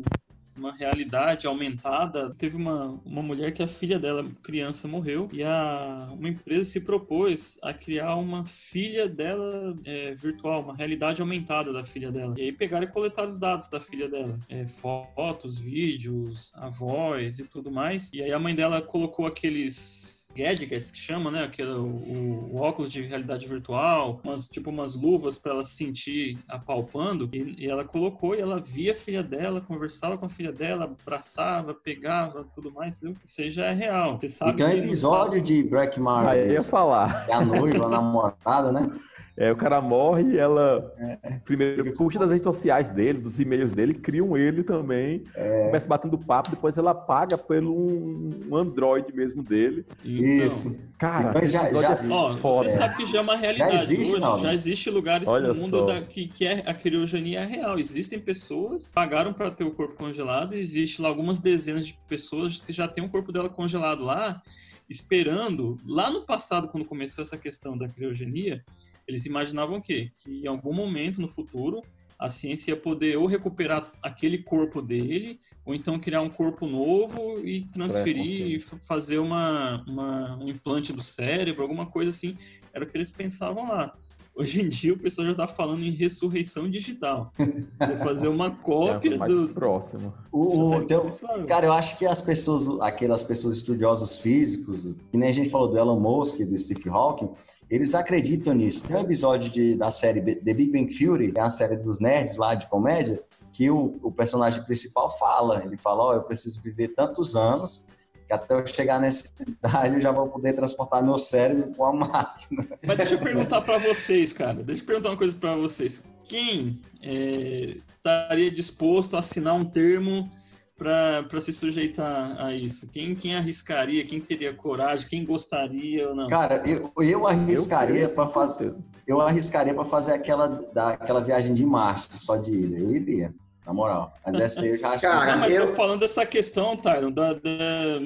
uma 0.56 0.72
realidade 0.72 1.46
aumentada. 1.46 2.34
Teve 2.34 2.56
uma, 2.56 3.00
uma 3.04 3.22
mulher 3.22 3.52
que 3.52 3.62
a 3.62 3.68
filha 3.68 3.98
dela, 3.98 4.24
criança, 4.42 4.86
morreu 4.86 5.28
e 5.32 5.42
a, 5.42 6.08
uma 6.12 6.28
empresa 6.28 6.64
se 6.70 6.80
propôs 6.80 7.58
a 7.62 7.72
criar 7.72 8.16
uma 8.16 8.44
filha 8.44 9.08
dela 9.08 9.76
é, 9.84 10.12
virtual, 10.14 10.62
uma 10.62 10.76
realidade 10.76 11.20
aumentada 11.20 11.72
da 11.72 11.84
filha 11.84 12.10
dela. 12.10 12.34
E 12.38 12.42
aí 12.42 12.52
pegaram 12.52 12.84
e 12.84 12.90
coletaram 12.90 13.28
os 13.28 13.38
dados 13.38 13.68
da 13.68 13.80
filha 13.80 14.08
dela: 14.08 14.38
é, 14.48 14.66
fotos, 14.66 15.58
vídeos, 15.58 16.52
a 16.54 16.68
voz 16.68 17.38
e 17.38 17.44
tudo 17.44 17.70
mais. 17.70 18.10
E 18.12 18.22
aí 18.22 18.32
a 18.32 18.38
mãe 18.38 18.54
dela 18.54 18.80
colocou 18.80 19.26
aqueles 19.26 20.13
gadgets 20.34 20.90
que 20.90 20.98
chama, 20.98 21.30
né? 21.30 21.44
Aquele, 21.44 21.70
o, 21.70 22.50
o, 22.52 22.60
óculos 22.60 22.90
de 22.90 23.02
realidade 23.02 23.46
virtual, 23.46 24.20
umas, 24.24 24.46
tipo 24.48 24.70
umas 24.70 24.94
luvas 24.94 25.38
para 25.38 25.52
ela 25.52 25.64
se 25.64 25.76
sentir 25.76 26.38
apalpando. 26.48 27.28
E, 27.32 27.64
e, 27.64 27.70
ela 27.70 27.84
colocou 27.84 28.34
e 28.34 28.40
ela 28.40 28.60
via 28.60 28.92
a 28.92 28.96
filha 28.96 29.22
dela, 29.22 29.60
conversava 29.60 30.18
com 30.18 30.26
a 30.26 30.28
filha 30.28 30.52
dela, 30.52 30.84
abraçava, 30.84 31.74
pegava, 31.74 32.44
tudo 32.54 32.72
mais. 32.72 32.96
Entendeu? 32.96 33.16
Isso 33.24 33.40
aí 33.40 33.50
já 33.50 33.66
é 33.66 33.72
real. 33.72 34.18
Você 34.20 34.28
sabe. 34.28 34.52
E 34.52 34.56
tem 34.56 34.66
um 34.66 34.84
episódio 34.84 35.40
de 35.40 35.62
Black 35.62 35.98
Mirror. 35.98 36.28
Ah, 36.28 36.36
ia 36.36 36.62
falar. 36.62 37.26
É 37.28 37.32
a 37.32 37.40
noiva, 37.40 37.86
a 37.86 37.88
namorada, 37.88 38.72
né? 38.72 38.90
É, 39.36 39.50
o 39.50 39.56
cara 39.56 39.80
morre 39.80 40.34
e 40.34 40.38
ela 40.38 40.94
é. 40.96 41.40
primeiro 41.44 41.92
puxa 41.94 42.20
das 42.20 42.30
redes 42.30 42.44
sociais 42.44 42.90
dele, 42.90 43.18
dos 43.18 43.40
e-mails 43.40 43.72
dele, 43.72 43.92
criam 43.92 44.36
ele 44.36 44.62
também, 44.62 45.24
é. 45.34 45.66
começa 45.66 45.88
batendo 45.88 46.16
papo, 46.16 46.50
depois 46.50 46.78
ela 46.78 46.94
paga 46.94 47.36
pelo 47.36 47.74
um 47.74 48.56
Android 48.56 49.12
mesmo 49.12 49.42
dele. 49.42 49.84
Isso. 50.04 50.80
Cara, 50.98 51.30
então 51.30 51.46
já, 51.46 51.68
já, 51.68 51.92
é 51.94 52.08
ó, 52.08 52.32
você 52.34 52.70
sabe 52.70 52.96
que 52.96 53.06
já 53.06 53.18
é 53.18 53.20
uma 53.20 53.36
realidade 53.36 53.76
já 53.76 53.82
existe, 53.82 54.14
hoje, 54.14 54.42
já 54.42 54.54
existe 54.54 54.90
lugares 54.90 55.26
Olha 55.26 55.48
no 55.48 55.54
mundo 55.56 55.84
da, 55.84 56.00
que, 56.00 56.28
que 56.28 56.46
é, 56.46 56.62
a 56.64 56.72
criogenia 56.72 57.40
é 57.40 57.44
real. 57.44 57.76
Existem 57.78 58.20
pessoas 58.20 58.86
que 58.86 58.92
pagaram 58.92 59.32
para 59.32 59.50
ter 59.50 59.64
o 59.64 59.72
corpo 59.72 59.96
congelado 59.96 60.54
e 60.54 60.60
existe 60.60 61.02
lá 61.02 61.08
algumas 61.08 61.40
dezenas 61.40 61.88
de 61.88 61.98
pessoas 62.08 62.60
que 62.60 62.72
já 62.72 62.86
tem 62.86 63.04
o 63.04 63.08
corpo 63.08 63.32
dela 63.32 63.48
congelado 63.48 64.04
lá, 64.04 64.40
esperando, 64.88 65.76
lá 65.84 66.08
no 66.08 66.22
passado, 66.22 66.68
quando 66.68 66.84
começou 66.84 67.22
essa 67.22 67.36
questão 67.36 67.76
da 67.76 67.88
criogenia, 67.88 68.62
eles 69.06 69.26
imaginavam 69.26 69.78
o 69.78 69.82
quê? 69.82 70.10
Que 70.22 70.42
em 70.42 70.46
algum 70.46 70.72
momento 70.72 71.20
no 71.20 71.28
futuro 71.28 71.80
a 72.18 72.28
ciência 72.28 72.70
ia 72.70 72.76
poder 72.76 73.16
ou 73.16 73.26
recuperar 73.26 73.90
aquele 74.02 74.38
corpo 74.38 74.80
dele, 74.80 75.40
ou 75.64 75.74
então 75.74 75.98
criar 75.98 76.20
um 76.20 76.30
corpo 76.30 76.66
novo 76.66 77.40
e 77.44 77.62
transferir, 77.66 78.64
fazer 78.86 79.18
uma, 79.18 79.84
uma, 79.88 80.36
um 80.36 80.48
implante 80.48 80.92
do 80.92 81.02
cérebro, 81.02 81.62
alguma 81.62 81.86
coisa 81.86 82.10
assim. 82.10 82.36
Era 82.72 82.84
o 82.84 82.86
que 82.86 82.96
eles 82.96 83.10
pensavam 83.10 83.68
lá. 83.68 83.94
Hoje 84.36 84.60
em 84.60 84.68
dia 84.68 84.92
o 84.92 84.98
pessoal 84.98 85.26
já 85.26 85.32
está 85.32 85.46
falando 85.46 85.84
em 85.84 85.92
ressurreição 85.92 86.68
digital. 86.68 87.32
Vou 87.38 87.98
fazer 87.98 88.26
uma 88.26 88.50
cópia 88.62 89.14
é, 89.14 89.28
do. 89.28 89.48
Próximo. 89.50 90.12
O, 90.32 90.74
o 90.74 90.86
teu... 90.86 91.06
Cara, 91.46 91.66
eu 91.66 91.72
acho 91.72 91.96
que 91.96 92.04
as 92.04 92.20
pessoas, 92.20 92.80
aquelas 92.80 93.22
pessoas 93.22 93.54
estudiosos 93.54 94.16
físicos, 94.16 94.82
que 95.12 95.16
nem 95.16 95.28
a 95.28 95.32
gente 95.32 95.50
falou 95.50 95.68
do 95.68 95.78
Elon 95.78 96.00
Musk, 96.00 96.40
do 96.40 96.58
Steve 96.58 96.88
Hawking, 96.88 97.30
eles 97.70 97.94
acreditam 97.94 98.54
nisso. 98.54 98.86
Tem 98.86 98.96
um 98.96 99.00
episódio 99.00 99.50
de, 99.50 99.76
da 99.76 99.90
série 99.90 100.20
The 100.20 100.54
Big 100.54 100.70
Bang 100.70 100.96
Theory, 100.96 101.32
que 101.32 101.38
é 101.38 101.42
a 101.42 101.50
série 101.50 101.76
dos 101.76 102.00
nerds 102.00 102.36
lá 102.36 102.54
de 102.54 102.68
comédia, 102.68 103.22
que 103.52 103.70
o, 103.70 103.98
o 104.02 104.10
personagem 104.10 104.62
principal 104.64 105.10
fala. 105.18 105.62
Ele 105.64 105.76
fala: 105.76 106.02
Ó, 106.02 106.10
oh, 106.10 106.14
eu 106.14 106.22
preciso 106.22 106.60
viver 106.60 106.88
tantos 106.88 107.36
anos 107.36 107.86
que 108.26 108.32
até 108.32 108.54
eu 108.54 108.66
chegar 108.66 109.00
nessa 109.00 109.30
idade 109.46 109.94
eu 109.94 110.00
já 110.00 110.10
vou 110.10 110.28
poder 110.28 110.54
transportar 110.54 111.02
meu 111.02 111.18
cérebro 111.18 111.74
com 111.76 111.84
a 111.84 111.92
máquina. 111.92 112.66
Mas 112.86 112.96
deixa 112.96 113.14
eu 113.14 113.18
perguntar 113.20 113.60
para 113.60 113.78
vocês, 113.78 114.32
cara. 114.32 114.62
Deixa 114.62 114.82
eu 114.82 114.86
perguntar 114.86 115.10
uma 115.10 115.16
coisa 115.16 115.36
para 115.36 115.56
vocês. 115.56 116.02
Quem 116.22 116.80
é, 117.02 117.76
estaria 117.96 118.50
disposto 118.50 119.16
a 119.16 119.18
assinar 119.18 119.54
um 119.54 119.64
termo 119.64 120.30
para 120.76 121.40
se 121.40 121.52
sujeitar 121.52 122.40
a 122.40 122.52
isso? 122.52 122.88
Quem, 122.88 123.14
quem 123.14 123.36
arriscaria? 123.36 124.04
Quem 124.04 124.20
teria 124.20 124.52
coragem? 124.52 125.08
Quem 125.08 125.24
gostaria 125.24 126.08
ou 126.08 126.14
não? 126.14 126.28
Cara, 126.28 126.62
eu, 126.66 126.92
eu 127.02 127.26
arriscaria 127.26 128.08
para 128.08 128.26
fazer. 128.26 128.74
Eu 129.06 129.20
arriscaria 129.20 129.74
para 129.74 129.84
fazer 129.84 130.12
aquela, 130.12 130.48
da, 130.48 130.90
aquela 130.90 131.20
viagem 131.20 131.54
de 131.54 131.64
Marte, 131.64 132.18
só 132.18 132.36
de 132.36 132.50
ida. 132.50 132.76
Eu 132.76 132.90
iria 132.94 133.34
na 133.66 133.72
moral. 133.72 134.14
Mas 134.24 134.34
essa 134.34 134.62
aí 134.62 134.70
eu 134.70 134.78
já 134.78 134.90
acho 134.90 135.00
Cara, 135.00 135.32
que... 135.32 135.38
mas 135.38 135.54
eu 135.54 135.68
tô 135.68 135.74
falando 135.74 136.00
dessa 136.00 136.26
questão, 136.26 136.76
Tyron, 136.76 137.10
da, 137.10 137.32
da, 137.32 137.40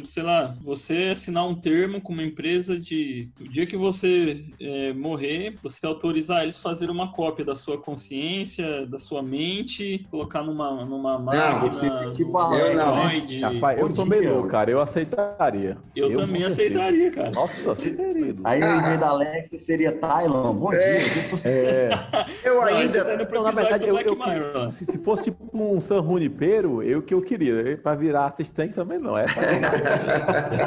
sei 0.05 0.23
lá, 0.23 0.55
você 0.63 1.11
assinar 1.13 1.47
um 1.47 1.55
termo 1.55 2.01
com 2.01 2.13
uma 2.13 2.23
empresa 2.23 2.79
de. 2.79 3.29
O 3.41 3.49
dia 3.49 3.67
que 3.67 3.77
você 3.77 4.45
é, 4.61 4.93
morrer, 4.93 5.57
você 5.63 5.85
autorizar 5.85 6.43
eles 6.43 6.57
a 6.57 6.61
fazer 6.61 6.91
uma 6.91 7.13
cópia 7.13 7.45
da 7.45 7.57
sua 7.57 7.79
consciência, 7.79 8.87
da 8.87 8.99
sua 8.99 9.23
mente, 9.23 10.07
colocar 10.11 10.43
numa, 10.43 10.85
numa 10.85 11.19
máquina. 11.19 12.03
Não, 12.03 12.13
tipo 12.13 12.39
a 12.39 12.59
eu 12.59 12.75
não. 12.77 13.55
Rapaz, 13.55 13.81
eu 13.81 13.91
sou 13.91 14.07
meio 14.07 14.47
cara, 14.49 14.71
eu 14.71 14.81
aceitaria. 14.81 15.77
Eu, 15.95 16.11
eu 16.11 16.19
também 16.19 16.45
aceitaria, 16.45 17.11
cara. 17.11 17.31
Nossa, 17.33 17.71
aceitaria. 17.71 18.35
Aí 18.45 18.63
ah. 18.63 18.77
invés 18.77 19.01
da 19.01 19.09
Alexa 19.09 19.59
seria 19.59 19.93
Tylon. 19.93 20.55
Bom 20.55 20.73
é. 20.73 20.99
dia. 20.99 21.13
É. 21.45 21.89
Eu 22.45 22.63
ainda. 22.63 23.05
Tá 23.05 23.35
não, 23.35 23.43
na 23.43 23.51
verdade, 23.51 23.87
eu, 23.87 23.99
eu, 23.99 24.73
se, 24.73 24.85
se 24.85 24.99
fosse 24.99 25.25
tipo 25.25 25.48
um 25.53 25.81
San 25.81 26.03
Junipero, 26.03 26.83
eu 26.83 27.03
que 27.03 27.15
eu 27.15 27.23
queria. 27.23 27.79
Para 27.83 27.97
virar 27.97 28.27
assistente 28.27 28.75
também 28.75 28.99
não. 28.99 29.17
É 29.17 29.25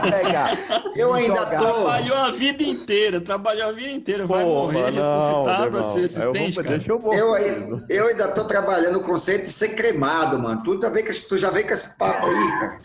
pegar. 0.09 0.57
Eu 0.95 1.13
ainda 1.13 1.39
jogar. 1.39 1.59
tô. 1.59 1.73
Trabalhou 1.73 2.17
a 2.17 2.31
vida 2.31 2.63
inteira, 2.63 3.21
trabalhou 3.21 3.69
a 3.69 3.71
vida 3.71 3.91
inteira. 3.91 4.27
Pô, 4.27 4.33
vai 4.33 4.43
morrer, 4.45 4.91
não, 4.91 5.03
ressuscitar 5.03 5.71
para 5.71 5.83
ser 5.83 6.03
assistente. 6.05 6.89
Eu, 6.89 6.99
vou, 6.99 7.11
deixa 7.11 7.25
eu, 7.25 7.27
eu, 7.27 7.33
aí, 7.33 7.81
eu 7.89 8.07
ainda 8.07 8.27
tô 8.29 8.43
trabalhando 8.45 8.97
o 8.97 9.01
conceito 9.01 9.45
de 9.45 9.51
ser 9.51 9.75
cremado, 9.75 10.39
mano. 10.39 10.61
Tu 10.63 10.81
já 10.81 10.89
vê 10.89 11.03
que, 11.03 11.13
tu 11.13 11.37
já 11.37 11.49
vê 11.49 11.63
com 11.63 11.73
esse 11.73 11.97
papo 11.97 12.25
aí, 12.25 12.47
cara. 12.59 12.79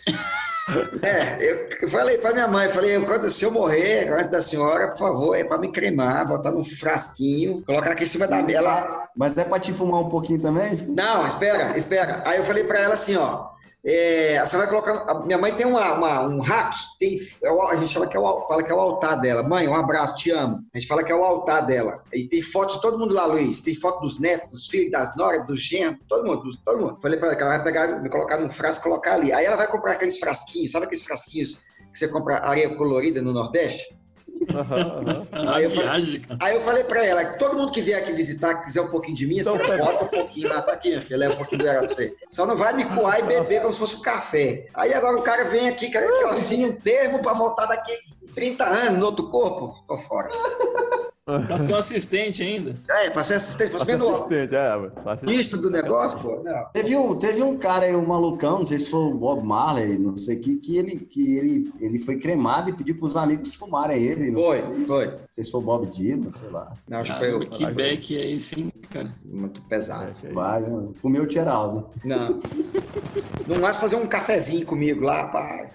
É, 1.01 1.77
eu 1.81 1.89
falei 1.89 2.17
para 2.17 2.33
minha 2.33 2.47
mãe, 2.47 2.69
falei, 2.69 2.97
se 3.29 3.45
eu 3.45 3.51
morrer 3.51 4.09
antes 4.11 4.29
da 4.29 4.41
senhora, 4.41 4.89
por 4.89 4.97
favor, 4.97 5.35
é 5.35 5.43
para 5.43 5.57
me 5.57 5.71
cremar, 5.71 6.27
botar 6.27 6.51
num 6.51 6.63
frasquinho, 6.63 7.63
colocar 7.65 7.91
aqui 7.91 8.03
em 8.03 8.07
cima 8.07 8.27
da 8.27 8.43
mesa. 8.43 9.07
Mas 9.15 9.37
é 9.37 9.43
para 9.43 9.59
te 9.59 9.71
fumar 9.71 10.01
um 10.01 10.09
pouquinho 10.09 10.41
também? 10.41 10.75
Não, 10.89 11.27
espera, 11.27 11.77
espera. 11.77 12.23
Aí 12.25 12.37
eu 12.37 12.43
falei 12.43 12.63
para 12.63 12.79
ela 12.79 12.93
assim, 12.95 13.15
ó, 13.15 13.47
é, 13.85 14.45
você 14.45 14.57
vai 14.57 14.67
colocar. 14.67 15.23
Minha 15.25 15.37
mãe 15.37 15.53
tem 15.53 15.65
uma, 15.65 15.93
uma, 15.93 16.21
um 16.27 16.41
hack, 16.41 16.73
tem, 16.99 17.15
é 17.43 17.49
a 17.49 17.75
gente 17.75 17.93
fala 17.93 18.07
que, 18.07 18.17
é 18.17 18.19
o, 18.19 18.47
fala 18.47 18.63
que 18.63 18.71
é 18.71 18.75
o 18.75 18.79
altar 18.79 19.19
dela. 19.19 19.43
Mãe, 19.43 19.67
um 19.67 19.75
abraço, 19.75 20.15
te 20.15 20.31
amo. 20.31 20.65
A 20.73 20.79
gente 20.79 20.87
fala 20.87 21.03
que 21.03 21.11
é 21.11 21.15
o 21.15 21.23
altar 21.23 21.65
dela. 21.65 22.03
E 22.11 22.27
tem 22.27 22.41
foto 22.41 22.75
de 22.75 22.81
todo 22.81 22.99
mundo 22.99 23.13
lá, 23.13 23.25
Luiz. 23.25 23.61
Tem 23.61 23.75
foto 23.75 24.01
dos 24.01 24.19
netos, 24.19 24.49
dos 24.49 24.67
filhos, 24.67 24.91
das 24.91 25.15
noras, 25.15 25.45
dos 25.45 25.61
genros, 25.61 25.99
todo 26.07 26.27
mundo, 26.27 26.49
todo 26.65 26.81
mundo. 26.81 26.97
Falei 27.01 27.17
para 27.17 27.29
ela 27.29 27.35
que 27.37 27.43
ela 27.43 27.55
vai 27.55 27.63
pegar, 27.63 28.01
me 28.01 28.09
colocar 28.09 28.37
num 28.37 28.49
frasco 28.49 28.83
colocar 28.83 29.13
ali. 29.13 29.31
Aí 29.31 29.45
ela 29.45 29.55
vai 29.55 29.67
comprar 29.67 29.93
aqueles 29.93 30.17
frasquinhos, 30.17 30.71
sabe 30.71 30.85
aqueles 30.85 31.03
frasquinhos 31.03 31.61
que 31.91 31.97
você 31.97 32.07
compra 32.07 32.39
areia 32.39 32.75
colorida 32.75 33.21
no 33.21 33.31
Nordeste? 33.31 33.97
Uhum, 34.47 35.27
Aí, 35.53 35.63
eu 35.65 35.71
falei, 35.71 36.21
aí 36.41 36.55
eu 36.55 36.61
falei 36.61 36.83
pra 36.83 37.05
ela, 37.05 37.25
todo 37.33 37.57
mundo 37.57 37.71
que 37.71 37.81
vier 37.81 38.01
aqui 38.01 38.13
visitar, 38.13 38.55
quiser 38.55 38.81
um 38.81 38.87
pouquinho 38.87 39.15
de 39.15 39.27
mim, 39.27 39.43
só 39.43 39.55
então, 39.55 39.77
bota 39.77 40.05
um 40.05 40.07
pouquinho 40.07 40.49
lá, 40.49 40.61
tá 40.61 40.73
aqui, 40.73 40.89
minha 40.89 41.01
filha, 41.01 41.17
leva 41.17 41.33
um 41.33 41.37
pouquinho 41.37 41.59
do 41.59 41.65
pra 41.67 41.81
você. 41.81 42.15
Só 42.29 42.45
não 42.45 42.55
vai 42.55 42.73
me 42.73 42.85
coar 42.85 43.19
e 43.19 43.23
beber 43.23 43.61
como 43.61 43.73
se 43.73 43.79
fosse 43.79 43.97
um 43.97 44.01
café. 44.01 44.67
Aí 44.73 44.93
agora 44.93 45.17
o 45.17 45.21
cara 45.21 45.45
vem 45.45 45.67
aqui, 45.67 45.89
quer 45.89 46.05
que 46.05 46.23
eu 46.23 46.29
assine 46.29 46.65
um 46.65 46.75
termo 46.79 47.21
pra 47.21 47.33
voltar 47.33 47.65
daqui 47.65 47.91
30 48.33 48.63
anos 48.63 48.99
no 48.99 49.05
outro 49.05 49.29
corpo, 49.29 49.83
tô 49.87 49.97
fora. 49.97 50.29
Pra 51.27 51.57
ser 51.57 51.73
um 51.73 51.77
assistente 51.77 52.41
ainda. 52.41 52.73
É, 52.89 53.09
pra 53.09 53.21
ser 53.21 53.33
assistente, 53.33 53.71
fosse 53.71 53.85
menos 53.85 54.15
assistente, 54.15 54.55
é, 54.55 55.29
Isto 55.29 55.57
do 55.57 55.69
negócio, 55.69 56.17
pô. 56.19 56.41
Não. 56.41 56.65
Teve 56.71 56.95
um, 56.95 57.19
teve 57.19 57.43
um 57.43 57.57
cara 57.57 57.85
aí, 57.85 57.93
um 57.93 58.05
malucão, 58.05 58.59
não 58.59 58.63
sei 58.63 58.79
se 58.79 58.89
foi 58.89 59.01
o 59.01 59.13
Bob 59.13 59.43
Marley, 59.43 59.99
não 59.99 60.17
sei 60.17 60.37
o 60.37 60.39
que, 60.39 60.55
que 60.55 60.77
ele, 60.77 60.95
que 60.95 61.37
ele, 61.37 61.73
ele 61.81 61.99
foi 61.99 62.17
cremado 62.17 62.69
e 62.69 62.73
pediu 62.73 62.97
pros 62.97 63.17
amigos 63.17 63.53
fumarem 63.53 64.01
ele. 64.01 64.31
Foi, 64.31 64.61
foi. 64.87 65.07
Não 65.07 65.17
sei 65.29 65.43
se 65.43 65.51
foi 65.51 65.59
o 65.59 65.63
Bob 65.63 65.85
Dylan, 65.87 66.31
sei 66.31 66.49
lá. 66.49 66.71
Não, 66.87 66.99
acho 66.99 67.11
que 67.11 67.19
foi 67.19 67.33
o. 67.33 67.39
Que 67.41 67.65
back 67.71 68.17
é 68.17 68.31
esse, 68.31 68.61
hein, 68.61 68.71
cara? 68.89 69.13
Muito 69.25 69.61
pesado. 69.63 70.13
Vai, 70.31 70.63
fumei 70.95 71.19
o 71.19 71.27
Tieraldo. 71.27 71.89
Não. 72.05 72.39
não 73.45 73.59
mais 73.59 73.77
fazer 73.77 73.97
um 73.97 74.07
cafezinho 74.07 74.65
comigo 74.65 75.03
lá, 75.03 75.27
pai. 75.27 75.71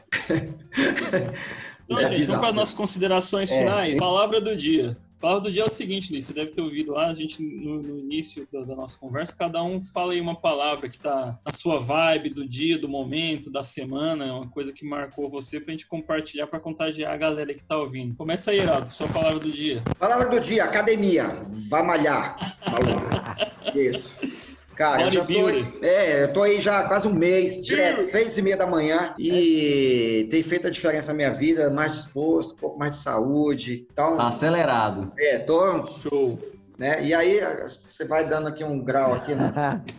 Então, 1.85 1.99
é 1.99 2.09
gente, 2.09 2.25
vamos 2.25 2.41
para 2.41 2.49
as 2.49 2.55
nossas 2.55 2.75
considerações 2.75 3.51
é. 3.51 3.59
finais. 3.59 3.99
Palavra 3.99 4.41
do 4.41 4.57
dia. 4.57 4.97
Palavra 5.23 5.45
do 5.45 5.53
dia 5.53 5.63
é 5.63 5.67
o 5.67 5.71
seguinte, 5.71 6.11
Luiz, 6.11 6.27
você 6.27 6.33
deve 6.33 6.51
ter 6.51 6.61
ouvido 6.61 6.91
lá, 6.91 7.07
a 7.07 7.15
gente 7.15 7.41
no, 7.41 7.81
no 7.81 7.97
início 7.97 8.47
da, 8.53 8.63
da, 8.63 8.75
nossa 8.75 8.99
conversa, 8.99 9.37
cada 9.39 9.63
um 9.63 9.81
fala 9.81 10.13
aí 10.13 10.21
uma 10.21 10.35
palavra 10.35 10.89
que 10.89 10.99
tá 10.99 11.39
na 11.47 11.53
sua 11.53 11.79
vibe 11.79 12.31
do 12.31 12.47
dia, 12.47 12.77
do 12.77 12.89
momento, 12.89 13.49
da 13.49 13.63
semana, 13.63 14.35
uma 14.35 14.49
coisa 14.49 14.73
que 14.73 14.85
marcou 14.85 15.31
você 15.31 15.61
pra 15.61 15.71
gente 15.71 15.87
compartilhar, 15.87 16.49
pra 16.49 16.59
contagiar 16.59 17.15
a 17.15 17.17
galera 17.17 17.55
que 17.55 17.63
tá 17.63 17.79
ouvindo. 17.79 18.17
Começa 18.17 18.51
aí, 18.51 18.59
Heraldo, 18.59 18.89
sua 18.89 19.07
palavra 19.07 19.39
do 19.39 19.53
dia. 19.53 19.85
Palavra 19.97 20.29
do 20.29 20.41
dia, 20.41 20.65
academia. 20.65 21.29
Vai 21.71 21.85
malhar. 21.85 22.59
Isso. 23.77 24.52
Cara, 24.83 25.03
eu 25.03 25.11
já 25.13 25.25
tô, 25.25 25.49
é, 25.81 26.25
eu 26.25 26.33
tô 26.33 26.43
aí 26.43 26.61
já 26.61 26.83
quase 26.89 27.07
um 27.07 27.15
mês, 27.15 27.63
direto, 27.63 28.03
seis 28.03 28.37
e 28.37 28.43
meia 28.43 28.57
da 28.57 28.67
manhã, 28.67 29.15
e 29.17 30.27
tem 30.29 30.43
feito 30.43 30.67
a 30.67 30.71
diferença 30.71 31.13
na 31.13 31.15
minha 31.15 31.31
vida, 31.31 31.71
mais 31.71 31.93
disposto, 31.93 32.55
um 32.55 32.57
pouco 32.57 32.79
mais 32.81 32.97
de 32.97 33.03
saúde. 33.03 33.87
Então, 33.93 34.17
tá 34.17 34.27
acelerado. 34.27 35.13
É, 35.17 35.39
tô. 35.39 35.87
Show. 36.01 36.37
Né? 36.77 37.05
E 37.05 37.15
aí 37.15 37.41
você 37.69 38.05
vai 38.05 38.29
dando 38.29 38.49
aqui 38.49 38.65
um 38.65 38.83
grau 38.83 39.15
aqui, 39.15 39.37
né? 39.37 39.53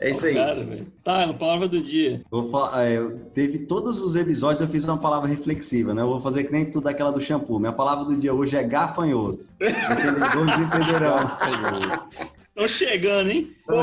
É 0.00 0.10
isso 0.10 0.26
aí. 0.26 0.34
Cara, 0.34 0.66
tá, 1.04 1.26
na 1.26 1.32
palavra 1.32 1.68
do 1.68 1.80
dia. 1.80 2.20
Vou 2.30 2.50
falar, 2.50 2.84
é, 2.84 3.00
teve 3.32 3.60
todos 3.60 4.02
os 4.02 4.16
episódios 4.16 4.60
eu 4.60 4.66
fiz 4.66 4.84
uma 4.84 4.98
palavra 4.98 5.28
reflexiva, 5.28 5.94
né? 5.94 6.02
Eu 6.02 6.08
vou 6.08 6.20
fazer 6.20 6.44
que 6.44 6.52
nem 6.52 6.68
tudo 6.68 6.88
aquela 6.88 7.12
do 7.12 7.20
shampoo. 7.20 7.60
Minha 7.60 7.72
palavra 7.72 8.04
do 8.04 8.16
dia 8.16 8.34
hoje 8.34 8.56
é 8.56 8.64
gafanhoto. 8.64 9.48
Aqueles 9.62 10.32
dois 10.32 10.60
entenderão. 10.60 11.16
Estão 12.54 12.68
chegando, 12.68 13.30
hein? 13.30 13.52
Pô, 13.66 13.74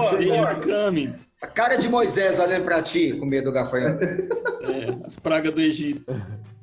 coming. 0.63 1.13
A 1.41 1.47
cara 1.47 1.75
de 1.75 1.89
Moisés 1.89 2.39
olhando 2.39 2.63
pra 2.63 2.81
ti 2.81 3.13
com 3.13 3.25
medo 3.25 3.45
do 3.45 3.51
gafanhoto. 3.51 3.99
É, 4.61 5.07
as 5.07 5.17
pragas 5.17 5.51
do 5.55 5.59
Egito. 5.59 6.05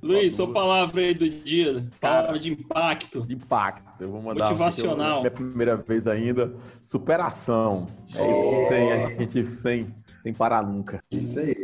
Luiz, 0.00 0.32
sua 0.34 0.52
palavra 0.52 1.02
aí 1.02 1.12
do 1.12 1.28
dia, 1.28 1.84
palavra 2.00 2.38
de 2.38 2.52
impacto. 2.52 3.26
De 3.26 3.34
impacto. 3.34 3.90
Eu 4.00 4.12
vou 4.12 4.22
mandar 4.22 4.44
Motivacional. 4.44 5.18
Minha 5.18 5.32
primeira 5.32 5.76
vez 5.76 6.06
ainda. 6.06 6.54
Superação. 6.84 7.86
É 8.14 8.30
isso 8.30 8.50
que 8.50 8.68
tem, 8.68 8.92
a 8.92 9.08
gente 9.08 9.54
sem, 9.56 9.94
sem 10.22 10.32
parar 10.32 10.62
nunca. 10.62 11.02
Isso 11.10 11.40
aí. 11.40 11.56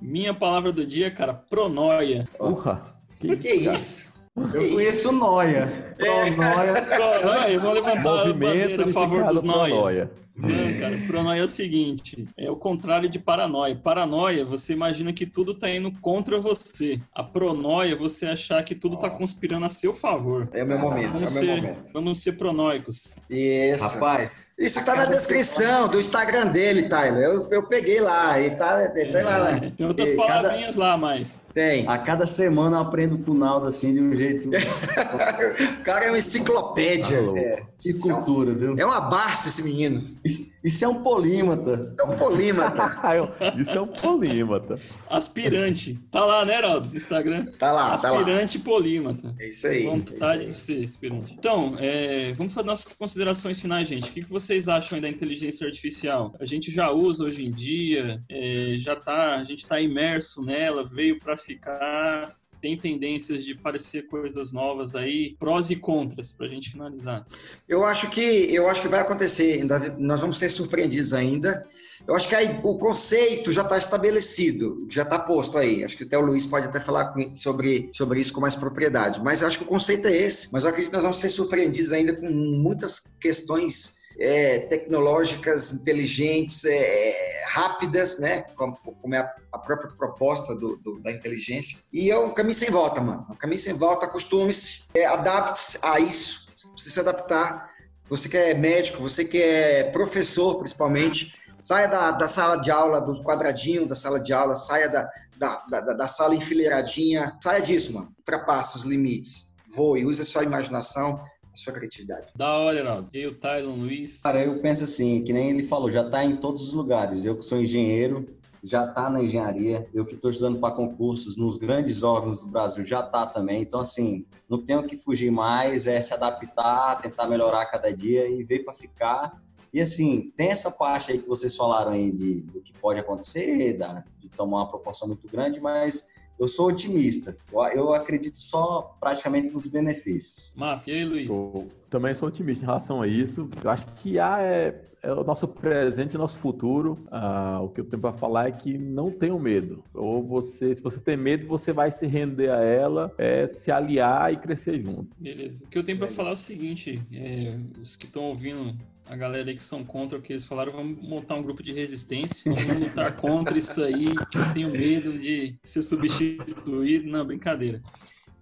Minha 0.00 0.32
palavra 0.32 0.70
do 0.70 0.86
dia, 0.86 1.10
cara, 1.10 1.34
pronoia. 1.34 2.24
Porra. 2.38 2.94
Que, 3.18 3.36
que 3.36 3.52
isso? 3.52 4.13
Eu 4.36 4.70
conheço 4.72 5.12
Noia. 5.12 5.94
Pro 5.96 6.36
Noia. 6.36 6.82
Pro 6.82 7.26
Noia, 7.26 7.60
vou 7.60 7.72
levantar 7.72 8.22
a 8.22 8.32
bandeira 8.32 8.84
a 8.84 8.88
favor 8.88 9.24
dos 9.26 9.42
Noia. 9.42 10.10
Não, 10.36 10.76
cara, 10.80 10.98
pronoia 11.06 11.40
é 11.42 11.44
o 11.44 11.48
seguinte, 11.48 12.26
é 12.36 12.50
o 12.50 12.56
contrário 12.56 13.08
de 13.08 13.20
paranoia. 13.20 13.76
Paranoia, 13.76 14.44
você 14.44 14.72
imagina 14.72 15.12
que 15.12 15.24
tudo 15.24 15.54
tá 15.54 15.70
indo 15.70 15.92
contra 16.00 16.40
você. 16.40 16.98
A 17.14 17.22
pronoia, 17.22 17.94
você 17.94 18.26
achar 18.26 18.60
que 18.64 18.74
tudo 18.74 18.96
tá 18.96 19.08
conspirando 19.08 19.64
a 19.64 19.68
seu 19.68 19.94
favor. 19.94 20.48
É 20.52 20.64
o 20.64 20.66
meu 20.66 20.78
momento, 20.80 21.12
vamos 21.12 21.22
é 21.22 21.28
o 21.28 21.32
meu 21.32 21.42
ser, 21.42 21.62
momento. 21.62 21.92
Vamos 21.92 22.20
ser 22.20 22.32
pronóicos. 22.32 23.14
Isso. 23.30 23.84
Rapaz, 23.84 24.36
isso 24.58 24.84
tá 24.84 24.96
na 24.96 25.04
descrição 25.04 25.86
do 25.86 26.00
Instagram 26.00 26.46
dele, 26.48 26.88
Tyler. 26.88 27.22
Eu, 27.22 27.48
eu 27.52 27.62
peguei 27.68 28.00
lá, 28.00 28.40
e 28.40 28.50
tá, 28.56 28.88
tem 28.88 29.12
lá. 29.12 29.52
Né? 29.52 29.72
Tem 29.76 29.86
outras 29.86 30.10
e 30.10 30.16
palavrinhas 30.16 30.74
cada... 30.74 30.78
lá, 30.78 30.96
mas... 30.96 31.43
Tem. 31.54 31.86
A 31.86 31.96
cada 31.98 32.26
semana 32.26 32.78
eu 32.78 32.80
aprendo 32.80 33.16
com 33.18 33.30
o 33.30 33.34
Naldo 33.34 33.68
assim 33.68 33.94
de 33.94 34.02
um 34.02 34.12
jeito. 34.14 34.50
o 35.80 35.84
cara 35.84 36.06
é 36.06 36.08
uma 36.10 36.18
enciclopédia. 36.18 37.16
é. 37.36 37.73
Que 37.84 37.92
cultura, 37.92 38.52
é 38.52 38.54
um, 38.54 38.58
viu? 38.58 38.78
É 38.78 38.86
uma 38.86 38.98
Barça 39.02 39.50
esse 39.50 39.62
menino. 39.62 40.02
Isso, 40.24 40.50
isso, 40.64 40.82
é 40.82 40.88
um 40.88 41.02
polímata. 41.02 41.90
Isso 41.90 42.00
é 42.00 42.04
um 42.04 42.16
polímata. 42.16 43.20
isso 43.60 43.70
é 43.72 43.80
um 43.82 43.86
polímata. 43.86 44.80
Aspirante. 45.10 45.98
Tá 46.10 46.24
lá, 46.24 46.46
né, 46.46 46.56
Heraldo? 46.56 46.88
No 46.88 46.96
Instagram. 46.96 47.44
Tá 47.58 47.70
lá, 47.70 47.98
tá 47.98 48.10
lá. 48.10 48.20
Aspirante 48.20 48.58
polímata. 48.58 49.34
É 49.38 49.48
isso 49.48 49.66
aí. 49.66 49.82
Vontade 49.82 50.44
é 50.44 50.48
isso 50.48 50.70
aí. 50.70 50.78
de 50.78 50.82
ser 50.82 50.84
aspirante. 50.84 51.34
Então, 51.38 51.76
é, 51.78 52.32
vamos 52.32 52.54
fazer 52.54 52.66
nossas 52.66 52.90
considerações 52.94 53.60
finais, 53.60 53.86
gente. 53.86 54.08
O 54.08 54.12
que, 54.14 54.24
que 54.24 54.30
vocês 54.30 54.66
acham 54.66 54.98
da 54.98 55.08
inteligência 55.08 55.66
artificial? 55.66 56.34
A 56.40 56.46
gente 56.46 56.70
já 56.70 56.90
usa 56.90 57.24
hoje 57.24 57.44
em 57.44 57.50
dia, 57.50 58.22
é, 58.30 58.76
já 58.78 58.96
tá, 58.96 59.34
a 59.34 59.44
gente 59.44 59.58
está 59.58 59.78
imerso 59.78 60.42
nela, 60.42 60.82
veio 60.84 61.18
para 61.18 61.36
ficar 61.36 62.34
tem 62.64 62.78
tendências 62.78 63.44
de 63.44 63.54
parecer 63.54 64.06
coisas 64.06 64.50
novas 64.50 64.94
aí, 64.94 65.36
prós 65.38 65.68
e 65.68 65.76
contras, 65.76 66.32
para 66.32 66.46
a 66.46 66.48
gente 66.48 66.70
finalizar. 66.70 67.22
Eu 67.68 67.84
acho 67.84 68.08
que 68.08 68.22
eu 68.22 68.70
acho 68.70 68.80
que 68.80 68.88
vai 68.88 69.00
acontecer, 69.00 69.62
nós 69.98 70.22
vamos 70.22 70.38
ser 70.38 70.48
surpreendidos 70.48 71.12
ainda. 71.12 71.62
Eu 72.08 72.16
acho 72.16 72.26
que 72.26 72.34
aí, 72.34 72.58
o 72.62 72.78
conceito 72.78 73.52
já 73.52 73.60
está 73.60 73.76
estabelecido, 73.76 74.86
já 74.90 75.02
está 75.02 75.18
posto 75.18 75.58
aí. 75.58 75.84
Acho 75.84 75.94
que 75.94 76.04
até 76.04 76.16
o 76.16 76.22
Luiz 76.22 76.46
pode 76.46 76.66
até 76.66 76.80
falar 76.80 77.14
sobre, 77.34 77.90
sobre 77.92 78.20
isso 78.20 78.32
com 78.32 78.40
mais 78.40 78.54
propriedade. 78.54 79.22
Mas 79.22 79.42
eu 79.42 79.48
acho 79.48 79.58
que 79.58 79.64
o 79.64 79.68
conceito 79.68 80.08
é 80.08 80.16
esse. 80.16 80.50
Mas 80.50 80.64
eu 80.64 80.70
acredito 80.70 80.90
que 80.90 80.96
nós 80.96 81.02
vamos 81.02 81.18
ser 81.18 81.28
surpreendidos 81.28 81.92
ainda 81.92 82.14
com 82.14 82.30
muitas 82.30 83.02
questões 83.20 84.03
é, 84.18 84.60
tecnológicas, 84.60 85.72
inteligentes, 85.72 86.64
é, 86.64 87.44
rápidas, 87.48 88.18
né? 88.18 88.42
Como, 88.56 88.76
como 88.76 89.14
é 89.14 89.18
a, 89.18 89.34
a, 89.52 89.58
própria 89.58 89.90
proposta 89.90 90.54
do, 90.54 90.76
do, 90.76 91.00
da 91.00 91.10
inteligência. 91.10 91.78
E 91.92 92.10
é 92.10 92.18
um 92.18 92.30
caminho 92.30 92.54
sem 92.54 92.70
volta, 92.70 93.00
mano. 93.00 93.26
É 93.28 93.32
um 93.32 93.36
caminho 93.36 93.58
sem 93.58 93.74
volta. 93.74 94.06
Acostume-se, 94.06 94.84
é, 94.94 95.04
adapte-se 95.04 95.78
a 95.82 95.98
isso. 96.00 96.46
Você 96.56 96.68
precisa 96.68 96.94
se 96.94 97.00
adaptar. 97.00 97.70
Você 98.08 98.28
que 98.28 98.36
é 98.36 98.54
médico, 98.54 99.02
você 99.02 99.24
que 99.24 99.40
é 99.40 99.84
professor, 99.84 100.58
principalmente, 100.58 101.34
saia 101.62 101.86
da, 101.86 102.10
da 102.10 102.28
sala 102.28 102.56
de 102.56 102.70
aula, 102.70 103.00
do 103.00 103.22
quadradinho 103.22 103.86
da 103.86 103.94
sala 103.94 104.20
de 104.20 104.32
aula, 104.32 104.54
saia 104.54 104.88
da, 104.88 105.10
da, 105.38 105.64
da, 105.68 105.80
da 105.94 106.08
sala 106.08 106.34
enfileiradinha. 106.34 107.36
Saia 107.42 107.62
disso, 107.62 107.94
mano. 107.94 108.12
Ultrapasse 108.18 108.76
os 108.76 108.84
limites. 108.84 109.54
Voe, 109.68 110.04
use 110.04 110.22
a 110.22 110.24
sua 110.24 110.44
imaginação 110.44 111.20
a 111.54 111.56
sua 111.56 111.72
criatividade. 111.72 112.28
Da 112.36 112.58
hora, 112.58 112.78
Heraldo. 112.78 113.08
E 113.14 113.26
o 113.26 113.34
Tylon, 113.34 113.76
Luiz? 113.76 114.20
Cara, 114.20 114.44
eu 114.44 114.58
penso 114.58 114.84
assim, 114.84 115.22
que 115.22 115.32
nem 115.32 115.50
ele 115.50 115.64
falou, 115.64 115.90
já 115.90 116.04
está 116.04 116.24
em 116.24 116.36
todos 116.36 116.62
os 116.62 116.72
lugares. 116.72 117.24
Eu 117.24 117.36
que 117.36 117.44
sou 117.44 117.60
engenheiro, 117.60 118.28
já 118.62 118.84
está 118.86 119.08
na 119.08 119.22
engenharia. 119.22 119.88
Eu 119.94 120.04
que 120.04 120.14
estou 120.14 120.30
estudando 120.30 120.58
para 120.58 120.74
concursos 120.74 121.36
nos 121.36 121.56
grandes 121.56 122.02
órgãos 122.02 122.40
do 122.40 122.46
Brasil, 122.46 122.84
já 122.84 123.00
está 123.00 123.26
também. 123.26 123.62
Então, 123.62 123.80
assim, 123.80 124.26
não 124.48 124.62
tenho 124.62 124.82
que 124.82 124.98
fugir 124.98 125.30
mais, 125.30 125.86
é 125.86 126.00
se 126.00 126.12
adaptar, 126.12 127.00
tentar 127.00 127.28
melhorar 127.28 127.66
cada 127.66 127.92
dia 127.92 128.28
e 128.28 128.42
ver 128.42 128.64
para 128.64 128.74
ficar. 128.74 129.40
E 129.72 129.80
assim, 129.80 130.32
tem 130.36 130.48
essa 130.48 130.70
parte 130.70 131.12
aí 131.12 131.18
que 131.18 131.28
vocês 131.28 131.56
falaram 131.56 131.92
aí 131.92 132.12
de, 132.12 132.42
do 132.42 132.60
que 132.60 132.72
pode 132.78 133.00
acontecer, 133.00 133.76
da, 133.76 134.04
de 134.18 134.28
tomar 134.28 134.58
uma 134.58 134.68
proporção 134.68 135.08
muito 135.08 135.26
grande, 135.28 135.60
mas 135.60 136.06
eu 136.38 136.48
sou 136.48 136.68
otimista. 136.68 137.36
Eu 137.74 137.94
acredito 137.94 138.38
só 138.38 138.96
praticamente 139.00 139.52
nos 139.52 139.66
benefícios. 139.66 140.54
Massa, 140.56 140.90
e 140.90 140.94
aí, 140.94 141.04
Luiz? 141.04 141.28
Eu 141.28 141.70
também 141.88 142.14
sou 142.14 142.28
otimista 142.28 142.64
em 142.64 142.66
relação 142.66 143.02
a 143.02 143.06
isso. 143.06 143.48
Eu 143.62 143.70
acho 143.70 143.86
que 143.94 144.14
IA 144.14 144.42
é, 144.42 144.82
é 145.02 145.12
o 145.12 145.22
nosso 145.22 145.46
presente 145.46 146.12
e 146.12 146.16
o 146.16 146.18
nosso 146.18 146.38
futuro. 146.38 146.98
Ah, 147.10 147.60
o 147.62 147.68
que 147.68 147.80
eu 147.80 147.84
tenho 147.84 148.02
para 148.02 148.12
falar 148.12 148.48
é 148.48 148.52
que 148.52 148.76
não 148.76 149.10
tenham 149.10 149.38
medo. 149.38 149.84
Ou 149.94 150.22
você, 150.22 150.74
se 150.74 150.82
você 150.82 150.98
tem 150.98 151.16
medo, 151.16 151.46
você 151.46 151.72
vai 151.72 151.90
se 151.90 152.06
render 152.06 152.50
a 152.50 152.60
ela, 152.60 153.12
é, 153.16 153.46
se 153.46 153.70
aliar 153.70 154.32
e 154.32 154.36
crescer 154.36 154.82
junto. 154.82 155.16
Beleza. 155.18 155.64
O 155.64 155.68
que 155.68 155.78
eu 155.78 155.84
tenho 155.84 155.98
para 155.98 156.08
falar 156.08 156.30
é 156.30 156.34
o 156.34 156.36
seguinte: 156.36 157.00
é, 157.12 157.58
os 157.80 157.96
que 157.96 158.06
estão 158.06 158.24
ouvindo 158.24 158.74
a 159.08 159.16
galera 159.16 159.50
aí 159.50 159.54
que 159.54 159.62
são 159.62 159.84
contra 159.84 160.18
o 160.18 160.22
que 160.22 160.32
eles 160.32 160.44
falaram, 160.44 160.72
vamos 160.72 161.06
montar 161.06 161.34
um 161.34 161.42
grupo 161.42 161.62
de 161.62 161.72
resistência, 161.72 162.52
vamos 162.52 162.88
lutar 162.88 163.16
contra 163.16 163.56
isso 163.56 163.82
aí, 163.82 164.06
que 164.30 164.38
eu 164.38 164.52
tenho 164.52 164.70
medo 164.70 165.18
de 165.18 165.58
ser 165.62 165.82
substituído. 165.82 167.08
Não, 167.10 167.24
brincadeira. 167.24 167.82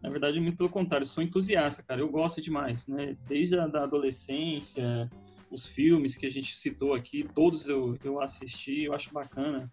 Na 0.03 0.11
verdade, 0.11 0.41
muito 0.41 0.57
pelo 0.57 0.69
contrário, 0.69 1.07
sou 1.07 1.23
entusiasta, 1.23 1.83
cara, 1.83 2.01
eu 2.01 2.09
gosto 2.09 2.41
demais, 2.41 2.87
né? 2.89 3.17
Desde 3.27 3.57
a 3.59 3.69
da 3.69 3.85
adolescência, 3.85 5.09
os 5.51 5.67
filmes 5.67 6.17
que 6.17 6.27
a 6.27 6.31
gente 6.31 6.57
citou 6.57 6.95
aqui, 6.95 7.29
todos 7.35 7.69
eu, 7.69 7.97
eu 8.03 8.21
assisti, 8.21 8.83
eu 8.83 8.95
acho 8.95 9.13
bacana. 9.13 9.71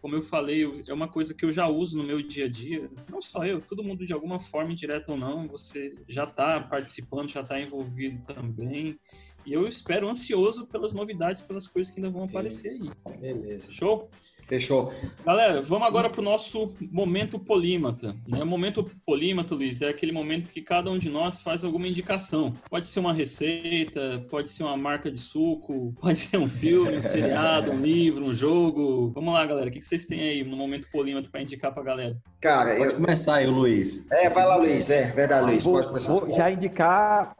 Como 0.00 0.16
eu 0.16 0.22
falei, 0.22 0.64
é 0.88 0.92
uma 0.92 1.06
coisa 1.06 1.32
que 1.32 1.44
eu 1.44 1.52
já 1.52 1.68
uso 1.68 1.96
no 1.96 2.02
meu 2.02 2.20
dia 2.20 2.46
a 2.46 2.48
dia. 2.48 2.90
Não 3.08 3.22
só 3.22 3.46
eu, 3.46 3.60
todo 3.60 3.84
mundo 3.84 4.04
de 4.04 4.12
alguma 4.12 4.40
forma, 4.40 4.72
indireta 4.72 5.12
ou 5.12 5.16
não, 5.18 5.44
você 5.44 5.94
já 6.08 6.24
está 6.24 6.60
participando, 6.60 7.30
já 7.30 7.40
está 7.40 7.60
envolvido 7.60 8.20
também. 8.24 8.98
E 9.44 9.52
eu 9.52 9.66
espero 9.66 10.08
ansioso 10.08 10.66
pelas 10.66 10.94
novidades, 10.94 11.40
pelas 11.40 11.66
coisas 11.66 11.92
que 11.92 12.00
ainda 12.00 12.10
vão 12.10 12.26
Sim. 12.26 12.32
aparecer 12.32 12.68
aí. 12.70 13.18
Beleza. 13.20 13.70
Show? 13.70 14.08
Fechou. 14.46 14.92
Galera, 15.24 15.62
vamos 15.62 15.88
agora 15.88 16.10
para 16.10 16.20
o 16.20 16.24
nosso 16.24 16.76
momento 16.90 17.38
polímata. 17.38 18.14
Né? 18.28 18.42
O 18.42 18.46
momento 18.46 18.84
polímata, 19.06 19.54
Luiz, 19.54 19.80
é 19.80 19.88
aquele 19.88 20.12
momento 20.12 20.50
que 20.50 20.60
cada 20.60 20.90
um 20.90 20.98
de 20.98 21.08
nós 21.08 21.40
faz 21.40 21.64
alguma 21.64 21.88
indicação. 21.88 22.52
Pode 22.68 22.84
ser 22.84 23.00
uma 23.00 23.14
receita, 23.14 24.22
pode 24.30 24.50
ser 24.50 24.64
uma 24.64 24.76
marca 24.76 25.10
de 25.10 25.18
suco, 25.18 25.94
pode 26.00 26.18
ser 26.18 26.36
um 26.36 26.48
filme, 26.48 26.98
um 26.98 27.00
seriado, 27.00 27.70
um 27.70 27.80
livro, 27.80 28.26
um 28.26 28.34
jogo. 28.34 29.10
Vamos 29.14 29.32
lá, 29.32 29.46
galera. 29.46 29.68
O 29.68 29.72
que 29.72 29.80
vocês 29.80 30.04
têm 30.04 30.20
aí 30.20 30.44
no 30.44 30.56
momento 30.56 30.86
polímata 30.90 31.30
para 31.30 31.40
indicar 31.40 31.72
para 31.72 31.82
a 31.82 31.86
galera? 31.86 32.16
Cara, 32.40 32.76
pode 32.76 32.90
eu... 32.90 32.96
começar 32.96 33.36
aí, 33.36 33.46
Luiz. 33.46 34.06
É, 34.10 34.28
vai 34.28 34.44
lá, 34.44 34.56
Luiz. 34.56 34.90
É, 34.90 35.06
verdade, 35.12 35.46
Luiz. 35.46 35.64
Vou, 35.64 35.74
pode 35.74 35.86
começar. 35.86 36.12
Vou 36.12 36.36
já 36.36 36.50
indicar 36.50 37.34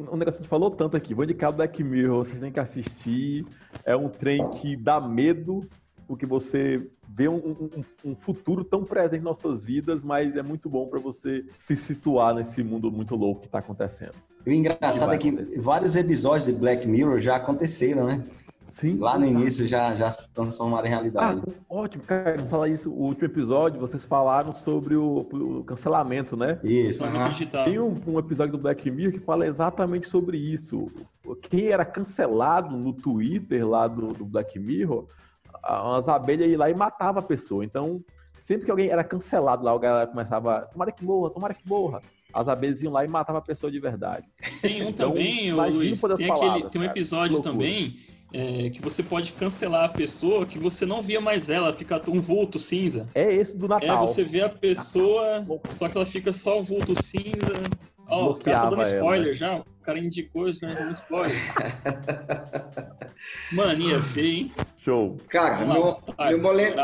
um 0.00 0.16
negócio 0.16 0.24
que 0.24 0.28
a 0.28 0.42
gente 0.42 0.48
falou 0.48 0.70
tanto 0.70 0.96
aqui. 0.96 1.14
Vou 1.14 1.24
indicar 1.24 1.52
Black 1.52 1.82
Mirror, 1.82 2.24
vocês 2.24 2.40
têm 2.40 2.52
que 2.52 2.60
assistir. 2.60 3.44
É 3.84 3.96
um 3.96 4.08
trem 4.08 4.48
que 4.50 4.76
dá 4.76 5.00
medo, 5.00 5.60
porque 6.06 6.24
você 6.24 6.88
vê 7.08 7.28
um, 7.28 7.36
um, 7.36 7.84
um, 8.04 8.14
futuro 8.14 8.64
tão 8.64 8.84
presente 8.84 9.20
em 9.20 9.24
nossas 9.24 9.62
vidas, 9.62 10.02
mas 10.02 10.36
é 10.36 10.42
muito 10.42 10.68
bom 10.68 10.86
para 10.86 10.98
você 10.98 11.44
se 11.56 11.76
situar 11.76 12.34
nesse 12.34 12.62
mundo 12.62 12.90
muito 12.90 13.14
louco 13.14 13.40
que 13.40 13.46
está 13.46 13.58
acontecendo. 13.58 14.14
E 14.46 14.50
o 14.50 14.52
engraçado 14.52 15.12
é 15.12 15.18
que 15.18 15.28
acontecer. 15.28 15.60
vários 15.60 15.96
episódios 15.96 16.46
de 16.46 16.52
Black 16.52 16.86
Mirror 16.86 17.20
já 17.20 17.36
aconteceram, 17.36 18.06
né? 18.06 18.24
Sim, 18.78 18.96
Lá 18.96 19.18
no 19.18 19.26
início 19.26 19.66
já, 19.66 19.92
já 19.96 20.08
se 20.08 20.28
transformaram 20.28 20.86
em 20.86 20.90
realidade. 20.90 21.42
Ah, 21.44 21.52
ótimo, 21.68 22.04
cara, 22.04 22.38
falar 22.44 22.68
isso. 22.68 22.88
O 22.92 23.06
último 23.06 23.26
episódio, 23.26 23.80
vocês 23.80 24.04
falaram 24.04 24.52
sobre 24.52 24.94
o, 24.94 25.26
o 25.32 25.64
cancelamento, 25.64 26.36
né? 26.36 26.60
Isso. 26.62 27.02
Uhum. 27.02 27.64
Tem 27.64 27.80
um, 27.80 28.00
um, 28.06 28.18
episódio 28.20 28.52
do 28.52 28.58
Black 28.58 28.88
Mirror 28.88 29.14
que 29.14 29.18
fala 29.18 29.48
exatamente 29.48 30.08
sobre 30.08 30.38
isso. 30.38 30.86
Quem 31.42 31.66
era 31.66 31.84
cancelado 31.84 32.76
no 32.76 32.92
Twitter 32.92 33.68
lá 33.68 33.88
do, 33.88 34.12
do 34.12 34.24
Black 34.24 34.56
Mirror, 34.60 35.06
as 35.60 36.06
abelhas 36.06 36.48
iam 36.48 36.60
lá 36.60 36.70
e 36.70 36.74
matava 36.76 37.18
a 37.18 37.22
pessoa. 37.22 37.64
Então, 37.64 38.00
sempre 38.38 38.66
que 38.66 38.70
alguém 38.70 38.90
era 38.90 39.02
cancelado 39.02 39.64
lá, 39.64 39.74
o 39.74 39.78
galera 39.80 40.06
começava, 40.06 40.68
tomara 40.72 40.92
que 40.92 41.04
morra, 41.04 41.30
tomara 41.30 41.52
que 41.52 41.68
morra. 41.68 42.00
As 42.32 42.46
abelhas 42.46 42.80
iam 42.80 42.92
lá 42.92 43.04
e 43.04 43.08
matavam 43.08 43.40
a 43.40 43.44
pessoa 43.44 43.72
de 43.72 43.80
verdade. 43.80 44.28
Tem 44.62 44.84
um 44.84 44.90
então, 44.90 45.10
também, 45.10 45.52
Luiz, 45.52 46.00
tem, 46.16 46.30
aquele, 46.30 46.70
tem 46.70 46.80
um 46.80 46.84
episódio 46.84 47.40
também 47.40 47.96
é, 48.32 48.70
que 48.70 48.80
você 48.82 49.02
pode 49.02 49.32
cancelar 49.32 49.84
a 49.84 49.88
pessoa 49.88 50.46
que 50.46 50.58
você 50.58 50.84
não 50.84 51.00
via 51.00 51.20
mais 51.20 51.48
ela, 51.48 51.72
fica 51.72 52.00
um 52.08 52.20
vulto 52.20 52.58
cinza. 52.58 53.08
É 53.14 53.32
esse 53.32 53.56
do 53.56 53.68
Natal. 53.68 54.04
É, 54.04 54.06
você 54.06 54.22
vê 54.24 54.42
a 54.42 54.48
pessoa, 54.48 55.44
só 55.72 55.88
que 55.88 55.96
ela 55.96 56.06
fica 56.06 56.32
só 56.32 56.60
o 56.60 56.62
vulto 56.62 56.94
cinza. 57.02 57.54
Ó, 58.06 58.26
oh, 58.26 58.30
os 58.30 58.40
caras 58.40 58.64
estão 58.64 58.70
dando 58.70 58.82
spoiler 58.82 59.26
ela. 59.28 59.34
já. 59.34 59.58
O 59.58 59.64
cara 59.82 59.98
indicou, 59.98 60.44
os 60.44 60.58
caras 60.58 60.78
dando 60.78 60.92
spoiler. 60.92 61.36
Mania 63.52 64.02
feia, 64.02 64.26
hein? 64.26 64.52
Show. 64.84 65.16
Cara, 65.28 65.66
meu, 65.66 65.92
tá, 66.16 66.28
meu, 66.28 66.38
momento, 66.40 66.76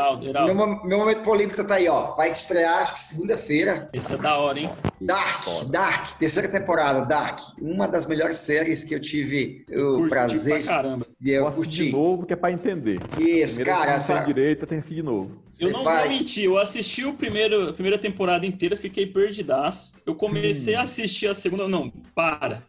meu, 0.45 0.55
meu, 0.83 0.97
momento 0.99 1.23
polêmico 1.23 1.63
tá 1.63 1.75
aí, 1.75 1.87
ó. 1.87 2.13
Vai 2.15 2.31
estrear, 2.31 2.81
acho 2.81 2.93
que 2.93 2.99
segunda-feira. 2.99 3.89
Esse 3.93 4.13
é 4.13 4.17
da 4.17 4.37
hora, 4.37 4.59
hein? 4.59 4.69
Dark, 5.01 5.43
Dark, 5.71 6.17
terceira 6.19 6.47
temporada, 6.47 7.05
Dark. 7.05 7.39
Uma 7.59 7.87
das 7.87 8.05
melhores 8.05 8.37
séries 8.37 8.83
que 8.83 8.93
eu 8.93 8.99
tive 8.99 9.65
o 9.69 9.97
Curti 9.97 10.09
prazer 10.09 10.63
caramba. 11.33 11.67
de 11.67 11.91
novo, 11.91 12.25
que 12.25 12.33
é 12.33 12.35
pra 12.35 12.51
entender. 12.51 12.99
Isso, 13.19 13.55
Primeira 13.55 13.79
cara. 13.79 13.91
Essa... 13.93 14.19
direita 14.23 14.67
tem 14.67 14.81
que 14.81 14.93
de 14.93 15.03
novo. 15.03 15.41
eu 15.59 15.71
não 15.71 15.83
vai... 15.83 16.07
vou 16.07 16.17
mentir, 16.17 16.45
eu 16.45 16.57
assisti 16.57 17.03
o 17.03 17.13
primeiro, 17.13 17.69
a 17.69 17.73
primeira 17.73 17.97
temporada 17.97 18.45
inteira, 18.45 18.77
fiquei 18.77 19.05
perdidaço. 19.05 19.93
Eu 20.05 20.15
comecei 20.15 20.75
hum. 20.75 20.79
a 20.79 20.83
assistir 20.83 21.27
a 21.27 21.35
segunda, 21.35 21.67
não, 21.67 21.91
para. 22.13 22.63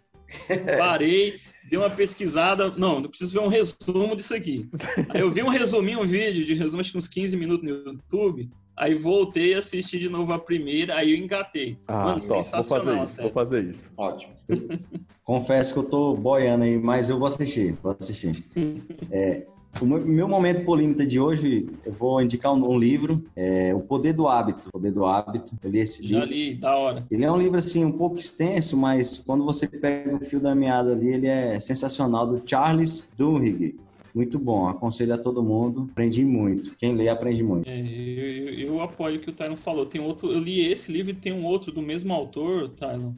Parei, 0.78 1.38
dei 1.68 1.78
uma 1.78 1.90
pesquisada. 1.90 2.70
Não, 2.76 3.00
não 3.00 3.08
preciso 3.08 3.32
ver 3.32 3.40
um 3.40 3.48
resumo 3.48 4.16
disso 4.16 4.34
aqui. 4.34 4.68
Aí 5.10 5.20
eu 5.20 5.30
vi 5.30 5.42
um 5.42 5.48
resuminho, 5.48 6.00
um 6.00 6.06
vídeo 6.06 6.44
de 6.44 6.54
resumo, 6.54 6.80
acho 6.80 6.92
que 6.92 6.98
uns 6.98 7.08
15 7.08 7.36
minutos 7.36 7.64
no 7.64 7.92
YouTube. 7.92 8.50
Aí 8.76 8.94
voltei 8.94 9.54
a 9.54 9.60
assistir 9.60 9.98
de 9.98 10.08
novo 10.08 10.32
a 10.32 10.38
primeira, 10.38 10.96
aí 10.96 11.12
eu 11.12 11.16
engatei. 11.16 11.78
Ah, 11.88 12.04
Mano, 12.04 12.20
top. 12.20 12.50
Vou 12.52 12.64
fazer 12.64 13.02
isso, 13.02 13.22
vou 13.22 13.30
fazer 13.32 13.64
isso. 13.64 13.82
Ótimo. 13.96 14.34
Confesso 15.24 15.72
que 15.72 15.78
eu 15.80 15.90
tô 15.90 16.14
boiando 16.14 16.64
aí, 16.64 16.78
mas 16.78 17.08
eu 17.08 17.18
vou 17.18 17.26
assistir, 17.26 17.76
vou 17.82 17.96
assistir. 17.98 18.44
É, 19.10 19.46
o 19.80 19.84
meu 19.84 20.26
momento 20.26 20.64
polímita 20.64 21.06
de 21.06 21.20
hoje, 21.20 21.66
eu 21.84 21.92
vou 21.92 22.20
indicar 22.20 22.52
um, 22.52 22.70
um, 22.70 22.78
livro, 22.78 23.24
é 23.36 23.74
O 23.74 23.80
Poder 23.80 24.12
do 24.12 24.26
Hábito. 24.26 24.68
O 24.68 24.72
Poder 24.72 24.90
do 24.90 25.04
Hábito. 25.04 25.56
Eu 25.62 25.70
li 25.70 25.80
esse 25.80 26.06
Já 26.06 26.20
livro. 26.20 26.34
li, 26.34 26.54
da 26.54 26.76
hora. 26.76 27.06
Ele 27.10 27.24
é 27.24 27.30
um 27.30 27.36
livro, 27.36 27.58
assim, 27.58 27.84
um 27.84 27.92
pouco 27.92 28.18
extenso, 28.18 28.76
mas 28.76 29.18
quando 29.18 29.44
você 29.44 29.66
pega 29.66 30.14
o 30.14 30.24
fio 30.24 30.40
da 30.40 30.54
meada 30.54 30.92
ali, 30.92 31.12
ele 31.12 31.26
é 31.26 31.60
sensacional, 31.60 32.26
do 32.26 32.42
Charles 32.48 33.12
Duhigg. 33.16 33.78
Muito 34.16 34.38
bom, 34.38 34.66
aconselho 34.66 35.12
a 35.12 35.18
todo 35.18 35.42
mundo. 35.42 35.88
Aprendi 35.92 36.24
muito. 36.24 36.74
Quem 36.76 36.94
lê, 36.94 37.06
aprende 37.06 37.42
muito. 37.42 37.68
É, 37.68 37.78
eu, 37.78 38.54
eu, 38.54 38.80
apoio 38.80 39.18
o 39.18 39.20
que 39.20 39.28
o 39.28 39.32
Tylon 39.32 39.56
falou. 39.56 39.84
Tem 39.84 40.00
outro, 40.00 40.32
eu 40.32 40.38
li 40.38 40.66
esse 40.66 40.90
livro 40.90 41.12
e 41.12 41.14
tem 41.14 41.34
um 41.34 41.44
outro 41.44 41.70
do 41.70 41.82
mesmo 41.82 42.14
autor, 42.14 42.70
Tylon, 42.70 43.12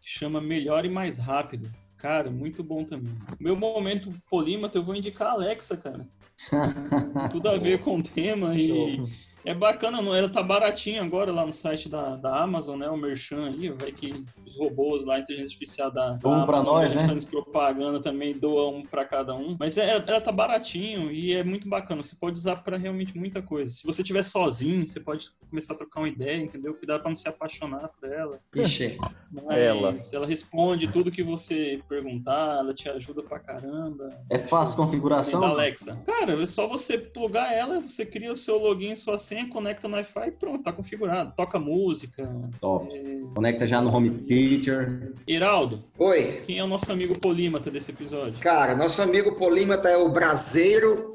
que 0.00 0.08
chama 0.08 0.40
Melhor 0.40 0.84
e 0.84 0.88
Mais 0.88 1.18
Rápido. 1.18 1.68
Cara, 1.96 2.30
muito 2.30 2.62
bom 2.62 2.84
também. 2.84 3.12
Meu 3.40 3.56
momento 3.56 4.14
polímata, 4.30 4.78
eu 4.78 4.84
vou 4.84 4.94
indicar 4.94 5.26
a 5.26 5.32
Alexa, 5.32 5.76
cara. 5.76 6.06
Tudo 7.32 7.48
a 7.48 7.56
ver 7.56 7.80
com 7.80 7.98
o 7.98 8.02
tema 8.02 8.54
e 8.54 9.02
é 9.44 9.54
bacana, 9.54 10.00
não? 10.00 10.14
Ela 10.14 10.28
tá 10.28 10.42
baratinha 10.42 11.02
agora 11.02 11.30
lá 11.30 11.44
no 11.44 11.52
site 11.52 11.88
da, 11.88 12.16
da 12.16 12.42
Amazon, 12.42 12.78
né? 12.78 12.88
O 12.88 12.96
Merchan 12.96 13.46
aí, 13.48 13.68
vai 13.68 13.92
que 13.92 14.24
os 14.46 14.56
robôs 14.56 15.04
lá, 15.04 15.16
a 15.16 15.20
inteligência 15.20 15.54
artificial 15.54 15.90
da, 15.90 16.10
da 16.10 16.28
um 16.28 16.46
para 16.46 16.62
nós, 16.62 16.94
né? 16.94 17.06
propaganda 17.30 18.00
também 18.00 18.38
doa 18.38 18.68
um 18.70 18.82
para 18.82 19.04
cada 19.04 19.34
um. 19.34 19.56
Mas 19.58 19.76
é, 19.76 19.96
ela 20.06 20.20
tá 20.20 20.32
baratinho 20.32 21.10
e 21.10 21.34
é 21.34 21.44
muito 21.44 21.68
bacana. 21.68 22.02
Você 22.02 22.16
pode 22.16 22.38
usar 22.38 22.56
para 22.56 22.78
realmente 22.78 23.16
muita 23.18 23.42
coisa. 23.42 23.70
Se 23.70 23.84
você 23.84 24.00
estiver 24.00 24.22
sozinho, 24.22 24.86
você 24.86 24.98
pode 24.98 25.28
começar 25.48 25.74
a 25.74 25.76
trocar 25.76 26.00
uma 26.00 26.08
ideia, 26.08 26.42
entendeu? 26.42 26.74
Cuidado 26.74 27.02
para 27.02 27.10
não 27.10 27.16
se 27.16 27.28
apaixonar 27.28 27.88
por 27.88 28.10
ela. 28.10 28.40
Ixi. 28.54 28.98
Mas 29.30 29.58
ela. 29.58 29.94
ela 30.12 30.26
responde 30.26 30.88
tudo 30.88 31.10
que 31.10 31.22
você 31.22 31.82
perguntar, 31.88 32.58
ela 32.58 32.72
te 32.72 32.88
ajuda 32.88 33.22
pra 33.22 33.38
caramba. 33.38 34.08
É 34.30 34.38
fácil 34.38 34.76
configuração? 34.76 35.40
Da 35.40 35.48
Alexa. 35.48 36.02
Cara, 36.06 36.40
é 36.40 36.46
só 36.46 36.66
você 36.66 36.96
plugar 36.96 37.52
ela, 37.52 37.80
você 37.80 38.06
cria 38.06 38.32
o 38.32 38.36
seu 38.36 38.58
login, 38.58 38.94
sua 38.96 39.18
senha 39.18 39.33
senha, 39.34 39.48
conecta 39.48 39.88
no 39.88 39.96
Wi-Fi 39.96 40.28
e 40.28 40.30
pronto, 40.30 40.62
tá 40.62 40.72
configurado. 40.72 41.32
Toca 41.36 41.58
música. 41.58 42.30
Top. 42.60 42.96
É... 42.96 43.34
Conecta 43.34 43.66
já 43.66 43.80
no 43.80 43.94
Home 43.94 44.10
Theater. 44.10 45.12
Iraldo. 45.26 45.82
Oi. 45.98 46.42
Quem 46.46 46.58
é 46.58 46.64
o 46.64 46.68
nosso 46.68 46.90
amigo 46.92 47.18
polímata 47.18 47.70
desse 47.70 47.90
episódio? 47.90 48.38
Cara, 48.40 48.76
nosso 48.76 49.02
amigo 49.02 49.32
polímata 49.32 49.88
é 49.88 49.96
o 49.96 50.08
Braseiro 50.08 51.13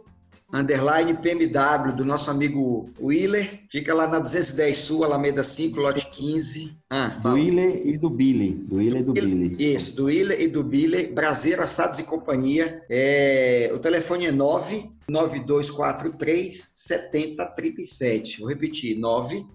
underline 0.54 1.14
PMW 1.16 1.95
do 1.95 2.04
nosso 2.04 2.30
amigo 2.32 2.89
Willer. 3.00 3.62
Fica 3.70 3.93
lá 3.93 4.08
na 4.08 4.20
210 4.20 4.78
Sul, 4.78 5.04
Alameda 5.04 5.43
5, 5.43 5.80
lote 5.80 6.10
15. 6.10 6.78
Ah, 6.89 7.10
do 7.22 7.34
Willer 7.34 7.88
e 7.88 7.97
do 7.97 8.10
Billy. 8.10 8.54
Do 8.54 8.78
Willer 8.78 9.02
e 9.02 9.04
do 9.04 9.14
Billy. 9.14 9.56
Isso, 9.74 9.95
do 9.95 10.06
Willer 10.06 10.41
e 10.41 10.47
do 10.47 10.64
Billy. 10.64 11.08
Braseiro 11.08 11.64
Assados 11.64 12.00
e 12.00 12.04
Companhia. 12.04 12.84
É, 12.89 13.72
o 13.74 13.80
telefone 13.80 14.26
é 14.26 14.32
9 14.32 14.89
9243 15.08 16.72
7037. 16.76 18.39
Vou 18.39 18.50
repetir, 18.50 18.97
9 18.97 19.45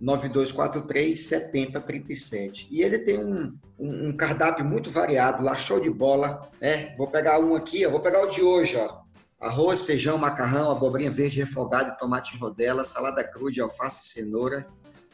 9243 0.00 1.20
7037. 1.20 2.66
E 2.70 2.82
ele 2.82 2.98
tem 2.98 3.24
um, 3.24 3.56
um, 3.78 4.08
um, 4.08 4.16
cardápio 4.16 4.64
muito 4.64 4.90
variado 4.90 5.44
lá, 5.44 5.54
show 5.56 5.78
de 5.78 5.88
bola. 5.88 6.40
Né? 6.60 6.92
Vou 6.98 7.06
pegar 7.06 7.38
um 7.38 7.54
aqui, 7.54 7.86
ó, 7.86 7.90
vou 7.90 8.00
pegar 8.00 8.24
o 8.24 8.30
de 8.30 8.42
hoje, 8.42 8.76
ó. 8.76 9.01
Arroz, 9.42 9.82
feijão, 9.82 10.16
macarrão, 10.16 10.70
abobrinha 10.70 11.10
verde 11.10 11.40
refogada, 11.40 11.90
tomate 11.98 12.36
em 12.36 12.38
rodela, 12.38 12.84
salada 12.84 13.24
crua 13.24 13.50
de 13.50 13.60
alface 13.60 14.06
e 14.06 14.08
cenoura. 14.08 14.64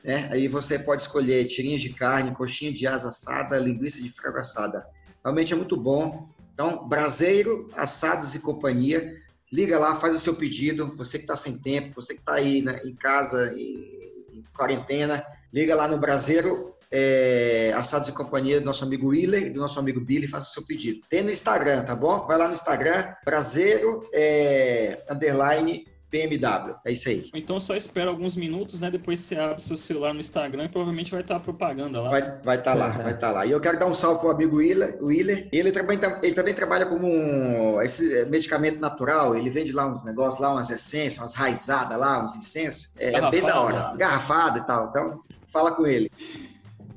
Né? 0.04 0.28
Aí 0.30 0.46
você 0.46 0.78
pode 0.78 1.02
escolher 1.02 1.46
tirinhas 1.46 1.80
de 1.80 1.94
carne, 1.94 2.34
coxinha 2.34 2.70
de 2.70 2.86
asa 2.86 3.08
assada, 3.08 3.58
linguiça 3.58 4.02
de 4.02 4.10
frango 4.10 4.36
assada. 4.36 4.86
Realmente 5.24 5.54
é 5.54 5.56
muito 5.56 5.78
bom. 5.78 6.28
Então, 6.52 6.86
Braseiro, 6.86 7.68
Assados 7.74 8.34
e 8.34 8.40
Companhia, 8.40 9.16
liga 9.50 9.78
lá, 9.78 9.94
faz 9.94 10.14
o 10.14 10.18
seu 10.18 10.34
pedido. 10.34 10.94
Você 10.96 11.16
que 11.16 11.24
está 11.24 11.34
sem 11.36 11.56
tempo, 11.58 11.94
você 11.94 12.12
que 12.12 12.20
está 12.20 12.34
aí 12.34 12.60
né, 12.60 12.82
em 12.84 12.94
casa, 12.94 13.54
em, 13.54 14.34
em 14.34 14.42
quarentena, 14.54 15.24
liga 15.50 15.74
lá 15.74 15.88
no 15.88 15.96
Braseiro 15.96 16.76
é, 16.90 17.72
Assados 17.74 18.08
e 18.08 18.12
Companhia 18.12 18.60
do 18.60 18.66
nosso 18.66 18.84
amigo 18.84 19.08
Willer 19.08 19.46
e 19.46 19.50
do 19.50 19.60
nosso 19.60 19.78
amigo 19.78 20.00
Billy, 20.00 20.26
faça 20.26 20.50
o 20.50 20.52
seu 20.52 20.66
pedido. 20.66 21.00
Tem 21.08 21.22
no 21.22 21.30
Instagram, 21.30 21.84
tá 21.84 21.94
bom? 21.94 22.26
Vai 22.26 22.38
lá 22.38 22.46
no 22.46 22.54
Instagram, 22.54 23.12
prazeiro, 23.24 24.08
é, 24.12 25.02
underline, 25.10 25.84
PMW. 26.10 26.74
É 26.84 26.92
isso 26.92 27.08
aí. 27.08 27.30
Então 27.34 27.60
só 27.60 27.76
espera 27.76 28.08
alguns 28.08 28.34
minutos, 28.34 28.80
né? 28.80 28.90
Depois 28.90 29.20
você 29.20 29.36
abre 29.36 29.62
seu 29.62 29.76
celular 29.76 30.14
no 30.14 30.20
Instagram 30.20 30.64
e 30.64 30.68
provavelmente 30.68 31.10
vai 31.10 31.20
estar 31.20 31.36
a 31.36 31.40
propaganda 31.40 32.00
lá. 32.00 32.08
Vai 32.08 32.20
estar 32.20 32.42
vai 32.42 32.62
tá 32.62 32.74
lá, 32.74 32.88
vai 32.88 33.12
estar 33.12 33.26
tá 33.28 33.30
lá. 33.30 33.46
E 33.46 33.50
eu 33.50 33.60
quero 33.60 33.78
dar 33.78 33.86
um 33.86 33.94
salve 33.94 34.20
pro 34.20 34.30
amigo 34.30 34.56
Willer. 34.56 34.98
Willer. 35.02 35.48
Ele, 35.52 35.70
também, 35.70 35.98
ele 36.22 36.34
também 36.34 36.54
trabalha 36.54 36.86
como 36.86 37.06
um, 37.06 37.82
esse 37.82 38.24
medicamento 38.26 38.80
natural. 38.80 39.36
Ele 39.36 39.50
vende 39.50 39.72
lá 39.72 39.86
uns 39.86 40.02
negócios, 40.02 40.40
lá 40.40 40.52
umas 40.52 40.70
essências, 40.70 41.18
umas 41.18 41.34
raizadas 41.34 41.98
lá, 41.98 42.24
uns 42.24 42.34
incensos. 42.36 42.94
É, 42.98 43.12
é 43.12 43.30
bem 43.30 43.42
da 43.42 43.60
hora. 43.60 43.94
Garrafada 43.96 44.60
e 44.60 44.62
tal. 44.62 44.88
Então, 44.88 45.22
fala 45.46 45.72
com 45.72 45.86
ele. 45.86 46.10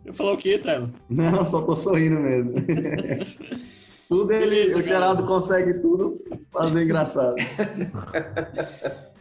Eu 0.05 0.13
falar 0.13 0.33
o 0.33 0.37
quê, 0.37 0.57
Tyler? 0.57 0.89
Não, 1.09 1.45
só 1.45 1.61
tô 1.61 1.75
sorrindo 1.75 2.19
mesmo. 2.19 2.53
tudo 4.09 4.31
ele, 4.31 4.49
Beleza, 4.49 4.77
o 4.77 4.81
Geraldo 4.81 5.25
consegue 5.25 5.79
tudo 5.79 6.19
fazer 6.51 6.83
engraçado. 6.83 7.35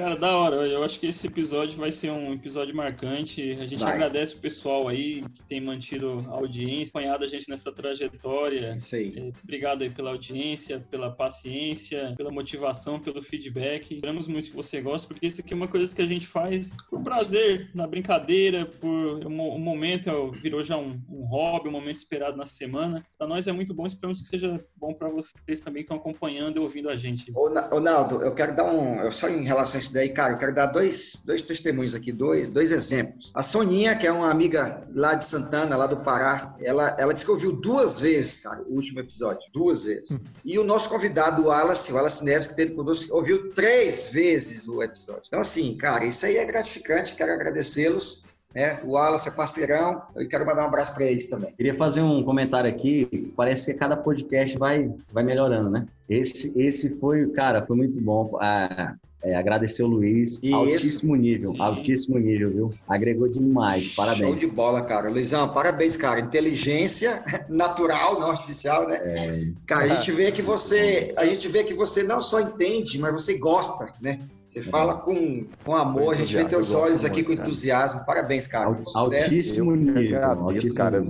Cara, 0.00 0.16
da 0.16 0.34
hora. 0.34 0.56
Eu 0.66 0.82
acho 0.82 0.98
que 0.98 1.08
esse 1.08 1.26
episódio 1.26 1.78
vai 1.78 1.92
ser 1.92 2.10
um 2.10 2.32
episódio 2.32 2.74
marcante. 2.74 3.52
A 3.60 3.66
gente 3.66 3.80
vai. 3.80 3.92
agradece 3.92 4.34
o 4.34 4.38
pessoal 4.38 4.88
aí 4.88 5.22
que 5.34 5.42
tem 5.42 5.60
mantido 5.60 6.24
a 6.30 6.36
audiência, 6.36 6.88
acompanhado 6.88 7.22
a 7.22 7.28
gente 7.28 7.50
nessa 7.50 7.70
trajetória. 7.70 8.74
Isso 8.76 8.94
aí. 8.94 9.12
É, 9.14 9.30
obrigado 9.44 9.82
aí 9.82 9.90
pela 9.90 10.12
audiência, 10.12 10.82
pela 10.90 11.10
paciência, 11.10 12.14
pela 12.16 12.30
motivação, 12.30 12.98
pelo 12.98 13.20
feedback. 13.20 13.94
Esperamos 13.94 14.26
muito 14.26 14.48
que 14.48 14.56
você 14.56 14.80
goste, 14.80 15.06
porque 15.06 15.26
isso 15.26 15.42
aqui 15.42 15.52
é 15.52 15.56
uma 15.56 15.68
coisa 15.68 15.94
que 15.94 16.00
a 16.00 16.06
gente 16.06 16.26
faz 16.26 16.74
por 16.88 17.02
prazer, 17.02 17.68
na 17.74 17.86
brincadeira, 17.86 18.64
por 18.64 18.88
um, 18.88 19.54
um 19.54 19.58
momento, 19.58 20.32
virou 20.32 20.62
já 20.62 20.78
um, 20.78 20.98
um 21.10 21.26
hobby, 21.26 21.68
um 21.68 21.72
momento 21.72 21.96
esperado 21.96 22.38
na 22.38 22.46
semana. 22.46 23.04
Para 23.18 23.28
nós 23.28 23.46
é 23.46 23.52
muito 23.52 23.74
bom, 23.74 23.86
esperamos 23.86 24.22
que 24.22 24.28
seja 24.28 24.64
bom 24.76 24.94
para 24.94 25.10
vocês 25.10 25.60
também 25.60 25.82
que 25.82 25.92
estão 25.92 25.98
acompanhando 25.98 26.56
e 26.56 26.60
ouvindo 26.60 26.88
a 26.88 26.96
gente. 26.96 27.30
Ô, 27.34 27.80
Naldo, 27.80 28.22
eu 28.22 28.34
quero 28.34 28.56
dar 28.56 28.72
um. 28.72 29.02
Eu 29.02 29.12
só 29.12 29.28
em 29.28 29.44
relação 29.44 29.78
a 29.78 29.82
isso 29.90 29.94
daí, 29.94 30.08
cara, 30.08 30.34
eu 30.34 30.38
quero 30.38 30.54
dar 30.54 30.66
dois, 30.66 31.20
dois 31.26 31.42
testemunhos 31.42 31.96
aqui, 31.96 32.12
dois, 32.12 32.48
dois 32.48 32.70
exemplos. 32.70 33.32
A 33.34 33.42
Soninha, 33.42 33.96
que 33.96 34.06
é 34.06 34.12
uma 34.12 34.30
amiga 34.30 34.86
lá 34.94 35.14
de 35.14 35.24
Santana, 35.24 35.76
lá 35.76 35.88
do 35.88 35.96
Pará, 35.96 36.54
ela, 36.60 36.94
ela 36.96 37.12
disse 37.12 37.26
que 37.26 37.32
ouviu 37.32 37.52
duas 37.52 37.98
vezes, 37.98 38.36
cara, 38.36 38.62
o 38.62 38.74
último 38.74 39.00
episódio. 39.00 39.42
Duas 39.52 39.82
vezes. 39.84 40.12
Hum. 40.12 40.20
E 40.44 40.58
o 40.58 40.64
nosso 40.64 40.88
convidado, 40.88 41.42
o 41.42 41.46
Wallace, 41.46 41.90
o 41.90 41.96
Wallace 41.96 42.24
Neves, 42.24 42.46
que 42.46 42.54
teve 42.54 42.74
conosco, 42.74 43.12
ouviu 43.12 43.50
três 43.50 44.08
vezes 44.08 44.68
o 44.68 44.80
episódio. 44.80 45.24
Então, 45.26 45.40
assim, 45.40 45.76
cara, 45.76 46.04
isso 46.04 46.24
aí 46.24 46.36
é 46.36 46.44
gratificante, 46.44 47.16
quero 47.16 47.32
agradecê-los. 47.32 48.22
Né? 48.54 48.80
O 48.84 48.92
Wallace 48.92 49.28
é 49.28 49.32
parceirão, 49.32 50.02
eu 50.14 50.28
quero 50.28 50.46
mandar 50.46 50.62
um 50.62 50.68
abraço 50.68 50.94
para 50.94 51.04
eles 51.04 51.28
também. 51.28 51.52
Queria 51.52 51.76
fazer 51.76 52.02
um 52.02 52.22
comentário 52.22 52.70
aqui, 52.70 53.32
parece 53.36 53.72
que 53.72 53.78
cada 53.78 53.96
podcast 53.96 54.56
vai, 54.56 54.92
vai 55.12 55.22
melhorando, 55.22 55.70
né? 55.70 55.86
Esse, 56.08 56.52
esse 56.60 56.96
foi, 56.96 57.28
cara, 57.30 57.64
foi 57.64 57.76
muito 57.76 58.00
bom. 58.00 58.36
Ah, 58.40 58.96
é, 59.22 59.34
agradecer 59.34 59.82
o 59.82 59.86
Luiz, 59.86 60.40
Isso. 60.42 60.54
altíssimo 60.54 61.14
nível, 61.14 61.52
Sim. 61.52 61.60
altíssimo 61.60 62.18
nível, 62.18 62.50
viu? 62.50 62.74
Agregou 62.88 63.28
demais, 63.28 63.94
parabéns. 63.94 64.20
Show 64.20 64.34
de 64.34 64.46
bola, 64.46 64.82
cara. 64.82 65.10
Luizão, 65.10 65.48
parabéns, 65.48 65.96
cara. 65.96 66.20
Inteligência 66.20 67.22
natural, 67.48 68.18
não 68.18 68.30
artificial, 68.30 68.88
né? 68.88 68.98
É... 69.02 69.50
Cara, 69.66 69.84
a 69.84 69.88
gente 69.96 70.10
vê 70.12 70.32
que 70.32 70.40
você, 70.40 71.12
a 71.16 71.26
gente 71.26 71.48
vê 71.48 71.64
que 71.64 71.74
você 71.74 72.02
não 72.02 72.20
só 72.20 72.40
entende, 72.40 72.98
mas 72.98 73.12
você 73.12 73.36
gosta, 73.36 73.92
né? 74.00 74.18
Você 74.46 74.62
fala 74.62 74.94
com, 74.96 75.46
com 75.64 75.76
amor, 75.76 76.14
a 76.14 76.16
gente 76.16 76.34
vê 76.34 76.44
teus 76.44 76.74
olhos 76.74 77.04
aqui 77.04 77.22
com 77.22 77.30
entusiasmo. 77.30 78.04
Parabéns, 78.04 78.48
cara. 78.48 78.76
Altíssimo 78.96 79.76
nível. 79.76 80.24
Altíssimo 80.24 80.74
cara. 80.74 81.06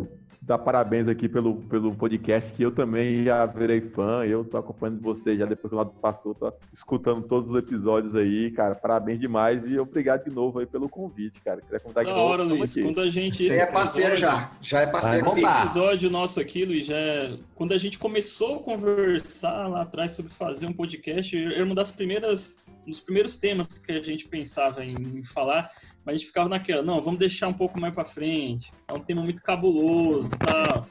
Dar 0.51 0.59
parabéns 0.59 1.07
aqui 1.07 1.29
pelo, 1.29 1.55
pelo 1.67 1.95
podcast, 1.95 2.53
que 2.55 2.61
eu 2.61 2.73
também 2.73 3.23
já 3.23 3.47
virei 3.47 3.81
fã. 3.81 4.25
Eu 4.25 4.45
tô 4.45 4.57
acompanhando 4.57 5.01
você 5.01 5.37
já 5.37 5.47
depois 5.47 5.71
que 5.71 5.77
o 5.77 5.79
lado 5.79 5.93
passou, 6.03 6.35
tô 6.35 6.53
escutando 6.73 7.23
todos 7.23 7.53
os 7.53 7.57
episódios 7.57 8.17
aí, 8.17 8.51
cara. 8.51 8.75
Parabéns 8.75 9.21
demais 9.21 9.63
e 9.71 9.79
obrigado 9.79 10.25
de 10.25 10.35
novo 10.35 10.59
aí 10.59 10.67
pelo 10.67 10.89
convite, 10.89 11.41
cara. 11.41 11.61
Queria 11.61 11.79
contar 11.79 12.03
da 12.03 12.17
hora, 12.17 12.43
Luiz. 12.43 12.73
Aqui. 12.73 12.83
Quando 12.83 13.01
a 13.01 13.09
gente. 13.09 13.45
Você 13.45 13.61
é 13.61 13.67
parceiro 13.67 14.17
já. 14.17 14.51
Já 14.61 14.81
é 14.81 14.87
parceiro. 14.89 15.29
Esse 15.29 15.41
episódio 15.41 16.11
nosso 16.11 16.41
aqui, 16.41 16.65
Luiz, 16.65 16.85
já. 16.85 16.97
É... 16.97 17.39
Quando 17.55 17.71
a 17.71 17.79
gente 17.79 17.97
começou 17.97 18.57
a 18.57 18.63
conversar 18.65 19.69
lá 19.69 19.83
atrás 19.83 20.11
sobre 20.11 20.33
fazer 20.33 20.67
um 20.67 20.73
podcast, 20.73 21.37
era 21.37 21.65
uma 21.65 21.77
das 21.77 21.93
primeiras 21.93 22.57
nos 22.87 22.99
primeiros 22.99 23.37
temas 23.37 23.69
que 23.69 23.93
a 23.93 24.03
gente 24.03 24.27
pensava 24.27 24.85
em 24.85 25.23
falar, 25.23 25.71
mas 26.05 26.15
a 26.15 26.17
gente 26.17 26.27
ficava 26.27 26.49
naquela, 26.49 26.83
não, 26.83 27.01
vamos 27.01 27.19
deixar 27.19 27.49
um 27.49 27.55
pouco 27.55 27.79
mais 27.79 27.95
para 27.95 28.05
frente, 28.05 28.71
é 28.89 28.93
um 28.93 29.03
tema 29.03 29.23
muito 29.23 29.43
cabuloso 29.43 30.31
tal. 30.41 30.87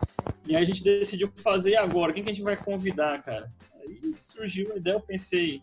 E 0.46 0.56
aí 0.56 0.62
a 0.64 0.66
gente 0.66 0.84
decidiu 0.84 1.32
fazer 1.44 1.76
agora, 1.76 2.14
quem 2.14 2.24
que 2.24 2.30
a 2.30 2.34
gente 2.34 2.44
vai 2.44 2.58
convidar, 2.58 3.22
cara? 3.24 3.52
Aí 3.82 4.00
surgiu 4.16 4.72
a 4.74 4.78
ideia, 4.78 4.96
eu 4.96 5.02
pensei 5.02 5.62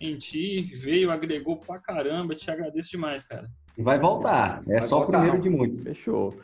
em 0.00 0.16
ti, 0.16 0.62
veio, 0.62 1.10
agregou 1.10 1.58
pra 1.58 1.78
caramba, 1.78 2.34
te 2.34 2.50
agradeço 2.50 2.90
demais, 2.90 3.24
cara. 3.24 3.46
E 3.76 3.82
vai 3.82 3.98
voltar, 3.98 4.62
é 4.68 4.72
vai 4.74 4.82
só 4.82 5.00
voltar. 5.00 5.18
o 5.18 5.20
primeiro 5.20 5.42
de 5.42 5.50
muitos. 5.50 5.82
Fechou. 5.82 6.38